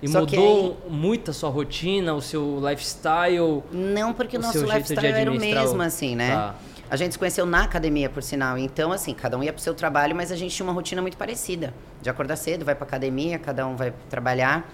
E 0.01 0.09
Só 0.09 0.19
mudou 0.19 0.77
muito 0.89 1.31
a 1.31 1.33
sua 1.33 1.49
rotina, 1.49 2.13
o 2.13 2.21
seu 2.21 2.59
lifestyle. 2.59 3.63
Não, 3.71 4.13
porque 4.13 4.35
o 4.35 4.41
nosso 4.41 4.59
lifestyle 4.59 5.07
era 5.07 5.31
o 5.31 5.39
mesmo, 5.39 5.81
assim, 5.81 6.17
né? 6.17 6.35
Tá. 6.35 6.55
A 6.89 6.97
gente 6.97 7.13
se 7.13 7.19
conheceu 7.19 7.45
na 7.45 7.63
academia, 7.63 8.09
por 8.09 8.21
sinal. 8.21 8.57
Então, 8.57 8.91
assim, 8.91 9.13
cada 9.13 9.37
um 9.37 9.43
ia 9.43 9.53
pro 9.53 9.61
seu 9.61 9.73
trabalho, 9.73 10.13
mas 10.13 10.33
a 10.33 10.35
gente 10.35 10.53
tinha 10.53 10.65
uma 10.65 10.73
rotina 10.73 11.01
muito 11.01 11.17
parecida. 11.17 11.73
De 12.01 12.09
acordar 12.09 12.35
cedo, 12.35 12.65
vai 12.65 12.75
pra 12.75 12.85
academia, 12.85 13.39
cada 13.39 13.65
um 13.65 13.77
vai 13.77 13.93
trabalhar. 14.09 14.69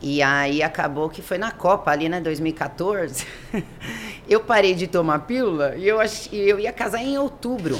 E 0.00 0.22
aí 0.22 0.62
acabou 0.62 1.08
que 1.08 1.22
foi 1.22 1.38
na 1.38 1.50
Copa, 1.50 1.90
ali, 1.90 2.08
né, 2.08 2.20
2014. 2.20 3.26
eu 4.28 4.40
parei 4.40 4.74
de 4.74 4.86
tomar 4.86 5.20
pílula 5.20 5.74
e 5.76 5.86
eu, 5.88 6.00
ach... 6.00 6.28
e 6.32 6.36
eu 6.36 6.58
ia 6.60 6.72
casar 6.72 7.02
em 7.02 7.16
outubro. 7.18 7.78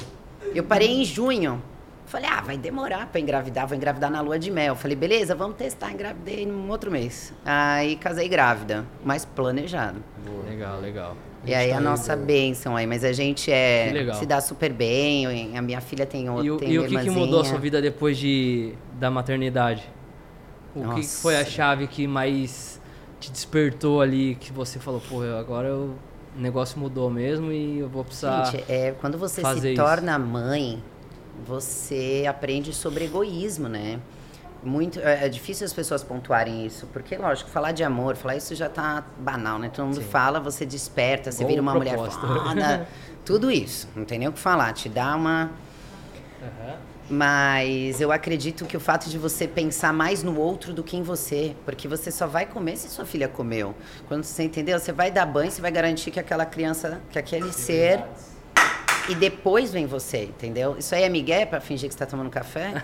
Eu 0.55 0.64
parei 0.64 0.89
em 0.89 1.05
junho. 1.05 1.62
Falei, 2.07 2.31
ah, 2.31 2.41
vai 2.41 2.57
demorar 2.57 3.07
pra 3.09 3.21
engravidar, 3.21 3.67
vou 3.67 3.77
engravidar 3.77 4.11
na 4.11 4.21
lua 4.21 4.39
de 4.39 4.49
mel. 4.51 4.77
Falei, 4.77 4.97
beleza, 4.97 5.35
vamos 5.35 5.57
testar, 5.57 5.91
engravidei 5.93 6.47
num 6.47 6.71
outro 6.71 6.89
mês. 6.91 7.35
Aí 7.45 7.97
casei 7.97 8.29
grávida, 8.29 8.85
mas 9.05 9.25
planejado. 9.25 10.03
Legal, 10.49 10.81
legal. 10.81 11.17
E 11.45 11.53
aí 11.55 11.73
a 11.73 11.81
nossa 11.81 12.17
bênção 12.17 12.77
aí, 12.77 12.87
mas 12.87 13.05
a 13.05 13.12
gente 13.12 13.51
é 13.53 13.89
se 14.14 14.25
dá 14.27 14.41
super 14.41 14.73
bem, 14.73 15.57
a 15.57 15.62
minha 15.62 15.81
filha 15.81 16.07
tem 16.07 16.31
outra, 16.31 16.45
E, 16.47 16.51
o- 16.51 16.57
tem 16.57 16.71
e 16.73 16.79
o 16.79 16.87
que, 16.87 16.97
que 16.99 17.11
mudou 17.11 17.41
a 17.41 17.45
sua 17.45 17.59
vida 17.59 17.83
depois 17.83 18.17
de, 18.17 18.73
da 18.95 19.11
maternidade? 19.11 19.83
O 20.77 20.81
que 20.81 20.89
que 20.89 20.97
Nossa. 20.97 21.22
foi 21.22 21.37
a 21.37 21.45
chave 21.45 21.87
que 21.87 22.07
mais 22.07 22.81
te 23.18 23.31
despertou 23.33 24.01
ali, 24.03 24.35
que 24.35 24.53
você 24.53 24.79
falou, 24.79 25.01
pô, 25.09 25.22
agora 25.22 25.68
eu- 25.68 25.95
o 26.37 26.41
negócio 26.41 26.79
mudou 26.79 27.11
mesmo 27.11 27.51
e 27.51 27.79
eu 27.79 27.89
vou 27.89 28.05
precisar... 28.05 28.45
Gente, 28.45 28.64
é, 28.70 28.93
quando 29.01 29.16
você 29.16 29.43
se 29.43 29.68
isso. 29.72 29.74
torna 29.83 30.18
mãe, 30.18 30.83
você 31.47 32.24
aprende 32.29 32.74
sobre 32.74 33.07
egoísmo, 33.07 33.68
né? 33.68 33.99
Muito, 34.62 34.99
é, 35.01 35.24
é 35.27 35.29
difícil 35.31 35.64
as 35.64 35.72
pessoas 35.72 36.03
pontuarem 36.03 36.66
isso, 36.66 36.87
porque, 36.93 37.16
lógico, 37.16 37.49
falar 37.49 37.72
de 37.72 37.83
amor, 37.83 38.16
falar 38.16 38.37
isso 38.37 38.55
já 38.55 38.68
tá 38.68 39.03
banal, 39.18 39.59
né? 39.59 39.70
Todo 39.72 39.87
mundo 39.87 40.03
fala, 40.03 40.39
você 40.41 40.66
desperta, 40.66 41.33
você 41.33 41.39
Igual 41.39 41.49
vira 41.51 41.62
uma 41.62 41.74
mulher 41.74 41.95
propósito. 41.95 42.27
foda, 42.27 42.87
tudo 43.24 43.51
isso, 43.51 43.89
não 43.97 44.05
tem 44.05 44.18
nem 44.18 44.29
o 44.29 44.33
que 44.33 44.39
falar, 44.39 44.72
te 44.74 44.89
dá 44.89 45.16
uma... 45.16 45.51
Mas 47.09 48.00
eu 48.00 48.11
acredito 48.11 48.64
que 48.64 48.76
o 48.76 48.80
fato 48.80 49.09
de 49.09 49.16
você 49.16 49.46
pensar 49.46 49.92
mais 49.92 50.22
no 50.22 50.38
outro 50.38 50.72
do 50.72 50.82
que 50.82 50.96
em 50.96 51.02
você, 51.02 51.54
porque 51.64 51.86
você 51.86 52.11
só 52.11 52.26
vai 52.26 52.46
comer 52.46 52.76
se 52.76 52.88
sua 52.88 53.04
filha 53.04 53.28
comeu. 53.28 53.74
Quando 54.09 54.24
você 54.24 54.42
entendeu, 54.42 54.78
você 54.78 54.92
vai 54.92 55.11
dar 55.11 55.24
banho, 55.24 55.50
você 55.50 55.62
vai 55.62 55.70
garantir 55.70 56.11
que 56.11 56.18
aquela 56.18 56.44
criança, 56.44 57.00
que 57.11 57.18
aquele 57.18 57.52
ser 57.52 58.02
e 59.09 59.14
depois 59.14 59.72
vem 59.72 59.86
você, 59.86 60.24
entendeu? 60.24 60.76
Isso 60.78 60.94
aí 60.94 61.04
é 61.04 61.09
migué 61.09 61.46
pra 61.46 61.61
fingir 61.61 61.88
que 61.88 61.94
você 61.94 61.98
tá 61.98 62.07
tomando 62.07 62.28
café? 62.28 62.82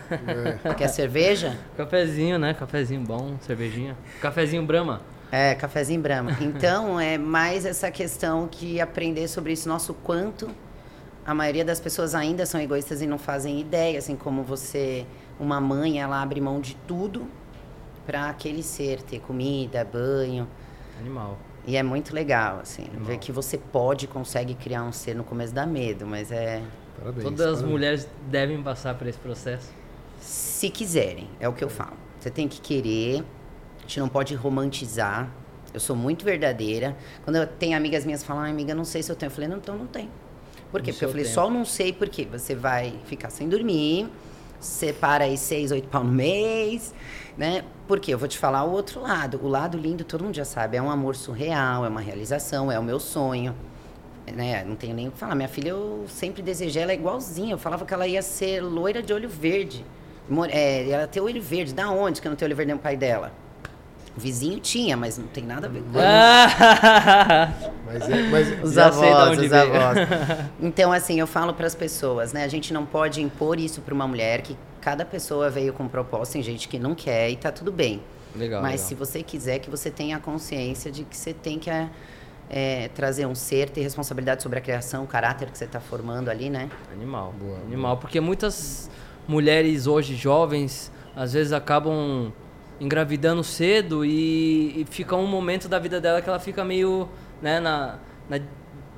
Quer 0.78 0.88
cerveja? 0.88 1.58
Cafezinho, 1.76 2.38
né? 2.38 2.54
Cafezinho 2.54 3.00
bom, 3.00 3.36
cervejinha. 3.40 3.96
Cafezinho 4.20 4.64
Brahma. 4.64 5.02
É, 5.32 5.54
cafezinho 5.54 6.00
Brahma. 6.00 6.36
Então, 6.40 7.00
é 7.00 7.18
mais 7.18 7.64
essa 7.66 7.90
questão 7.90 8.46
que 8.46 8.80
aprender 8.80 9.26
sobre 9.26 9.52
isso, 9.52 9.68
nosso 9.68 9.94
quanto 9.94 10.48
a 11.24 11.34
maioria 11.34 11.64
das 11.64 11.80
pessoas 11.80 12.14
ainda 12.14 12.44
são 12.46 12.60
egoístas 12.60 13.02
e 13.02 13.06
não 13.06 13.18
fazem 13.18 13.60
ideia, 13.60 13.98
assim 13.98 14.16
como 14.16 14.42
você, 14.42 15.06
uma 15.38 15.60
mãe, 15.60 16.00
ela 16.00 16.20
abre 16.20 16.40
mão 16.40 16.60
de 16.60 16.74
tudo 16.86 17.26
para 18.06 18.28
aquele 18.28 18.62
ser 18.62 19.02
ter 19.02 19.20
comida, 19.20 19.84
banho. 19.84 20.48
Animal. 20.98 21.38
E 21.64 21.76
é 21.76 21.82
muito 21.82 22.12
legal, 22.12 22.58
assim, 22.60 22.84
ver 23.02 23.18
que 23.18 23.30
você 23.30 23.56
pode, 23.56 24.08
consegue 24.08 24.54
criar 24.54 24.82
um 24.82 24.90
ser 24.90 25.14
no 25.14 25.22
começo 25.22 25.54
dá 25.54 25.64
medo, 25.64 26.04
mas 26.04 26.32
é 26.32 26.60
Parabéns. 26.98 27.24
Todas 27.24 27.40
as 27.40 27.46
parabéns. 27.46 27.70
mulheres 27.70 28.08
devem 28.28 28.62
passar 28.62 28.94
por 28.96 29.06
esse 29.06 29.18
processo. 29.18 29.70
se 30.20 30.70
quiserem, 30.70 31.28
é 31.40 31.48
o 31.48 31.52
que 31.52 31.64
eu 31.64 31.68
falo. 31.68 31.96
Você 32.20 32.30
tem 32.30 32.46
que 32.46 32.60
querer, 32.60 33.24
a 33.78 33.82
gente 33.82 33.98
não 33.98 34.08
pode 34.08 34.34
romantizar. 34.34 35.28
Eu 35.74 35.80
sou 35.80 35.96
muito 35.96 36.24
verdadeira. 36.24 36.96
Quando 37.24 37.36
eu 37.36 37.46
tenho 37.46 37.76
amigas 37.76 38.04
minhas 38.04 38.22
falam, 38.22 38.44
ah, 38.44 38.48
amiga, 38.48 38.74
não 38.74 38.84
sei 38.84 39.02
se 39.02 39.10
eu 39.10 39.16
tenho. 39.16 39.30
Eu 39.30 39.34
falei, 39.34 39.48
não, 39.48 39.56
então 39.56 39.76
não 39.76 39.86
tem. 39.86 40.08
Por 40.72 40.82
quê? 40.82 40.90
No 40.90 40.94
Porque 40.94 41.04
eu 41.04 41.10
falei, 41.10 41.24
tempo. 41.24 41.34
só 41.34 41.50
não 41.50 41.64
sei 41.64 41.92
por 41.92 42.08
quê. 42.08 42.26
Você 42.32 42.54
vai 42.54 42.94
ficar 43.04 43.30
sem 43.30 43.48
dormir, 43.48 44.08
separa 44.58 45.24
aí 45.24 45.36
seis, 45.36 45.70
oito 45.70 45.86
pau 45.88 46.02
no 46.02 46.10
mês, 46.10 46.94
né? 47.36 47.64
Porque 47.86 48.12
eu 48.12 48.18
vou 48.18 48.26
te 48.26 48.38
falar 48.38 48.64
o 48.64 48.72
outro 48.72 49.00
lado. 49.02 49.38
O 49.42 49.48
lado 49.48 49.76
lindo, 49.78 50.02
todo 50.02 50.24
mundo 50.24 50.34
já 50.34 50.44
sabe, 50.46 50.76
é 50.78 50.82
um 50.82 50.90
amor 50.90 51.14
surreal, 51.14 51.84
é 51.84 51.88
uma 51.88 52.00
realização, 52.00 52.72
é 52.72 52.78
o 52.78 52.82
meu 52.82 52.98
sonho. 52.98 53.54
Né? 54.34 54.64
Não 54.64 54.76
tenho 54.76 54.94
nem 54.94 55.08
o 55.08 55.10
que 55.12 55.18
falar. 55.18 55.34
Minha 55.34 55.48
filha, 55.48 55.70
eu 55.70 56.06
sempre 56.08 56.42
desejei 56.42 56.82
ela 56.82 56.94
igualzinha. 56.94 57.52
Eu 57.52 57.58
falava 57.58 57.84
que 57.84 57.92
ela 57.92 58.06
ia 58.06 58.22
ser 58.22 58.60
loira 58.62 59.02
de 59.02 59.12
olho 59.12 59.28
verde. 59.28 59.84
É, 60.50 60.88
ela 60.88 61.06
ter 61.06 61.20
olho 61.20 61.42
verde. 61.42 61.74
Da 61.74 61.90
onde 61.90 62.20
que 62.20 62.26
eu 62.26 62.30
não 62.30 62.36
tenho 62.36 62.48
olho 62.48 62.56
verde 62.56 62.68
nem 62.68 62.76
o 62.76 62.78
pai 62.78 62.96
dela? 62.96 63.32
O 64.16 64.20
vizinho 64.20 64.60
tinha, 64.60 64.96
mas 64.96 65.16
não 65.16 65.26
tem 65.26 65.44
nada 65.44 65.66
a 65.66 65.70
ver 65.70 65.82
com 65.82 65.88
Mas, 65.92 66.02
é, 68.08 68.22
mas 68.30 68.62
os 68.62 68.72
Já 68.74 68.86
avós, 68.88 69.38
os 69.38 69.48
veio. 69.48 69.54
avós. 69.54 69.98
Então, 70.60 70.92
assim, 70.92 71.18
eu 71.18 71.26
falo 71.26 71.54
para 71.54 71.66
as 71.66 71.74
pessoas, 71.74 72.32
né? 72.32 72.44
A 72.44 72.48
gente 72.48 72.74
não 72.74 72.84
pode 72.84 73.22
impor 73.22 73.58
isso 73.58 73.80
para 73.80 73.94
uma 73.94 74.06
mulher, 74.06 74.42
que 74.42 74.56
cada 74.80 75.04
pessoa 75.04 75.48
veio 75.48 75.72
com 75.72 75.88
proposta, 75.88 76.34
tem 76.34 76.42
gente 76.42 76.68
que 76.68 76.78
não 76.78 76.94
quer 76.94 77.30
e 77.30 77.36
tá 77.36 77.50
tudo 77.50 77.72
bem. 77.72 78.02
Legal, 78.36 78.60
Mas 78.62 78.72
legal. 78.72 78.86
se 78.88 78.94
você 78.94 79.22
quiser, 79.22 79.58
que 79.60 79.70
você 79.70 79.90
tenha 79.90 80.16
a 80.16 80.20
consciência 80.20 80.90
de 80.90 81.04
que 81.04 81.16
você 81.16 81.32
tem 81.32 81.58
que 81.58 81.70
é, 81.70 81.88
é, 82.50 82.88
trazer 82.88 83.26
um 83.26 83.34
ser, 83.34 83.70
ter 83.70 83.80
responsabilidade 83.82 84.42
sobre 84.42 84.58
a 84.58 84.62
criação, 84.62 85.04
o 85.04 85.06
caráter 85.06 85.50
que 85.50 85.56
você 85.56 85.64
está 85.64 85.80
formando 85.80 86.30
ali, 86.30 86.50
né? 86.50 86.70
Animal. 86.92 87.34
Boa, 87.38 87.58
Animal. 87.58 87.96
Porque 87.96 88.20
muitas 88.20 88.90
mulheres 89.26 89.86
hoje 89.86 90.14
jovens, 90.16 90.92
às 91.16 91.32
vezes 91.32 91.52
acabam 91.52 92.30
engravidando 92.80 93.42
cedo 93.44 94.04
e, 94.04 94.80
e 94.80 94.86
fica 94.90 95.14
um 95.16 95.26
momento 95.26 95.68
da 95.68 95.78
vida 95.78 96.00
dela 96.00 96.20
que 96.20 96.28
ela 96.28 96.40
fica 96.40 96.64
meio, 96.64 97.08
né, 97.40 97.60
na, 97.60 97.98
na 98.28 98.38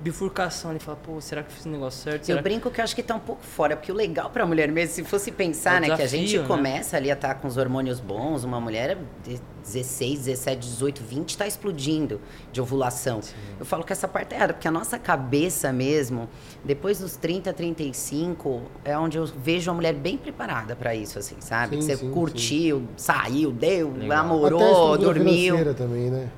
bifurcação 0.05 0.71
ali, 0.71 0.79
fala, 0.79 0.99
pô, 1.03 1.19
será 1.19 1.43
que 1.43 1.49
eu 1.51 1.55
fiz 1.57 1.65
o 1.65 1.69
negócio 1.71 2.03
certo? 2.03 2.27
Será 2.27 2.39
Eu 2.39 2.43
brinco 2.43 2.71
que 2.71 2.79
eu 2.79 2.85
acho 2.85 2.95
que 2.95 3.03
tá 3.03 3.15
um 3.15 3.21
pouco 3.21 3.43
fora, 3.43 3.75
porque 3.75 3.91
o 3.91 3.95
legal 3.95 4.29
pra 4.29 4.45
mulher 4.45 4.71
mesmo, 4.71 4.95
se 4.95 5.03
fosse 5.03 5.33
pensar, 5.33 5.79
É 5.79 5.81
né, 5.81 5.87
que 5.87 5.93
a 5.93 5.97
desafio, 5.97 6.21
gente 6.29 6.39
né? 6.39 6.47
começa 6.47 6.97
ali 6.99 7.11
a 7.11 7.15
estar 7.15 7.35
com 7.37 7.49
os 7.49 7.57
hormônios 7.57 8.01
bons, 8.01 8.45
uma 8.45 8.61
mulher 8.61 8.99
de 9.25 9.41
16, 9.63 10.27
17, 10.27 10.69
18, 10.69 11.03
20 11.03 11.39
tá 11.39 11.47
explodindo 11.47 12.21
de 12.53 12.61
ovulação. 12.61 13.21
Eu 13.59 13.65
falo 13.65 13.83
que 13.83 13.93
essa 13.95 14.07
parte 14.07 14.35
é 14.35 14.37
errada, 14.37 14.53
porque 14.53 14.69
a 14.69 14.71
nossa 14.71 14.99
cabeça 14.99 15.73
mesmo, 15.73 16.29
depois 16.63 16.99
dos 16.99 17.17
30, 17.17 17.51
35, 17.55 18.61
é 18.85 18.99
onde 18.99 19.17
eu 19.17 19.25
vejo 19.25 19.71
a 19.71 19.75
mulher 19.75 19.95
bem 19.95 20.19
preparada 20.19 20.77
pra 20.77 20.95
isso, 20.95 21.19
assim, 21.19 21.37
sabe? 21.41 21.77
Sim, 21.77 21.79
que 21.79 21.85
você 21.87 21.97
sim, 21.97 22.11
curtiu, 22.11 22.87
saiu, 22.95 23.51
deu, 23.51 23.91
Legal. 23.93 24.09
Namorou, 24.09 24.99
dormiu. 24.99 25.75
também, 25.75 26.11
né? 26.11 26.29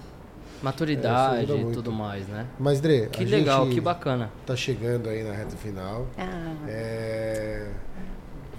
Maturidade 0.63 1.53
É, 1.53 1.57
e 1.57 1.73
tudo 1.73 1.93
mais, 1.93 2.27
né? 2.29 2.47
Mas, 2.59 2.81
Dre, 2.81 3.09
Que 3.09 3.25
a 3.25 3.27
legal, 3.27 3.65
gente 3.65 3.75
que 3.75 3.81
bacana. 3.81 4.31
tá 4.47 4.57
chegando 4.57 5.09
aí 5.09 5.23
na 5.23 5.33
reta 5.33 5.57
final. 5.57 6.07
Ah, 6.19 6.55
É, 6.69 7.69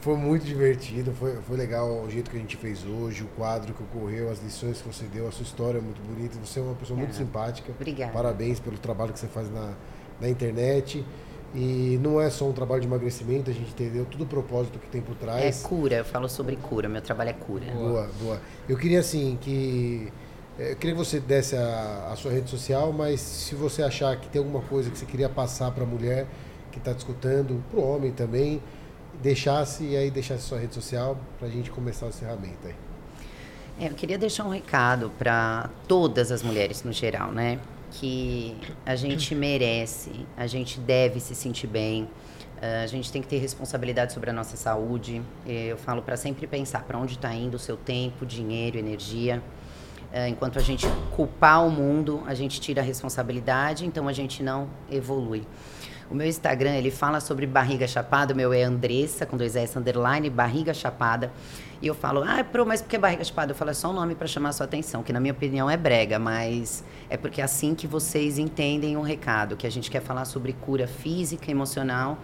Foi 0.01 0.15
muito 0.15 0.45
divertido, 0.45 1.11
foi, 1.11 1.35
foi 1.41 1.57
legal 1.57 2.03
o 2.05 2.09
jeito 2.09 2.29
que 2.31 2.37
a 2.37 2.39
gente 2.39 2.55
fez 2.55 2.85
hoje, 2.85 3.23
o 3.23 3.27
quadro 3.35 3.73
que 3.73 3.83
ocorreu, 3.83 4.29
as 4.31 4.41
lições 4.41 4.81
que 4.81 4.87
você 4.87 5.05
deu, 5.05 5.27
a 5.27 5.31
sua 5.31 5.43
história 5.43 5.79
é 5.79 5.81
muito 5.81 5.99
bonita. 6.01 6.37
Você 6.45 6.59
é 6.59 6.63
uma 6.63 6.75
pessoa 6.75 6.97
muito 6.97 7.09
Ah, 7.11 7.13
simpática. 7.13 7.71
obrigada. 7.71 8.13
Parabéns 8.13 8.59
pelo 8.59 8.77
trabalho 8.77 9.11
que 9.11 9.19
você 9.19 9.27
faz 9.27 9.51
na, 9.51 9.73
na 10.21 10.29
internet. 10.29 11.03
E 11.55 11.97
não 12.03 12.21
é 12.21 12.29
só 12.29 12.45
um 12.45 12.53
trabalho 12.53 12.81
de 12.81 12.87
emagrecimento, 12.87 13.49
a 13.49 13.53
gente 13.53 13.71
entendeu 13.71 14.05
todo 14.05 14.23
o 14.23 14.27
propósito 14.27 14.77
que 14.79 14.87
tem 14.87 15.01
por 15.01 15.13
é 15.13 15.19
trás. 15.19 15.61
cura, 15.63 15.95
eu 15.95 16.05
falo 16.05 16.29
sobre 16.29 16.55
cura, 16.57 16.87
meu 16.87 17.01
trabalho 17.01 17.29
é 17.31 17.33
cura. 17.33 17.65
Boa, 17.73 18.09
boa. 18.21 18.39
Eu 18.69 18.77
queria 18.77 18.99
assim 18.99 19.37
que. 19.41 20.11
Eh, 20.59 20.71
Eu 20.71 20.75
queria 20.75 20.95
que 20.95 21.03
você 21.03 21.19
desse 21.19 21.55
a, 21.55 22.09
a 22.11 22.15
sua 22.15 22.31
rede 22.31 22.49
social, 22.49 22.91
mas 22.93 23.19
se 23.21 23.55
você 23.55 23.83
achar 23.83 24.15
que 24.19 24.27
tem 24.29 24.39
alguma 24.39 24.61
coisa 24.61 24.89
que 24.89 24.97
você 24.97 25.05
queria 25.05 25.29
passar 25.29 25.71
para 25.71 25.83
a 25.83 25.87
mulher 25.87 26.25
que 26.71 26.77
está 26.77 26.91
escutando, 26.91 27.63
para 27.71 27.79
o 27.79 27.83
homem 27.95 28.11
também, 28.11 28.61
deixasse 29.21 29.83
e 29.83 29.97
aí 29.97 30.11
deixasse 30.11 30.43
sua 30.43 30.59
rede 30.59 30.73
social 30.75 31.17
para 31.39 31.47
a 31.47 31.51
gente 31.51 31.71
começar 31.71 32.05
o 32.05 32.09
encerramento 32.09 32.67
aí. 32.67 32.75
É, 33.79 33.87
eu 33.89 33.93
queria 33.93 34.17
deixar 34.17 34.43
um 34.45 34.49
recado 34.49 35.11
para 35.17 35.69
todas 35.87 36.31
as 36.31 36.41
mulheres 36.41 36.83
no 36.83 36.91
geral, 36.91 37.31
né? 37.31 37.59
Que 37.91 38.57
a 38.85 38.95
gente 38.95 39.33
merece, 39.35 40.25
a 40.35 40.45
gente 40.47 40.79
deve 40.79 41.19
se 41.19 41.33
sentir 41.35 41.67
bem, 41.67 42.09
eh, 42.61 42.83
a 42.83 42.87
gente 42.87 43.11
tem 43.11 43.21
que 43.21 43.27
ter 43.27 43.37
responsabilidade 43.37 44.13
sobre 44.13 44.29
a 44.29 44.33
nossa 44.33 44.57
saúde. 44.57 45.21
Eh, 45.47 45.67
Eu 45.67 45.77
falo 45.77 46.01
para 46.01 46.17
sempre 46.17 46.47
pensar 46.47 46.83
para 46.83 46.97
onde 46.97 47.13
está 47.13 47.33
indo 47.33 47.55
o 47.55 47.59
seu 47.59 47.77
tempo, 47.77 48.25
dinheiro, 48.25 48.77
energia. 48.77 49.41
Eh, 50.11 50.29
Enquanto 50.29 50.57
a 50.57 50.61
gente 50.61 50.87
culpar 51.15 51.65
o 51.65 51.69
mundo, 51.69 52.23
a 52.25 52.33
gente 52.33 52.59
tira 52.61 52.81
a 52.81 52.83
responsabilidade, 52.83 53.85
então 53.85 54.07
a 54.07 54.13
gente 54.13 54.41
não 54.41 54.69
evolui. 54.89 55.45
O 56.09 56.15
meu 56.15 56.25
Instagram, 56.25 56.75
ele 56.75 56.89
fala 56.89 57.19
sobre 57.19 57.45
barriga 57.45 57.85
chapada, 57.85 58.33
o 58.33 58.37
meu 58.37 58.53
é 58.53 58.63
Andressa, 58.63 59.25
com 59.25 59.35
dois 59.35 59.57
S, 59.57 59.77
underline, 59.77 60.29
barriga 60.29 60.73
chapada. 60.73 61.33
E 61.81 61.87
eu 61.87 61.93
falo, 61.93 62.23
ah, 62.25 62.45
pro, 62.45 62.65
mas 62.65 62.81
por 62.81 62.87
que 62.87 62.97
barriga 62.97 63.25
chapada? 63.25 63.51
Eu 63.51 63.55
falo, 63.55 63.71
é 63.71 63.73
só 63.73 63.89
um 63.89 63.93
nome 63.93 64.15
para 64.15 64.25
chamar 64.25 64.49
a 64.49 64.53
sua 64.53 64.65
atenção, 64.65 65.03
que 65.03 65.11
na 65.11 65.19
minha 65.19 65.33
opinião 65.33 65.69
é 65.69 65.75
brega, 65.75 66.17
mas 66.17 66.81
é 67.09 67.17
porque 67.17 67.41
é 67.41 67.43
assim 67.43 67.75
que 67.75 67.85
vocês 67.85 68.37
entendem 68.37 68.95
o 68.95 69.01
recado, 69.01 69.57
que 69.57 69.67
a 69.67 69.69
gente 69.69 69.91
quer 69.91 70.01
falar 70.01 70.23
sobre 70.23 70.53
cura 70.53 70.87
física, 70.87 71.51
emocional, 71.51 72.17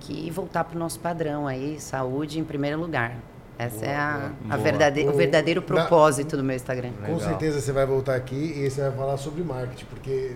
que 0.00 0.30
voltar 0.30 0.64
pro 0.64 0.78
nosso 0.78 0.98
padrão 0.98 1.46
aí, 1.46 1.78
saúde 1.78 2.40
em 2.40 2.44
primeiro 2.44 2.80
lugar. 2.80 3.16
Essa 3.62 3.84
é 3.84 3.94
a, 3.94 4.30
a 4.44 4.48
Boa. 4.48 4.58
verdade- 4.58 5.00
o 5.02 5.10
O- 5.10 5.16
verdadeiro 5.16 5.60
na- 5.60 5.66
propósito 5.66 6.36
do 6.36 6.42
meu 6.42 6.56
Instagram. 6.56 6.90
Com 7.04 7.18
certeza 7.20 7.60
você 7.60 7.72
vai 7.72 7.84
voltar 7.84 8.14
aqui 8.14 8.54
e 8.56 8.70
você 8.70 8.80
vai 8.80 8.92
falar 8.92 9.16
sobre 9.18 9.42
marketing, 9.42 9.84
porque 9.86 10.32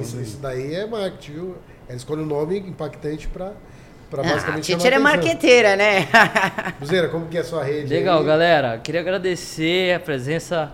isso, 0.00 0.20
isso 0.20 0.36
daí 0.38 0.74
é 0.74 0.86
marketing, 0.86 1.32
viu? 1.32 1.56
Ela 1.88 1.96
escolhe 1.96 2.22
um 2.22 2.26
nome 2.26 2.58
impactante 2.58 3.26
para 3.26 3.46
Ah, 3.48 4.22
basicamente 4.22 4.72
a 4.72 4.76
teacher 4.76 4.92
é 4.92 4.98
marqueteira, 4.98 5.74
né? 5.74 6.06
Buzeira, 6.78 7.08
como 7.08 7.26
que 7.26 7.36
é 7.36 7.40
a 7.40 7.44
sua 7.44 7.64
rede? 7.64 7.88
Legal, 7.92 8.20
aí? 8.20 8.26
galera. 8.26 8.78
Queria 8.78 9.00
agradecer 9.00 9.94
a 9.96 9.98
presença 10.00 10.72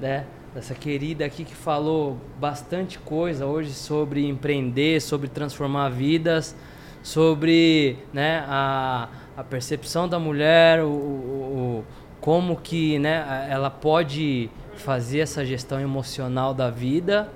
né, 0.00 0.24
dessa 0.54 0.74
querida 0.74 1.24
aqui 1.24 1.44
que 1.44 1.54
falou 1.54 2.16
bastante 2.40 2.98
coisa 2.98 3.46
hoje 3.46 3.72
sobre 3.72 4.26
empreender, 4.26 5.00
sobre 5.00 5.28
transformar 5.28 5.90
vidas, 5.90 6.56
sobre 7.02 7.98
né, 8.12 8.44
a, 8.48 9.08
a 9.36 9.42
percepção 9.44 10.08
da 10.08 10.18
mulher, 10.18 10.82
o, 10.82 10.88
o- 10.88 10.90
o- 10.90 11.84
como 12.20 12.56
que 12.56 12.98
né, 12.98 13.46
ela 13.48 13.70
pode 13.70 14.50
fazer 14.76 15.20
essa 15.20 15.44
gestão 15.44 15.80
emocional 15.80 16.52
da 16.52 16.68
vida. 16.70 17.28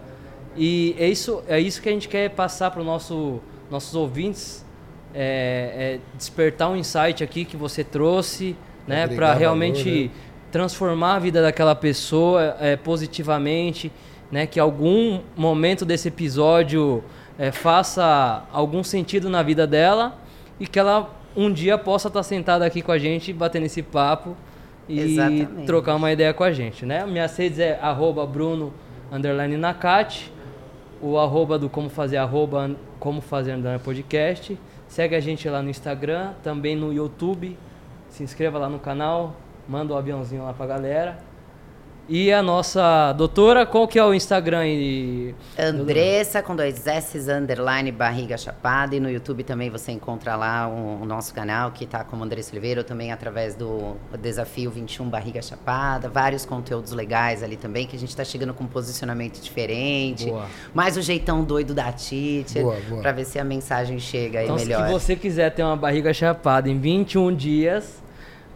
E 0.57 0.95
é 0.99 1.09
isso, 1.09 1.43
é 1.49 1.59
isso 1.59 1.81
que 1.81 1.89
a 1.89 1.93
gente 1.93 2.09
quer 2.09 2.31
passar 2.31 2.71
para 2.71 2.81
os 2.81 2.87
nosso, 2.87 3.41
nossos 3.71 3.95
ouvintes, 3.95 4.65
é, 5.15 5.99
é 6.05 6.17
despertar 6.17 6.69
um 6.71 6.77
insight 6.77 7.25
aqui 7.25 7.45
que 7.45 7.57
você 7.57 7.83
trouxe, 7.83 8.57
né, 8.87 9.07
para 9.09 9.27
valor, 9.29 9.39
realmente 9.41 10.05
né? 10.05 10.11
transformar 10.53 11.15
a 11.15 11.19
vida 11.19 11.41
daquela 11.43 11.75
pessoa 11.75 12.57
é, 12.61 12.77
positivamente, 12.77 13.91
né, 14.31 14.47
que 14.47 14.61
algum 14.61 15.21
momento 15.37 15.85
desse 15.85 16.09
episódio 16.09 17.03
é, 17.39 17.51
faça 17.51 18.45
algum 18.53 18.83
sentido 18.85 19.29
na 19.31 19.43
vida 19.43 19.67
dela 19.67 20.19
e 20.61 20.67
que 20.67 20.79
ela 20.79 21.11
um 21.37 21.53
dia 21.53 21.77
possa 21.77 22.09
estar 22.09 22.23
sentada 22.23 22.65
aqui 22.65 22.83
com 22.83 22.93
a 22.93 22.99
gente, 22.99 23.33
batendo 23.33 23.67
esse 23.67 23.83
papo 23.83 24.37
e 24.89 25.01
Exatamente. 25.01 25.67
trocar 25.67 25.97
uma 25.97 26.13
ideia 26.13 26.33
com 26.33 26.45
a 26.45 26.53
gente, 26.53 26.85
né? 26.87 27.05
Minhas 27.07 27.37
redes 27.37 27.59
é 27.59 27.79
arroba 27.81 28.27
Bruno 28.27 28.73
underline 29.11 29.57
Nakati, 29.57 30.33
o 31.01 31.19
arroba 31.19 31.59
do 31.59 31.69
como 31.69 31.89
fazer 31.89 32.17
arroba 32.17 32.71
como 32.99 33.21
fazer 33.21 33.57
podcast. 33.83 34.59
Segue 34.87 35.17
a 35.17 35.21
gente 35.21 35.49
lá 35.49 35.61
no 35.61 35.71
Instagram, 35.71 36.33
também 36.43 36.77
no 36.77 36.93
YouTube. 36.93 37.57
Se 38.09 38.23
inscreva 38.23 38.59
lá 38.59 38.69
no 38.69 38.79
canal, 38.79 39.35
manda 39.69 39.93
o 39.93 39.97
aviãozinho 39.97 40.45
lá 40.45 40.53
pra 40.53 40.67
galera. 40.67 41.19
E 42.07 42.31
a 42.31 42.43
nossa 42.43 43.15
doutora, 43.15 43.65
qual 43.65 43.89
que 43.89 43.99
é 43.99 44.05
o 44.05 44.13
Instagram 44.13 44.67
e 44.67 45.35
Andressa 45.59 46.43
com 46.43 46.55
dois 46.55 46.87
S, 46.87 47.19
underline, 47.31 47.91
barriga 47.91 48.37
chapada. 48.37 48.95
E 48.95 49.01
no 49.01 49.09
YouTube 49.11 49.43
também 49.43 49.71
você 49.71 49.91
encontra 49.91 50.37
lá 50.37 50.69
o, 50.69 51.01
o 51.03 51.07
nosso 51.07 51.33
canal, 51.33 51.71
que 51.71 51.87
tá 51.87 52.05
como 52.05 52.23
Andressa 52.23 52.53
Oliveira, 52.53 52.81
ou 52.81 52.85
também 52.85 53.11
através 53.11 53.55
do 53.55 53.97
Desafio 54.21 54.71
21 54.71 55.09
Barriga 55.09 55.41
Chapada. 55.41 56.09
Vários 56.11 56.45
conteúdos 56.45 56.93
legais 56.93 57.43
ali 57.43 57.57
também, 57.57 57.87
que 57.87 57.97
a 57.97 57.99
gente 57.99 58.15
tá 58.15 58.23
chegando 58.23 58.53
com 58.53 58.65
um 58.65 58.69
posicionamento 58.69 59.41
diferente. 59.41 60.27
Boa. 60.27 60.47
Mais 60.75 60.99
o 60.99 61.03
jeitão 61.03 61.43
doido 61.43 61.73
da 61.73 61.91
Tite. 61.91 62.61
Boa, 62.61 62.77
boa. 62.87 63.01
Pra 63.01 63.13
ver 63.13 63.25
se 63.25 63.39
a 63.39 63.45
mensagem 63.45 63.99
chega 63.99 64.41
aí 64.41 64.45
Então, 64.45 64.57
melhor. 64.57 64.87
se 64.87 64.93
você 64.93 65.17
quiser 65.17 65.51
ter 65.55 65.63
uma 65.63 65.77
barriga 65.77 66.13
chapada 66.13 66.69
em 66.69 66.79
21 66.79 67.35
dias, 67.35 68.03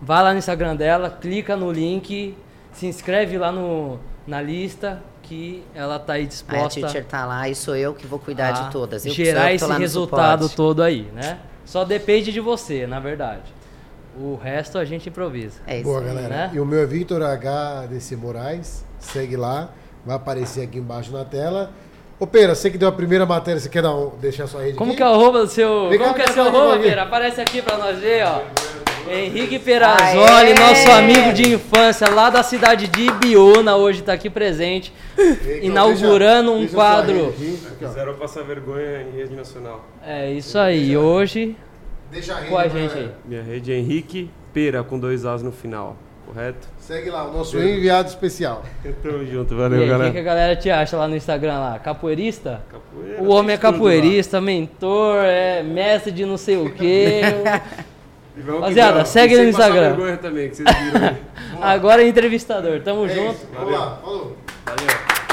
vai 0.02 0.22
lá 0.22 0.32
no 0.32 0.38
Instagram 0.38 0.76
dela, 0.76 1.08
clica 1.08 1.56
no 1.56 1.72
link, 1.72 2.36
se 2.72 2.86
inscreve 2.86 3.38
lá 3.38 3.50
no, 3.50 3.98
na 4.26 4.40
lista 4.40 5.02
que 5.22 5.62
ela 5.74 5.98
tá 5.98 6.14
aí 6.14 6.20
Aí 6.20 6.24
a 6.24 6.28
disposta 6.28 6.80
teacher 6.80 7.04
tá 7.04 7.26
lá 7.26 7.48
e 7.48 7.54
sou 7.54 7.76
eu 7.76 7.94
que 7.94 8.06
vou 8.06 8.18
cuidar 8.18 8.52
de 8.52 8.70
todas. 8.70 9.04
Eu 9.04 9.12
gerar 9.12 9.52
esse 9.52 9.70
resultado 9.72 10.42
suporte. 10.44 10.56
todo 10.56 10.82
aí, 10.82 11.02
né? 11.14 11.38
Só 11.64 11.84
depende 11.84 12.32
de 12.32 12.40
você, 12.40 12.86
na 12.86 12.98
verdade. 12.98 13.52
O 14.18 14.36
resto 14.36 14.78
a 14.78 14.84
gente 14.84 15.08
improvisa. 15.10 15.60
É 15.66 15.76
isso 15.76 15.84
Boa, 15.84 16.00
aí. 16.00 16.06
galera. 16.06 16.28
né? 16.28 16.50
E 16.54 16.58
o 16.60 16.64
meu 16.64 16.80
é 16.80 16.86
Vitor 16.86 17.20
HDC 17.22 18.16
Moraes. 18.16 18.84
Segue 18.98 19.36
lá. 19.36 19.70
Vai 20.04 20.16
aparecer 20.16 20.62
aqui 20.62 20.78
embaixo 20.78 21.12
na 21.12 21.24
tela. 21.24 21.70
Ô, 22.20 22.26
Pera, 22.26 22.54
você 22.54 22.68
que 22.70 22.76
deu 22.78 22.88
a 22.88 22.92
primeira 22.92 23.24
matéria, 23.24 23.60
você 23.60 23.68
quer 23.68 23.82
dar 23.82 23.94
um- 23.94 24.10
deixar 24.20 24.46
sua 24.48 24.62
rede 24.62 24.76
Como 24.76 24.90
aqui? 24.90 24.96
que 24.96 25.02
é 25.02 25.06
o 25.06 25.10
arroba 25.14 25.40
do 25.40 25.48
seu. 25.48 25.88
Vem 25.88 25.98
cá, 25.98 26.04
como 26.04 26.16
que 26.16 26.22
é 26.22 26.24
vem 26.24 26.34
seu 26.34 26.44
cá, 26.44 26.50
arroba. 26.50 26.78
Pera? 26.78 27.02
Aparece 27.02 27.40
aqui 27.40 27.62
pra 27.62 27.76
nós 27.78 27.98
ver, 27.98 28.24
ó. 28.26 28.40
Henrique 29.10 29.58
Perazzoli, 29.58 30.48
Aê! 30.48 30.54
nosso 30.54 30.90
amigo 30.90 31.32
de 31.32 31.54
infância, 31.54 32.10
lá 32.10 32.28
da 32.28 32.42
cidade 32.42 32.88
de 32.88 33.06
Ibiúna, 33.06 33.74
hoje 33.76 34.02
tá 34.02 34.12
aqui 34.12 34.28
presente, 34.28 34.92
Então, 35.16 35.56
inaugurando 35.62 36.52
um 36.52 36.58
deixa- 36.58 36.76
deixa 36.76 36.76
sua 36.76 36.84
quadro. 36.84 37.34
Fizeram 37.78 38.14
passar 38.14 38.42
vergonha 38.42 39.06
em 39.10 39.16
rede 39.16 39.34
nacional. 39.34 39.82
É 40.04 40.30
isso 40.32 40.58
aí, 40.58 40.94
hoje 40.94 41.56
Deixa 42.10 42.34
a 42.34 42.36
rede, 42.38 42.50
com 42.50 42.58
a 42.58 42.68
gente 42.68 42.94
aí. 42.98 43.10
Minha 43.24 43.42
rede 43.42 43.72
é 43.72 43.76
Henrique 43.76 44.28
Pera, 44.52 44.82
com 44.82 44.98
dois 44.98 45.24
As 45.24 45.42
no 45.42 45.52
final, 45.52 45.96
correto? 46.28 46.68
Segue 46.78 47.10
lá, 47.10 47.24
o 47.28 47.32
nosso 47.32 47.58
enviado 47.58 48.08
especial. 48.08 48.62
Tamo 49.02 49.24
junto, 49.26 49.54
E 49.54 49.56
valeu, 49.56 49.78
aí, 49.78 49.84
o 49.84 49.86
que, 49.86 49.90
galera. 49.90 50.18
a 50.18 50.22
galera 50.22 50.56
te 50.56 50.70
acha 50.70 50.96
lá 50.96 51.08
no 51.08 51.16
Instagram 51.16 51.58
lá? 51.58 51.78
Capoeirista? 51.78 52.62
Capoeira, 52.70 53.22
O 53.22 53.28
homem 53.30 53.54
é 53.54 53.58
capoeirista, 53.58 54.40
mentor, 54.40 55.24
é 55.24 55.62
mestre 55.62 56.12
de 56.12 56.24
não 56.24 56.36
sei 56.36 56.56
o 56.56 56.70
quê. 56.72 57.20
E 58.36 58.40
Rapaziada, 58.40 59.04
segue 59.04 59.34
E 59.34 59.38
no 59.42 59.48
Instagram. 59.48 60.16
também, 60.18 60.48
que 60.48 60.56
vocês 60.58 60.68
viram 60.92 61.08
aí. 61.08 61.16
Agora 61.60 62.04
é 62.04 62.06
entrevistador, 62.06 62.80
tamo 62.82 63.04
É 63.06 63.08
junto. 63.08 63.32
isso. 63.32 63.48
Vamos 63.52 63.72
lá, 63.72 63.96
falou. 64.00 64.36
Valeu. 64.64 65.27